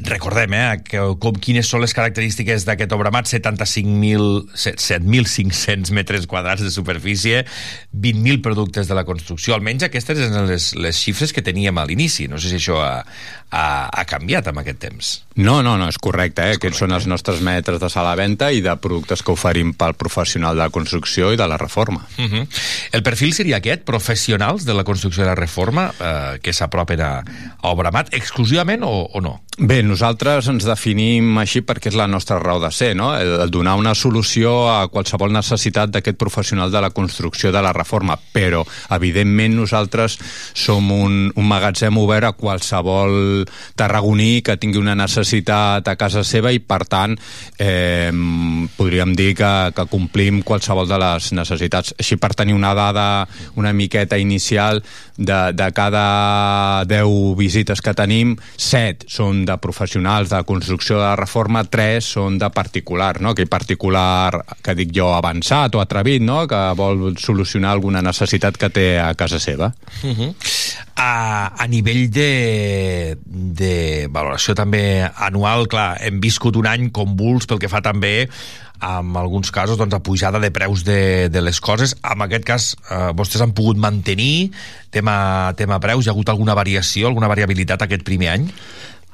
recordem, 0.07 0.53
eh, 0.53 0.82
que, 0.86 1.02
com, 1.22 1.36
quines 1.41 1.68
són 1.68 1.82
les 1.84 1.94
característiques 1.95 2.65
d'aquest 2.68 2.94
obramat, 2.95 3.30
75.000 3.30 4.28
7.500 4.57 5.91
metres 5.95 6.28
quadrats 6.28 6.64
de 6.64 6.72
superfície, 6.72 7.45
20.000 7.94 8.41
productes 8.41 8.88
de 8.88 8.95
la 8.98 9.06
construcció, 9.07 9.56
almenys 9.56 9.88
aquestes 9.88 10.19
eren 10.28 10.48
les, 10.49 10.74
les 10.76 10.98
xifres 10.98 11.34
que 11.34 11.44
teníem 11.45 11.78
a 11.78 11.86
l'inici. 11.88 12.28
No 12.28 12.40
sé 12.41 12.52
si 12.52 12.60
això 12.60 12.80
ha, 12.84 13.03
ha, 13.52 13.65
ha 13.88 14.06
canviat 14.10 14.49
amb 14.52 14.61
aquest 14.64 14.82
temps. 14.84 15.14
No, 15.38 15.60
no, 15.64 15.76
no, 15.78 15.88
és 15.91 15.99
correcte. 16.02 16.44
Eh? 16.44 16.56
És 16.56 16.61
Aquests 16.61 16.80
correcte. 16.80 16.86
són 16.86 16.98
els 16.98 17.07
nostres 17.10 17.44
metres 17.45 17.80
de 17.82 17.90
sala 17.94 18.15
venda 18.18 18.52
i 18.52 18.64
de 18.65 18.74
productes 18.82 19.24
que 19.24 19.34
oferim 19.34 19.74
pel 19.78 19.95
professional 19.99 20.57
de 20.57 20.65
la 20.65 20.74
construcció 20.74 21.32
i 21.34 21.40
de 21.40 21.48
la 21.48 21.57
reforma. 21.61 22.06
Uh 22.18 22.26
-huh. 22.26 22.48
El 22.91 23.03
perfil 23.03 23.34
seria 23.34 23.57
aquest, 23.57 23.84
professionals 23.84 24.65
de 24.65 24.74
la 24.74 24.84
construcció 24.84 25.24
i 25.24 25.28
la 25.28 25.36
reforma, 25.36 25.91
eh, 25.99 26.40
que 26.41 26.53
s'apropen 26.53 27.02
a, 27.02 27.24
a 27.61 27.69
Obramat, 27.69 28.14
exclusivament 28.14 28.36
o, 28.38 29.09
o 29.14 29.22
no? 29.22 29.41
Bé, 29.57 29.80
nosaltres 29.81 30.45
ens 30.51 30.68
definim 30.69 31.31
així 31.41 31.64
perquè 31.65 31.89
és 31.89 31.95
la 31.97 32.05
nostra 32.05 32.38
raó 32.38 32.59
de 32.61 32.69
ser, 32.69 32.91
no? 32.93 33.07
el, 33.18 33.31
el 33.41 33.49
donar 33.49 33.73
una 33.80 33.95
solució 33.97 34.68
a 34.69 34.84
qualsevol 34.93 35.34
necessitat 35.34 35.89
d'aquest 35.89 36.18
professional 36.22 36.69
de 36.69 36.81
la 36.84 36.91
construcció 36.93 37.49
de 37.51 37.64
la 37.65 37.72
reforma, 37.73 38.19
però 38.34 38.61
evidentment 38.93 39.55
nosaltres 39.57 40.19
som 40.53 40.91
un, 40.93 41.31
un 41.34 41.49
magatzem 41.49 41.97
obert 41.97 42.30
a 42.30 42.35
qualsevol 42.38 43.47
tarragoní 43.73 44.43
que 44.45 44.59
tingui 44.61 44.77
una 44.77 44.93
necessitat 44.93 45.89
a 45.89 45.97
casa 45.97 46.22
seva 46.22 46.53
i 46.53 46.61
per 46.61 46.84
tant 46.85 47.18
eh, 47.57 48.14
podríem 48.77 49.18
dir 49.18 49.31
que, 49.41 49.51
que 49.73 49.88
complim 49.89 50.43
qualsevol 50.45 50.85
de 50.85 51.01
les 51.01 51.31
necessitats. 51.34 51.95
Així 51.97 52.19
per 52.22 52.35
tenir 52.38 52.53
una 52.53 52.76
dada 52.77 53.26
una 53.57 53.73
miqueta 53.73 54.22
inicial 54.22 54.84
de, 55.18 55.51
de 55.57 55.72
cada 55.73 56.85
10 56.85 57.35
visites 57.41 57.81
que 57.81 57.93
tenim, 57.97 58.26
7 58.35 59.07
són 59.11 59.43
de 59.47 59.57
professionals 59.61 60.31
de 60.33 60.41
construcció 60.47 60.99
de 61.01 61.13
reforma, 61.19 61.63
3 61.63 62.11
són 62.17 62.39
de 62.41 62.49
particular, 62.53 63.15
no? 63.21 63.35
aquell 63.35 63.49
particular 63.51 64.43
que 64.63 64.75
dic 64.77 64.93
jo 64.95 65.11
avançat 65.15 65.75
o 65.75 65.83
atrevit, 65.83 66.23
no? 66.25 66.43
que 66.49 66.61
vol 66.77 67.13
solucionar 67.21 67.75
alguna 67.75 68.03
necessitat 68.05 68.57
que 68.57 68.71
té 68.73 68.87
a 68.99 69.13
casa 69.15 69.39
seva. 69.39 69.73
Uh 70.03 70.13
-huh. 70.15 70.33
A, 70.98 71.53
a 71.53 71.68
nivell 71.69 72.07
de, 72.10 73.18
de 73.24 73.74
valoració 74.10 74.57
també 74.57 75.06
anual, 75.06 75.68
clar, 75.69 75.91
hem 76.02 76.18
viscut 76.24 76.57
un 76.57 76.68
any 76.69 76.90
convuls 76.94 77.45
pel 77.48 77.61
que 77.61 77.69
fa 77.72 77.84
també 77.86 78.28
en 78.78 79.15
alguns 79.18 79.49
casos 79.53 79.78
doncs, 79.78 79.94
a 79.94 80.02
pujada 80.06 80.41
de 80.41 80.52
preus 80.53 80.84
de, 80.86 81.30
de 81.34 81.41
les 81.41 81.61
coses. 81.61 81.95
En 82.06 82.22
aquest 82.26 82.45
cas, 82.45 82.68
eh, 82.90 83.10
vostès 83.18 83.41
han 83.41 83.56
pogut 83.57 83.78
mantenir 83.82 84.52
tema, 84.94 85.53
tema 85.57 85.80
preus? 85.82 86.06
Hi 86.06 86.11
ha 86.11 86.15
hagut 86.15 86.30
alguna 86.34 86.57
variació, 86.57 87.07
alguna 87.10 87.30
variabilitat 87.32 87.86
aquest 87.86 88.06
primer 88.06 88.34
any? 88.36 88.52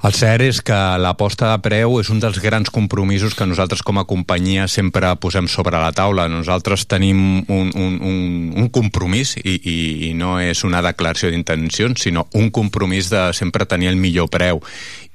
El 0.04 0.12
cert 0.12 0.44
és 0.44 0.58
que 0.60 0.78
l'aposta 1.00 1.54
de 1.54 1.60
preu 1.64 1.94
és 2.02 2.10
un 2.12 2.18
dels 2.20 2.36
grans 2.44 2.68
compromisos 2.76 3.38
que 3.40 3.46
nosaltres 3.48 3.80
com 3.88 4.02
a 4.02 4.04
companyia 4.04 4.66
sempre 4.68 5.14
posem 5.16 5.48
sobre 5.48 5.80
la 5.80 5.94
taula. 5.96 6.26
Nosaltres 6.28 6.84
tenim 6.92 7.22
un, 7.48 7.70
un, 7.72 7.94
un, 8.04 8.26
un 8.60 8.68
compromís 8.68 9.38
i, 9.40 9.54
i, 9.56 9.78
i 10.10 10.12
no 10.20 10.36
és 10.44 10.66
una 10.68 10.82
declaració 10.84 11.32
d'intencions, 11.32 12.04
sinó 12.04 12.26
un 12.36 12.52
compromís 12.52 13.08
de 13.14 13.30
sempre 13.32 13.64
tenir 13.64 13.94
el 13.94 14.02
millor 14.02 14.28
preu 14.28 14.60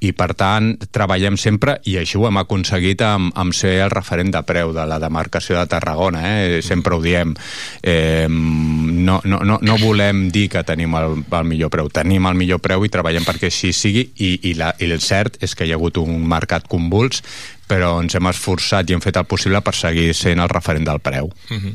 i 0.05 0.13
per 0.15 0.31
tant 0.39 0.77
treballem 0.95 1.37
sempre 1.41 1.79
i 1.91 1.97
així 1.99 2.19
ho 2.19 2.29
hem 2.29 2.39
aconseguit 2.39 3.03
amb, 3.03 3.33
amb 3.39 3.55
ser 3.57 3.75
el 3.83 3.91
referent 3.91 4.31
de 4.35 4.43
preu 4.47 4.71
de 4.77 4.85
la 4.87 5.01
demarcació 5.03 5.59
de 5.59 5.67
Tarragona 5.71 6.23
eh? 6.29 6.61
sempre 6.63 6.95
ho 6.95 7.03
diem 7.03 7.35
eh, 7.83 8.29
no, 8.31 9.19
no, 9.25 9.41
no, 9.43 9.59
no 9.59 9.79
volem 9.83 10.29
dir 10.35 10.47
que 10.53 10.63
tenim 10.63 10.95
el, 11.01 11.19
el 11.27 11.51
millor 11.51 11.73
preu 11.75 11.91
tenim 11.91 12.31
el 12.31 12.39
millor 12.39 12.63
preu 12.63 12.87
i 12.87 12.93
treballem 12.95 13.27
perquè 13.27 13.51
així 13.51 13.73
sigui 13.75 14.07
i, 14.15 14.33
i, 14.53 14.55
la, 14.59 14.71
i 14.79 14.87
el 14.87 15.03
cert 15.03 15.43
és 15.43 15.59
que 15.59 15.67
hi 15.67 15.75
ha 15.75 15.81
hagut 15.81 15.99
un 15.99 16.23
mercat 16.31 16.71
convuls 16.71 17.25
però 17.69 17.99
ens 18.01 18.15
hem 18.15 18.31
esforçat 18.31 18.89
i 18.89 18.95
hem 18.95 19.03
fet 19.05 19.19
el 19.19 19.27
possible 19.29 19.61
per 19.67 19.75
seguir 19.75 20.13
sent 20.15 20.39
el 20.39 20.51
referent 20.53 20.87
del 20.87 21.03
preu 21.03 21.27
uh 21.27 21.59
-huh. 21.59 21.75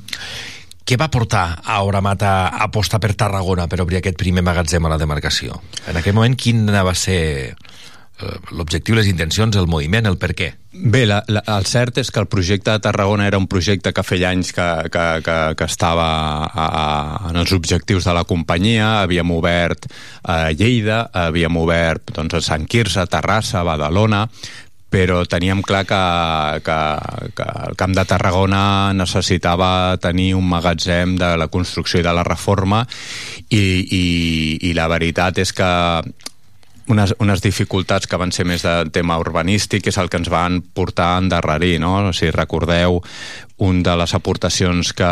Què 0.83 0.97
va 0.99 1.07
portar 1.07 1.61
a 1.63 1.77
Oramat 1.87 2.23
a 2.27 2.47
apostar 2.65 2.99
per 2.99 3.13
Tarragona 3.15 3.69
per 3.71 3.79
obrir 3.79 4.01
aquest 4.01 4.17
primer 4.19 4.43
magatzem 4.43 4.83
a 4.83 4.89
la 4.91 4.97
demarcació? 4.99 5.61
En 5.87 5.95
aquell 5.95 6.13
moment, 6.13 6.35
quin 6.35 6.65
va 6.67 6.93
ser 6.93 7.55
l'objectiu, 8.51 8.95
les 8.97 9.09
intencions, 9.09 9.55
el 9.59 9.69
moviment, 9.69 10.07
el 10.09 10.17
per 10.21 10.33
què? 10.37 10.49
Bé, 10.73 11.03
la, 11.05 11.19
la, 11.29 11.43
el 11.53 11.67
cert 11.69 11.99
és 12.01 12.09
que 12.09 12.21
el 12.23 12.29
projecte 12.31 12.73
de 12.73 12.81
Tarragona 12.81 13.27
era 13.29 13.37
un 13.37 13.45
projecte 13.47 13.93
que 13.93 14.03
feia 14.03 14.31
anys 14.33 14.49
que, 14.57 14.65
que, 14.93 15.05
que, 15.25 15.37
que 15.59 15.67
estava 15.69 16.07
a, 16.47 16.65
a, 16.65 16.87
en 17.29 17.37
els 17.43 17.53
objectius 17.53 18.09
de 18.09 18.15
la 18.17 18.25
companyia, 18.25 19.03
havíem 19.03 19.31
obert 19.35 19.85
a 20.23 20.49
Lleida, 20.49 21.05
havíem 21.13 21.61
obert 21.61 22.15
doncs, 22.17 22.39
a 22.39 22.41
Sant 22.41 22.65
Quirze, 22.65 23.05
Terrassa, 23.05 23.61
Badalona, 23.67 24.25
però 24.93 25.23
teníem 25.25 25.63
clar 25.65 25.85
que, 25.89 26.01
que, 26.65 26.79
que 27.33 27.47
el 27.67 27.77
Camp 27.79 27.95
de 27.97 28.05
Tarragona 28.05 28.63
necessitava 28.93 29.97
tenir 30.01 30.35
un 30.37 30.45
magatzem 30.49 31.15
de 31.17 31.31
la 31.39 31.49
construcció 31.53 32.01
i 32.01 32.05
de 32.05 32.13
la 32.13 32.25
reforma 32.27 32.83
i, 33.49 33.63
i, 33.63 34.03
i 34.69 34.75
la 34.77 34.85
veritat 34.91 35.41
és 35.41 35.53
que 35.57 35.71
unes, 36.87 37.15
unes 37.19 37.41
dificultats 37.41 38.07
que 38.07 38.19
van 38.19 38.33
ser 38.35 38.45
més 38.47 38.63
de 38.65 38.73
tema 38.93 39.17
urbanístic 39.21 39.87
és 39.87 39.97
el 40.01 40.09
que 40.11 40.19
ens 40.19 40.31
van 40.31 40.61
portar 40.75 41.13
a 41.13 41.21
endarrerir, 41.23 41.77
no? 41.79 42.11
Si 42.13 42.31
recordeu, 42.31 43.01
un 43.63 43.83
de 43.85 43.93
les 43.95 44.13
aportacions 44.17 44.91
que, 44.97 45.09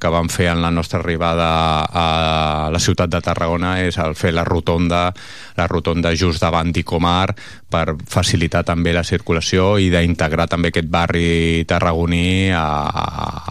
que 0.00 0.10
vam 0.12 0.30
fer 0.32 0.48
en 0.52 0.62
la 0.62 0.70
nostra 0.70 1.00
arribada 1.00 1.48
a 1.84 2.70
la 2.72 2.80
ciutat 2.80 3.10
de 3.12 3.20
Tarragona 3.20 3.74
és 3.84 3.98
el 4.00 4.14
fer 4.16 4.32
la 4.32 4.44
rotonda, 4.46 5.10
la 5.58 5.66
rotonda 5.68 6.14
just 6.16 6.40
davant 6.40 6.70
d'Icomar 6.72 7.34
per 7.70 7.96
facilitar 8.08 8.62
també 8.64 8.94
la 8.96 9.04
circulació 9.04 9.74
i 9.78 9.90
d'integrar 9.92 10.48
també 10.48 10.70
aquest 10.70 10.88
barri 10.90 11.64
tarragoní 11.68 12.50
a, 12.56 12.66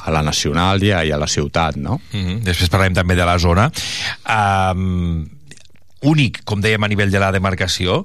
a 0.06 0.16
la 0.16 0.24
nacional 0.26 0.82
i 0.84 0.94
a, 0.96 1.04
i 1.06 1.12
a 1.12 1.20
la 1.20 1.28
ciutat, 1.28 1.76
no? 1.78 2.00
Mm 2.12 2.26
-hmm. 2.26 2.40
Després 2.44 2.70
parlem 2.70 2.94
també 2.94 3.16
de 3.16 3.26
la 3.26 3.38
zona. 3.38 3.72
Um, 4.26 5.39
únic, 6.06 6.44
com 6.46 6.62
dèiem, 6.62 6.84
a 6.84 6.92
nivell 6.92 7.12
de 7.12 7.20
la 7.20 7.32
demarcació, 7.36 8.04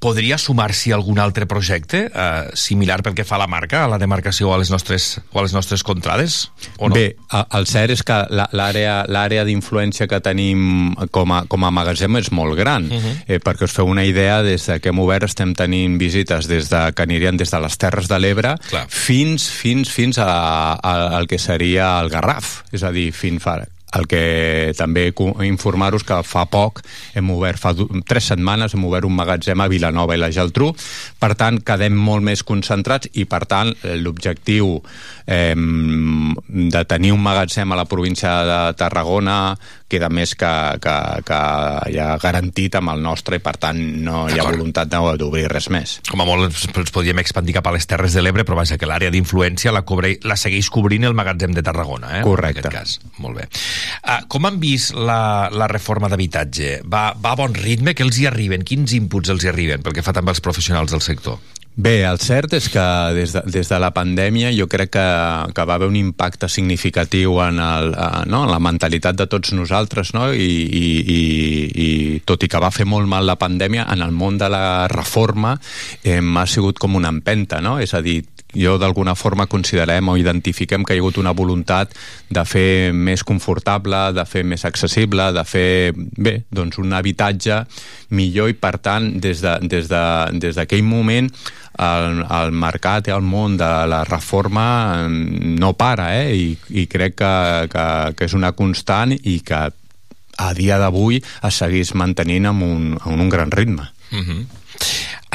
podria 0.00 0.38
sumar-s'hi 0.40 0.94
algun 0.96 1.20
altre 1.20 1.44
projecte 1.46 2.06
eh, 2.08 2.48
similar 2.56 3.02
pel 3.04 3.14
que 3.14 3.26
fa 3.28 3.36
a 3.36 3.42
la 3.42 3.48
marca, 3.50 3.84
a 3.84 3.90
la 3.92 3.98
demarcació 4.00 4.48
o 4.48 4.54
a 4.54 4.58
les 4.58 4.70
nostres, 4.72 5.20
o 5.30 5.38
a 5.38 5.44
les 5.44 5.52
nostres 5.52 5.84
contrades? 5.84 6.48
O 6.78 6.88
no? 6.88 6.96
Bé, 6.96 7.18
el 7.36 7.68
cert 7.68 7.92
és 7.92 8.02
que 8.06 8.16
l'àrea 8.32 9.44
d'influència 9.46 10.08
que 10.08 10.22
tenim 10.24 10.94
com 11.12 11.36
a, 11.36 11.42
com 11.52 11.68
a 11.68 11.72
magatzem 11.74 12.16
és 12.22 12.32
molt 12.32 12.56
gran, 12.58 12.88
uh 12.88 12.96
-huh. 12.96 13.16
eh, 13.28 13.38
perquè 13.38 13.68
us 13.68 13.76
feu 13.76 13.86
una 13.86 14.04
idea, 14.04 14.42
des 14.42 14.66
de 14.66 14.80
que 14.80 14.88
hem 14.88 14.98
obert 14.98 15.24
estem 15.24 15.54
tenint 15.54 15.98
visites 15.98 16.48
des 16.48 16.70
de, 16.70 16.92
que 16.94 17.02
anirien 17.02 17.36
des 17.36 17.50
de 17.50 17.60
les 17.60 17.76
Terres 17.76 18.08
de 18.08 18.18
l'Ebre 18.18 18.56
fins, 18.88 19.50
fins, 19.50 19.90
fins 19.90 20.18
a, 20.18 20.72
a, 20.72 21.16
al 21.18 21.26
que 21.26 21.38
seria 21.38 22.00
el 22.00 22.08
Garraf, 22.08 22.62
és 22.72 22.82
a 22.82 22.90
dir, 22.90 23.12
fins 23.12 23.42
fa 23.42 23.60
el 23.96 24.06
que 24.10 24.72
també 24.78 25.08
informar-vos 25.46 26.04
que 26.06 26.20
fa 26.26 26.44
poc 26.50 26.82
hem 27.16 27.30
obert, 27.34 27.60
fa 27.60 27.74
tres 28.06 28.30
setmanes 28.32 28.74
hem 28.74 28.84
obert 28.86 29.08
un 29.08 29.16
magatzem 29.16 29.60
a 29.60 29.68
Vilanova 29.70 30.16
i 30.16 30.20
la 30.20 30.30
Geltrú, 30.34 30.70
per 31.20 31.34
tant 31.38 31.60
quedem 31.66 31.96
molt 31.96 32.24
més 32.26 32.44
concentrats 32.46 33.10
i 33.18 33.26
per 33.30 33.44
tant 33.50 33.72
l'objectiu 34.00 34.76
eh, 35.26 35.54
de 35.54 36.84
tenir 36.90 37.14
un 37.16 37.22
magatzem 37.22 37.72
a 37.72 37.78
la 37.78 37.88
província 37.90 38.40
de 38.46 38.60
Tarragona 38.78 39.40
queda 39.90 40.08
més 40.12 40.36
que, 40.38 40.50
que, 40.82 40.94
que 41.26 41.40
ja 41.96 42.12
garantit 42.22 42.76
amb 42.78 42.92
el 42.94 43.02
nostre 43.02 43.40
i 43.40 43.42
per 43.42 43.56
tant 43.60 43.80
no 44.04 44.22
hi 44.30 44.38
ha 44.38 44.46
voluntat 44.46 44.90
d'obrir 44.90 45.48
res 45.50 45.66
més. 45.72 45.96
Com 46.08 46.22
a 46.22 46.26
molt 46.28 46.46
ens, 46.46 46.68
ens 46.70 46.94
podríem 46.94 47.18
expandir 47.22 47.56
cap 47.58 47.66
a 47.66 47.74
les 47.74 47.88
Terres 47.90 48.14
de 48.14 48.22
l'Ebre, 48.22 48.46
però 48.46 48.60
vaja, 48.60 48.78
que 48.78 48.88
l'àrea 48.88 49.10
d'influència 49.12 49.74
la, 49.74 49.82
cobre, 49.86 50.14
la 50.26 50.38
segueix 50.38 50.70
cobrint 50.70 51.08
el 51.08 51.16
magatzem 51.18 51.56
de 51.56 51.64
Tarragona, 51.66 52.20
eh? 52.20 52.22
Correcte. 52.26 52.62
En 52.62 52.70
aquest 52.70 53.00
cas. 53.00 53.18
Molt 53.18 53.40
bé. 53.40 53.48
Uh, 54.00 54.20
com 54.30 54.48
han 54.48 54.58
vist 54.62 54.94
la, 54.96 55.48
la 55.52 55.70
reforma 55.70 56.10
d'habitatge? 56.10 56.80
Va, 56.90 57.10
va 57.16 57.34
a 57.34 57.40
bon 57.40 57.54
ritme? 57.56 57.94
Què 57.94 58.06
els 58.06 58.20
hi 58.20 58.28
arriben? 58.30 58.66
Quins 58.66 58.96
inputs 58.96 59.32
els 59.32 59.46
hi 59.46 59.52
arriben 59.52 59.84
pel 59.84 59.96
que 59.96 60.04
fa 60.06 60.16
també 60.16 60.34
als 60.34 60.44
professionals 60.44 60.94
del 60.94 61.04
sector? 61.04 61.40
Bé, 61.80 62.02
el 62.02 62.18
cert 62.18 62.52
és 62.58 62.66
que 62.68 62.82
des 63.14 63.30
de, 63.32 63.40
des 63.46 63.68
de 63.70 63.76
la 63.80 63.92
pandèmia 63.94 64.50
jo 64.52 64.66
crec 64.68 64.90
que, 64.96 65.04
que 65.54 65.64
va 65.64 65.76
haver 65.78 65.86
un 65.88 65.96
impacte 65.96 66.48
significatiu 66.50 67.38
en, 67.44 67.60
el, 67.62 67.94
eh, 67.94 68.24
no, 68.26 68.42
en 68.44 68.50
la 68.50 68.58
mentalitat 68.60 69.16
de 69.16 69.28
tots 69.30 69.54
nosaltres 69.56 70.10
no? 70.12 70.26
I, 70.34 70.50
i, 70.66 70.90
i, 71.14 71.20
i 71.70 71.88
tot 72.26 72.42
i 72.42 72.50
que 72.50 72.60
va 72.60 72.72
fer 72.74 72.88
molt 72.90 73.08
mal 73.08 73.24
la 73.24 73.38
pandèmia, 73.40 73.86
en 73.94 74.02
el 74.02 74.12
món 74.12 74.36
de 74.36 74.50
la 74.50 74.88
reforma 74.92 75.54
eh, 76.02 76.18
ha 76.18 76.46
sigut 76.50 76.82
com 76.82 76.98
una 76.98 77.14
empenta, 77.14 77.62
no? 77.64 77.78
és 77.80 77.94
a 77.94 78.02
dir, 78.02 78.18
jo 78.54 78.76
d'alguna 78.78 79.14
forma 79.14 79.46
considerem 79.46 80.08
o 80.08 80.16
identifiquem 80.18 80.84
que 80.84 80.94
hi 80.94 80.98
ha 80.98 81.04
hagut 81.04 81.20
una 81.22 81.34
voluntat 81.36 81.94
de 82.28 82.44
fer 82.44 82.92
més 82.92 83.24
confortable, 83.24 84.10
de 84.16 84.24
fer 84.26 84.44
més 84.44 84.64
accessible, 84.64 85.30
de 85.32 85.44
fer, 85.44 85.92
bé, 85.94 86.42
doncs 86.50 86.78
un 86.82 86.92
habitatge 86.92 87.62
millor 88.16 88.50
i 88.50 88.58
per 88.58 88.78
tant 88.82 89.12
des 89.20 89.42
d'aquell 89.42 89.68
de, 89.68 89.68
des 89.76 89.90
de, 89.90 90.56
des 90.56 90.82
moment 90.82 91.30
el, 91.80 92.24
el 92.26 92.52
mercat 92.52 93.08
i 93.08 93.14
el 93.14 93.22
món 93.22 93.56
de 93.56 93.68
la 93.88 94.02
reforma 94.04 95.06
mm, 95.08 95.54
no 95.60 95.72
para 95.78 96.10
eh? 96.18 96.34
I, 96.34 96.56
i 96.82 96.86
crec 96.90 97.16
que, 97.20 97.34
que, 97.72 97.86
que 98.16 98.28
és 98.28 98.34
una 98.34 98.52
constant 98.52 99.14
i 99.14 99.40
que 99.46 99.68
a 100.40 100.50
dia 100.56 100.78
d'avui 100.80 101.20
es 101.20 101.62
seguís 101.62 101.94
mantenint 101.94 102.48
amb 102.50 102.64
un, 102.64 102.84
amb 102.98 103.20
un 103.20 103.28
gran 103.28 103.50
ritme. 103.50 103.90
Uh 104.10 104.24
-huh. 104.24 104.46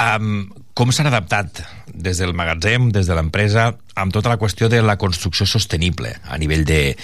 um, 0.04 0.50
com 0.74 0.92
s'han 0.92 1.08
adaptat 1.08 1.62
des 1.96 2.20
del 2.22 2.36
magatzem, 2.38 2.92
des 2.94 3.08
de 3.08 3.16
l'empresa, 3.18 3.72
amb 3.96 4.14
tota 4.14 4.30
la 4.32 4.40
qüestió 4.40 4.70
de 4.70 4.82
la 4.84 4.98
construcció 5.02 5.48
sostenible, 5.48 6.12
a 6.28 6.38
nivell 6.38 6.66
de, 6.68 6.96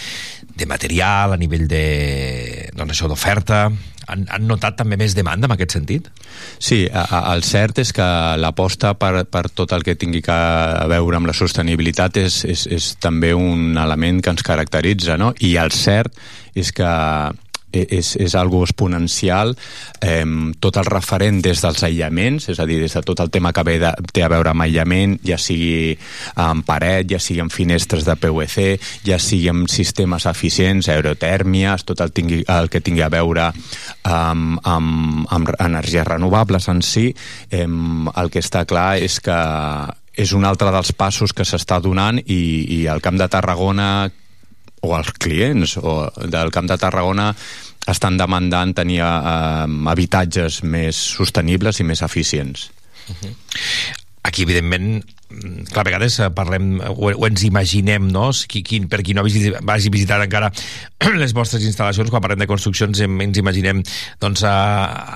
de 0.56 0.68
material, 0.68 1.34
a 1.34 1.40
nivell 1.40 1.68
de, 1.72 1.86
doncs 2.78 3.04
d'oferta... 3.08 3.70
Han, 4.12 4.24
han 4.34 4.48
notat 4.50 4.74
també 4.76 4.98
més 5.00 5.14
demanda 5.16 5.46
en 5.48 5.54
aquest 5.54 5.76
sentit? 5.78 6.08
Sí, 6.60 6.82
a, 6.90 7.04
a, 7.06 7.20
el 7.36 7.46
cert 7.48 7.78
és 7.80 7.94
que 7.96 8.08
l'aposta 8.42 8.96
per, 9.00 9.22
per 9.30 9.44
tot 9.56 9.72
el 9.78 9.86
que 9.88 9.94
tingui 9.96 10.24
que 10.26 10.34
a 10.34 10.88
veure 10.90 11.20
amb 11.20 11.30
la 11.30 11.36
sostenibilitat 11.38 12.18
és, 12.20 12.42
és, 12.50 12.66
és 12.68 12.88
també 13.00 13.30
un 13.38 13.78
element 13.80 14.20
que 14.20 14.34
ens 14.34 14.44
caracteritza, 14.44 15.16
no? 15.22 15.30
I 15.40 15.54
el 15.62 15.72
cert 15.72 16.18
és 16.58 16.74
que 16.76 16.90
és, 17.72 18.16
és 18.20 18.36
algo 18.36 18.64
exponencial. 18.66 19.56
Eh, 20.02 20.26
tot 20.60 20.78
el 20.82 20.90
referent 20.90 21.42
des 21.44 21.62
dels 21.64 21.84
aïllaments 21.88 22.50
és 22.52 22.60
a 22.60 22.68
dir, 22.70 22.80
des 22.82 22.94
de 22.94 23.04
tot 23.06 23.20
el 23.24 23.32
tema 23.34 23.54
que 23.54 23.66
ve 23.68 23.78
de, 23.82 23.94
té 24.14 24.26
a 24.26 24.32
veure 24.32 24.54
amb 24.54 24.66
aïllament, 24.66 25.18
ja 25.26 25.38
sigui 25.42 25.96
amb 26.36 26.66
paret, 26.68 27.10
ja 27.12 27.20
sigui 27.20 27.42
amb 27.44 27.54
finestres 27.54 28.06
de 28.08 28.16
PVC 28.20 28.68
ja 29.06 29.18
sigui 29.22 29.50
amb 29.52 29.70
sistemes 29.72 30.26
eficients 30.30 30.90
aerotèrmies, 30.92 31.86
tot 31.88 32.02
el, 32.04 32.14
tingui, 32.16 32.42
el 32.48 32.70
que 32.72 32.82
tingui 32.84 33.04
a 33.06 33.12
veure 33.14 33.50
amb, 33.50 34.60
amb, 34.64 35.26
amb 35.32 35.54
energies 35.60 36.08
renovables 36.08 36.70
en 36.72 36.82
si 36.86 37.10
eh, 37.50 37.66
el 37.66 38.32
que 38.32 38.44
està 38.44 38.66
clar 38.70 38.96
és 39.02 39.20
que 39.24 39.38
és 40.22 40.34
un 40.36 40.44
altre 40.46 40.72
dels 40.74 40.92
passos 40.98 41.32
que 41.34 41.46
s'està 41.48 41.80
donant 41.82 42.20
i, 42.20 42.42
i 42.82 42.86
el 42.92 43.02
Camp 43.04 43.18
de 43.20 43.30
Tarragona 43.32 44.10
o 44.82 44.96
els 44.98 45.12
clients 45.22 45.78
o 45.78 45.96
del 46.26 46.52
Camp 46.54 46.70
de 46.70 46.78
Tarragona 46.82 47.32
estan 47.92 48.18
demandant 48.18 48.74
tenir 48.78 49.02
eh, 49.02 49.66
habitatges 49.94 50.62
més 50.64 50.98
sostenibles 51.18 51.82
i 51.82 51.88
més 51.88 52.02
eficients. 52.06 52.70
Uh 53.10 53.16
-huh. 53.22 53.34
Aquí, 54.24 54.44
evidentment, 54.46 55.02
clar, 55.72 55.82
a 55.82 55.88
vegades 55.88 56.20
eh, 56.20 56.30
parlem, 56.36 56.76
o, 56.92 57.10
o 57.10 57.26
ens 57.26 57.42
imaginem, 57.48 58.06
no? 58.14 58.30
Qui, 58.48 58.62
qui, 58.62 58.78
per 58.90 59.02
qui 59.02 59.16
no 59.18 59.24
vagi, 59.26 59.50
vagi 59.66 59.90
visitar 59.94 60.20
encara 60.22 60.52
les 61.22 61.34
vostres 61.34 61.64
instal·lacions, 61.66 62.12
quan 62.14 62.22
parlem 62.22 62.44
de 62.44 62.48
construccions 62.50 63.02
ens 63.02 63.40
imaginem 63.42 63.82
doncs, 64.22 64.44
a, 64.46 64.54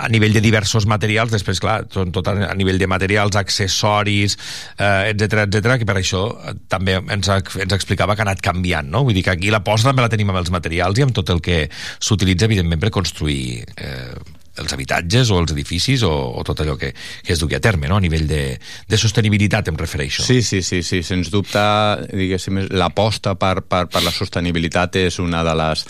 a 0.06 0.10
nivell 0.10 0.34
de 0.34 0.42
diversos 0.42 0.88
materials, 0.90 1.34
després, 1.36 1.62
clar, 1.62 1.84
tot, 1.92 2.10
tot 2.16 2.32
a 2.34 2.54
nivell 2.58 2.82
de 2.82 2.90
materials, 2.90 3.38
accessoris, 3.38 4.40
eh, 4.80 5.12
etc 5.14 5.46
etc 5.46 5.78
que 5.82 5.90
per 5.90 6.00
això 6.02 6.24
eh, 6.34 6.56
també 6.72 6.98
ens, 6.98 7.30
ens 7.30 7.78
explicava 7.78 8.16
que 8.16 8.26
ha 8.26 8.30
anat 8.30 8.42
canviant, 8.46 8.90
no? 8.90 9.04
Vull 9.06 9.18
dir 9.18 9.26
que 9.28 9.36
aquí 9.36 9.54
l'aposta 9.54 9.92
també 9.92 10.06
la 10.06 10.10
tenim 10.10 10.34
amb 10.34 10.42
els 10.42 10.54
materials 10.54 10.98
i 10.98 11.06
amb 11.06 11.14
tot 11.14 11.30
el 11.36 11.44
que 11.46 11.68
s'utilitza, 11.70 12.50
evidentment, 12.50 12.82
per 12.82 12.94
construir 12.96 13.62
eh, 13.78 14.42
els 14.62 14.74
habitatges 14.76 15.32
o 15.32 15.40
els 15.42 15.54
edificis 15.56 16.04
o, 16.08 16.12
o 16.12 16.44
tot 16.48 16.64
allò 16.64 16.78
que, 16.80 16.92
que 16.96 17.34
es 17.36 17.42
dugui 17.42 17.58
a 17.58 17.62
terme, 17.64 17.90
no? 17.92 18.00
a 18.00 18.04
nivell 18.04 18.28
de, 18.30 18.44
de 18.88 19.00
sostenibilitat 19.00 19.72
em 19.72 19.80
refereixo. 19.80 20.24
Sí, 20.26 20.42
sí, 20.42 20.62
sí, 20.66 20.82
sí. 20.84 21.02
sens 21.06 21.32
dubte, 21.34 21.64
diguéssim, 22.12 22.66
l'aposta 22.76 23.36
per, 23.40 23.62
per, 23.68 23.86
per 23.92 24.04
la 24.06 24.14
sostenibilitat 24.16 25.00
és 25.06 25.20
una 25.24 25.44
de 25.46 25.56
les, 25.60 25.86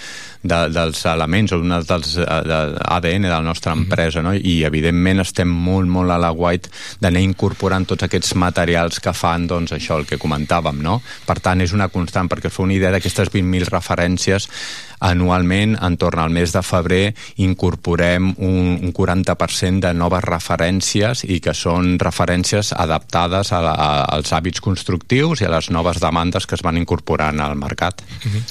de, 0.48 0.60
dels 0.74 1.04
elements 1.10 1.54
o 1.56 1.60
un 1.62 1.76
dels 1.76 2.16
de, 2.20 2.26
de 2.26 2.60
ADN 2.96 3.28
de 3.28 3.34
la 3.34 3.42
nostra 3.46 3.74
empresa, 3.78 4.24
no? 4.26 4.34
i 4.36 4.62
evidentment 4.68 5.24
estem 5.26 5.50
molt, 5.50 5.90
molt 5.92 6.14
a 6.14 6.20
la 6.22 6.32
guait 6.36 6.70
d'anar 7.02 7.24
incorporant 7.26 7.88
tots 7.90 8.08
aquests 8.08 8.36
materials 8.40 9.02
que 9.04 9.14
fan, 9.16 9.48
doncs, 9.50 9.76
això, 9.76 10.00
el 10.00 10.10
que 10.10 10.22
comentàvem, 10.22 10.82
no? 10.86 11.00
Per 11.26 11.40
tant, 11.44 11.62
és 11.62 11.74
una 11.76 11.90
constant, 11.94 12.30
perquè 12.32 12.52
fa 12.54 12.64
una 12.66 12.76
idea 12.78 12.94
d'aquestes 12.94 13.32
20.000 13.34 13.72
referències 13.74 14.50
anualment, 15.06 15.76
entorn 15.84 16.22
al 16.24 16.32
mes 16.34 16.54
de 16.56 16.62
febrer, 16.64 17.14
incorporem 17.44 18.32
un, 18.38 18.78
un 18.80 18.94
40% 18.96 19.84
de 19.88 19.94
noves 19.98 20.24
referències 20.26 21.26
i 21.28 21.42
que 21.44 21.54
són 21.58 21.98
referències 22.02 22.72
adaptades 22.74 23.52
a, 23.52 23.62
la, 23.66 23.76
a, 23.76 23.90
als 24.16 24.32
hàbits 24.34 24.64
constructius 24.64 25.44
i 25.44 25.50
a 25.50 25.54
les 25.58 25.70
noves 25.74 26.00
demandes 26.04 26.48
que 26.48 26.58
es 26.58 26.64
van 26.66 26.80
incorporant 26.80 27.44
al 27.44 27.56
mercat. 27.60 28.02
Uh 28.02 28.32
-huh. 28.32 28.44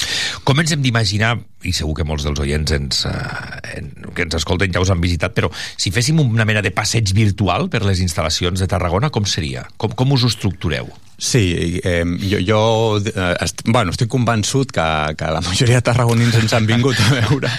Com 0.45 0.61
ens 0.61 0.73
hem 0.73 0.83
d'imaginar 0.83 1.39
i 1.65 1.73
segur 1.77 1.97
que 1.99 2.07
molts 2.09 2.27
dels 2.27 2.41
oients 2.41 2.75
ens, 2.77 3.05
eh, 3.11 3.83
que 4.15 4.27
ens 4.27 4.39
escolten 4.41 4.75
ja 4.75 4.83
us 4.85 4.93
han 4.93 5.03
visitat, 5.03 5.35
però 5.37 5.51
si 5.55 5.93
féssim 5.95 6.21
una 6.23 6.47
mena 6.49 6.63
de 6.65 6.75
passeig 6.75 7.15
virtual 7.17 7.69
per 7.73 7.85
les 7.87 8.03
instal·lacions 8.05 8.61
de 8.61 8.71
Tarragona, 8.71 9.11
com 9.11 9.27
seria? 9.29 9.67
Com, 9.77 9.97
com 9.97 10.17
us 10.17 10.25
ho 10.25 10.33
estructureu? 10.33 10.91
Sí, 11.17 11.81
eh, 11.85 12.03
jo, 12.27 12.39
jo 12.43 12.61
eh, 12.99 13.37
est 13.45 13.63
bueno, 13.67 13.93
estic 13.95 14.09
convençut 14.11 14.73
que, 14.75 14.87
que 15.17 15.29
la 15.31 15.41
majoria 15.45 15.79
de 15.79 15.85
tarragonins 15.87 16.35
ens 16.41 16.53
han 16.57 16.67
vingut 16.67 16.99
a 16.99 17.11
veure, 17.15 17.51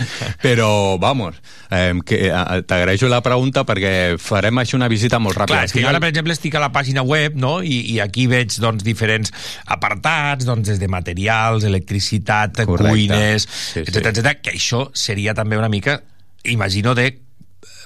però, 0.43 0.97
vamos, 0.99 1.37
eh, 1.71 1.93
que, 2.05 2.19
eh, 2.27 2.61
t'agraeixo 2.67 3.07
la 3.11 3.21
pregunta 3.23 3.63
perquè 3.67 4.17
farem 4.19 4.59
així 4.59 4.75
una 4.75 4.89
visita 4.91 5.19
molt 5.23 5.39
ràpida. 5.39 5.61
Clar, 5.61 5.69
és 5.69 5.75
que 5.75 5.83
jo 5.85 5.89
ara, 5.91 6.01
per 6.03 6.11
exemple, 6.11 6.35
estic 6.35 6.57
a 6.59 6.63
la 6.65 6.71
pàgina 6.75 7.03
web, 7.07 7.39
no?, 7.39 7.61
i, 7.63 7.79
i 7.95 7.99
aquí 8.03 8.27
veig, 8.31 8.57
doncs, 8.59 8.83
diferents 8.83 9.31
apartats, 9.71 10.45
doncs, 10.45 10.67
des 10.73 10.81
de 10.83 10.91
materials, 10.91 11.63
electricitat, 11.63 12.65
Correcte. 12.65 12.91
cuines, 12.91 13.47
Sí, 13.47 13.79
sí. 13.79 13.85
etc 13.87 14.11
etc 14.11 14.41
que 14.43 14.51
això 14.59 14.89
seria 14.93 15.33
també 15.33 15.57
una 15.57 15.69
mica, 15.71 16.01
imagino, 16.43 16.93
de 16.93 17.13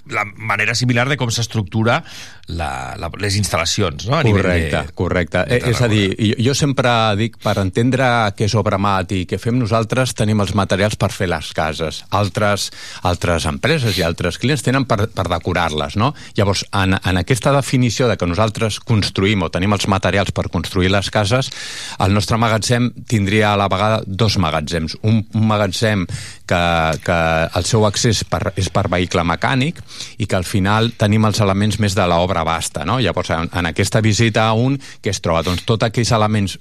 la 0.10 0.26
manera 0.26 0.76
similar 0.76 1.08
de 1.10 1.18
com 1.20 1.32
s'estructura 1.34 2.02
les 2.50 3.36
instal·lacions, 3.38 4.08
no? 4.10 4.18
A 4.18 4.24
correcte, 4.26 4.70
de, 4.74 4.94
correcte. 4.98 5.44
de 5.46 5.60
Eh, 5.60 5.70
és 5.70 5.82
a 5.82 5.88
dir, 5.88 6.16
jo, 6.18 6.36
jo 6.50 6.56
sempre 6.58 6.92
dic, 7.20 7.38
per 7.44 7.60
entendre 7.62 8.08
què 8.34 8.48
és 8.48 8.56
obra 8.58 8.80
mat 8.82 9.12
i 9.14 9.26
què 9.30 9.38
fem 9.42 9.58
nosaltres, 9.60 10.16
tenim 10.18 10.42
els 10.42 10.56
materials 10.58 10.98
per 11.00 11.12
fer 11.14 11.30
les 11.30 11.52
cases. 11.54 12.02
Altres, 12.10 12.70
altres 13.06 13.46
empreses 13.50 13.98
i 14.00 14.06
altres 14.06 14.40
clients 14.42 14.66
tenen 14.66 14.88
per, 14.90 15.06
per 15.14 15.28
decorar-les, 15.30 15.98
no? 16.02 16.14
Llavors, 16.38 16.66
en, 16.74 16.98
en 16.98 17.22
aquesta 17.22 17.54
definició 17.54 18.10
de 18.10 18.18
que 18.18 18.30
nosaltres 18.30 18.80
construïm 18.80 19.46
o 19.46 19.52
tenim 19.54 19.78
els 19.78 19.88
materials 19.92 20.34
per 20.34 20.50
construir 20.50 20.90
les 20.90 21.12
cases, 21.14 21.52
el 22.00 22.18
nostre 22.18 22.40
magatzem 22.42 22.90
tindria 23.08 23.54
a 23.54 23.60
la 23.60 23.70
vegada 23.70 24.02
dos 24.06 24.40
magatzems. 24.42 24.98
Un, 25.04 25.22
un 25.36 25.48
magatzem 25.50 26.08
que, 26.50 26.62
que 27.06 27.20
el 27.60 27.68
seu 27.70 27.86
accés 27.88 28.24
per, 28.26 28.42
és 28.60 28.72
per 28.74 28.88
vehicle 28.92 29.26
mecànic 29.28 29.84
i 30.18 30.28
que 30.30 30.40
al 30.40 30.48
final 30.48 30.92
tenim 30.98 31.28
els 31.30 31.42
elements 31.46 31.80
més 31.84 31.98
de 31.98 32.08
l'obra 32.10 32.44
basta, 32.48 32.86
no? 32.90 33.00
Llavors, 33.04 33.32
en, 33.36 33.52
en 33.54 33.70
aquesta 33.70 34.02
visita 34.06 34.48
a 34.50 34.58
un, 34.58 34.80
que 35.04 35.14
es 35.14 35.22
troba? 35.22 35.46
Doncs 35.46 35.66
tots 35.70 35.88
aquells 35.88 36.14
elements 36.18 36.58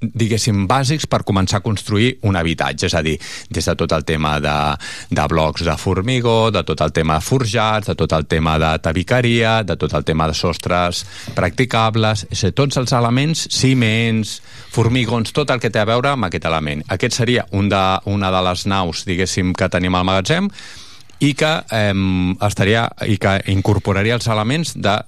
diguéssim, 0.00 0.64
bàsics 0.68 1.06
per 1.10 1.22
començar 1.26 1.60
a 1.60 1.64
construir 1.64 2.18
un 2.28 2.36
habitatge, 2.36 2.88
és 2.88 2.94
a 2.94 3.02
dir, 3.04 3.14
des 3.50 3.68
de 3.70 3.74
tot 3.78 3.92
el 3.96 4.04
tema 4.04 4.36
de, 4.42 4.56
de 5.10 5.26
blocs 5.30 5.64
de 5.64 5.76
formigó, 5.80 6.50
de 6.54 6.64
tot 6.66 6.80
el 6.84 6.92
tema 6.92 7.18
de 7.18 7.26
forjats, 7.26 7.88
de 7.88 7.96
tot 7.98 8.12
el 8.12 8.26
tema 8.26 8.58
de 8.58 8.72
tabicaria, 8.84 9.56
de 9.64 9.76
tot 9.80 9.94
el 9.94 10.04
tema 10.04 10.28
de 10.28 10.34
sostres 10.34 11.04
practicables, 11.34 12.26
és 12.30 12.44
a 12.44 12.50
dir, 12.50 12.56
tots 12.58 12.80
els 12.80 12.94
elements, 12.96 13.46
ciments, 13.54 14.38
formigons, 14.74 15.32
tot 15.32 15.50
el 15.50 15.62
que 15.62 15.72
té 15.72 15.82
a 15.82 15.88
veure 15.88 16.14
amb 16.14 16.28
aquest 16.28 16.48
element. 16.50 16.84
Aquest 16.88 17.20
seria 17.20 17.46
un 17.52 17.68
de, 17.72 17.84
una 18.10 18.32
de 18.34 18.42
les 18.50 18.66
naus, 18.70 19.04
diguéssim, 19.08 19.54
que 19.54 19.70
tenim 19.72 19.94
al 19.94 20.06
magatzem, 20.08 20.50
i 21.24 21.32
que 21.38 21.50
eh, 21.70 21.92
estaria 22.44 22.88
i 23.08 23.16
que 23.22 23.38
incorporaria 23.52 24.16
els 24.18 24.28
elements 24.28 24.74
de 24.76 24.98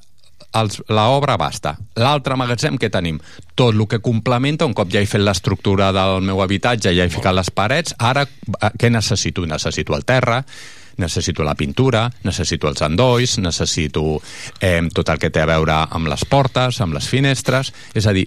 els, 0.56 0.80
la 0.88 1.08
obra 1.12 1.36
basta. 1.40 1.76
L'altre 2.00 2.36
magatzem 2.38 2.78
que 2.80 2.90
tenim? 2.92 3.20
Tot 3.54 3.74
el 3.74 3.84
que 3.90 4.00
complementa, 4.04 4.66
un 4.66 4.74
cop 4.76 4.90
ja 4.92 5.02
he 5.02 5.10
fet 5.10 5.22
l'estructura 5.22 5.92
del 5.96 6.24
meu 6.24 6.42
habitatge, 6.44 6.94
ja 6.96 7.04
he 7.04 7.12
ficat 7.12 7.36
les 7.36 7.52
parets, 7.52 7.96
ara 7.98 8.26
eh, 8.26 8.72
què 8.78 8.90
necessito? 8.92 9.46
Necessito 9.46 9.96
el 9.96 10.04
terra, 10.04 10.42
necessito 10.96 11.44
la 11.44 11.54
pintura, 11.54 12.06
necessito 12.24 12.68
els 12.68 12.80
endolls, 12.82 13.36
necessito 13.38 14.20
eh, 14.60 14.80
tot 14.94 15.10
el 15.12 15.20
que 15.20 15.30
té 15.30 15.42
a 15.44 15.48
veure 15.50 15.76
amb 15.92 16.08
les 16.08 16.24
portes, 16.28 16.80
amb 16.80 16.96
les 16.96 17.08
finestres, 17.08 17.72
és 17.94 18.06
a 18.08 18.14
dir, 18.16 18.26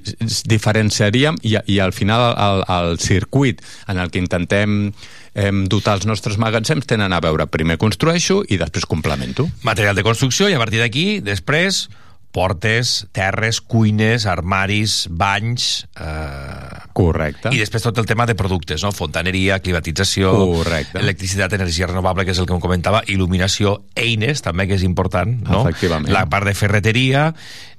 diferenciaríem 0.49 1.40
i, 1.41 1.57
i 1.65 1.80
al 1.81 1.95
final 1.98 2.30
el, 2.31 2.65
el 2.77 2.99
circuit 3.02 3.64
en 3.88 3.98
el 3.98 4.14
que 4.14 4.22
intentem 4.22 4.91
eh, 5.34 5.51
dotar 5.72 5.99
els 5.99 6.07
nostres 6.10 6.38
magatzems 6.41 6.88
tenen 6.89 7.14
a 7.14 7.22
veure 7.23 7.47
primer 7.47 7.80
construeixo 7.81 8.43
i 8.47 8.60
després 8.61 8.88
complemento. 8.89 9.47
Material 9.64 9.97
de 9.97 10.06
construcció 10.06 10.49
i 10.49 10.56
a 10.57 10.61
partir 10.61 10.81
d'aquí, 10.81 11.19
després, 11.26 11.88
portes, 12.31 13.07
terres, 13.11 13.61
cuines, 13.61 14.26
armaris, 14.30 15.07
banys... 15.10 15.88
Eh... 15.97 16.77
Correcte. 16.99 17.53
I 17.56 17.61
després 17.61 17.84
tot 17.85 17.97
el 18.01 18.07
tema 18.10 18.26
de 18.30 18.35
productes, 18.38 18.84
no? 18.84 18.91
Fontaneria, 18.91 19.61
climatització, 19.64 20.34
Correcte. 20.60 20.99
electricitat, 20.99 21.56
energia 21.57 21.88
renovable, 21.88 22.26
que 22.27 22.35
és 22.35 22.41
el 22.41 22.47
que 22.49 22.56
em 22.57 22.61
comentava, 22.61 23.01
il·luminació, 23.07 23.80
eines, 23.95 24.43
també, 24.45 24.68
que 24.69 24.77
és 24.77 24.85
important, 24.85 25.31
no? 25.47 25.64
Efectivament. 25.64 26.11
La 26.14 26.27
part 26.30 26.49
de 26.49 26.53
ferreteria, 26.57 27.30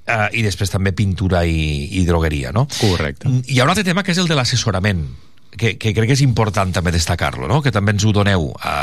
eh, 0.07 0.29
i 0.41 0.47
després 0.47 0.73
també 0.73 0.95
pintura 0.97 1.45
i, 1.47 1.91
i 2.01 2.07
drogueria, 2.09 2.55
no? 2.57 2.67
Correcte. 2.81 3.31
Hi 3.47 3.61
ha 3.61 3.69
un 3.69 3.75
altre 3.75 3.87
tema 3.87 4.07
que 4.07 4.17
és 4.17 4.23
el 4.23 4.31
de 4.31 4.39
l'assessorament 4.39 5.05
que, 5.51 5.75
que 5.79 5.93
crec 5.95 6.11
que 6.11 6.17
és 6.17 6.23
important 6.25 6.73
també 6.75 6.93
destacar-lo, 6.95 7.49
no? 7.51 7.61
que 7.65 7.73
també 7.75 7.95
ens 7.95 8.07
ho 8.07 8.13
doneu 8.15 8.51
a, 8.57 8.75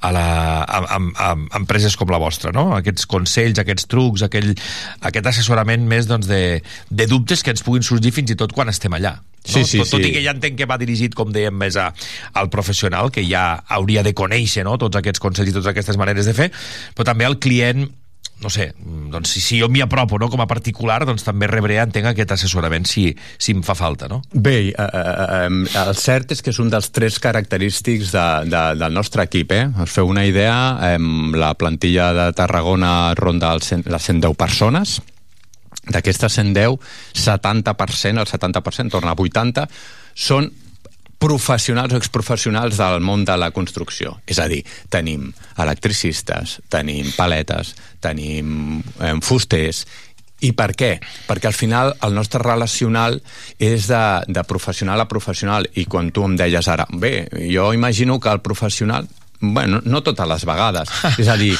a, 0.00 0.12
la, 0.14 0.26
a, 0.62 0.80
a, 0.96 0.98
a, 1.26 1.30
empreses 1.58 1.96
com 2.00 2.10
la 2.12 2.20
vostra, 2.22 2.52
no? 2.54 2.70
aquests 2.78 3.08
consells, 3.10 3.60
aquests 3.60 3.88
trucs, 3.90 4.24
aquell, 4.26 4.52
aquest 5.10 5.30
assessorament 5.30 5.86
més 5.90 6.08
doncs, 6.10 6.30
de, 6.30 6.60
de 6.90 7.08
dubtes 7.10 7.42
que 7.42 7.54
ens 7.54 7.64
puguin 7.66 7.86
sorgir 7.86 8.14
fins 8.14 8.34
i 8.34 8.38
tot 8.38 8.54
quan 8.54 8.70
estem 8.72 8.94
allà. 8.94 9.16
No? 9.18 9.30
Sí, 9.44 9.64
sí, 9.68 9.82
tot, 9.82 9.90
tot 9.92 10.00
sí. 10.00 10.08
i 10.08 10.14
que 10.14 10.22
ja 10.24 10.32
entenc 10.32 10.56
que 10.56 10.68
va 10.68 10.78
dirigit, 10.80 11.16
com 11.18 11.32
dèiem, 11.34 11.56
més 11.60 11.76
a, 11.76 11.90
al 12.40 12.48
professional, 12.52 13.10
que 13.12 13.26
ja 13.28 13.44
hauria 13.76 14.06
de 14.06 14.14
conèixer 14.16 14.64
no? 14.64 14.78
tots 14.80 15.00
aquests 15.00 15.20
consells 15.20 15.52
i 15.52 15.58
totes 15.58 15.74
aquestes 15.74 16.00
maneres 16.00 16.30
de 16.30 16.36
fer, 16.36 16.48
però 16.96 17.10
també 17.10 17.28
al 17.28 17.36
client 17.42 17.84
no 18.44 18.50
sé, 18.52 18.68
doncs 18.76 19.32
si, 19.32 19.40
si 19.40 19.58
jo 19.62 19.70
m'hi 19.72 19.80
apropo 19.80 20.18
no, 20.20 20.28
com 20.30 20.42
a 20.44 20.48
particular, 20.50 21.00
doncs 21.08 21.24
també 21.24 21.48
rebré, 21.48 21.78
entenc, 21.80 22.10
aquest 22.10 22.34
assessorament 22.36 22.84
si, 22.88 23.06
si 23.40 23.54
em 23.56 23.62
fa 23.64 23.76
falta, 23.78 24.08
no? 24.10 24.20
Bé, 24.34 24.56
eh, 24.68 24.74
eh, 24.76 25.14
eh, 25.38 25.80
el 25.80 25.96
cert 25.96 26.34
és 26.36 26.44
que 26.44 26.52
és 26.52 26.60
un 26.60 26.68
dels 26.72 26.90
tres 26.94 27.16
característics 27.24 28.12
de, 28.12 28.26
de, 28.52 28.62
del 28.82 28.94
nostre 28.94 29.24
equip. 29.24 29.54
Eh? 29.56 29.64
Us 29.82 29.96
feu 29.96 30.12
una 30.12 30.26
idea, 30.28 30.54
eh, 30.90 31.00
la 31.40 31.54
plantilla 31.56 32.12
de 32.16 32.28
Tarragona 32.36 33.14
ronda 33.16 33.54
el 33.56 33.64
les 33.64 34.10
110 34.10 34.36
persones, 34.36 34.98
d'aquestes 35.88 36.36
110, 36.36 36.76
70%, 37.24 38.20
el 38.20 38.28
70%, 38.28 38.92
torna 38.92 39.16
a 39.16 39.24
80, 39.24 39.66
són 40.14 40.50
professionals 41.18 41.94
o 41.94 42.00
exprofessionals 42.00 42.78
del 42.80 43.00
món 43.04 43.24
de 43.24 43.36
la 43.40 43.50
construcció. 43.54 44.18
És 44.26 44.40
a 44.42 44.48
dir, 44.50 44.62
tenim 44.92 45.30
electricistes, 45.58 46.58
tenim 46.72 47.12
paletes, 47.16 47.74
tenim 48.04 48.82
eh, 49.00 49.14
fusters, 49.22 49.84
i 50.44 50.52
per 50.52 50.72
què? 50.76 50.92
Perquè 51.28 51.48
al 51.48 51.56
final 51.56 51.94
el 52.04 52.14
nostre 52.16 52.42
relacional 52.42 53.20
és 53.62 53.88
de, 53.88 54.04
de 54.28 54.44
professional 54.44 55.00
a 55.00 55.08
professional 55.08 55.68
i 55.80 55.86
quan 55.88 56.10
tu 56.12 56.24
em 56.26 56.34
deies 56.36 56.68
ara, 56.68 56.86
bé, 56.90 57.28
jo 57.48 57.72
imagino 57.72 58.18
que 58.20 58.32
el 58.32 58.42
professional 58.44 59.08
bueno, 59.40 59.80
no 59.84 60.02
totes 60.02 60.28
les 60.28 60.44
vegades. 60.48 60.88
És 61.20 61.28
a 61.28 61.36
dir, 61.36 61.52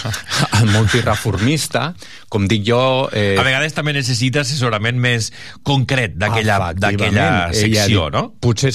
el 0.60 0.70
multireformista, 0.72 1.90
com 2.32 2.46
dic 2.48 2.64
jo... 2.66 2.80
Eh, 3.12 3.34
A 3.38 3.44
vegades 3.44 3.76
també 3.76 3.92
necessita 3.96 4.44
assessorament 4.44 4.96
més 5.00 5.30
concret 5.66 6.16
d'aquella 6.16 6.58
Ella 7.52 7.84
secció, 7.84 8.08
no? 8.14 8.30
Potser 8.40 8.72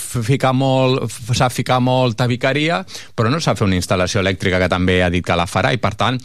ficar 0.00 0.54
molt, 0.56 1.06
sap 1.36 1.52
ficar 1.52 1.78
molt 1.84 2.16
tabicaria, 2.18 2.82
però 3.14 3.30
no 3.30 3.40
sap 3.40 3.58
fer 3.58 3.66
una 3.68 3.78
instal·lació 3.78 4.22
elèctrica 4.22 4.60
que 4.62 4.70
també 4.70 5.00
ha 5.02 5.10
dit 5.12 5.24
que 5.24 5.36
la 5.38 5.48
farà 5.50 5.72
i 5.74 5.80
per 5.82 5.94
tant 5.98 6.18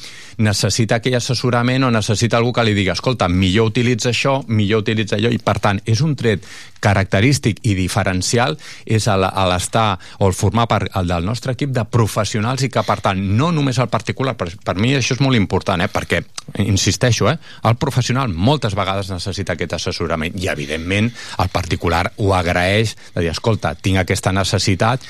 necessita 0.44 1.00
aquell 1.00 1.18
assessorament 1.20 1.88
o 1.88 1.91
necessita 1.94 2.40
algú 2.40 2.54
que 2.54 2.66
li 2.66 2.76
digui 2.78 2.94
escolta, 2.94 3.28
millor 3.30 3.72
utilitza 3.74 4.12
això, 4.14 4.40
millor 4.48 4.86
utilitza 4.86 5.18
allò 5.20 5.34
i 5.34 5.41
per 5.44 5.60
tant 5.60 5.82
és 5.86 6.02
un 6.02 6.16
tret 6.16 6.45
característic 6.84 7.61
i 7.69 7.76
diferencial 7.77 8.57
és 8.85 9.07
l'estar 9.07 9.88
o 10.19 10.27
el 10.27 10.35
formar 10.38 10.68
part 10.72 10.91
el 10.99 11.10
del 11.10 11.26
nostre 11.26 11.55
equip 11.55 11.72
de 11.76 11.85
professionals 11.89 12.65
i 12.65 12.72
que 12.73 12.84
per 12.85 12.99
tant 13.05 13.19
no 13.38 13.51
només 13.55 13.80
el 13.80 13.91
particular, 13.91 14.35
per, 14.39 14.49
per 14.64 14.76
mi 14.80 14.93
això 14.97 15.18
és 15.18 15.23
molt 15.23 15.39
important, 15.39 15.84
eh? 15.84 15.89
perquè 15.91 16.23
insisteixo, 16.64 17.30
eh? 17.31 17.38
el 17.69 17.77
professional 17.81 18.34
moltes 18.34 18.76
vegades 18.76 19.11
necessita 19.14 19.55
aquest 19.55 19.77
assessorament 19.80 20.35
i 20.39 20.49
evidentment 20.51 21.11
el 21.39 21.53
particular 21.53 22.05
ho 22.18 22.34
agraeix 22.35 22.97
de 23.14 23.22
dir, 23.22 23.31
escolta, 23.31 23.76
tinc 23.76 24.03
aquesta 24.03 24.34
necessitat 24.35 25.05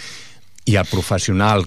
i 0.70 0.78
el 0.80 0.88
professional 0.88 1.66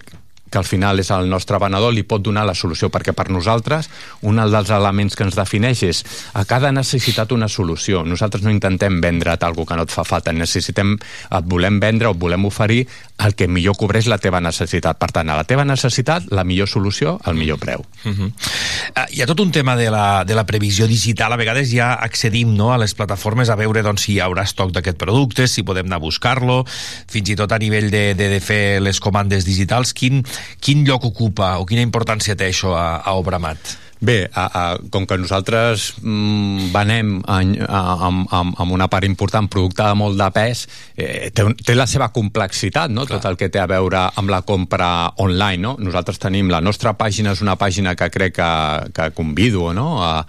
que 0.50 0.58
al 0.58 0.64
final 0.64 1.00
és 1.02 1.10
el 1.10 1.28
nostre 1.30 1.58
venedor, 1.58 1.92
li 1.94 2.04
pot 2.06 2.22
donar 2.22 2.46
la 2.46 2.54
solució, 2.54 2.90
perquè 2.92 3.14
per 3.16 3.28
nosaltres 3.30 3.90
un 4.22 4.36
dels 4.36 4.70
elements 4.70 5.16
que 5.16 5.26
ens 5.26 5.36
defineix 5.36 5.82
és 5.86 6.02
a 6.34 6.44
cada 6.44 6.72
necessitat 6.72 7.32
una 7.32 7.48
solució. 7.48 8.04
Nosaltres 8.06 8.44
no 8.44 8.52
intentem 8.54 9.00
vendre't 9.02 9.42
alguna 9.44 9.66
que 9.66 9.76
no 9.80 9.86
et 9.86 9.92
fa 9.94 10.04
falta, 10.06 10.32
necessitem, 10.32 10.96
et 10.96 11.48
volem 11.50 11.80
vendre 11.82 12.08
o 12.08 12.14
et 12.14 12.20
volem 12.20 12.44
oferir 12.46 12.84
el 13.24 13.34
que 13.34 13.48
millor 13.48 13.76
cobreix 13.80 14.06
la 14.10 14.18
teva 14.20 14.40
necessitat. 14.44 14.98
Per 15.00 15.08
tant, 15.14 15.30
a 15.32 15.38
la 15.38 15.46
teva 15.48 15.64
necessitat, 15.64 16.28
la 16.36 16.44
millor 16.44 16.68
solució, 16.68 17.16
el 17.26 17.34
millor 17.34 17.58
preu. 17.58 17.84
Uh 18.04 18.12
-huh. 18.12 18.28
uh, 18.28 19.06
hi 19.10 19.22
ha 19.22 19.26
tot 19.26 19.40
un 19.40 19.50
tema 19.50 19.76
de 19.76 19.90
la, 19.90 20.24
de 20.24 20.34
la 20.34 20.46
previsió 20.46 20.86
digital. 20.86 21.32
A 21.32 21.36
vegades 21.36 21.70
ja 21.70 21.94
accedim 21.94 22.54
no, 22.54 22.72
a 22.72 22.78
les 22.78 22.94
plataformes 22.94 23.48
a 23.48 23.56
veure 23.56 23.82
doncs, 23.82 24.02
si 24.02 24.12
hi 24.12 24.20
haurà 24.20 24.42
estoc 24.42 24.72
d'aquest 24.72 24.96
producte, 24.96 25.48
si 25.48 25.62
podem 25.62 25.86
anar 25.86 25.96
a 25.96 26.04
buscar-lo, 26.04 26.64
fins 27.08 27.28
i 27.30 27.36
tot 27.36 27.52
a 27.52 27.58
nivell 27.58 27.90
de, 27.90 28.14
de, 28.14 28.28
de 28.28 28.40
fer 28.40 28.80
les 28.80 29.00
comandes 29.00 29.44
digitals. 29.44 29.94
Quin, 29.94 30.24
quin 30.60 30.84
lloc 30.86 31.08
ocupa 31.08 31.56
o 31.60 31.66
quina 31.68 31.84
importància 31.84 32.36
té 32.36 32.50
això 32.50 32.76
a, 32.76 32.86
a 33.04 33.16
Obramat? 33.18 33.76
Bé, 33.96 34.28
a, 34.34 34.44
a, 34.44 34.62
com 34.92 35.06
que 35.08 35.16
nosaltres 35.16 35.86
mm, 36.02 36.68
venem 36.74 37.14
amb, 37.24 38.26
amb, 38.28 38.52
amb 38.60 38.74
una 38.74 38.90
part 38.92 39.08
important 39.08 39.48
producte 39.48 39.86
de 39.86 39.96
molt 39.96 40.20
de 40.20 40.26
pes, 40.34 40.66
eh, 41.00 41.30
té, 41.32 41.46
té 41.64 41.76
la 41.76 41.86
seva 41.88 42.10
complexitat, 42.12 42.92
no? 42.92 43.06
tot 43.08 43.24
el 43.24 43.38
que 43.40 43.48
té 43.48 43.62
a 43.62 43.68
veure 43.70 44.02
amb 44.20 44.32
la 44.32 44.42
compra 44.44 44.90
online. 45.24 45.62
No? 45.64 45.74
Nosaltres 45.80 46.20
tenim, 46.20 46.52
la 46.52 46.60
nostra 46.60 46.92
pàgina 46.98 47.32
és 47.32 47.40
una 47.40 47.56
pàgina 47.56 47.96
que 47.96 48.10
crec 48.12 48.36
que, 48.36 48.50
que 48.92 49.10
convido 49.16 49.72
no? 49.72 49.88
a, 50.04 50.26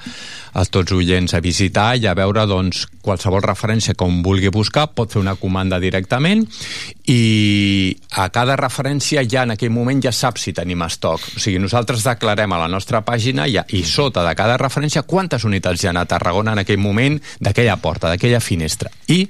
a 0.57 0.65
tots 0.65 0.95
oients 0.95 1.35
a 1.37 1.41
visitar 1.43 1.91
i 1.99 2.07
a 2.09 2.15
veure 2.17 2.47
doncs, 2.49 2.87
qualsevol 3.05 3.43
referència 3.45 3.93
un 4.07 4.21
vulgui 4.25 4.49
buscar 4.53 4.87
pot 4.95 5.13
fer 5.13 5.21
una 5.21 5.35
comanda 5.37 5.79
directament 5.79 6.45
i 7.11 7.95
a 8.17 8.27
cada 8.33 8.55
referència 8.59 9.23
ja 9.29 9.43
en 9.45 9.53
aquell 9.53 9.73
moment 9.73 10.01
ja 10.03 10.11
sap 10.11 10.39
si 10.41 10.53
tenim 10.57 10.81
estoc. 10.85 11.21
O 11.35 11.39
sigui, 11.39 11.59
nosaltres 11.61 12.03
declarem 12.07 12.53
a 12.53 12.61
la 12.63 12.71
nostra 12.71 13.03
pàgina 13.05 13.45
i, 13.47 13.59
i 13.77 13.83
sota 13.85 14.25
de 14.25 14.33
cada 14.35 14.57
referència 14.57 15.03
quantes 15.03 15.45
unitats 15.45 15.83
hi 15.83 15.91
ha 15.91 15.95
a 15.99 16.07
Tarragona 16.09 16.55
en 16.55 16.63
aquell 16.63 16.81
moment 16.81 17.19
d'aquella 17.39 17.77
porta, 17.77 18.09
d'aquella 18.09 18.41
finestra. 18.41 18.91
I 19.07 19.25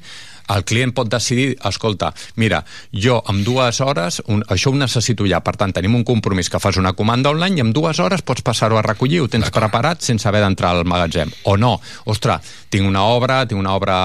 el 0.56 0.64
client 0.66 0.94
pot 0.96 1.10
decidir, 1.12 1.56
escolta, 1.68 2.14
mira, 2.36 2.64
jo 2.92 3.20
en 3.30 3.44
dues 3.44 3.82
hores, 3.82 4.22
un, 4.28 4.44
això 4.54 4.72
ho 4.72 4.78
necessito 4.78 5.28
ja, 5.28 5.42
per 5.44 5.56
tant, 5.60 5.74
tenim 5.76 5.96
un 5.98 6.06
compromís 6.08 6.50
que 6.50 6.62
fas 6.64 6.80
una 6.80 6.94
comanda 6.98 7.32
online 7.34 7.60
i 7.60 7.66
en 7.66 7.74
dues 7.76 8.00
hores 8.04 8.24
pots 8.26 8.46
passar-ho 8.46 8.80
a 8.80 8.86
recollir, 8.86 9.22
ho 9.22 9.32
tens 9.32 9.52
preparat 9.54 10.06
sense 10.06 10.28
haver 10.28 10.44
d'entrar 10.46 10.74
al 10.76 10.86
magatzem. 10.88 11.34
O 11.52 11.58
no, 11.58 11.78
ostres, 12.06 12.56
tinc 12.70 12.88
una 12.88 13.04
obra, 13.12 13.44
tinc 13.48 13.60
una 13.60 13.76
obra 13.76 13.98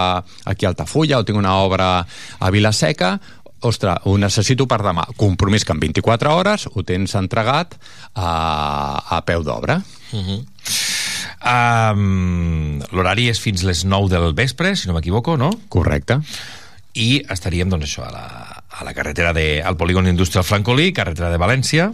aquí 0.44 0.66
a 0.66 0.72
Altafulla 0.72 1.20
o 1.20 1.26
tinc 1.28 1.38
una 1.38 1.56
obra 1.62 1.92
a 2.02 2.50
Vilaseca, 2.50 3.16
ostres, 3.62 4.02
ho 4.04 4.16
necessito 4.18 4.66
per 4.66 4.80
demà. 4.82 5.04
Compromís 5.16 5.64
que 5.64 5.74
en 5.74 5.80
24 5.82 6.34
hores 6.34 6.66
ho 6.72 6.82
tens 6.86 7.14
entregat 7.18 7.76
a, 8.14 8.30
a 9.18 9.22
peu 9.26 9.42
d'obra. 9.46 9.80
Uh 10.12 10.18
-huh. 10.18 10.40
Um, 11.42 12.80
L'horari 12.92 13.28
és 13.32 13.40
fins 13.42 13.64
les 13.66 13.84
9 13.88 14.10
del 14.12 14.34
vespre, 14.38 14.74
si 14.76 14.88
no 14.88 14.96
m'equivoco, 14.96 15.36
no? 15.40 15.50
Correcte. 15.72 16.20
I 16.98 17.22
estaríem, 17.32 17.70
doncs, 17.72 17.88
això, 17.88 18.06
a 18.06 18.12
la, 18.12 18.26
a 18.78 18.86
la 18.86 18.94
carretera 18.96 19.32
de, 19.36 19.62
al 19.64 19.78
polígon 19.80 20.08
industrial 20.10 20.44
Francolí, 20.44 20.92
carretera 20.92 21.30
de 21.32 21.40
València, 21.40 21.90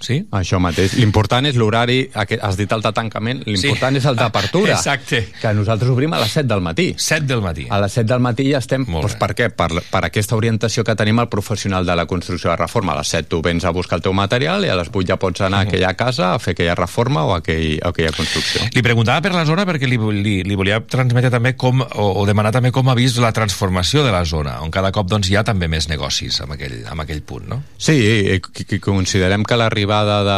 Sí? 0.00 0.22
Això 0.32 0.58
mateix. 0.62 0.94
L'important 0.98 1.46
és 1.46 1.56
l'horari, 1.60 2.10
has 2.14 2.56
dit 2.56 2.70
el 2.72 2.80
de 2.82 2.92
tancament, 2.96 3.42
l'important 3.46 3.92
Sí. 3.94 3.98
és 4.00 4.06
el 4.08 4.16
d'apertura. 4.16 4.72
Exacte. 4.78 5.26
Que 5.40 5.52
nosaltres 5.54 5.90
obrim 5.92 6.12
a 6.14 6.20
les 6.22 6.32
7 6.32 6.48
del 6.48 6.60
matí. 6.64 6.94
7 6.96 7.26
del 7.26 7.42
matí. 7.44 7.66
A 7.70 7.80
les 7.80 7.92
7 7.92 8.06
del 8.08 8.20
matí 8.24 8.48
ja 8.50 8.58
estem... 8.58 8.86
Doncs 8.88 9.16
per 9.20 9.34
què? 9.36 9.50
Per, 9.52 9.68
per 9.90 10.02
aquesta 10.08 10.36
orientació 10.36 10.84
que 10.84 10.94
tenim 10.96 11.18
al 11.20 11.28
professional 11.28 11.84
de 11.86 11.96
la 11.96 12.06
construcció 12.06 12.50
de 12.50 12.56
reforma. 12.56 12.94
A 12.94 13.02
les 13.02 13.08
7 13.12 13.28
tu 13.28 13.42
vens 13.44 13.64
a 13.64 13.70
buscar 13.76 13.98
el 14.00 14.02
teu 14.08 14.12
material 14.16 14.64
i 14.64 14.72
a 14.72 14.76
les 14.80 14.88
8 14.88 15.04
ja 15.12 15.18
pots 15.20 15.44
anar 15.44 15.60
a 15.64 15.68
aquella 15.68 15.92
casa 15.94 16.32
a 16.34 16.38
fer 16.40 16.54
aquella 16.56 16.74
reforma 16.74 17.26
o 17.28 17.34
aquell, 17.36 17.76
aquella 17.84 18.12
construcció. 18.16 18.62
Li 18.72 18.82
preguntava 18.82 19.20
per 19.20 19.34
la 19.36 19.44
zona 19.44 19.66
perquè 19.68 19.86
li, 19.90 19.98
li, 20.22 20.36
li 20.48 20.56
volia 20.58 20.80
transmetre 20.80 21.30
també 21.30 21.52
com, 21.60 21.82
o, 21.84 22.06
o 22.22 22.24
demanar 22.26 22.52
també 22.56 22.72
com 22.72 22.88
ha 22.88 22.94
vist 22.96 23.20
la 23.20 23.32
transformació 23.36 24.02
de 24.06 24.12
la 24.14 24.24
zona, 24.24 24.56
on 24.64 24.70
cada 24.72 24.90
cop 24.96 25.08
doncs, 25.10 25.28
hi 25.28 25.36
ha 25.36 25.44
també 25.44 25.68
més 25.68 25.88
negocis 25.92 26.40
en 26.40 26.56
aquell, 26.56 26.78
en 26.88 27.04
aquell 27.04 27.20
punt, 27.26 27.44
no? 27.52 27.60
Sí, 27.76 27.92
i, 28.00 28.38
i, 28.38 28.40
i 28.76 28.80
considerem 28.80 29.44
que 29.44 29.56
l'arribada 29.60 29.89
de, 29.90 30.28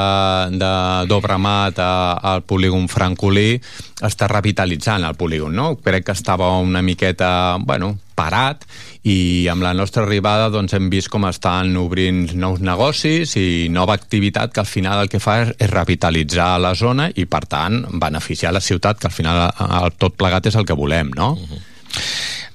de 0.58 0.70
d'Obramat 1.10 1.78
a- 1.78 2.16
al 2.32 2.42
polígon 2.48 2.88
francolí 2.88 3.58
està 4.02 4.26
revitalitzant 4.30 5.04
el 5.04 5.14
polígon, 5.20 5.54
no? 5.54 5.76
Crec 5.76 6.06
que 6.08 6.14
estava 6.16 6.48
una 6.58 6.82
miqueta, 6.82 7.58
bueno, 7.60 7.92
parat 8.14 8.64
i 9.08 9.48
amb 9.50 9.64
la 9.64 9.72
nostra 9.74 10.02
arribada 10.04 10.48
doncs, 10.52 10.74
hem 10.76 10.88
vist 10.92 11.08
com 11.10 11.24
estan 11.26 11.72
obrint 11.80 12.34
nous 12.38 12.60
negocis 12.62 13.32
i 13.40 13.68
nova 13.72 13.94
activitat 13.98 14.52
que 14.52 14.60
al 14.62 14.68
final 14.68 15.04
el 15.04 15.08
que 15.12 15.20
fa 15.22 15.40
és, 15.42 15.52
és 15.58 15.70
revitalitzar 15.70 16.54
la 16.62 16.74
zona 16.78 17.08
i 17.14 17.24
per 17.26 17.44
tant 17.50 17.82
beneficiar 18.00 18.52
la 18.52 18.60
ciutat 18.62 19.00
que 19.00 19.08
al 19.10 19.16
final 19.16 19.46
el, 19.48 19.92
tot 19.98 20.14
plegat 20.18 20.46
és 20.52 20.56
el 20.60 20.66
que 20.68 20.76
volem, 20.78 21.10
no? 21.16 21.32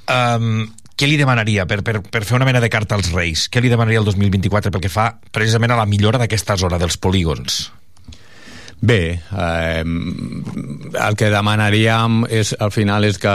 Um, 0.08 0.68
què 0.98 1.06
li 1.06 1.18
demanaria 1.20 1.68
per, 1.70 1.84
per, 1.86 2.02
per 2.02 2.24
fer 2.26 2.40
una 2.40 2.48
mena 2.50 2.62
de 2.64 2.72
carta 2.74 2.98
als 2.98 3.12
Reis? 3.14 3.46
Què 3.54 3.62
li 3.62 3.70
demanaria 3.70 4.02
el 4.02 4.08
2024 4.10 4.74
pel 4.74 4.82
que 4.82 4.90
fa 4.90 5.12
precisament 5.32 5.76
a 5.76 5.82
la 5.84 5.90
millora 5.90 6.18
d'aquesta 6.18 6.58
zona 6.58 6.80
dels 6.82 6.98
polígons? 6.98 7.68
Bé, 8.80 9.18
eh, 9.18 9.82
el 9.82 11.16
que 11.18 11.30
demanaríem 11.34 12.20
és, 12.30 12.52
al 12.62 12.70
final 12.70 13.08
és 13.08 13.18
que, 13.18 13.34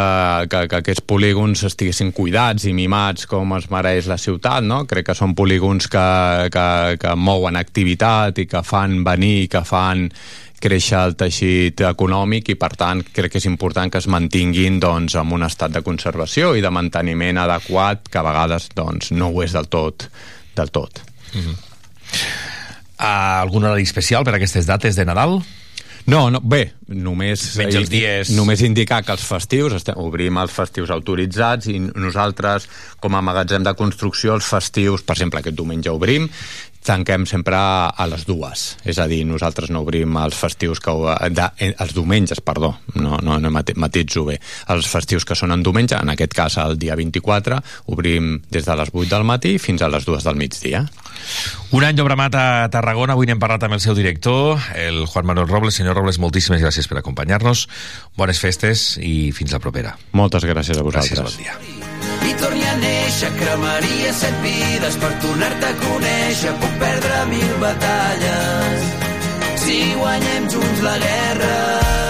que, 0.51 0.61
que 0.71 0.79
aquests 0.79 1.03
polígons 1.03 1.65
estiguessin 1.67 2.13
cuidats 2.15 2.69
i 2.71 2.75
mimats 2.77 3.27
com 3.31 3.57
es 3.57 3.67
mereix 3.71 4.07
la 4.11 4.21
ciutat, 4.23 4.63
no? 4.63 4.85
Crec 4.87 5.11
que 5.11 5.19
són 5.19 5.35
polígons 5.35 5.91
que, 5.91 6.07
que, 6.55 6.69
que 7.03 7.17
mouen 7.19 7.59
activitat 7.59 8.39
i 8.39 8.47
que 8.47 8.63
fan 8.63 9.03
venir, 9.07 9.49
que 9.51 9.65
fan 9.67 10.07
créixer 10.63 11.01
el 11.01 11.17
teixit 11.19 11.83
econòmic 11.89 12.53
i 12.55 12.59
per 12.61 12.73
tant 12.79 13.03
crec 13.03 13.35
que 13.35 13.43
és 13.43 13.49
important 13.51 13.91
que 13.91 13.99
es 13.99 14.09
mantinguin 14.11 14.79
doncs, 14.83 15.17
en 15.19 15.33
un 15.35 15.47
estat 15.47 15.75
de 15.75 15.83
conservació 15.83 16.55
i 16.57 16.63
de 16.65 16.71
manteniment 16.71 17.43
adequat 17.43 18.07
que 18.09 18.21
a 18.21 18.27
vegades 18.27 18.71
doncs, 18.77 19.11
no 19.13 19.33
ho 19.33 19.43
és 19.43 19.57
del 19.57 19.69
tot 19.73 20.09
del 20.55 20.71
tot. 20.71 21.01
Mm 21.33 21.41
-hmm. 21.41 21.57
uh, 23.01 23.41
algun 23.43 23.65
horari 23.65 23.83
especial 23.83 24.25
per 24.25 24.35
a 24.35 24.37
aquestes 24.37 24.67
dates 24.67 24.97
de 24.97 25.05
Nadal? 25.05 25.43
No, 26.05 26.31
no, 26.31 26.41
bé, 26.43 26.73
només, 26.89 27.45
Menys 27.57 27.77
els 27.79 27.91
dies. 27.91 28.31
només 28.35 28.61
indicar 28.67 29.05
que 29.07 29.13
els 29.13 29.23
festius, 29.23 29.73
estem, 29.73 29.95
obrim 30.03 30.37
els 30.43 30.51
festius 30.51 30.91
autoritzats 30.91 31.69
i 31.71 31.79
nosaltres, 31.79 32.67
com 32.99 33.15
a 33.15 33.23
magatzem 33.23 33.63
de 33.63 33.75
construcció, 33.79 34.35
els 34.35 34.49
festius, 34.49 35.05
per 35.07 35.15
exemple, 35.15 35.39
aquest 35.39 35.57
diumenge 35.57 35.91
obrim, 35.91 36.29
tanquem 36.83 37.25
sempre 37.31 37.57
a 37.57 38.07
les 38.11 38.25
dues. 38.27 38.65
És 38.85 38.99
a 38.99 39.07
dir, 39.11 39.23
nosaltres 39.29 39.71
no 39.71 39.83
obrim 39.85 40.17
els 40.23 40.35
festius 40.39 40.81
que... 40.83 40.93
De, 41.31 41.47
eh, 41.63 41.73
els 41.79 41.95
diumenges, 41.95 42.41
perdó, 42.45 42.73
no, 42.95 43.19
no, 43.23 43.39
no 43.39 43.51
mati- 43.55 43.77
matitzo 43.79 44.25
bé. 44.27 44.39
Els 44.75 44.89
festius 44.91 45.25
que 45.29 45.37
són 45.39 45.55
en 45.55 45.63
diumenge, 45.63 45.97
en 45.99 46.11
aquest 46.13 46.35
cas 46.35 46.57
el 46.63 46.79
dia 46.83 46.97
24, 46.99 47.61
obrim 47.95 48.41
des 48.51 48.67
de 48.67 48.77
les 48.77 48.91
8 48.93 49.09
del 49.15 49.25
matí 49.29 49.57
fins 49.63 49.83
a 49.83 49.89
les 49.93 50.05
2 50.09 50.25
del 50.27 50.37
migdia. 50.41 50.85
Un 51.73 51.85
any 51.87 51.97
d'Obramat 51.97 52.35
a 52.37 52.47
Tarragona, 52.73 53.15
avui 53.15 53.29
n'hem 53.31 53.39
parlat 53.41 53.63
amb 53.69 53.79
el 53.79 53.81
seu 53.85 53.95
director, 53.95 54.59
el 54.75 55.05
Juan 55.07 55.27
Manuel 55.29 55.49
Robles. 55.49 55.79
Senyor 55.79 55.97
Robles, 55.97 56.19
moltíssimes 56.19 56.61
gràcies 56.63 56.89
per 56.91 56.99
acompanyar-nos. 57.01 57.69
Bones 58.19 58.43
festes 58.43 58.97
i 59.01 59.31
fins 59.33 59.55
la 59.55 59.63
propera. 59.63 59.95
Moltes 60.19 60.45
gràcies 60.45 60.79
a 60.79 60.85
vosaltres. 60.85 61.19
Gràcies, 61.19 61.39
bon 61.39 61.79
dia. 61.79 61.82
I 62.29 62.35
torni 62.41 62.65
a 62.67 62.77
néixer, 62.83 63.31
cremaria 63.39 64.13
set 64.19 64.37
vides 64.45 64.99
per 65.03 65.13
tornar-te 65.25 65.71
a 65.71 65.79
conèixer. 65.87 66.55
Puc 66.63 66.79
perdre 66.85 67.25
mil 67.33 67.57
batalles 67.65 68.87
si 69.65 69.81
guanyem 69.99 70.49
junts 70.55 70.87
la 70.87 70.97
guerra. 71.07 72.02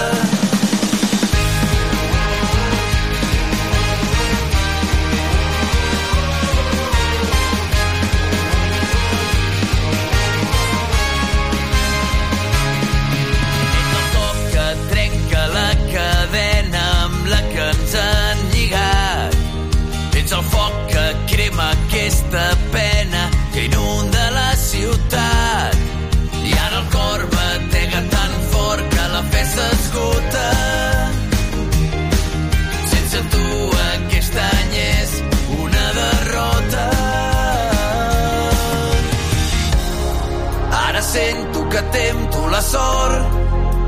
La 42.53 42.61
sort, 42.61 43.25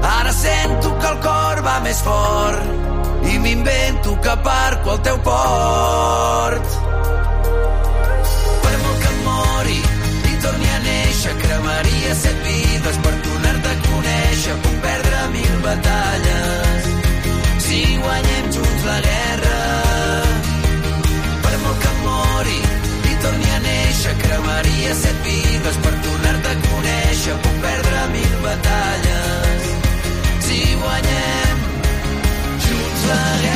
ara 0.02 0.34
sento 0.34 0.98
que 0.98 1.08
el 1.08 1.18
cor 1.22 1.60
va 1.66 1.76
més 1.86 2.00
fort 2.02 3.28
i 3.32 3.38
m'invento 3.44 4.16
que 4.24 4.32
aparco 4.32 4.94
al 4.94 5.02
teu 5.08 5.20
port. 5.28 6.72
Per 8.64 8.74
molt 8.86 9.04
que 9.04 9.12
mori 9.28 9.78
i 10.32 10.34
torni 10.48 10.72
a 10.78 10.80
néixer, 10.88 11.36
cremaria 11.44 12.18
set 12.24 12.42
vides 12.48 12.98
per 13.06 13.14
tornar-te 13.28 13.76
a 13.76 13.78
conèixer. 13.86 14.58
Puc 14.66 14.82
perdre 14.88 15.22
mil 15.38 15.56
batalles 15.68 16.92
si 17.68 17.84
guanyem 18.02 18.52
junts 18.58 18.90
la 18.90 19.00
guerra. 19.10 19.62
Per 21.46 21.56
molt 21.68 21.86
que 21.86 21.94
mori 22.02 22.60
i 23.14 23.18
torni 23.28 23.56
a 23.60 23.64
néixer, 23.70 24.18
cremaria 24.26 25.00
set 25.06 25.26
vides 25.30 25.82
per 25.86 25.98
tornar-te 26.10 26.58
a 26.58 26.62
conèixer. 26.72 27.42
Puc 27.46 27.62
perdre 27.62 27.75
mil 28.14 28.34
batalles 28.44 29.64
si 30.46 30.60
guanyem 30.82 31.58
junts 32.64 33.04
la 33.10 33.22
guerra. 33.42 33.55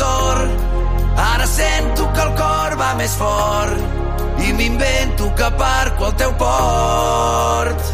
Sort, 0.00 0.50
ara 1.16 1.46
sento 1.46 2.12
que 2.14 2.22
el 2.26 2.32
cor 2.40 2.76
va 2.82 2.90
més 3.00 3.16
fort 3.20 4.44
i 4.46 4.52
m'invento 4.56 5.28
que 5.36 5.46
aparco 5.48 6.08
al 6.08 6.14
teu 6.22 6.32
port. 6.44 7.90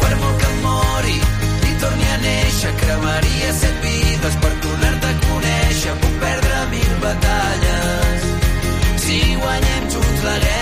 Per 0.00 0.12
molt 0.22 0.40
que 0.40 0.50
mori 0.64 1.18
i 1.18 1.76
torni 1.84 2.08
a 2.16 2.18
néixer, 2.24 2.72
cremaria 2.80 3.52
set 3.60 3.78
vides 3.84 4.40
per 4.46 4.54
tornar-te 4.64 5.12
a 5.12 5.20
conèixer. 5.28 6.00
Puc 6.06 6.18
perdre 6.24 6.66
mil 6.72 6.98
batalles 7.06 8.28
si 9.06 9.22
guanyem 9.44 9.88
junts 9.96 10.28
la 10.30 10.38
guerra. 10.40 10.53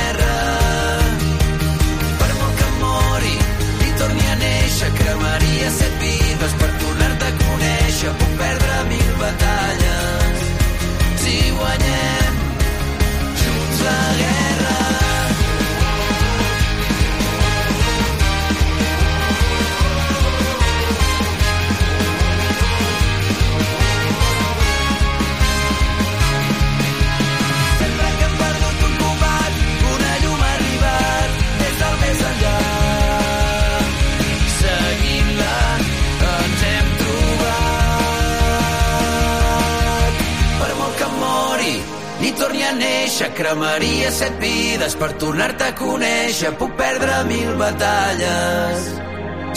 Néixer, 42.78 43.30
cremaria 43.38 44.10
set 44.14 44.38
vides 44.42 44.96
per 45.00 45.12
tornar-te 45.22 45.68
a 45.70 45.76
conèixer. 45.78 46.54
Puc 46.60 46.76
perdre 46.80 47.22
mil 47.30 47.52
batalles 47.60 48.88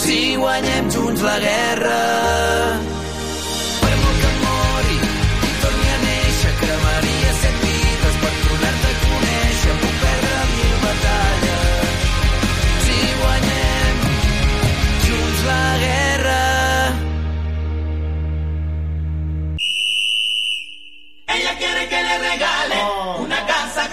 si 0.02 0.36
guanyem 0.40 0.92
junts 0.92 1.24
la 1.26 1.40
guerra. 1.40 2.95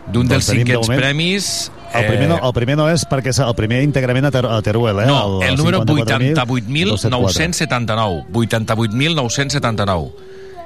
D'un 0.03 0.27
Doncs 0.27 0.35
dels 0.35 0.51
de 0.51 0.57
cinquens 0.59 0.83
moment, 0.83 0.99
premis... 0.99 1.71
El 1.93 2.07
primer, 2.09 2.25
no, 2.27 2.39
el 2.41 2.53
primer 2.57 2.73
no 2.75 2.87
és 2.89 3.03
perquè 3.05 3.29
és 3.29 3.37
el 3.39 3.51
primer 3.53 3.83
íntegrament 3.85 4.25
a, 4.25 4.31
Ter 4.33 4.41
a 4.49 4.55
Teruel, 4.65 4.97
eh? 5.03 5.05
No, 5.05 5.43
el, 5.45 5.53
número 5.55 5.83
54.274. 5.85 8.25
88.979. 8.33 8.33
88.979. 8.33 10.11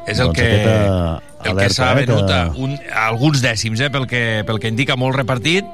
És 0.07 0.19
el 0.23 0.29
Doncs 0.29 0.37
que, 0.39 0.45
aquesta 0.47 1.19
el 1.51 1.57
que 1.59 1.67
s'ha 1.75 1.89
eh, 1.91 1.95
venut 2.05 2.23
que- 2.29 2.33
a 2.33 2.47
un, 2.55 2.77
a 2.95 3.07
alguns 3.09 3.41
dècims, 3.43 3.81
eh, 3.83 3.89
pel, 3.91 4.07
que, 4.07 4.21
pel 4.47 4.59
que 4.63 4.69
indica 4.71 4.95
molt 4.95 5.17
repartit, 5.19 5.65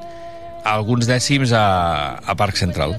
alguns 0.64 1.06
dècims 1.06 1.52
a, 1.52 1.66
a 2.24 2.34
Parc 2.34 2.56
Central. 2.56 2.96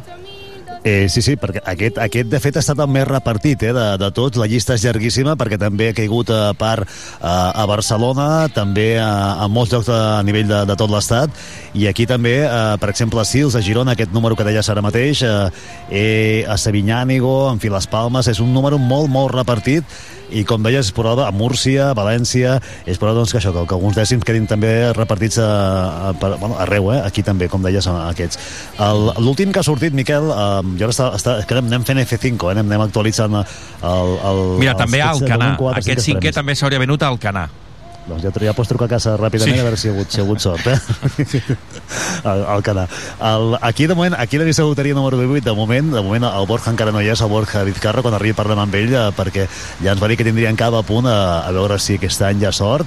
Eh, 0.86 1.10
sí, 1.10 1.24
sí, 1.26 1.34
perquè 1.34 1.64
aquest, 1.66 1.96
aquest 1.98 2.28
de 2.30 2.38
fet 2.38 2.60
ha 2.60 2.62
estat 2.62 2.78
el 2.84 2.92
més 2.94 3.08
repartit 3.10 3.64
eh, 3.66 3.72
de, 3.74 3.86
de 3.98 4.10
tots. 4.14 4.38
La 4.38 4.46
llista 4.46 4.76
és 4.78 4.84
llarguíssima 4.86 5.34
perquè 5.34 5.58
també 5.58 5.88
ha 5.90 5.96
caigut 5.98 6.30
a 6.30 6.54
part 6.54 6.86
a, 7.18 7.34
a 7.58 7.66
Barcelona, 7.66 8.28
també 8.54 8.92
a, 9.02 9.10
a 9.42 9.48
molts 9.50 9.74
llocs 9.74 9.90
de, 9.90 9.98
a 9.98 10.22
nivell 10.28 10.46
de, 10.52 10.62
de 10.70 10.76
tot 10.78 10.94
l'estat 10.94 11.34
i 11.74 11.88
aquí 11.90 12.06
també, 12.06 12.36
eh, 12.46 12.76
per 12.78 12.92
exemple, 12.94 13.18
a 13.18 13.26
Sils, 13.26 13.58
a 13.58 13.64
Girona, 13.66 13.98
aquest 13.98 14.14
número 14.14 14.38
que 14.38 14.46
deies 14.46 14.70
ara 14.70 14.86
mateix, 14.86 15.26
eh, 15.26 15.34
eh, 15.90 16.46
a 16.46 16.60
Sabinyànigo, 16.62 17.34
en 17.50 17.64
fi, 17.64 17.74
les 17.74 17.90
Palmes, 17.90 18.30
és 18.30 18.44
un 18.46 18.54
número 18.54 18.78
molt, 18.78 19.10
molt 19.10 19.34
repartit 19.34 19.90
i 20.32 20.44
com 20.48 20.64
deies, 20.66 20.92
probable 20.96 21.26
a 21.28 21.32
Múrcia, 21.36 21.90
a 21.92 21.96
València, 21.98 22.56
és 22.86 22.98
probable 23.02 23.22
doncs, 23.24 23.34
que 23.34 23.40
això, 23.42 23.54
que, 23.56 23.66
que 23.70 23.76
alguns 23.78 23.98
dècims 23.98 24.24
quedin 24.26 24.48
també 24.50 24.72
repartits 24.94 25.38
a, 25.42 25.50
a, 26.10 26.14
per, 26.20 26.36
bueno, 26.42 26.58
arreu, 26.62 26.92
eh? 26.94 27.02
aquí 27.06 27.24
també, 27.24 27.50
com 27.52 27.62
deies, 27.66 27.88
aquests. 27.88 28.40
El- 28.80 29.12
L'últim 29.26 29.52
que 29.52 29.60
ha 29.62 29.66
sortit, 29.68 29.94
Miquel, 29.94 30.30
eh, 30.32 30.78
jo 30.80 30.88
ara 30.90 30.96
està, 30.96 31.12
està, 31.18 31.38
que 31.46 31.60
anem, 31.60 31.84
fent 31.88 32.02
F5, 32.06 32.34
eh? 32.50 32.56
anem, 32.56 32.66
anem 32.72 32.86
actualitzant 32.88 33.38
el, 33.42 33.46
el, 33.86 34.42
Mira, 34.62 34.74
els 34.74 34.82
també 34.86 35.04
de 35.04 35.06
quatre, 35.60 35.84
Aquest 35.84 36.06
cinquè 36.10 36.34
també 36.36 36.56
s'hauria 36.56 36.82
venut 36.82 37.04
a 37.04 37.12
Alcanar. 37.14 37.50
Doncs 38.06 38.22
ja, 38.22 38.30
ja 38.46 38.54
pots 38.54 38.70
trucar 38.70 38.86
a 38.86 38.94
casa 38.96 39.16
ràpidament 39.18 39.56
Sí. 39.56 39.60
a 39.60 39.66
veure 39.66 39.78
si 39.82 39.88
hi 39.88 39.92
ha 39.92 39.96
hagut, 39.96 40.12
si 40.12 40.20
hi 40.20 40.22
ha 40.22 40.26
hagut 40.26 40.44
sort, 40.44 40.68
eh? 40.68 40.78
el, 42.32 42.44
el 42.56 42.64
canà. 42.66 42.86
El, 43.32 43.58
aquí, 43.66 43.88
de 43.88 43.96
moment, 43.98 44.16
aquí 44.18 44.38
la 44.38 44.46
llista 44.46 44.62
de 44.62 44.70
loteria 44.70 44.94
número 44.94 45.18
18, 45.18 45.44
de 45.50 45.56
moment, 45.58 45.92
de 45.96 46.04
moment 46.06 46.28
el 46.30 46.46
Borja 46.46 46.70
encara 46.70 46.94
no 46.94 47.02
hi 47.02 47.10
és, 47.10 47.22
el 47.26 47.32
Borja 47.34 47.64
Vizcarra, 47.66 48.04
quan 48.06 48.14
arribi 48.14 48.38
parlem 48.38 48.62
amb 48.62 48.78
ell, 48.78 48.94
eh, 48.94 49.10
perquè 49.18 49.48
ja 49.82 49.96
ens 49.96 50.02
va 50.04 50.10
dir 50.12 50.20
que 50.22 50.28
tindrien 50.28 50.58
cap 50.60 50.78
a 50.78 50.84
punt 50.86 51.10
a, 51.10 51.18
a 51.48 51.52
veure 51.56 51.80
si 51.82 51.98
aquest 51.98 52.22
any 52.30 52.44
hi 52.44 52.50
ha 52.50 52.54
sort. 52.54 52.86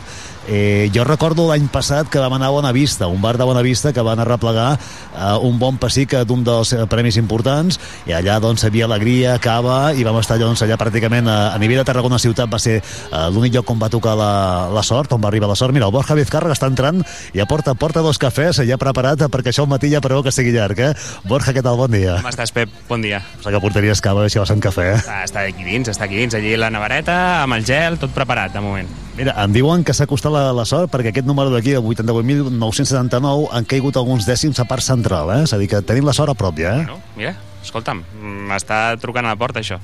Eh, 0.49 0.89
jo 0.95 1.05
recordo 1.05 1.45
l'any 1.51 1.67
passat 1.69 2.09
que 2.09 2.21
vam 2.23 2.33
anar 2.33 2.49
a 2.49 2.55
Bonavista, 2.55 3.07
un 3.07 3.21
bar 3.21 3.37
de 3.37 3.45
Bonavista 3.45 3.93
que 3.93 4.01
van 4.01 4.19
arreplegar 4.23 4.79
eh, 4.79 5.35
un 5.45 5.59
bon 5.61 5.77
pessic 5.77 6.15
d'un 6.25 6.41
dels 6.45 6.73
eh, 6.73 6.87
premis 6.89 7.19
importants 7.21 7.77
i 8.09 8.15
allà 8.17 8.39
doncs 8.41 8.65
havia 8.65 8.87
alegria, 8.89 9.35
cava 9.45 9.93
i 9.93 10.07
vam 10.09 10.17
estar 10.23 10.39
doncs, 10.41 10.63
allà 10.65 10.79
pràcticament 10.81 11.29
a, 11.29 11.37
a 11.53 11.59
nivell 11.61 11.83
de 11.83 11.85
Tarragona 11.91 12.17
ciutat 12.23 12.49
va 12.49 12.61
ser 12.63 12.79
eh, 12.81 13.27
l'únic 13.35 13.59
lloc 13.59 13.75
on 13.75 13.83
va 13.83 13.91
tocar 13.93 14.15
la, 14.17 14.31
la 14.73 14.83
sort, 14.83 15.13
on 15.13 15.21
va 15.21 15.29
arribar 15.29 15.51
la 15.53 15.59
sort. 15.59 15.77
Mira, 15.77 15.91
el 15.91 15.93
Borja 15.93 16.17
Vizcarra 16.17 16.55
està 16.57 16.71
entrant 16.73 17.03
i 17.35 17.43
ja 17.43 17.45
porta, 17.51 17.75
porta 17.77 18.01
dos 18.01 18.17
cafès 18.17 18.63
ja 18.65 18.81
preparat 18.81 19.27
perquè 19.29 19.53
això 19.53 19.67
al 19.67 19.73
matí 19.75 19.93
ja 19.93 20.01
preveu 20.01 20.25
que 20.25 20.33
sigui 20.33 20.55
llarg, 20.57 20.81
eh? 20.81 20.95
Borja, 21.29 21.53
què 21.53 21.61
tal? 21.61 21.77
Bon 21.77 21.93
dia. 21.93 22.17
Com 22.23 22.31
estàs, 22.33 22.55
Pep? 22.57 22.73
Bon 22.89 23.05
dia. 23.05 23.21
O 23.37 23.45
sigui 23.45 23.59
que 23.59 23.65
portaries 23.67 24.01
cava 24.01 24.25
si 24.33 24.41
vas 24.41 24.55
amb 24.55 24.65
cafè, 24.65 24.89
eh? 24.95 25.05
Ah, 25.05 25.21
està 25.29 25.45
aquí 25.45 25.69
dins, 25.69 25.93
està 25.93 26.09
aquí 26.09 26.17
dins, 26.23 26.41
allí 26.41 26.57
la 26.57 26.73
nevareta, 26.73 27.19
amb 27.43 27.59
el 27.59 27.69
gel, 27.69 28.01
tot 28.01 28.17
preparat, 28.17 28.57
de 28.57 28.65
moment. 28.65 28.89
Mira, 29.19 29.33
em 29.43 29.51
diuen 29.51 29.83
que 29.83 29.91
s'ha 29.97 30.07
costat 30.07 30.31
la, 30.31 30.38
la 30.57 30.65
sort 30.69 30.91
perquè 30.93 31.13
aquest 31.13 31.27
número 31.29 31.53
d'aquí, 31.53 31.75
el 31.79 31.85
88.979, 31.85 33.49
han 33.55 33.67
caigut 33.69 33.99
alguns 34.01 34.29
dècims 34.29 34.61
a 34.63 34.67
part 34.69 34.85
central, 34.85 35.33
eh? 35.37 35.43
És 35.47 35.55
a 35.55 35.59
dir, 35.61 35.69
que 35.71 35.83
tenim 35.87 36.07
la 36.09 36.15
sort 36.17 36.33
a 36.33 36.37
prop 36.39 36.59
ja, 36.61 36.79
eh? 36.81 36.87
No? 36.89 36.99
Mira, 37.19 37.35
escolta'm, 37.65 38.05
m'està 38.51 38.99
trucant 39.03 39.27
a 39.27 39.35
la 39.35 39.41
porta, 39.41 39.63
això. 39.65 39.81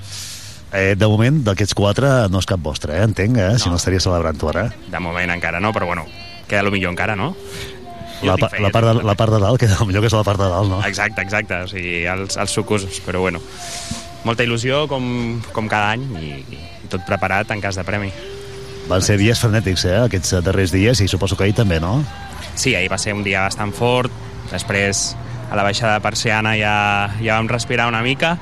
Eh, 0.75 0.95
de 0.99 1.07
moment, 1.07 1.39
d'aquests 1.47 1.77
quatre, 1.79 2.11
no 2.33 2.41
és 2.43 2.49
cap 2.51 2.63
vostre, 2.63 2.97
eh? 2.97 3.05
Entenc, 3.07 3.39
eh? 3.39 3.53
No. 3.55 3.63
Si 3.63 3.71
no 3.71 3.79
estaria 3.79 4.03
celebrant-ho 4.03 4.51
ara. 4.51 4.69
De 4.91 5.03
moment 5.03 5.31
encara 5.37 5.63
no, 5.63 5.71
però 5.77 5.87
bueno, 5.87 6.09
queda 6.51 6.65
lo 6.67 6.75
millor 6.75 6.95
encara, 6.95 7.15
no? 7.15 7.35
La, 8.25 8.37
pa, 8.41 8.49
la, 8.59 8.71
part 8.73 8.89
de, 8.89 8.95
la 9.05 9.15
part 9.19 9.35
de 9.35 9.41
dalt, 9.43 9.61
que 9.61 9.69
millor 9.87 10.03
que 10.03 10.11
és 10.11 10.17
la 10.17 10.25
part 10.27 10.41
de 10.41 10.49
dalt, 10.51 10.71
no? 10.71 10.81
Exacte, 10.89 11.23
exacte, 11.23 11.61
o 11.67 11.71
sigui, 11.71 12.05
els, 12.11 12.39
els 12.41 12.57
sucosos, 12.57 12.99
però 13.05 13.23
bueno. 13.23 13.43
Molta 14.25 14.47
il·lusió, 14.47 14.87
com, 14.89 15.05
com 15.53 15.69
cada 15.69 15.93
any, 15.95 16.07
i, 16.17 16.31
i 16.57 16.89
tot 16.91 17.05
preparat 17.07 17.53
en 17.53 17.61
cas 17.61 17.77
de 17.77 17.85
premi. 17.85 18.11
Van 18.89 19.03
ser 19.03 19.17
dies 19.17 19.41
frenètics, 19.41 19.87
eh? 19.89 19.99
Aquests 20.05 20.37
darrers 20.45 20.73
dies, 20.75 21.01
i 21.01 21.09
suposo 21.09 21.39
que 21.39 21.47
ahir 21.47 21.57
també, 21.57 21.81
no? 21.81 21.97
Sí, 22.55 22.75
ahir 22.75 22.91
va 22.93 22.99
ser 23.01 23.15
un 23.17 23.25
dia 23.25 23.47
bastant 23.47 23.73
fort, 23.75 24.13
després 24.53 25.15
a 25.51 25.57
la 25.57 25.65
baixada 25.65 25.97
de 25.97 26.05
Persiana 26.05 26.55
ja, 26.59 26.77
ja 27.23 27.39
vam 27.39 27.49
respirar 27.49 27.89
una 27.89 28.03
mica, 28.03 28.37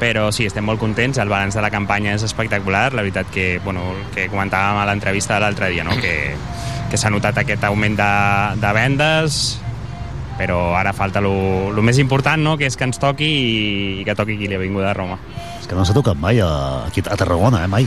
però 0.00 0.30
sí, 0.34 0.46
estem 0.48 0.66
molt 0.66 0.80
contents, 0.82 1.18
el 1.22 1.30
balanç 1.30 1.54
de 1.56 1.62
la 1.62 1.70
campanya 1.70 2.14
és 2.18 2.24
espectacular, 2.26 2.92
la 2.92 3.04
veritat 3.06 3.30
que, 3.32 3.60
bueno, 3.64 3.86
el 3.94 4.08
que 4.14 4.28
comentàvem 4.32 4.80
a 4.82 4.86
l'entrevista 4.88 5.38
de 5.38 5.44
l'altre 5.44 5.70
dia, 5.70 5.86
no? 5.86 5.94
que, 6.02 6.34
que 6.90 7.00
s'ha 7.00 7.12
notat 7.14 7.38
aquest 7.44 7.64
augment 7.68 7.96
de, 8.00 8.10
de 8.60 8.72
vendes, 8.74 9.42
però 10.38 10.74
ara 10.74 10.92
falta 10.92 11.22
lo 11.22 11.82
més 11.86 12.00
important, 12.02 12.42
no? 12.42 12.56
que 12.58 12.66
és 12.66 12.76
que 12.76 12.88
ens 12.88 12.98
toqui 12.98 13.28
i, 13.30 13.58
i 14.02 14.06
que 14.06 14.18
toqui 14.18 14.38
qui 14.40 14.50
li 14.50 14.58
ha 14.58 14.62
vingut 14.62 14.86
a 14.86 14.94
Roma. 14.96 15.20
És 15.60 15.70
que 15.70 15.78
no 15.78 15.86
s'ha 15.86 15.94
tocat 15.96 16.18
mai 16.18 16.42
a, 16.42 16.50
aquí 16.88 17.04
a 17.06 17.16
Tarragona, 17.16 17.62
eh? 17.64 17.70
Mai. 17.70 17.86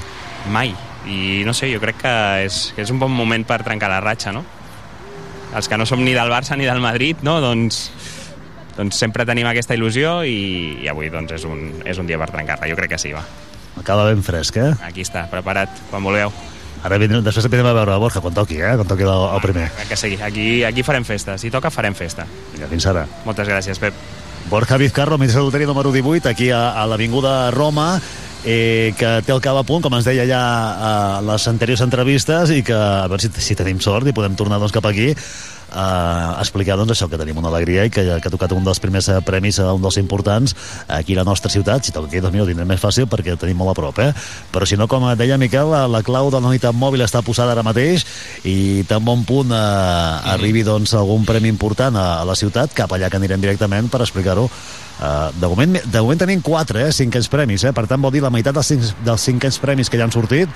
Mai. 0.50 0.72
I 1.08 1.44
no 1.48 1.54
sé, 1.56 1.72
jo 1.72 1.80
crec 1.84 2.02
que 2.04 2.14
és, 2.46 2.62
que 2.76 2.84
és 2.84 2.92
un 2.92 3.00
bon 3.00 3.12
moment 3.14 3.46
per 3.48 3.62
trencar 3.64 3.90
la 3.92 4.02
ratxa, 4.04 4.34
no? 4.36 4.44
Els 5.56 5.70
que 5.72 5.78
no 5.80 5.88
som 5.88 6.04
ni 6.04 6.14
del 6.14 6.30
Barça 6.30 6.58
ni 6.60 6.68
del 6.68 6.84
Madrid, 6.84 7.24
no? 7.24 7.38
Doncs, 7.42 7.86
doncs 8.76 9.00
sempre 9.00 9.26
tenim 9.26 9.48
aquesta 9.48 9.78
il·lusió 9.78 10.20
i, 10.28 10.84
i 10.84 10.92
avui 10.92 11.10
doncs, 11.14 11.32
és, 11.40 11.48
un, 11.48 11.70
és 11.88 11.98
un 11.98 12.10
dia 12.10 12.20
per 12.20 12.30
trencar-la. 12.34 12.68
Jo 12.70 12.76
crec 12.78 12.94
que 12.98 13.02
sí, 13.02 13.16
va. 13.16 13.24
Acaba 13.80 14.10
ben 14.10 14.22
fresc, 14.26 14.60
eh? 14.60 14.74
Aquí 14.84 15.06
està, 15.06 15.28
preparat, 15.32 15.72
quan 15.92 16.04
vulgueu. 16.04 16.34
Ara 16.86 17.00
vindrem, 17.02 17.24
després 17.26 17.48
vindrem 17.48 17.72
a 17.72 17.74
veure 17.78 17.96
a 17.96 17.98
Borja 18.02 18.22
quan 18.22 18.36
toqui, 18.36 18.60
eh? 18.62 18.76
Quan 18.78 18.90
toqui 18.90 19.08
el, 19.08 19.26
el 19.34 19.42
primer. 19.42 19.68
Que 19.90 19.98
sí, 19.98 20.18
aquí, 20.22 20.64
aquí 20.68 20.86
farem 20.86 21.06
festa. 21.08 21.38
Si 21.42 21.50
toca, 21.54 21.72
farem 21.74 21.96
festa. 21.98 22.28
Vinga, 22.54 22.70
fins 22.70 22.86
ara. 22.92 23.08
Moltes 23.26 23.50
gràcies, 23.50 23.82
Pep. 23.82 23.98
Borja 24.52 24.78
Vizcarro, 24.80 25.18
ministre 25.18 25.42
de 25.42 25.50
loteria 25.50 25.68
número 25.68 25.92
18, 25.92 26.30
aquí 26.30 26.52
a, 26.52 26.70
a 26.72 26.86
l'Avinguda 26.88 27.52
Roma, 27.52 27.98
eh, 28.46 28.94
que 28.98 29.12
té 29.26 29.34
el 29.34 29.44
cava 29.44 29.64
a 29.64 29.68
punt, 29.68 29.84
com 29.86 29.98
ens 29.98 30.08
deia 30.08 30.28
ja 30.30 30.42
a 30.42 30.96
les 31.26 31.48
anteriors 31.50 31.84
entrevistes, 31.86 32.54
i 32.54 32.64
que 32.64 32.76
a 32.76 33.06
veure 33.10 33.24
si, 33.24 33.32
si 33.42 33.58
tenim 33.58 33.82
sort 33.84 34.08
i 34.08 34.16
podem 34.16 34.36
tornar 34.38 34.62
doncs, 34.62 34.76
cap 34.76 34.86
aquí 34.90 35.14
eh, 35.74 36.32
explicar 36.40 36.78
doncs, 36.78 36.94
això, 36.96 37.10
que 37.10 37.20
tenim 37.20 37.38
una 37.42 37.52
alegria 37.52 37.86
i 37.88 37.92
que, 37.94 38.04
que 38.22 38.30
ha 38.30 38.34
tocat 38.34 38.54
un 38.56 38.66
dels 38.68 38.82
primers 38.84 39.10
eh, 39.12 39.20
premis 39.26 39.60
a 39.60 39.72
un 39.76 39.84
dels 39.84 40.00
importants 40.02 40.56
aquí 40.88 41.16
a 41.16 41.22
la 41.22 41.28
nostra 41.28 41.52
ciutat. 41.52 41.86
Si 41.86 41.96
toca 41.96 42.08
aquí, 42.12 42.22
doncs 42.24 42.36
mira, 42.36 42.46
ho 42.46 42.50
tindrem 42.50 42.70
més 42.70 42.82
fàcil 42.82 43.10
perquè 43.10 43.36
ho 43.36 43.42
tenim 43.42 43.60
molt 43.60 43.74
a 43.74 43.78
prop, 43.80 44.02
eh? 44.04 44.12
Però 44.54 44.68
si 44.68 44.80
no, 44.80 44.88
com 44.92 45.08
deia 45.20 45.40
Miquel, 45.42 45.72
la, 45.72 45.86
la 45.92 46.04
clau 46.06 46.32
de 46.34 46.42
la 46.42 46.52
unitat 46.54 46.76
mòbil 46.76 47.04
està 47.06 47.24
posada 47.26 47.56
ara 47.56 47.66
mateix 47.66 48.06
i 48.48 48.84
tan 48.90 49.04
bon 49.06 49.24
punt 49.28 49.54
eh, 49.54 50.34
arribi 50.36 50.66
doncs, 50.68 50.96
algun 50.98 51.28
premi 51.28 51.52
important 51.52 51.96
a, 51.96 52.10
a 52.22 52.28
la 52.28 52.36
ciutat, 52.38 52.76
cap 52.78 52.92
allà 52.94 53.12
que 53.12 53.20
anirem 53.20 53.44
directament 53.44 53.92
per 53.92 54.04
explicar-ho 54.06 54.48
Uh, 54.98 55.30
de, 55.38 55.46
moment, 55.46 55.76
de 55.78 56.02
moment 56.02 56.22
tenim 56.24 56.42
4, 56.42 56.80
eh, 56.82 56.94
cinquens 56.96 57.28
premis, 57.30 57.68
eh? 57.70 57.74
per 57.76 57.86
tant 57.90 58.02
vol 58.02 58.14
dir 58.16 58.24
la 58.24 58.32
meitat 58.34 58.56
dels, 58.58 58.72
cinc, 58.72 58.88
dels 59.06 59.26
cinquens 59.30 59.60
premis 59.62 59.92
que 59.94 60.00
ja 60.00 60.08
han 60.08 60.14
sortit. 60.14 60.50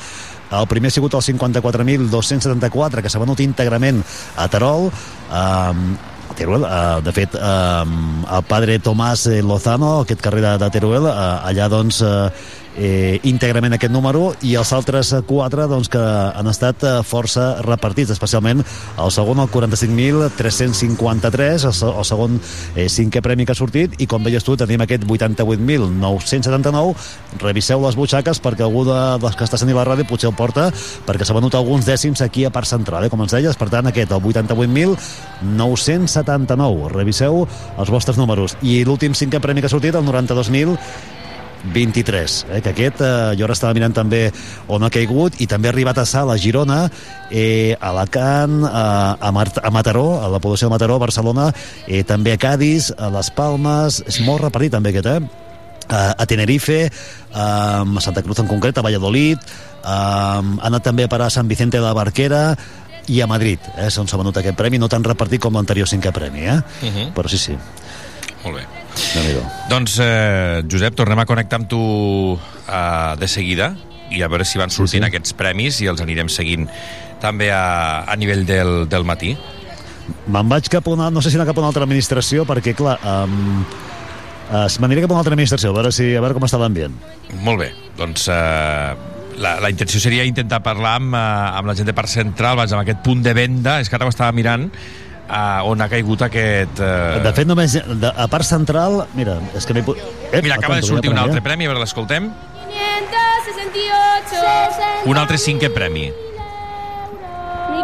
El 0.52 0.66
primer 0.72 0.90
ha 0.90 0.96
sigut 0.96 1.14
el 1.14 1.22
54.274, 1.28 3.04
que 3.06 3.12
s'ha 3.12 3.22
venut 3.22 3.44
íntegrament 3.44 4.02
a 4.36 4.48
Terol. 4.52 4.90
Uh, 5.30 6.10
Teruel, 6.36 6.64
uh, 6.64 7.02
de 7.04 7.12
fet, 7.14 7.36
uh, 7.36 7.84
el 7.86 8.44
padre 8.48 8.80
Tomàs 8.82 9.28
Lozano, 9.46 10.00
aquest 10.02 10.24
carrer 10.24 10.42
de, 10.46 10.56
de 10.64 10.70
Teruel, 10.74 11.06
uh, 11.06 11.44
allà 11.48 11.68
doncs 11.70 12.02
uh, 12.08 12.32
eh, 12.78 13.20
íntegrament 13.28 13.74
aquest 13.76 13.92
número 13.94 14.34
i 14.48 14.56
els 14.60 14.72
altres 14.76 15.14
quatre 15.28 15.68
doncs, 15.72 15.90
que 15.92 16.02
han 16.02 16.48
estat 16.52 16.84
eh, 16.84 17.04
força 17.08 17.62
repartits, 17.66 18.12
especialment 18.14 18.60
el 18.62 19.12
segon, 19.14 19.40
el 19.44 19.50
45.353, 19.52 21.66
el, 21.68 21.74
el 21.92 22.06
segon 22.08 22.32
eh, 22.76 22.88
cinquè 22.92 23.22
premi 23.24 23.46
que 23.46 23.54
ha 23.56 23.60
sortit, 23.60 23.90
i 24.02 24.06
com 24.10 24.24
veies 24.24 24.44
tu, 24.48 24.54
tenim 24.60 24.82
aquest 24.86 25.04
88.979. 25.08 26.96
Reviseu 27.42 27.80
les 27.86 27.98
butxaques 28.00 28.38
perquè 28.44 28.64
algú 28.66 28.82
de, 28.88 29.00
dels 29.22 29.36
que 29.38 29.46
està 29.48 29.58
sentint 29.60 29.78
la 29.78 29.88
ràdio 29.88 30.10
potser 30.10 30.30
el 30.32 30.38
porta, 30.38 30.64
perquè 31.08 31.24
s'ha 31.28 31.38
venut 31.38 31.54
alguns 31.58 31.86
dècims 31.88 32.20
aquí 32.26 32.42
a 32.46 32.54
part 32.54 32.68
central, 32.70 33.02
eh, 33.06 33.10
com 33.12 33.22
ens 33.26 33.34
deies. 33.36 33.60
Per 33.60 33.70
tant, 33.72 33.86
aquest, 33.92 34.12
el 34.12 34.22
88.979. 34.32 36.92
Reviseu 36.96 37.34
els 37.78 37.92
vostres 37.92 38.18
números. 38.20 38.50
I 38.62 38.84
l'últim 38.88 39.12
cinquè 39.18 39.40
premi 39.44 39.62
que 39.62 39.68
ha 39.70 39.76
sortit, 39.76 39.94
el 39.96 40.06
92.000 40.08 40.78
23, 41.64 42.46
eh, 42.50 42.62
que 42.62 42.74
aquest 42.74 43.02
eh, 43.02 43.12
jo 43.38 43.46
ara 43.46 43.56
estava 43.56 43.74
mirant 43.78 43.94
també 43.94 44.24
on 44.72 44.84
ha 44.84 44.90
caigut 44.94 45.38
i 45.42 45.48
també 45.48 45.70
ha 45.70 45.74
arribat 45.76 46.02
a 46.02 46.06
Sala, 46.10 46.36
a 46.36 46.42
Girona 46.42 46.82
eh, 47.30 47.78
a 47.80 47.92
Alacant 47.92 48.64
eh, 48.66 48.72
a, 48.72 49.32
Mar 49.32 49.48
a 49.62 49.72
Mataró, 49.72 50.08
a 50.24 50.28
la 50.32 50.42
població 50.42 50.68
de 50.68 50.76
Mataró 50.76 50.98
a 50.98 51.06
Barcelona, 51.06 51.52
eh, 51.88 52.04
també 52.04 52.34
a 52.34 52.42
Cádiz 52.42 52.92
a 52.98 53.12
Les 53.14 53.32
Palmes, 53.36 54.02
és 54.08 54.22
molt 54.26 54.42
repartit 54.42 54.74
també 54.74 54.94
aquest, 54.94 55.14
eh? 55.14 55.48
a 55.92 56.26
Tenerife, 56.26 56.86
a 57.34 57.84
Santa 58.00 58.22
Cruz 58.24 58.40
en 58.40 58.48
concret, 58.48 58.78
a 58.78 58.84
Valladolid, 58.86 59.42
ha 59.84 60.40
anat 60.40 60.86
també 60.86 61.04
a 61.04 61.12
parar 61.12 61.28
a 61.28 61.34
Sant 61.34 61.50
Vicente 61.50 61.82
de 61.82 61.84
la 61.84 61.92
Barquera 61.98 62.56
i 63.12 63.20
a 63.20 63.28
Madrid, 63.28 63.60
eh, 63.76 63.90
on 64.00 64.08
s'ha 64.08 64.20
venut 64.20 64.38
aquest 64.38 64.56
premi, 64.56 64.80
no 64.80 64.88
tan 64.88 65.04
repartit 65.04 65.42
com 65.42 65.58
l'anterior 65.58 65.90
cinquè 65.90 66.14
premi, 66.16 66.46
eh? 66.48 66.62
Uh 66.82 66.88
-huh. 66.88 67.12
però 67.14 67.28
sí, 67.28 67.38
sí. 67.38 67.58
Molt 68.44 68.56
bé. 68.56 68.81
Doncs, 69.72 69.98
eh, 70.04 70.62
Josep, 70.68 70.98
tornem 71.00 71.20
a 71.22 71.28
connectar 71.30 71.62
amb 71.62 71.70
tu 71.72 71.82
eh, 72.36 73.14
de 73.20 73.30
seguida 73.32 73.72
i 74.12 74.22
a 74.24 74.28
veure 74.32 74.46
si 74.48 74.60
van 74.60 74.72
sortint 74.74 75.06
sí, 75.06 75.08
sí. 75.08 75.10
aquests 75.10 75.36
premis 75.40 75.80
i 75.84 75.88
els 75.92 76.04
anirem 76.04 76.30
seguint 76.32 76.68
també 77.22 77.52
a, 77.54 78.04
a 78.10 78.18
nivell 78.20 78.44
del, 78.48 78.74
del 78.92 79.06
matí. 79.08 79.36
Me'n 80.32 80.50
vaig 80.52 80.68
cap 80.74 80.88
a 80.88 80.96
una... 80.96 81.10
no 81.14 81.22
sé 81.24 81.32
si 81.32 81.40
anar 81.40 81.48
cap 81.50 81.60
a 81.60 81.64
una 81.64 81.70
altra 81.72 81.86
administració, 81.86 82.44
perquè, 82.50 82.74
clar, 82.76 82.98
um, 83.06 83.62
uh, 84.50 84.66
m'aniré 84.82 85.06
cap 85.06 85.14
a 85.14 85.16
una 85.16 85.22
altra 85.24 85.36
administració, 85.38 85.72
a 85.72 85.78
veure, 85.78 85.94
si, 85.96 86.10
a 86.18 86.24
veure 86.24 86.36
com 86.38 86.48
està 86.48 86.60
l'ambient. 86.62 86.98
Molt 87.46 87.64
bé, 87.64 87.72
doncs... 88.00 88.28
Uh, 88.32 89.10
la, 89.42 89.56
la 89.64 89.70
intenció 89.72 89.98
seria 90.04 90.26
intentar 90.28 90.60
parlar 90.62 90.98
amb, 91.00 91.16
uh, 91.16 91.56
amb 91.58 91.70
la 91.70 91.74
gent 91.78 91.88
de 91.88 91.96
Parc 91.98 92.12
Central, 92.12 92.60
vaja, 92.60 92.76
amb 92.76 92.84
aquest 92.84 93.00
punt 93.06 93.24
de 93.26 93.32
venda, 93.38 93.80
és 93.82 93.90
que 93.90 93.96
ara 93.98 94.10
ho 94.10 94.12
estava 94.12 94.36
mirant, 94.36 94.68
uh, 95.32 95.70
on 95.72 95.82
ha 95.82 95.88
caigut 95.92 96.22
aquest... 96.28 96.80
Uh... 96.80 97.22
De 97.24 97.32
fet, 97.36 97.48
només 97.50 97.70
de, 97.74 98.12
a 98.12 98.28
part 98.32 98.46
central... 98.48 98.92
Mira, 99.18 99.36
és 99.58 99.66
que. 99.68 99.74
Eh, 99.80 99.84
mira, 100.42 100.56
acaba 100.60 100.76
de 100.78 100.84
sortir 100.88 101.10
un 101.12 101.20
altre 101.22 101.42
premi, 101.46 101.64
a 101.66 101.68
veure, 101.72 101.82
l'escoltem. 101.84 102.24
568 102.72 105.12
Un 105.12 105.16
altre 105.22 105.38
cinquè 105.42 105.70
premi. 105.74 106.06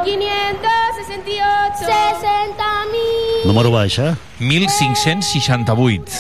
1568 0.07 1.88
60.000 1.88 3.48
Número 3.48 3.69
baix, 3.72 3.95
eh? 4.03 4.14
1568. 4.44 6.11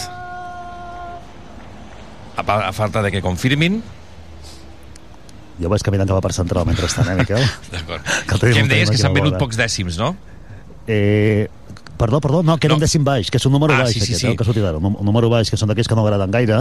A, 2.37 2.41
a 2.69 2.71
falta 2.71 3.01
de 3.03 3.09
que 3.11 3.21
confirmin, 3.25 3.81
jo 5.57 5.69
vaig 5.73 5.81
caminant 5.81 6.11
a 6.11 6.17
la 6.19 6.21
part 6.21 6.35
central 6.37 6.67
mentrestant, 6.69 7.07
eh, 7.09 7.15
Miquel? 7.17 7.41
D'acord. 7.73 8.03
Que, 8.29 8.51
que 8.53 8.61
em 8.61 8.69
deies 8.69 8.91
que 8.93 8.99
s'han 8.99 9.15
venut 9.15 9.39
pocs 9.41 9.57
dècims, 9.57 9.97
no? 9.97 10.13
Eh, 10.87 11.49
perdó, 11.97 12.21
perdó, 12.21 12.43
no, 12.43 12.57
que 12.57 12.67
era 12.67 12.73
no. 12.73 12.77
un 12.77 12.85
dècim 12.85 13.03
baix, 13.03 13.31
que 13.33 13.41
és 13.41 13.45
un 13.49 13.53
número 13.57 13.73
ah, 13.73 13.83
baix, 13.83 13.95
sí, 13.95 13.99
sí, 13.99 14.13
aquest, 14.13 14.21
sí. 14.21 14.27
Eh, 14.29 14.35
que 14.37 14.45
ha 14.45 14.47
sortit 14.47 14.63
ara, 14.63 14.77
un, 14.77 14.93
un 14.93 15.05
número 15.05 15.29
baix, 15.33 15.49
que 15.49 15.57
són 15.59 15.71
d'aquells 15.71 15.89
que 15.89 15.97
no 15.97 16.05
agraden 16.05 16.31
gaire, 16.31 16.59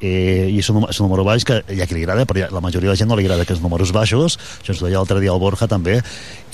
eh, 0.00 0.46
i 0.48 0.60
és 0.62 0.70
un, 0.72 0.86
és 0.88 1.00
un 1.02 1.08
número 1.08 1.26
baix 1.26 1.44
que 1.44 1.58
hi 1.68 1.82
ha 1.82 1.88
qui 1.90 1.98
li 1.98 2.04
agrada, 2.06 2.24
però 2.30 2.46
la 2.54 2.62
majoria 2.62 2.88
de 2.88 2.94
la 2.94 3.00
gent 3.00 3.10
no 3.10 3.18
li 3.18 3.26
agrada 3.26 3.44
aquests 3.44 3.62
números 3.64 3.92
baixos, 3.92 4.38
això 4.62 4.72
ens 4.72 4.82
ho 4.82 4.86
deia 4.86 5.02
l'altre 5.02 5.18
dia 5.20 5.34
el 5.34 5.42
Borja 5.42 5.68
també, 5.70 5.98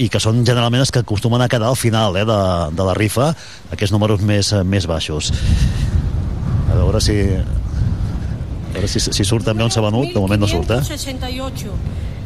i 0.02 0.08
que 0.08 0.22
són 0.22 0.40
generalment 0.48 0.82
els 0.82 0.90
que 0.94 1.04
acostumen 1.04 1.44
a 1.44 1.50
quedar 1.52 1.68
al 1.70 1.78
final 1.78 2.16
eh, 2.16 2.24
de, 2.26 2.40
de 2.78 2.88
la 2.88 2.96
rifa, 2.96 3.30
aquests 3.76 3.94
números 3.94 4.24
més, 4.24 4.54
més 4.64 4.88
baixos. 4.88 5.30
A 6.72 6.80
veure 6.80 7.04
si... 7.04 7.20
A 7.36 8.78
veure 8.80 8.88
si, 8.92 9.00
si 9.00 9.24
surt 9.24 9.46
també 9.46 9.64
on 9.64 9.70
s'ha 9.72 9.84
venut, 9.84 10.10
de 10.12 10.20
moment 10.20 10.42
no 10.42 10.48
surt, 10.50 10.72
eh? 10.74 10.82
68 10.84 11.76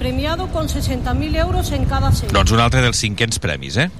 premiado 0.00 0.46
con 0.48 0.66
60.000 0.66 1.36
euros 1.36 1.70
en 1.72 1.84
cada 1.84 2.10
serie. 2.10 2.32
Doncs 2.32 2.54
un 2.56 2.62
altre 2.64 2.80
dels 2.80 2.96
cinquens 2.96 3.36
premis, 3.38 3.76
eh? 3.76 3.90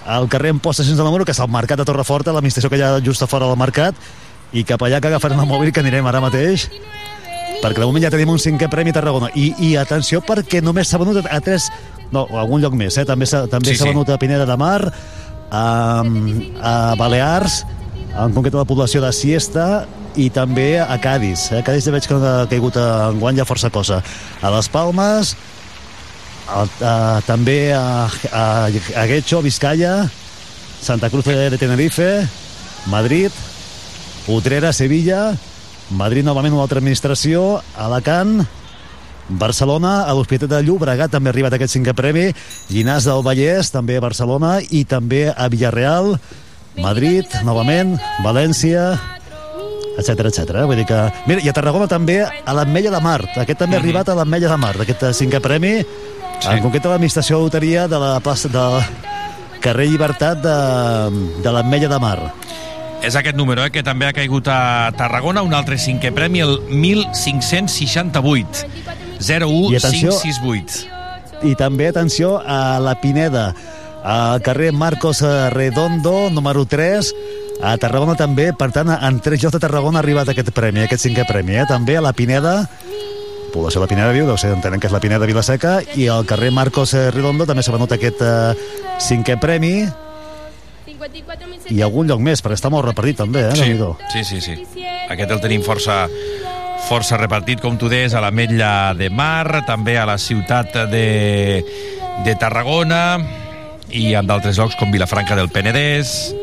al 0.06 0.28
carrer 0.30 0.52
Amposta 0.54 0.84
sense 0.84 1.02
número, 1.04 1.26
que 1.26 1.32
és 1.32 1.40
el 1.40 1.50
Mercat 1.52 1.80
de 1.80 1.86
Torreforta, 1.88 2.34
l'administració 2.36 2.70
que 2.70 2.78
hi 2.80 2.86
ha 2.86 3.00
just 3.04 3.24
a 3.24 3.28
fora 3.28 3.48
del 3.48 3.60
mercat, 3.60 3.96
i 4.54 4.64
cap 4.68 4.82
allà 4.86 5.02
que 5.02 5.10
agafarem 5.10 5.42
el 5.42 5.50
mòbil 5.50 5.74
que 5.74 5.82
anirem 5.82 6.06
ara 6.08 6.22
mateix 6.24 6.68
perquè 7.64 7.80
de 7.80 7.88
moment 7.88 8.04
ja 8.04 8.12
tenim 8.14 8.30
un 8.34 8.42
cinquè 8.42 8.68
premi 8.70 8.92
a 8.92 8.98
Tarragona 8.98 9.30
i, 9.40 9.54
i 9.64 9.74
atenció 9.80 10.20
perquè 10.26 10.62
només 10.62 10.90
s'ha 10.92 11.00
venut 11.02 11.22
a, 11.22 11.24
a 11.32 11.40
tres 11.42 11.70
no, 12.12 12.26
a 12.28 12.42
algun 12.44 12.62
lloc 12.62 12.76
més, 12.78 12.98
eh? 13.00 13.06
també 13.08 13.26
s'ha 13.30 13.46
també 13.50 13.72
Sí, 13.72 13.80
sí. 13.80 13.88
venut 13.88 14.10
a 14.12 14.20
Pineda 14.22 14.46
de 14.50 14.58
Mar 14.60 14.82
a, 14.84 15.64
a 15.64 16.74
Balears 17.00 17.64
en 18.14 18.36
concret 18.36 18.54
a 18.54 18.62
la 18.62 18.70
població 18.70 19.02
de 19.02 19.14
Siesta 19.16 19.86
i 20.20 20.28
també 20.30 20.76
a 20.84 21.00
Cádiz 21.02 21.48
eh? 21.56 21.64
Cádiz 21.66 21.88
ja 21.88 21.96
veig 21.96 22.06
que 22.10 22.20
ha 22.20 22.44
caigut 22.52 22.78
a 22.78 23.10
enguany 23.14 23.40
ja 23.42 23.48
força 23.50 23.72
cosa 23.74 24.04
a 24.42 24.54
Les 24.54 24.70
Palmes 24.70 25.34
a, 26.48 26.66
a, 26.66 26.94
també 27.28 27.74
a, 27.74 28.10
a, 28.32 28.46
a 28.68 29.08
Guecho, 29.08 29.42
Vizcaya 29.42 30.10
Santa 30.84 31.10
Cruz 31.10 31.26
de 31.26 31.58
Tenerife 31.58 32.28
Madrid 32.92 33.32
Utrera, 34.28 34.72
Sevilla, 34.72 35.36
Madrid 35.92 36.24
novament 36.24 36.54
una 36.56 36.64
altra 36.64 36.80
administració, 36.80 37.60
Alacant, 37.76 38.46
Barcelona, 39.28 40.04
a 40.08 40.14
l'Hospitalet 40.16 40.52
de 40.52 40.62
Llobregat 40.64 41.12
també 41.12 41.30
ha 41.30 41.34
arribat 41.34 41.56
aquest 41.58 41.76
cinquè 41.76 41.92
premi, 41.96 42.30
Llinars 42.72 43.08
del 43.10 43.24
Vallès, 43.26 43.72
també 43.74 43.98
a 44.00 44.04
Barcelona, 44.04 44.58
i 44.64 44.86
també 44.88 45.26
a 45.28 45.50
Villarreal, 45.52 46.16
Madrid, 46.80 47.28
novament, 47.44 47.98
València, 48.24 48.94
etc 50.00 50.30
etc. 50.32 50.64
Vull 50.64 50.80
dir 50.80 50.88
que... 50.90 51.04
Mira, 51.28 51.44
i 51.44 51.52
a 51.52 51.56
Tarragona 51.56 51.90
també 51.92 52.22
a 52.24 52.56
l'Ametlla 52.56 52.96
de 52.96 53.04
Mar. 53.04 53.20
Aquest 53.44 53.60
també 53.60 53.78
ha 53.78 53.84
arribat 53.84 54.10
a 54.10 54.16
l'Ametlla 54.18 54.56
de 54.56 54.62
Mar, 54.64 54.74
aquest 54.88 55.06
cinquè 55.20 55.44
premi, 55.44 55.82
sí. 56.40 56.50
en 56.52 56.62
concret 56.64 56.86
l'administració 56.86 57.38
de 57.38 57.44
loteria 57.50 57.88
de 57.92 58.00
la 58.00 58.20
plaça 58.24 58.50
de 58.52 58.66
carrer 59.64 59.88
Llibertat 59.92 60.42
de, 60.44 60.58
de 61.44 61.52
l'Ametlla 61.56 61.90
de 61.92 62.00
Mar. 62.04 62.20
És 63.04 63.16
aquest 63.20 63.36
número, 63.36 63.66
eh, 63.66 63.72
que 63.72 63.84
també 63.84 64.08
ha 64.08 64.16
caigut 64.16 64.48
a 64.48 64.92
Tarragona, 64.96 65.44
un 65.44 65.54
altre 65.56 65.76
cinquè 65.80 66.14
premi, 66.16 66.40
el 66.44 66.60
1568. 66.72 68.68
01568. 69.20 70.84
I 71.44 71.56
també, 71.60 71.90
atenció, 71.92 72.38
a 72.40 72.80
la 72.80 72.96
Pineda, 73.02 73.54
al 74.04 74.42
carrer 74.44 74.72
Marcos 74.72 75.22
Redondo, 75.52 76.30
número 76.32 76.66
3, 76.66 77.14
a 77.64 77.76
Tarragona 77.80 78.16
també, 78.20 78.52
per 78.56 78.72
tant, 78.76 78.90
en 78.92 79.20
tres 79.24 79.44
llocs 79.44 79.56
de 79.56 79.62
Tarragona 79.64 80.00
ha 80.00 80.04
arribat 80.04 80.32
aquest 80.32 80.52
premi, 80.56 80.84
aquest 80.84 81.04
cinquè 81.06 81.28
premi, 81.28 81.56
eh? 81.60 81.68
també 81.68 81.96
a 82.00 82.04
la 82.04 82.12
Pineda, 82.16 82.68
població 83.54 83.80
de 83.80 83.86
la 83.86 83.90
Pineda 83.92 84.12
viu, 84.16 84.26
deu 84.28 84.38
ser, 84.42 84.52
entenem 84.56 84.82
que 84.82 84.90
és 84.90 84.94
la 84.96 85.00
Pineda 85.04 85.28
Vilaseca, 85.30 85.78
i 85.96 86.08
al 86.12 86.26
carrer 86.30 86.50
Marcos 86.52 86.94
Redondo 87.14 87.46
també 87.50 87.64
s'ha 87.64 87.76
venut 87.76 87.92
aquest 87.96 88.22
eh, 88.26 88.56
cinquè 89.04 89.38
premi, 89.42 89.76
i 91.72 91.82
algun 91.82 92.08
lloc 92.10 92.20
més, 92.24 92.42
perquè 92.44 92.58
està 92.58 92.70
molt 92.72 92.86
repartit 92.88 93.18
també, 93.22 93.46
eh? 93.50 93.56
Sí, 93.56 94.24
sí, 94.24 94.40
sí, 94.42 94.42
sí. 94.74 94.84
Aquest 95.12 95.32
el 95.32 95.42
tenim 95.44 95.64
força 95.66 96.04
força 96.84 97.16
repartit, 97.18 97.62
com 97.64 97.78
tu 97.80 97.88
deies, 97.92 98.12
a 98.14 98.20
l'Ametlla 98.24 98.94
de 99.00 99.08
Mar, 99.10 99.64
també 99.68 99.96
a 99.98 100.04
la 100.06 100.18
ciutat 100.20 100.76
de, 100.92 101.64
de 102.26 102.34
Tarragona 102.36 103.22
i 103.96 104.12
en 104.20 104.28
d'altres 104.28 104.60
llocs 104.60 104.76
com 104.80 104.92
Vilafranca 104.92 105.38
del 105.40 105.48
Penedès, 105.54 106.34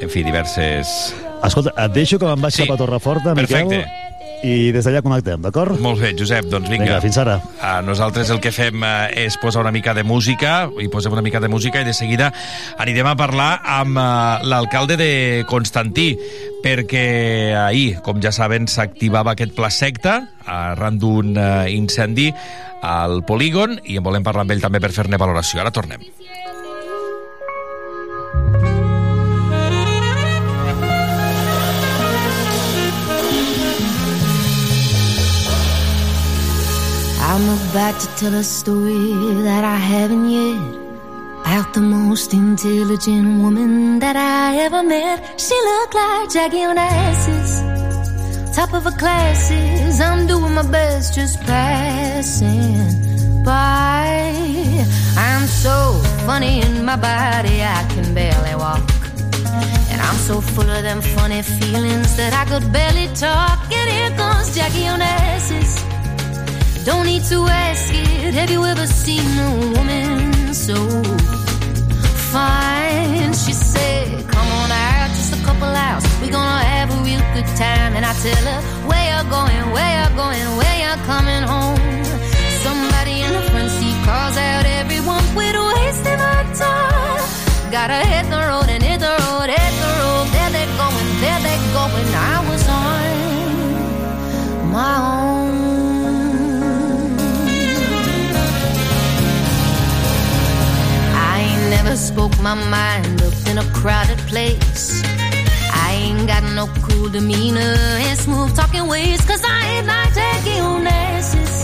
en 0.00 0.08
fi, 0.12 0.24
diverses... 0.24 1.12
Escolta, 1.44 1.74
et 1.84 1.92
deixo 1.92 2.18
que 2.18 2.26
me'n 2.26 2.40
vaig 2.40 2.56
Sí. 2.56 2.64
cap 2.64 2.72
a 2.74 2.78
Torreforta, 2.80 3.34
Miquel, 3.36 3.68
Perfecte. 3.68 4.05
I 4.44 4.72
des 4.74 4.84
d'allà 4.84 5.00
connectem, 5.04 5.40
d'acord? 5.42 5.78
Molt 5.82 6.00
bé, 6.02 6.12
Josep, 6.18 6.48
doncs 6.50 6.68
vinga. 6.68 6.84
Vinga, 6.84 7.00
fins 7.04 7.18
ara. 7.22 7.38
Uh, 7.60 7.80
nosaltres 7.86 8.30
el 8.34 8.40
que 8.44 8.52
fem 8.54 8.84
uh, 8.84 9.06
és 9.16 9.38
posar 9.40 9.62
una 9.64 9.72
mica 9.74 9.94
de 9.96 10.04
música, 10.06 10.66
i 10.82 10.88
posem 10.92 11.14
una 11.16 11.24
mica 11.24 11.40
de 11.40 11.50
música 11.52 11.80
i 11.80 11.88
de 11.88 11.94
seguida 11.96 12.32
anirem 12.82 13.08
a 13.08 13.16
parlar 13.18 13.50
amb 13.78 13.96
uh, 13.96 14.44
l'alcalde 14.46 14.98
de 15.00 15.10
Constantí, 15.48 16.12
perquè 16.64 17.54
ahir, 17.56 18.00
com 18.04 18.20
ja 18.22 18.34
saben, 18.34 18.68
s'activava 18.68 19.36
aquest 19.36 19.54
pla 19.56 19.70
secta 19.70 20.20
arran 20.46 21.00
d'un 21.02 21.34
uh, 21.36 21.64
incendi 21.70 22.30
al 22.86 23.22
polígon 23.26 23.80
i 23.84 23.98
en 23.98 24.04
volem 24.06 24.26
parlar 24.26 24.46
amb 24.46 24.54
ell 24.54 24.62
també 24.62 24.82
per 24.82 24.92
fer-ne 24.94 25.18
valoració. 25.20 25.62
Ara 25.62 25.74
tornem. 25.74 26.04
I'm 37.36 37.50
about 37.68 38.00
to 38.00 38.06
tell 38.16 38.32
a 38.32 38.42
story 38.42 39.12
that 39.44 39.62
I 39.62 39.76
haven't 39.76 40.30
yet. 40.30 40.56
About 41.42 41.74
the 41.74 41.82
most 41.82 42.32
intelligent 42.32 43.42
woman 43.42 43.98
that 43.98 44.16
I 44.16 44.56
ever 44.64 44.82
met. 44.82 45.38
She 45.38 45.54
looked 45.68 45.94
like 45.94 46.30
Jackie 46.32 46.64
Onassis, 46.70 47.50
top 48.54 48.72
of 48.72 48.84
her 48.84 48.98
classes. 49.02 50.00
I'm 50.00 50.26
doing 50.26 50.54
my 50.54 50.66
best, 50.66 51.14
just 51.14 51.38
passing 51.42 52.72
by. 53.44 54.32
I'm 55.18 55.46
so 55.46 56.00
funny 56.24 56.62
in 56.62 56.86
my 56.86 56.96
body, 56.96 57.60
I 57.60 57.86
can 57.92 58.14
barely 58.14 58.54
walk. 58.54 58.88
And 59.90 60.00
I'm 60.00 60.16
so 60.16 60.40
full 60.40 60.70
of 60.70 60.82
them 60.82 61.02
funny 61.02 61.42
feelings 61.42 62.16
that 62.16 62.32
I 62.32 62.46
could 62.50 62.72
barely 62.72 63.08
talk. 63.14 63.58
And 63.70 63.90
here 63.90 64.16
comes 64.16 64.56
Jackie 64.56 64.88
Onassis. 64.94 65.95
Don't 66.86 67.04
need 67.04 67.24
to 67.24 67.44
ask 67.48 67.92
it. 67.92 68.32
Have 68.34 68.48
you 68.48 68.64
ever 68.64 68.86
seen 68.86 69.26
a 69.48 69.50
woman 69.74 70.54
so 70.54 70.76
fine? 72.30 73.34
She 73.34 73.50
said, 73.50 74.06
Come 74.30 74.46
on 74.60 74.70
out, 74.70 75.08
just 75.18 75.34
a 75.34 75.44
couple 75.44 75.66
hours. 75.66 76.04
We're 76.22 76.30
gonna 76.30 76.62
have 76.62 76.88
a 76.96 77.02
real 77.02 77.24
good 77.34 77.50
time. 77.58 77.96
And 77.96 78.04
I 78.06 78.14
tell 78.22 78.44
her, 78.52 78.60
Where 78.86 79.04
you're 79.10 79.30
going? 79.34 79.64
Where 79.74 79.92
you 79.98 80.08
going? 80.14 80.46
Where 80.60 80.76
you 80.78 80.94
coming 81.10 81.42
home? 81.42 82.04
Somebody 82.62 83.14
in 83.26 83.32
the 83.34 83.42
front 83.50 83.70
seat 83.78 83.98
calls 84.06 84.36
out 84.36 84.64
everyone. 84.64 85.24
We're 85.34 85.58
wasting 85.74 86.20
our 86.30 86.44
time. 86.54 87.18
Gotta 87.72 87.98
hit 88.06 88.30
the 88.30 88.42
road, 88.46 88.65
spoke 102.16 102.40
my 102.40 102.54
mind 102.54 103.20
up 103.20 103.34
in 103.50 103.58
a 103.58 103.66
crowded 103.78 104.16
place. 104.30 105.02
I 105.84 105.88
ain't 106.00 106.26
got 106.26 106.44
no 106.54 106.66
cool 106.84 107.10
demeanor 107.10 107.76
and 108.06 108.18
smooth 108.18 108.56
talking 108.56 108.86
ways, 108.86 109.20
cause 109.26 109.42
I 109.44 109.58
ain't 109.72 109.86
like 109.86 110.14
taking 110.14 110.62
on 110.62 110.86
asses. 110.86 111.54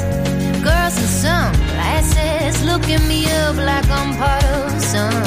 Girls 0.62 0.94
in 1.04 1.08
sunglasses 1.24 2.56
looking 2.70 3.02
me 3.08 3.20
up 3.44 3.56
like 3.56 3.88
I'm 3.98 4.10
part 4.20 4.44
of 4.44 4.78
some 4.92 5.24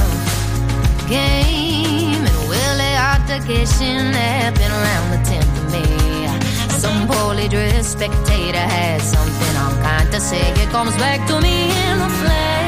game. 1.09 2.21
And 2.61 2.77
the 2.83 2.93
altercation 3.11 4.13
happened 4.13 4.73
around 4.79 5.07
the 5.13 5.21
10th 5.29 5.53
of 5.59 5.65
May. 5.73 6.77
Some 6.83 7.07
poorly 7.07 7.47
dressed 7.47 7.93
spectator 7.93 8.65
had 8.77 9.01
something 9.01 9.53
I'm 9.57 9.75
kind 9.81 10.11
to 10.11 10.19
say. 10.19 10.51
It 10.61 10.69
comes 10.69 10.95
back 10.97 11.27
to 11.29 11.41
me 11.41 11.55
in 11.89 11.97
the 11.97 12.11
flashes. 12.21 12.64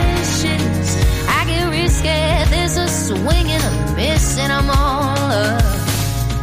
A 2.77 2.87
swing 2.87 3.47
and 3.55 3.63
a 3.63 3.95
miss, 3.95 4.37
and 4.37 4.51
I'm 4.53 4.69
all 4.69 5.57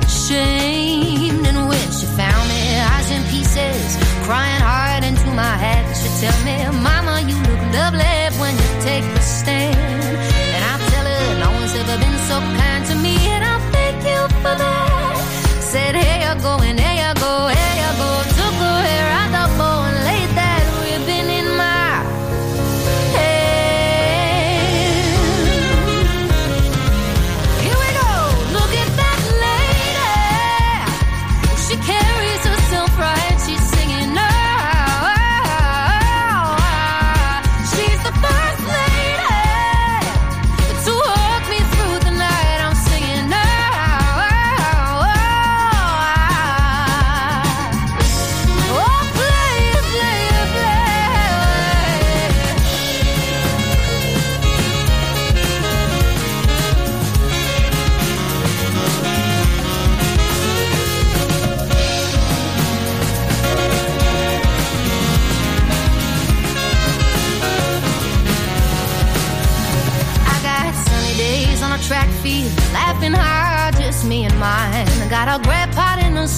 ashamed. 0.02 1.46
And 1.46 1.68
when 1.68 1.88
she 1.96 2.06
found 2.06 2.48
me, 2.48 2.62
eyes 2.92 3.10
in 3.10 3.22
pieces, 3.30 3.96
crying 4.26 4.60
hard 4.60 5.04
into 5.04 5.28
my 5.30 5.54
hat, 5.64 5.84
she 5.96 6.08
tell 6.20 6.38
me, 6.44 6.56
Mama, 6.82 7.20
you 7.30 7.36
look 7.48 7.62
lovely 7.78 8.16
when 8.40 8.54
you 8.62 8.68
take 8.82 9.06
the 9.14 9.20
stand. 9.20 9.76
And 10.54 10.62
I 10.72 10.74
tell 10.90 11.06
her, 11.12 11.38
no 11.38 11.48
one's 11.52 11.74
ever 11.80 11.96
been 12.02 12.18
so 12.30 12.36
kind 12.60 12.82
to 12.90 12.94
me, 12.96 13.14
and 13.34 13.44
I 13.44 13.56
thank 13.74 13.98
you 14.10 14.20
for 14.42 14.54
that. 14.62 15.16
Said, 15.70 15.94
here 15.94 16.18
you 16.24 16.34
go, 16.42 16.58
and 16.68 16.78
here 16.80 17.13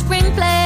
spring 0.06 0.32
play 0.36 0.65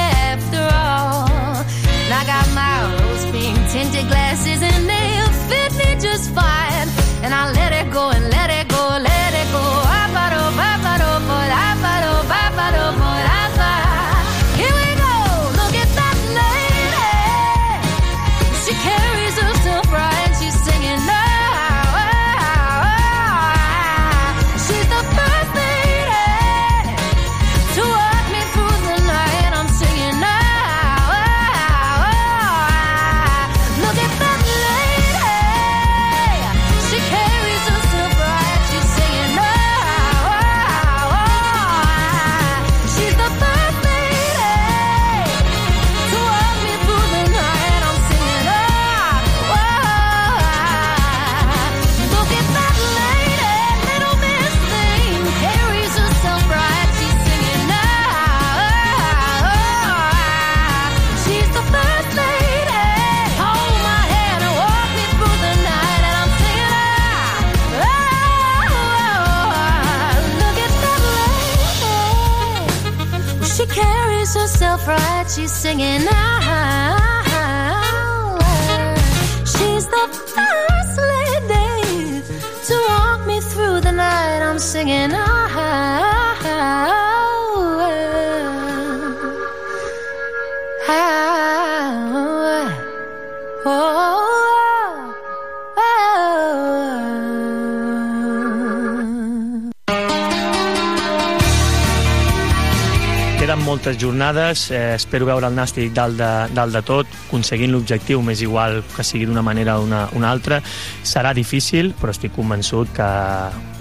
moltes 103.81 103.97
jornades, 103.97 104.69
eh, 104.69 104.93
espero 104.93 105.25
veure 105.25 105.47
el 105.49 105.55
Nàstic 105.57 105.89
dalt 105.97 106.19
de, 106.19 106.27
dalt 106.53 106.75
de 106.75 106.81
tot, 106.85 107.15
aconseguint 107.25 107.71
l'objectiu, 107.73 108.21
m'és 108.21 108.43
igual 108.45 108.83
que 108.93 109.01
sigui 109.01 109.25
d'una 109.25 109.41
manera 109.41 109.79
o 109.79 109.87
una, 109.87 110.03
una 110.13 110.29
altra. 110.29 110.59
Serà 111.01 111.33
difícil, 111.33 111.89
però 111.97 112.13
estic 112.13 112.35
convençut 112.35 112.93
que 112.93 113.09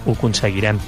ho 0.06 0.16
aconseguirem. 0.16 0.81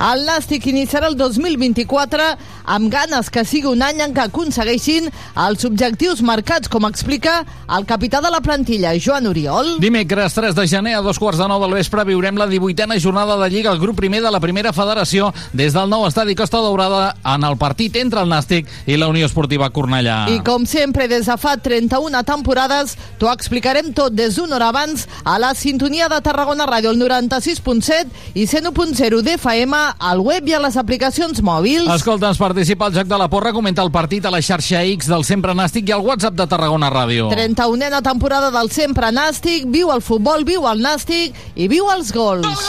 El 0.00 0.22
Nàstic 0.24 0.64
iniciarà 0.70 1.10
el 1.10 1.16
2024 1.20 2.24
amb 2.72 2.88
ganes 2.88 3.28
que 3.28 3.42
sigui 3.44 3.68
un 3.68 3.82
any 3.84 3.98
en 4.00 4.14
què 4.16 4.22
aconsegueixin 4.24 5.10
els 5.44 5.64
objectius 5.68 6.22
marcats, 6.24 6.70
com 6.72 6.86
explica 6.88 7.42
el 7.76 7.84
capità 7.84 8.22
de 8.24 8.30
la 8.32 8.40
plantilla, 8.40 8.94
Joan 8.96 9.28
Oriol. 9.28 9.74
Dimecres 9.82 10.32
3 10.38 10.56
de 10.56 10.64
gener 10.70 10.94
a 10.96 11.02
dos 11.04 11.20
quarts 11.20 11.36
de 11.40 11.48
nou 11.50 11.60
del 11.60 11.76
vespre 11.76 12.06
viurem 12.08 12.38
la 12.40 12.46
18a 12.48 12.96
jornada 12.96 13.36
de 13.42 13.50
Lliga 13.52 13.74
al 13.74 13.82
grup 13.82 13.98
primer 14.00 14.22
de 14.24 14.32
la 14.32 14.40
primera 14.40 14.72
federació 14.72 15.34
des 15.52 15.76
del 15.76 15.92
nou 15.92 16.06
estadi 16.08 16.34
Costa 16.38 16.62
Daurada 16.64 17.14
en 17.34 17.44
el 17.44 17.58
partit 17.60 18.00
entre 18.00 18.24
el 18.24 18.32
Nàstic 18.32 18.72
i 18.88 18.96
la 18.96 19.10
Unió 19.12 19.28
Esportiva 19.28 19.68
Cornellà. 19.68 20.30
I 20.32 20.40
com 20.46 20.64
sempre, 20.64 21.10
des 21.12 21.28
de 21.28 21.36
fa 21.36 21.58
31 21.60 22.24
temporades, 22.24 22.96
t'ho 23.20 23.28
explicarem 23.28 23.92
tot 23.92 24.16
des 24.16 24.40
d'una 24.40 24.56
hora 24.56 24.72
abans 24.72 25.04
a 25.24 25.36
la 25.42 25.52
sintonia 25.52 26.08
de 26.08 26.22
Tarragona 26.24 26.64
Ràdio, 26.64 26.96
el 26.96 27.04
96.7 27.04 28.32
i 28.40 28.48
101.0 28.48 29.20
d'FM, 29.28 29.84
al 29.98 30.20
web 30.24 30.46
i 30.48 30.54
a 30.56 30.60
les 30.62 30.76
aplicacions 30.80 31.42
mòbils. 31.42 31.88
Escolta'ns, 31.94 32.38
participa 32.40 32.86
al 32.86 32.94
Joc 32.94 33.08
de 33.10 33.18
la 33.18 33.28
Porra, 33.32 33.52
comenta 33.56 33.82
el 33.82 33.92
partit 33.94 34.26
a 34.26 34.32
la 34.34 34.42
xarxa 34.44 34.84
X 34.94 35.10
del 35.10 35.24
Sempre 35.28 35.54
Nàstic 35.56 35.88
i 35.90 35.96
al 35.96 36.04
WhatsApp 36.06 36.36
de 36.38 36.46
Tarragona 36.50 36.90
Ràdio. 36.92 37.30
31a 37.32 38.02
temporada 38.06 38.50
del 38.54 38.70
Sempre 38.70 39.10
Nàstic, 39.14 39.66
viu 39.66 39.90
el 39.94 40.02
futbol, 40.02 40.44
viu 40.44 40.68
el 40.70 40.84
Nàstic 40.84 41.34
i 41.56 41.68
viu 41.68 41.90
els 41.94 42.12
gols. 42.14 42.68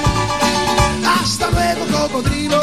Hasta 1.19 1.49
luego, 1.51 1.85
cocodrilo. 1.91 2.61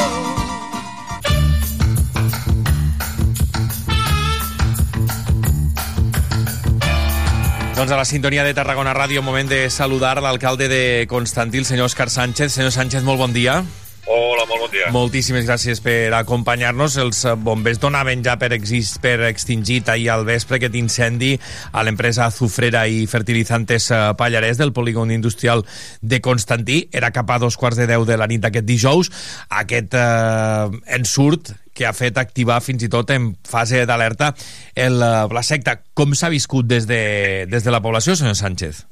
Doncs 7.76 7.92
a 7.92 7.96
la 7.96 8.04
sintonia 8.04 8.42
de 8.42 8.54
Tarragona 8.54 8.90
Ràdio, 8.90 9.22
moment 9.22 9.46
de 9.46 9.68
saludar 9.70 10.16
l'alcalde 10.18 10.66
de 10.66 11.06
Constantí, 11.06 11.60
el 11.62 11.64
senyor 11.64 11.86
Òscar 11.86 12.08
Sánchez. 12.10 12.50
Senyor 12.56 12.72
Sánchez, 12.74 13.04
molt 13.06 13.22
bon 13.22 13.32
dia. 13.32 13.62
Hola, 14.09 14.47
molt 14.48 14.62
bon 14.64 14.70
dia. 14.72 14.86
Moltíssimes 14.89 15.44
gràcies 15.44 15.82
per 15.85 16.14
acompanyar-nos. 16.16 16.94
Els 17.02 17.18
eh, 17.28 17.35
bombers 17.36 17.76
donaven 17.82 18.22
ja 18.24 18.39
per, 18.40 18.55
exist, 18.56 19.02
per 19.05 19.18
extingit 19.26 19.90
ahir 19.93 20.09
al 20.14 20.24
vespre 20.24 20.56
aquest 20.56 20.78
incendi 20.80 21.35
a 21.76 21.85
l'empresa 21.85 22.24
azufrera 22.24 22.86
i 22.89 23.02
fertilizantes 23.10 23.90
eh, 23.93 24.01
Pallarès 24.16 24.56
del 24.56 24.72
polígon 24.72 25.12
industrial 25.12 25.66
de 26.01 26.22
Constantí. 26.24 26.86
Era 26.89 27.12
cap 27.12 27.28
a 27.28 27.36
dos 27.43 27.60
quarts 27.60 27.76
de 27.76 27.85
deu 27.90 28.09
de 28.09 28.16
la 28.16 28.30
nit 28.30 28.40
d'aquest 28.40 28.64
dijous. 28.64 29.12
Aquest 29.60 29.93
eh, 30.01 30.78
ensurt 30.97 31.52
que 31.76 31.85
ha 31.85 31.93
fet 31.93 32.16
activar 32.16 32.62
fins 32.64 32.89
i 32.89 32.89
tot 32.89 33.12
en 33.12 33.35
fase 33.44 33.85
d'alerta 33.85 34.32
el, 34.72 35.02
eh, 35.05 35.26
la 35.28 35.44
secta. 35.44 35.82
Com 35.93 36.16
s'ha 36.16 36.32
viscut 36.32 36.64
des 36.64 36.89
de, 36.89 37.44
des 37.44 37.60
de 37.60 37.76
la 37.76 37.85
població, 37.85 38.16
senyor 38.16 38.40
Sánchez? 38.40 38.86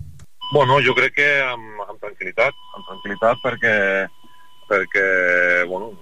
Bueno, 0.52 0.76
jo 0.84 0.93
crec 0.94 1.16
que 1.16 1.30
amb, 1.43 1.80
amb 1.88 1.98
tranquil·litat, 2.05 2.55
amb 2.76 2.86
tranquil·litat 2.86 3.40
perquè, 3.43 3.72
perquè 4.70 5.06
bueno, 5.70 5.93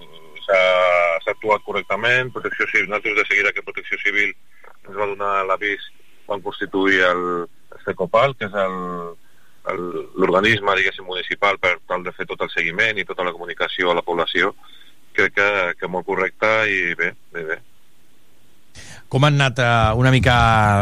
s'ha 0.45 1.33
actuat 1.33 1.65
correctament, 1.67 2.33
protecció 2.33 2.69
civil, 2.71 2.89
nosaltres 2.89 3.21
de 3.23 3.27
seguida 3.31 3.53
que 3.53 3.67
protecció 3.67 3.99
civil 4.03 4.33
ens 4.85 4.97
va 4.97 5.11
donar 5.11 5.35
l'avís, 5.49 5.85
van 6.29 6.43
constituir 6.45 7.03
el, 7.09 7.23
CECOPAL, 7.85 8.37
que 8.39 8.49
és 8.49 8.55
l'organisme, 10.21 10.77
diguéssim, 10.77 11.07
municipal 11.09 11.59
per 11.61 11.77
tal 11.89 12.05
de 12.05 12.13
fer 12.17 12.27
tot 12.29 12.43
el 12.45 12.53
seguiment 12.53 12.99
i 13.01 13.07
tota 13.09 13.25
la 13.27 13.33
comunicació 13.33 13.91
a 13.91 13.99
la 13.99 14.05
població, 14.07 14.53
crec 15.17 15.37
que, 15.39 15.49
que 15.81 15.91
molt 15.91 16.07
correcta 16.07 16.65
i 16.69 16.95
bé, 16.99 17.15
bé, 17.33 17.45
bé. 17.53 17.59
Com 19.15 19.23
han 19.23 19.37
anat 19.39 19.61
uh, 19.63 19.95
una, 19.95 20.11
mica, 20.11 20.37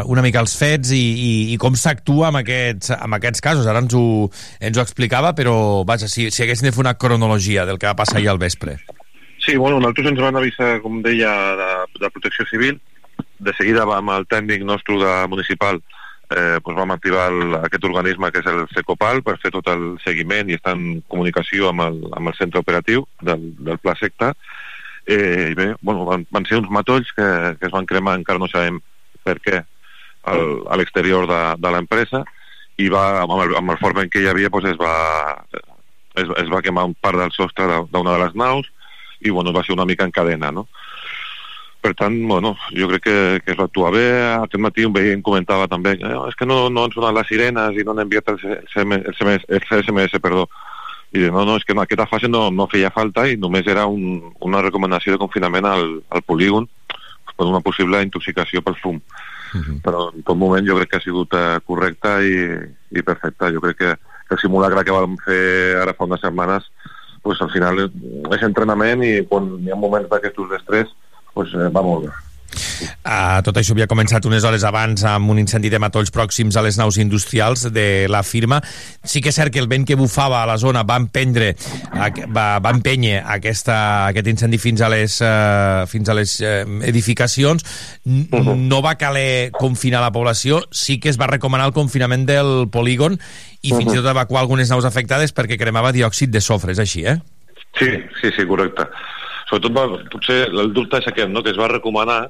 una 0.09 0.23
mica 0.25 0.41
els 0.41 0.55
fets 0.57 0.95
i, 0.97 1.01
i, 1.03 1.33
i 1.53 1.59
com 1.61 1.75
s'actua 1.77 2.31
amb, 2.31 2.41
aquests, 2.41 2.95
amb 2.97 3.19
aquests 3.19 3.45
casos? 3.45 3.69
Ara 3.69 3.83
ens 3.85 3.93
ho, 3.93 4.31
ens 4.57 4.79
ho 4.79 4.81
explicava, 4.81 5.35
però 5.37 5.55
vaja, 5.85 6.09
si, 6.09 6.31
si 6.33 6.41
haguéssim 6.41 6.71
de 6.71 6.73
fer 6.73 6.81
una 6.81 6.97
cronologia 6.97 7.67
del 7.69 7.77
que 7.77 7.91
va 7.91 7.99
passar 7.99 8.23
ahir 8.23 8.31
al 8.33 8.41
vespre. 8.41 8.79
Sí, 9.45 9.59
bueno, 9.59 9.83
nosaltres 9.83 10.15
ens 10.15 10.23
van 10.25 10.41
avisar, 10.41 10.79
com 10.81 11.03
deia, 11.05 11.35
de, 11.61 11.69
de 12.01 12.11
protecció 12.15 12.49
civil. 12.49 12.81
De 13.43 13.53
seguida 13.59 13.85
va 13.85 14.01
amb 14.01 14.15
el 14.17 14.25
tècnic 14.31 14.65
nostre 14.65 14.97
de 15.03 15.13
municipal 15.29 15.83
eh, 16.33 16.59
doncs 16.65 16.79
vam 16.79 16.95
activar 16.95 17.29
el, 17.33 17.57
aquest 17.61 17.85
organisme 17.85 18.31
que 18.33 18.41
és 18.43 18.49
el 18.49 18.65
CECOPAL 18.73 19.23
per 19.27 19.37
fer 19.43 19.53
tot 19.55 19.69
el 19.73 19.85
seguiment 20.05 20.51
i 20.51 20.57
estar 20.57 20.75
en 20.79 21.03
comunicació 21.13 21.69
amb 21.71 21.85
el, 21.85 21.99
amb 22.17 22.33
el 22.33 22.39
centre 22.39 22.63
operatiu 22.63 23.05
del, 23.21 23.51
del 23.61 23.81
Pla 23.83 23.97
Secta. 24.01 24.33
Eh, 25.07 25.49
I 25.51 25.55
bé, 25.59 25.73
bueno, 25.81 26.05
van, 26.07 26.27
van 26.31 26.47
ser 26.47 26.61
uns 26.61 26.71
matolls 26.71 27.11
que, 27.17 27.27
que 27.59 27.67
es 27.67 27.75
van 27.75 27.89
cremar, 27.91 28.19
encara 28.21 28.39
no 28.39 28.49
sabem 28.51 28.79
per 29.27 29.39
què, 29.43 29.63
al, 30.31 30.45
a 30.71 30.79
l'exterior 30.79 31.27
de, 31.27 31.41
de 31.59 31.73
l'empresa 31.75 32.23
i 32.79 32.89
va, 32.93 33.23
amb 33.25 33.35
el, 33.41 33.57
amb 33.59 33.75
el 33.75 33.81
forment 33.81 34.11
que 34.11 34.23
hi 34.23 34.29
havia 34.31 34.51
doncs 34.53 34.71
es, 34.73 34.79
va, 34.79 34.95
es, 36.15 36.31
es 36.45 36.53
va 36.53 36.63
quemar 36.65 36.87
un 36.89 36.95
part 36.95 37.19
del 37.19 37.35
sostre 37.35 37.83
d'una 37.91 38.15
de 38.15 38.23
les 38.25 38.39
naus 38.39 38.71
i 39.23 39.31
bueno, 39.31 39.53
va 39.55 39.63
ser 39.67 39.75
una 39.75 39.87
mica 39.87 40.07
en 40.07 40.15
cadena, 40.15 40.51
no? 40.51 40.67
Per 41.83 41.93
tant, 41.99 42.15
bueno, 42.31 42.53
jo 42.71 42.87
crec 42.93 43.03
que, 43.03 43.15
que 43.43 43.53
es 43.55 43.59
va 43.59 43.65
actuar 43.67 43.91
bé. 43.95 44.07
Aquest 44.37 44.61
matí 44.63 44.85
un 44.87 44.93
veí 44.95 45.11
em 45.17 45.23
comentava 45.23 45.67
també 45.71 45.97
eh, 45.97 46.19
és 46.29 46.37
que 46.39 46.47
no, 46.47 46.69
no 46.71 46.85
han 46.87 46.95
sonat 46.95 47.17
les 47.17 47.27
sirenes 47.27 47.79
i 47.79 47.83
no 47.83 47.95
han 47.95 48.05
enviat 48.05 48.31
el, 48.31 48.39
CM, 48.71 49.01
el, 49.01 49.17
SMS, 49.17 49.49
el 49.51 49.65
CSMS, 49.67 50.21
perdó. 50.23 50.47
I 51.13 51.21
dic, 51.21 51.33
no, 51.33 51.45
no, 51.45 51.59
és 51.61 51.67
que 51.69 51.75
en 51.77 51.83
aquesta 51.83 52.09
fase 52.09 52.29
no, 52.31 52.47
no 52.51 52.69
feia 52.73 52.93
falta 52.95 53.27
i 53.29 53.37
només 53.37 53.67
era 53.69 53.85
un, 53.87 54.33
una 54.41 54.63
recomanació 54.65 55.13
de 55.13 55.21
confinament 55.21 55.69
al, 55.69 55.99
al 56.09 56.25
polígon 56.25 56.69
per 57.37 57.49
una 57.49 57.61
possible 57.65 58.01
intoxicació 58.05 58.63
pel 58.65 58.79
fum. 58.81 59.01
Però 59.85 60.07
en 60.15 60.25
tot 60.25 60.39
moment 60.41 60.65
jo 60.65 60.79
crec 60.79 60.91
que 60.91 61.01
ha 61.01 61.05
sigut 61.05 61.37
eh, 61.37 61.61
correcta 61.69 62.17
i, 62.25 62.35
i 62.97 63.05
perfecta. 63.05 63.53
Jo 63.53 63.61
crec 63.61 63.79
que, 63.83 63.95
que 64.29 64.37
el 64.39 64.41
simulacre 64.41 64.85
que 64.89 64.97
vam 64.97 65.19
fer 65.21 65.77
ara 65.83 65.93
fa 65.97 66.09
unes 66.09 66.25
setmanes 66.25 66.71
pues, 67.23 67.41
al 67.45 67.53
final 67.53 67.85
és 67.85 68.45
entrenament 68.49 69.05
i 69.05 69.15
quan 69.29 69.53
hi 69.61 69.73
ha 69.73 69.79
moments 69.79 70.09
d'aquestos 70.11 70.49
d'estrès 70.51 70.93
pues, 71.35 71.53
eh, 71.53 71.69
va 71.69 71.85
molt 71.85 72.09
bé. 72.09 72.22
Uh, 73.03 73.41
tot 73.47 73.57
això 73.59 73.75
havia 73.75 73.89
començat 73.91 74.27
unes 74.29 74.45
hores 74.47 74.65
abans 74.69 75.03
amb 75.09 75.33
un 75.33 75.41
incendi 75.43 75.71
de 75.73 75.81
matolls 75.83 76.13
pròxims 76.15 76.57
a 76.57 76.63
les 76.65 76.79
naus 76.79 76.99
industrials 77.03 77.67
de 77.73 78.07
la 78.13 78.23
firma. 78.23 78.61
Sí 79.05 79.23
que 79.23 79.33
és 79.33 79.39
cert 79.39 79.53
que 79.55 79.63
el 79.63 79.69
vent 79.71 79.87
que 79.89 79.99
bufava 79.99 80.43
a 80.43 80.49
la 80.49 80.59
zona 80.61 80.85
va 80.87 80.99
emprendre, 81.01 81.53
va, 82.31 82.47
va 82.63 82.75
empènyer 82.75 83.23
aquesta, 83.37 83.77
aquest 84.13 84.31
incendi 84.33 84.61
fins 84.63 84.83
a 84.83 84.91
les, 84.93 85.19
uh, 85.25 85.85
fins 85.91 86.09
a 86.09 86.17
les 86.19 86.37
uh, 86.43 86.63
edificacions. 86.89 87.65
No 88.05 88.83
va 88.85 88.97
caler 89.01 89.51
confinar 89.57 90.03
la 90.05 90.13
població, 90.15 90.63
sí 90.71 90.99
que 91.03 91.11
es 91.13 91.21
va 91.21 91.31
recomanar 91.31 91.71
el 91.71 91.77
confinament 91.77 92.27
del 92.29 92.69
polígon 92.73 93.19
i 93.63 93.71
fins 93.71 93.93
i 93.93 93.99
tot 93.99 94.11
evacuar 94.11 94.43
algunes 94.43 94.71
naus 94.73 94.87
afectades 94.89 95.35
perquè 95.35 95.59
cremava 95.59 95.93
diòxid 95.95 96.33
de 96.35 96.43
sofre, 96.43 96.75
és 96.75 96.83
així, 96.83 97.05
eh? 97.07 97.19
Sí, 97.79 97.89
sí, 98.21 98.31
sí, 98.37 98.47
correcte. 98.49 98.87
Sobretot, 99.49 99.75
va, 99.77 99.85
potser 100.13 100.45
el 100.51 100.73
dubte 100.75 100.99
és 100.99 101.09
aquest, 101.09 101.31
no?, 101.33 101.43
que 101.45 101.53
es 101.55 101.61
va 101.61 101.71
recomanar 101.71 102.21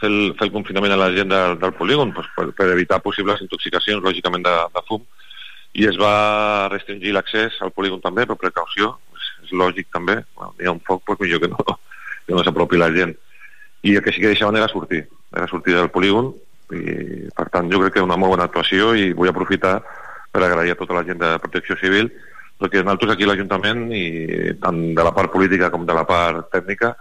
fer 0.00 0.10
el, 0.10 0.34
fer 0.38 0.48
el 0.48 0.52
confinament 0.54 0.94
a 0.94 0.98
la 1.00 1.10
gent 1.14 1.30
del, 1.32 1.56
del 1.60 1.74
polígon 1.78 2.12
pues, 2.16 2.28
per, 2.36 2.48
per 2.56 2.68
evitar 2.72 3.02
possibles 3.04 3.42
intoxicacions, 3.44 4.02
lògicament, 4.04 4.44
de, 4.46 4.56
de 4.74 4.84
fum, 4.88 5.06
i 5.78 5.86
es 5.86 5.98
va 6.00 6.68
restringir 6.72 7.14
l'accés 7.14 7.60
al 7.62 7.72
polígon 7.76 8.02
també, 8.02 8.26
per 8.26 8.38
precaució, 8.40 8.96
és, 9.14 9.32
és 9.46 9.56
lògic 9.56 9.90
també, 9.94 10.20
bueno, 10.34 10.54
hi 10.58 10.68
ha 10.68 10.74
un 10.74 10.82
foc, 10.86 11.04
pues, 11.06 11.20
millor 11.22 11.44
que 11.44 11.52
no, 11.52 11.78
que 12.26 12.36
no 12.36 12.44
s'apropi 12.46 12.80
la 12.80 12.90
gent. 12.96 13.16
I 13.86 13.96
el 13.96 14.04
que 14.04 14.12
sí 14.12 14.20
que 14.20 14.32
deixaven 14.32 14.58
era 14.60 14.68
sortir, 14.68 15.06
era 15.32 15.48
sortir 15.48 15.76
del 15.76 15.92
polígon, 15.94 16.34
i 16.70 17.30
per 17.34 17.48
tant 17.50 17.70
jo 17.70 17.80
crec 17.82 17.96
que 17.96 18.04
una 18.04 18.18
molt 18.20 18.36
bona 18.36 18.46
actuació 18.46 18.92
i 18.94 19.10
vull 19.16 19.30
aprofitar 19.30 19.80
per 20.30 20.42
agrair 20.46 20.74
a 20.74 20.78
tota 20.78 20.94
la 20.94 21.04
gent 21.06 21.18
de 21.18 21.32
Protecció 21.42 21.76
Civil 21.80 22.10
perquè 22.60 22.82
nosaltres 22.84 23.14
aquí 23.14 23.26
l'Ajuntament 23.26 23.88
i 23.96 24.04
tant 24.62 24.80
de 24.94 25.06
la 25.06 25.14
part 25.16 25.32
política 25.32 25.70
com 25.72 25.86
de 25.88 25.96
la 25.96 26.04
part 26.06 26.50
tècnica 26.52 26.92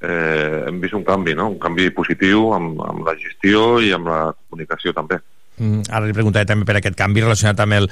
eh, 0.00 0.64
hem 0.68 0.80
vist 0.80 0.94
un 0.94 1.04
canvi, 1.04 1.34
no? 1.34 1.50
un 1.54 1.58
canvi 1.62 1.90
positiu 1.94 2.52
amb, 2.56 2.78
amb 2.86 3.06
la 3.06 3.16
gestió 3.18 3.80
i 3.80 3.92
amb 3.96 4.10
la 4.10 4.22
comunicació 4.36 4.94
també. 4.96 5.20
Mm, 5.58 5.88
ara 5.90 6.06
li 6.06 6.14
preguntaré 6.14 6.46
també 6.46 6.66
per 6.68 6.76
aquest 6.78 6.96
canvi 6.98 7.22
relacionat 7.24 7.58
amb 7.64 7.74
el... 7.74 7.88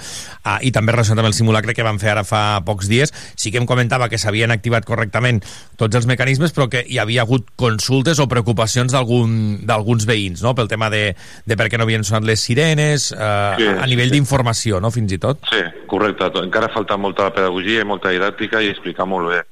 Ah, 0.47 0.59
I 0.63 0.71
també 0.75 0.95
relacionat 0.95 1.25
amb 1.25 1.33
el 1.33 1.37
simulacre 1.37 1.75
que 1.75 1.87
van 1.87 1.99
fer 2.03 2.13
ara 2.13 2.23
fa 2.27 2.61
pocs 2.67 2.87
dies. 2.91 3.13
Sí 3.35 3.51
que 3.51 3.59
em 3.59 3.67
comentava 3.67 4.09
que 4.13 4.21
s'havien 4.23 4.55
activat 4.55 4.87
correctament 4.87 5.43
tots 5.81 5.99
els 5.99 6.07
mecanismes, 6.07 6.55
però 6.55 6.69
que 6.71 6.85
hi 6.87 7.01
havia 7.03 7.25
hagut 7.27 7.51
consultes 7.59 8.23
o 8.23 8.29
preocupacions 8.31 8.95
d'alguns 8.95 9.67
algun, 9.67 9.99
veïns, 10.07 10.45
no?, 10.45 10.55
pel 10.55 10.71
tema 10.71 10.91
de, 10.93 11.17
de 11.47 11.59
per 11.59 11.67
què 11.71 11.81
no 11.81 11.87
havien 11.89 12.07
sonat 12.07 12.27
les 12.29 12.43
sirenes, 12.47 13.11
eh, 13.13 13.59
sí, 13.59 13.67
a 13.67 13.91
nivell 13.91 14.13
sí. 14.13 14.17
d'informació, 14.21 14.81
no?, 14.81 14.93
fins 14.95 15.17
i 15.17 15.19
tot. 15.19 15.43
Sí, 15.51 15.63
correcte. 15.91 16.31
Encara 16.39 16.71
falta 16.73 16.99
molta 17.01 17.33
pedagogia 17.35 17.83
i 17.83 17.89
molta 17.89 18.15
didàctica 18.15 18.63
i 18.63 18.71
explicar 18.71 19.09
molt 19.11 19.33
bé 19.35 19.43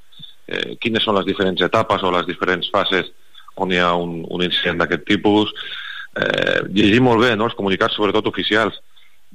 eh, 0.49 0.77
quines 0.81 1.05
són 1.05 1.19
les 1.19 1.27
diferents 1.29 1.61
etapes 1.66 2.03
o 2.03 2.12
les 2.15 2.27
diferents 2.29 2.71
fases 2.73 3.11
on 3.57 3.73
hi 3.73 3.79
ha 3.79 3.93
un, 3.95 4.23
un 4.29 4.43
incident 4.43 4.81
d'aquest 4.81 5.05
tipus, 5.07 5.53
eh, 6.19 6.62
llegir 6.75 7.01
molt 7.03 7.23
bé 7.23 7.35
no? 7.37 7.49
els 7.49 7.57
comunicats, 7.59 7.95
sobretot 7.97 8.27
oficials, 8.31 8.81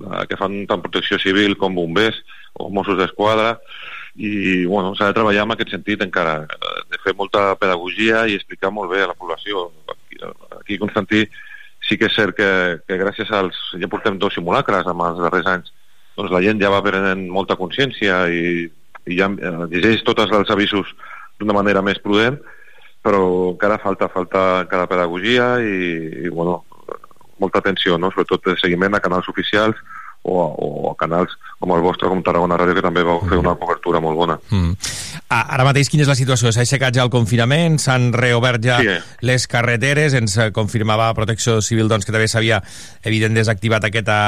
eh, 0.04 0.26
que 0.30 0.40
fan 0.40 0.66
tant 0.68 0.84
protecció 0.84 1.20
civil 1.22 1.56
com 1.60 1.76
bombers 1.76 2.20
o 2.60 2.70
Mossos 2.74 3.00
d'Esquadra, 3.00 3.56
i 4.20 4.66
bueno, 4.66 4.92
s'ha 4.98 5.12
de 5.12 5.16
treballar 5.16 5.46
en 5.46 5.54
aquest 5.56 5.72
sentit 5.76 6.02
encara, 6.04 6.42
eh, 6.44 6.80
de 6.92 7.00
fer 7.04 7.16
molta 7.16 7.54
pedagogia 7.60 8.26
i 8.28 8.36
explicar 8.36 8.74
molt 8.76 8.92
bé 8.92 9.04
a 9.06 9.12
la 9.14 9.18
població. 9.18 9.70
Aquí, 9.94 10.20
aquí 10.60 10.80
Constantí, 10.82 11.24
sí 11.88 11.98
que 11.98 12.10
és 12.10 12.16
cert 12.16 12.36
que, 12.36 12.50
que 12.86 13.00
gràcies 13.00 13.32
als... 13.32 13.58
ja 13.80 13.88
portem 13.92 14.20
dos 14.20 14.36
simulacres 14.36 14.88
en 14.88 15.06
els 15.06 15.22
darrers 15.24 15.48
anys, 15.48 15.72
doncs 16.18 16.34
la 16.34 16.44
gent 16.44 16.60
ja 16.60 16.74
va 16.74 16.84
prenent 16.84 17.30
molta 17.32 17.56
consciència 17.56 18.26
i, 18.28 18.68
i 19.10 19.20
ja 19.20 19.30
eh, 19.34 19.56
llegeix 19.74 20.06
tots 20.08 20.30
els 20.30 20.54
avisos 20.54 20.94
d'una 21.40 21.56
manera 21.56 21.84
més 21.86 22.00
prudent, 22.04 22.40
però 23.04 23.22
encara 23.54 23.80
falta, 23.82 24.10
falta 24.12 24.44
encara 24.66 24.90
pedagogia 24.92 25.54
i, 25.64 26.26
i 26.26 26.34
bueno, 26.34 26.64
molta 27.40 27.64
atenció, 27.64 27.98
no? 27.98 28.12
sobretot 28.12 28.52
de 28.52 28.60
seguiment 28.60 28.96
a 28.96 29.04
canals 29.04 29.30
oficials 29.32 29.80
o, 30.22 30.36
o 30.36 30.92
a 30.92 30.96
canals 31.00 31.32
com 31.60 31.72
el 31.76 31.84
vostre, 31.84 32.10
com 32.12 32.22
Tarragona 32.24 32.58
Ràdio, 32.60 32.76
que 32.76 32.84
també 32.84 33.04
vau 33.08 33.22
fer 33.28 33.40
una 33.40 33.56
cobertura 33.60 34.02
molt 34.04 34.20
bona. 34.20 34.36
Mm. 34.52 34.76
Ara 35.30 35.66
mateix, 35.68 35.90
quina 35.92 36.04
és 36.06 36.12
la 36.12 36.18
situació? 36.18 36.52
S'ha 36.52 36.64
aixecat 36.66 36.96
ja 36.96 37.06
el 37.06 37.12
confinament? 37.14 37.78
S'han 37.82 38.12
reobert 38.16 38.64
ja 38.64 38.80
sí. 38.84 38.96
les 39.28 39.48
carreteres? 39.52 40.16
Ens 40.20 40.38
confirmava 40.56 41.12
Protecció 41.16 41.60
Civil 41.66 41.92
doncs, 41.92 42.08
que 42.08 42.16
també 42.16 42.28
s'havia, 42.32 42.62
evident, 43.08 43.36
desactivat 43.38 43.88
aquesta, 43.90 44.20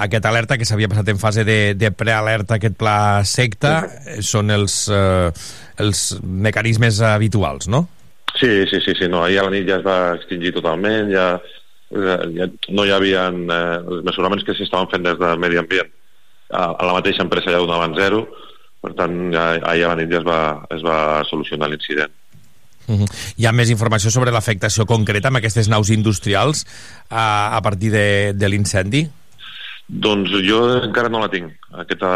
aquesta 0.00 0.30
alerta, 0.32 0.58
que 0.58 0.66
s'havia 0.68 0.88
passat 0.88 1.08
en 1.12 1.20
fase 1.22 1.44
de, 1.44 1.74
de 1.78 1.92
prealerta, 1.92 2.56
aquest 2.56 2.76
pla 2.80 3.22
secta. 3.24 3.76
Sí. 3.88 4.26
Són 4.32 4.50
els, 4.50 4.82
eh, 4.88 5.30
els 5.78 6.04
mecanismes 6.22 7.00
habituals, 7.00 7.68
no? 7.68 7.86
Sí, 8.36 8.66
sí, 8.70 8.78
sí, 8.84 8.94
sí, 8.96 9.08
no, 9.10 9.24
ahir 9.24 9.40
a 9.40 9.48
la 9.48 9.54
nit 9.54 9.66
ja 9.68 9.80
es 9.80 9.86
va 9.86 10.14
extingir 10.16 10.54
totalment, 10.54 11.10
ja 11.12 11.32
Eh, 11.90 12.18
ja 12.36 12.46
no 12.70 12.84
hi 12.86 12.92
havia 12.94 13.24
eh, 13.34 13.54
els 13.90 14.04
mesuraments 14.06 14.44
que 14.46 14.54
s'estaven 14.54 14.86
fent 14.92 15.02
des 15.02 15.16
del 15.18 15.40
medi 15.42 15.58
ambient 15.58 15.88
a, 16.54 16.68
a 16.70 16.86
la 16.86 16.92
mateixa 16.94 17.24
empresa 17.24 17.50
ja 17.50 17.58
donaven 17.58 17.96
zero 17.98 18.20
per 18.78 18.92
tant 18.94 19.16
ja, 19.34 19.46
ahir 19.72 19.88
a 19.88 19.90
la 19.90 19.96
nit 19.98 20.12
ja 20.12 20.20
es 20.20 20.26
va, 20.28 20.40
es 20.70 20.86
va 20.86 20.96
solucionar 21.30 21.70
l'incident 21.70 22.16
Uh 22.90 22.96
-huh. 22.96 23.06
Hi 23.36 23.46
ha 23.46 23.52
més 23.52 23.70
informació 23.70 24.10
sobre 24.10 24.32
l'afectació 24.32 24.84
concreta 24.84 25.28
amb 25.28 25.36
aquestes 25.36 25.68
naus 25.68 25.90
industrials 25.90 26.66
a, 27.08 27.56
a 27.56 27.60
partir 27.62 27.92
de, 27.92 28.32
de 28.34 28.48
l'incendi? 28.48 29.08
Doncs 29.90 30.30
jo 30.46 30.60
encara 30.84 31.10
no 31.10 31.18
la 31.18 31.28
tinc. 31.32 31.52
Aquesta, 31.82 32.08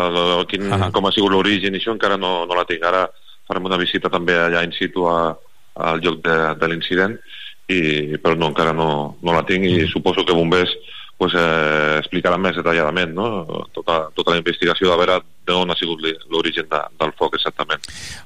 quin, 0.49 0.69
uh 0.71 0.79
-huh. 0.79 0.91
Com 0.93 1.07
ha 1.07 1.13
sigut 1.13 1.33
l'origen 1.33 1.75
i 1.75 1.79
això 1.79 1.93
encara 1.93 2.17
no, 2.17 2.47
no 2.47 2.55
la 2.55 2.65
tinc. 2.65 2.85
Ara 2.85 3.09
farem 3.49 3.65
una 3.65 3.77
visita 3.77 4.09
també 4.09 4.37
allà 4.39 4.63
in 4.65 4.73
situ 4.73 5.07
a, 5.09 5.37
al 5.75 6.01
lloc 6.01 6.23
de, 6.23 6.55
de 6.55 6.69
l'incident 6.69 7.19
i, 7.67 8.17
però 8.23 8.37
no, 8.37 8.49
encara 8.53 8.73
no, 8.73 9.17
no 9.23 9.33
la 9.33 9.45
tinc 9.49 9.65
i 9.65 9.85
mm. 9.85 9.89
suposo 9.93 10.25
que 10.25 10.37
Bombers 10.37 10.73
pues, 11.17 11.35
eh, 11.35 11.99
explicarà 11.99 12.39
més 12.39 12.57
detalladament 12.57 13.15
no? 13.15 13.47
tota, 13.73 14.11
tota 14.15 14.35
la 14.35 14.41
investigació 14.43 14.91
de 14.91 14.99
veure 15.01 15.21
d'on 15.47 15.71
ha 15.71 15.77
sigut 15.79 16.01
l'origen 16.33 16.67
de, 16.71 16.81
del 17.01 17.13
foc 17.19 17.37
exactament. 17.39 17.83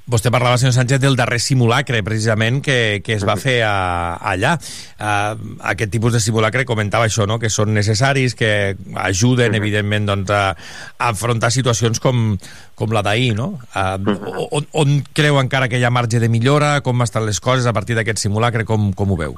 Vostè 0.08 0.30
parlava, 0.34 0.58
senyor 0.60 0.74
Sánchez, 0.76 1.00
del 1.02 1.18
darrer 1.18 1.40
simulacre, 1.42 2.02
precisament, 2.06 2.60
que, 2.64 3.00
que 3.04 3.16
es 3.18 3.26
va 3.28 3.36
fer 3.40 3.58
a, 3.66 4.16
allà. 4.32 4.54
Uh, 4.98 5.58
aquest 5.72 5.92
tipus 5.94 6.14
de 6.16 6.22
simulacre 6.22 6.66
comentava 6.68 7.08
això, 7.08 7.26
no? 7.28 7.40
que 7.42 7.50
són 7.52 7.74
necessaris, 7.74 8.34
que 8.38 8.76
ajuden, 8.94 9.50
uh 9.50 9.54
-huh. 9.54 9.62
evidentment, 9.62 10.06
doncs, 10.06 10.30
a, 10.30 10.56
a 10.98 11.08
afrontar 11.08 11.50
situacions 11.50 12.00
com, 12.00 12.38
com 12.74 12.92
la 12.92 13.02
d'ahir, 13.02 13.34
no? 13.34 13.58
Uh, 13.74 13.98
uh 13.98 14.16
-huh. 14.16 14.48
on, 14.50 14.66
on 14.72 15.04
creu 15.12 15.40
encara 15.40 15.68
que 15.68 15.78
hi 15.78 15.84
ha 15.84 15.90
marge 15.90 16.20
de 16.20 16.28
millora? 16.28 16.80
Com 16.80 17.02
estan 17.02 17.26
les 17.26 17.40
coses 17.40 17.66
a 17.66 17.72
partir 17.72 17.94
d'aquest 17.96 18.18
simulacre? 18.18 18.64
Com, 18.64 18.92
com 18.92 19.10
ho 19.12 19.16
veu? 19.16 19.34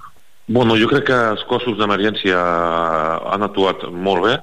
Bueno, 0.51 0.75
jo 0.77 0.89
crec 0.89 1.05
que 1.07 1.19
els 1.31 1.45
cossos 1.47 1.79
d'emergència 1.79 2.35
han 3.33 3.43
actuat 3.47 3.85
molt 3.93 4.25
bé, 4.25 4.41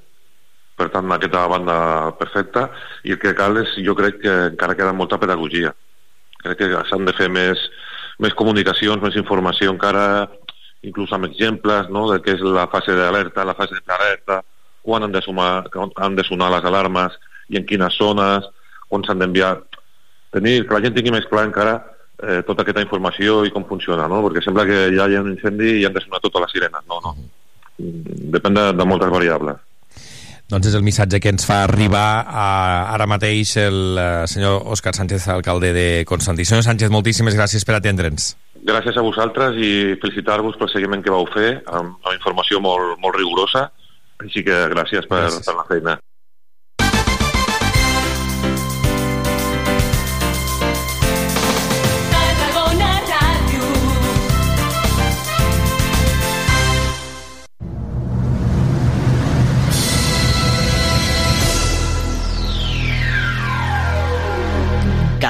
per 0.77 0.89
tant, 0.93 1.09
aquesta 1.11 1.45
banda 1.49 1.77
perfecta, 2.19 2.67
i 3.03 3.15
el 3.15 3.21
que 3.21 3.33
cal 3.37 3.57
és, 3.63 3.73
jo 3.85 3.95
crec 3.97 4.21
que 4.21 4.35
encara 4.51 4.75
queda 4.77 4.93
molta 4.93 5.19
pedagogia. 5.21 5.73
Crec 6.43 6.59
que 6.61 6.83
s'han 6.89 7.07
de 7.07 7.15
fer 7.17 7.31
més, 7.33 7.63
més 8.21 8.35
comunicacions, 8.37 9.01
més 9.01 9.17
informació 9.17 9.73
encara, 9.73 10.27
inclús 10.85 11.11
amb 11.13 11.25
exemples 11.27 11.89
no?, 11.89 12.05
de 12.11 12.21
què 12.21 12.37
és 12.37 12.45
la 12.45 12.67
fase 12.71 12.93
d'alerta, 12.95 13.45
la 13.47 13.57
fase 13.57 13.81
d'alerta, 13.81 14.43
quan 14.85 15.03
han 15.03 15.11
de, 15.11 15.21
sumar, 15.25 15.65
han 15.97 16.15
de 16.15 16.23
sonar 16.23 16.51
les 16.53 16.69
alarmes 16.69 17.17
i 17.49 17.57
en 17.59 17.65
quines 17.67 17.97
zones, 17.97 18.47
on 18.93 19.03
s'han 19.03 19.19
d'enviar... 19.23 19.57
Tenir, 20.35 20.65
que 20.67 20.75
la 20.75 20.83
gent 20.83 20.95
tingui 20.95 21.13
més 21.15 21.25
clar 21.31 21.45
encara 21.47 21.77
eh, 22.19 22.41
tota 22.45 22.65
aquesta 22.65 22.83
informació 22.83 23.39
i 23.47 23.51
com 23.53 23.65
funciona, 23.65 24.09
no? 24.11 24.19
Perquè 24.25 24.43
sembla 24.43 24.65
que 24.67 24.79
ja 24.93 25.07
hi 25.07 25.15
ha 25.15 25.23
un 25.23 25.31
incendi 25.31 25.77
i 25.79 25.85
han 25.87 25.95
de 25.95 26.03
sonar 26.03 26.19
totes 26.23 26.43
les 26.43 26.53
sirenes. 26.55 26.83
No, 26.91 26.99
no. 27.03 27.13
Mm, 27.79 28.17
depèn 28.35 28.57
de, 28.57 28.65
de 28.75 28.87
moltes 28.89 29.13
variables. 29.13 29.63
Doncs 30.47 30.69
és 30.69 30.75
el 30.79 30.83
missatge 30.85 31.19
que 31.19 31.31
ens 31.33 31.43
fa 31.43 31.57
arribar 31.65 32.23
a, 32.23 32.43
ara 32.93 33.07
mateix 33.09 33.57
el 33.59 33.79
uh, 33.99 34.23
senyor 34.31 34.61
Òscar 34.71 34.93
Sánchez, 34.95 35.25
alcalde 35.33 35.73
de 35.75 35.87
Constantí. 36.07 36.45
Senyor 36.47 36.63
Sánchez, 36.63 36.91
moltíssimes 36.93 37.35
gràcies 37.35 37.67
per 37.67 37.75
atendre'ns. 37.75 38.29
Gràcies 38.67 38.95
a 38.95 39.03
vosaltres 39.03 39.59
i 39.59 39.71
felicitar-vos 39.99 40.55
pel 40.59 40.71
seguiment 40.71 41.03
que 41.03 41.11
vau 41.11 41.27
fer 41.33 41.57
amb, 41.67 41.97
amb 41.99 42.13
informació 42.15 42.63
molt, 42.63 42.95
molt 43.03 43.19
rigorosa. 43.19 43.67
Així 44.23 44.45
que 44.47 44.55
gràcies 44.71 45.05
per, 45.11 45.25
gràcies. 45.25 45.43
per 45.49 45.57
la 45.59 45.67
feina. 45.67 45.97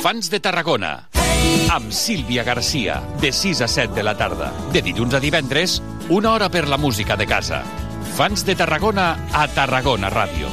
Fans 0.00 0.30
de 0.32 0.38
Tarragona 0.40 1.10
amb 1.68 1.92
Sílvia 1.92 2.42
Garcia, 2.42 3.02
de 3.20 3.30
6 3.32 3.60
a 3.60 3.68
7 3.68 3.92
de 3.94 4.02
la 4.02 4.14
tarda. 4.16 4.48
De 4.72 4.80
dilluns 4.80 5.12
a 5.12 5.20
divendres, 5.20 5.82
una 6.08 6.32
hora 6.32 6.48
per 6.48 6.68
la 6.68 6.78
música 6.80 7.18
de 7.20 7.26
casa. 7.26 7.60
Fans 8.16 8.46
de 8.48 8.54
Tarragona 8.56 9.10
a 9.32 9.46
Tarragona 9.52 10.08
Ràdio. 10.08 10.48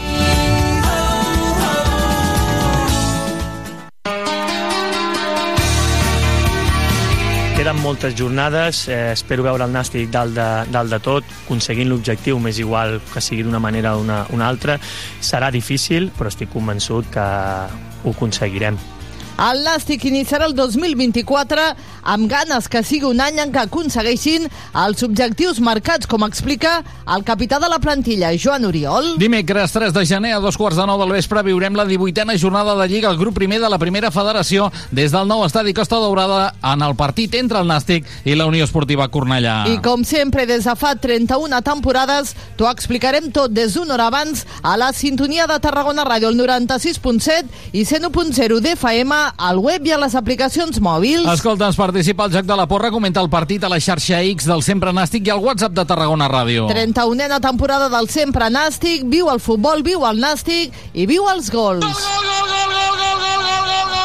Queden 7.56 7.82
moltes 7.82 8.20
jornades, 8.20 8.84
eh, 8.90 9.14
espero 9.14 9.48
veure 9.48 9.64
el 9.64 9.72
Nàstic 9.72 10.12
dalt 10.12 10.36
de, 10.36 10.50
dalt 10.76 10.92
de 10.92 11.00
tot, 11.00 11.32
aconseguint 11.46 11.88
l'objectiu, 11.88 12.36
més 12.44 12.60
igual 12.60 13.00
que 13.14 13.24
sigui 13.24 13.48
d'una 13.48 13.64
manera 13.64 13.96
o 13.96 14.04
una, 14.04 14.26
una 14.36 14.52
altra. 14.52 14.76
Serà 15.24 15.50
difícil, 15.56 16.12
però 16.20 16.28
estic 16.28 16.52
convençut 16.52 17.08
que 17.16 17.26
ho 18.04 18.12
aconseguirem. 18.12 18.78
El 19.38 19.60
Nàstic 19.62 20.02
iniciarà 20.10 20.48
el 20.50 20.56
2024 20.58 21.62
amb 22.10 22.26
ganes 22.32 22.66
que 22.74 22.82
sigui 22.82 23.06
un 23.06 23.20
any 23.22 23.38
en 23.44 23.52
què 23.54 23.68
aconsegueixin 23.68 24.48
els 24.82 25.04
objectius 25.06 25.60
marcats, 25.62 26.08
com 26.10 26.24
explica 26.26 26.80
el 27.14 27.22
capità 27.28 27.60
de 27.62 27.70
la 27.70 27.78
plantilla, 27.78 28.32
Joan 28.34 28.66
Oriol. 28.66 29.12
Dimecres 29.22 29.76
3 29.76 29.94
de 29.94 30.06
gener 30.10 30.32
a 30.34 30.40
dos 30.42 30.58
quarts 30.58 30.80
de 30.80 30.88
nou 30.90 30.98
del 31.04 31.14
vespre 31.14 31.44
viurem 31.46 31.78
la 31.78 31.86
18a 31.86 32.38
jornada 32.42 32.74
de 32.80 32.88
Lliga 32.90 33.12
al 33.12 33.20
grup 33.20 33.36
primer 33.38 33.60
de 33.62 33.70
la 33.70 33.78
primera 33.78 34.10
federació 34.10 34.72
des 34.90 35.14
del 35.14 35.30
nou 35.30 35.46
estadi 35.46 35.76
Costa 35.78 36.02
Daurada 36.02 36.56
en 36.74 36.82
el 36.82 36.98
partit 36.98 37.38
entre 37.38 37.62
el 37.62 37.70
Nàstic 37.70 38.10
i 38.26 38.34
la 38.34 38.50
Unió 38.50 38.66
Esportiva 38.66 39.06
Cornellà. 39.14 39.68
I 39.70 39.78
com 39.86 40.02
sempre, 40.02 40.48
des 40.50 40.66
de 40.66 40.76
fa 40.80 40.96
31 40.98 41.62
temporades, 41.62 42.34
t'ho 42.58 42.72
explicarem 42.72 43.30
tot 43.36 43.54
des 43.54 43.78
d'una 43.78 44.00
hora 44.00 44.10
abans 44.10 44.48
a 44.64 44.74
la 44.82 44.90
sintonia 44.98 45.46
de 45.46 45.62
Tarragona 45.62 46.08
Ràdio, 46.10 46.34
el 46.34 46.42
96.7 46.42 47.78
i 47.78 47.86
101.0 47.86 48.62
d'FM 48.66 49.27
al 49.36 49.60
web 49.60 49.86
i 49.88 49.94
a 49.96 50.00
les 50.00 50.16
aplicacions 50.16 50.80
mòbils. 50.84 51.28
Escolta'ns, 51.34 51.78
participa 51.80 52.26
al 52.28 52.34
Joc 52.34 52.48
de 52.48 52.58
la 52.60 52.68
Porra, 52.70 52.92
comenta 52.94 53.22
el 53.24 53.30
partit 53.30 53.64
a 53.64 53.72
la 53.72 53.80
xarxa 53.84 54.22
X 54.34 54.48
del 54.48 54.64
Sempre 54.66 54.94
Nàstic 54.96 55.28
i 55.28 55.34
al 55.34 55.44
WhatsApp 55.44 55.76
de 55.78 55.86
Tarragona 55.90 56.30
Ràdio. 56.32 56.68
31a 56.72 57.42
temporada 57.44 57.90
del 57.94 58.10
Sempre 58.14 58.50
Nàstic, 58.54 59.06
viu 59.10 59.32
el 59.34 59.44
futbol, 59.44 59.84
viu 59.84 60.06
el 60.08 60.22
Nàstic 60.24 60.74
i 60.94 61.08
viu 61.10 61.28
els 61.34 61.52
gols. 61.54 61.84
Gol, 61.84 61.94
gol, 61.94 62.28
gol, 62.32 62.52
gol, 62.54 62.74
gol, 62.74 62.96
gol, 62.98 63.18
gol, 63.18 63.26
gol, 63.26 63.44
gol, 63.44 63.66
gol, 63.68 63.90
gol, 63.92 63.97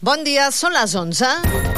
Bon 0.00 0.22
dia, 0.24 0.46
són 0.48 0.72
les 0.72 0.94
11. 0.96 1.69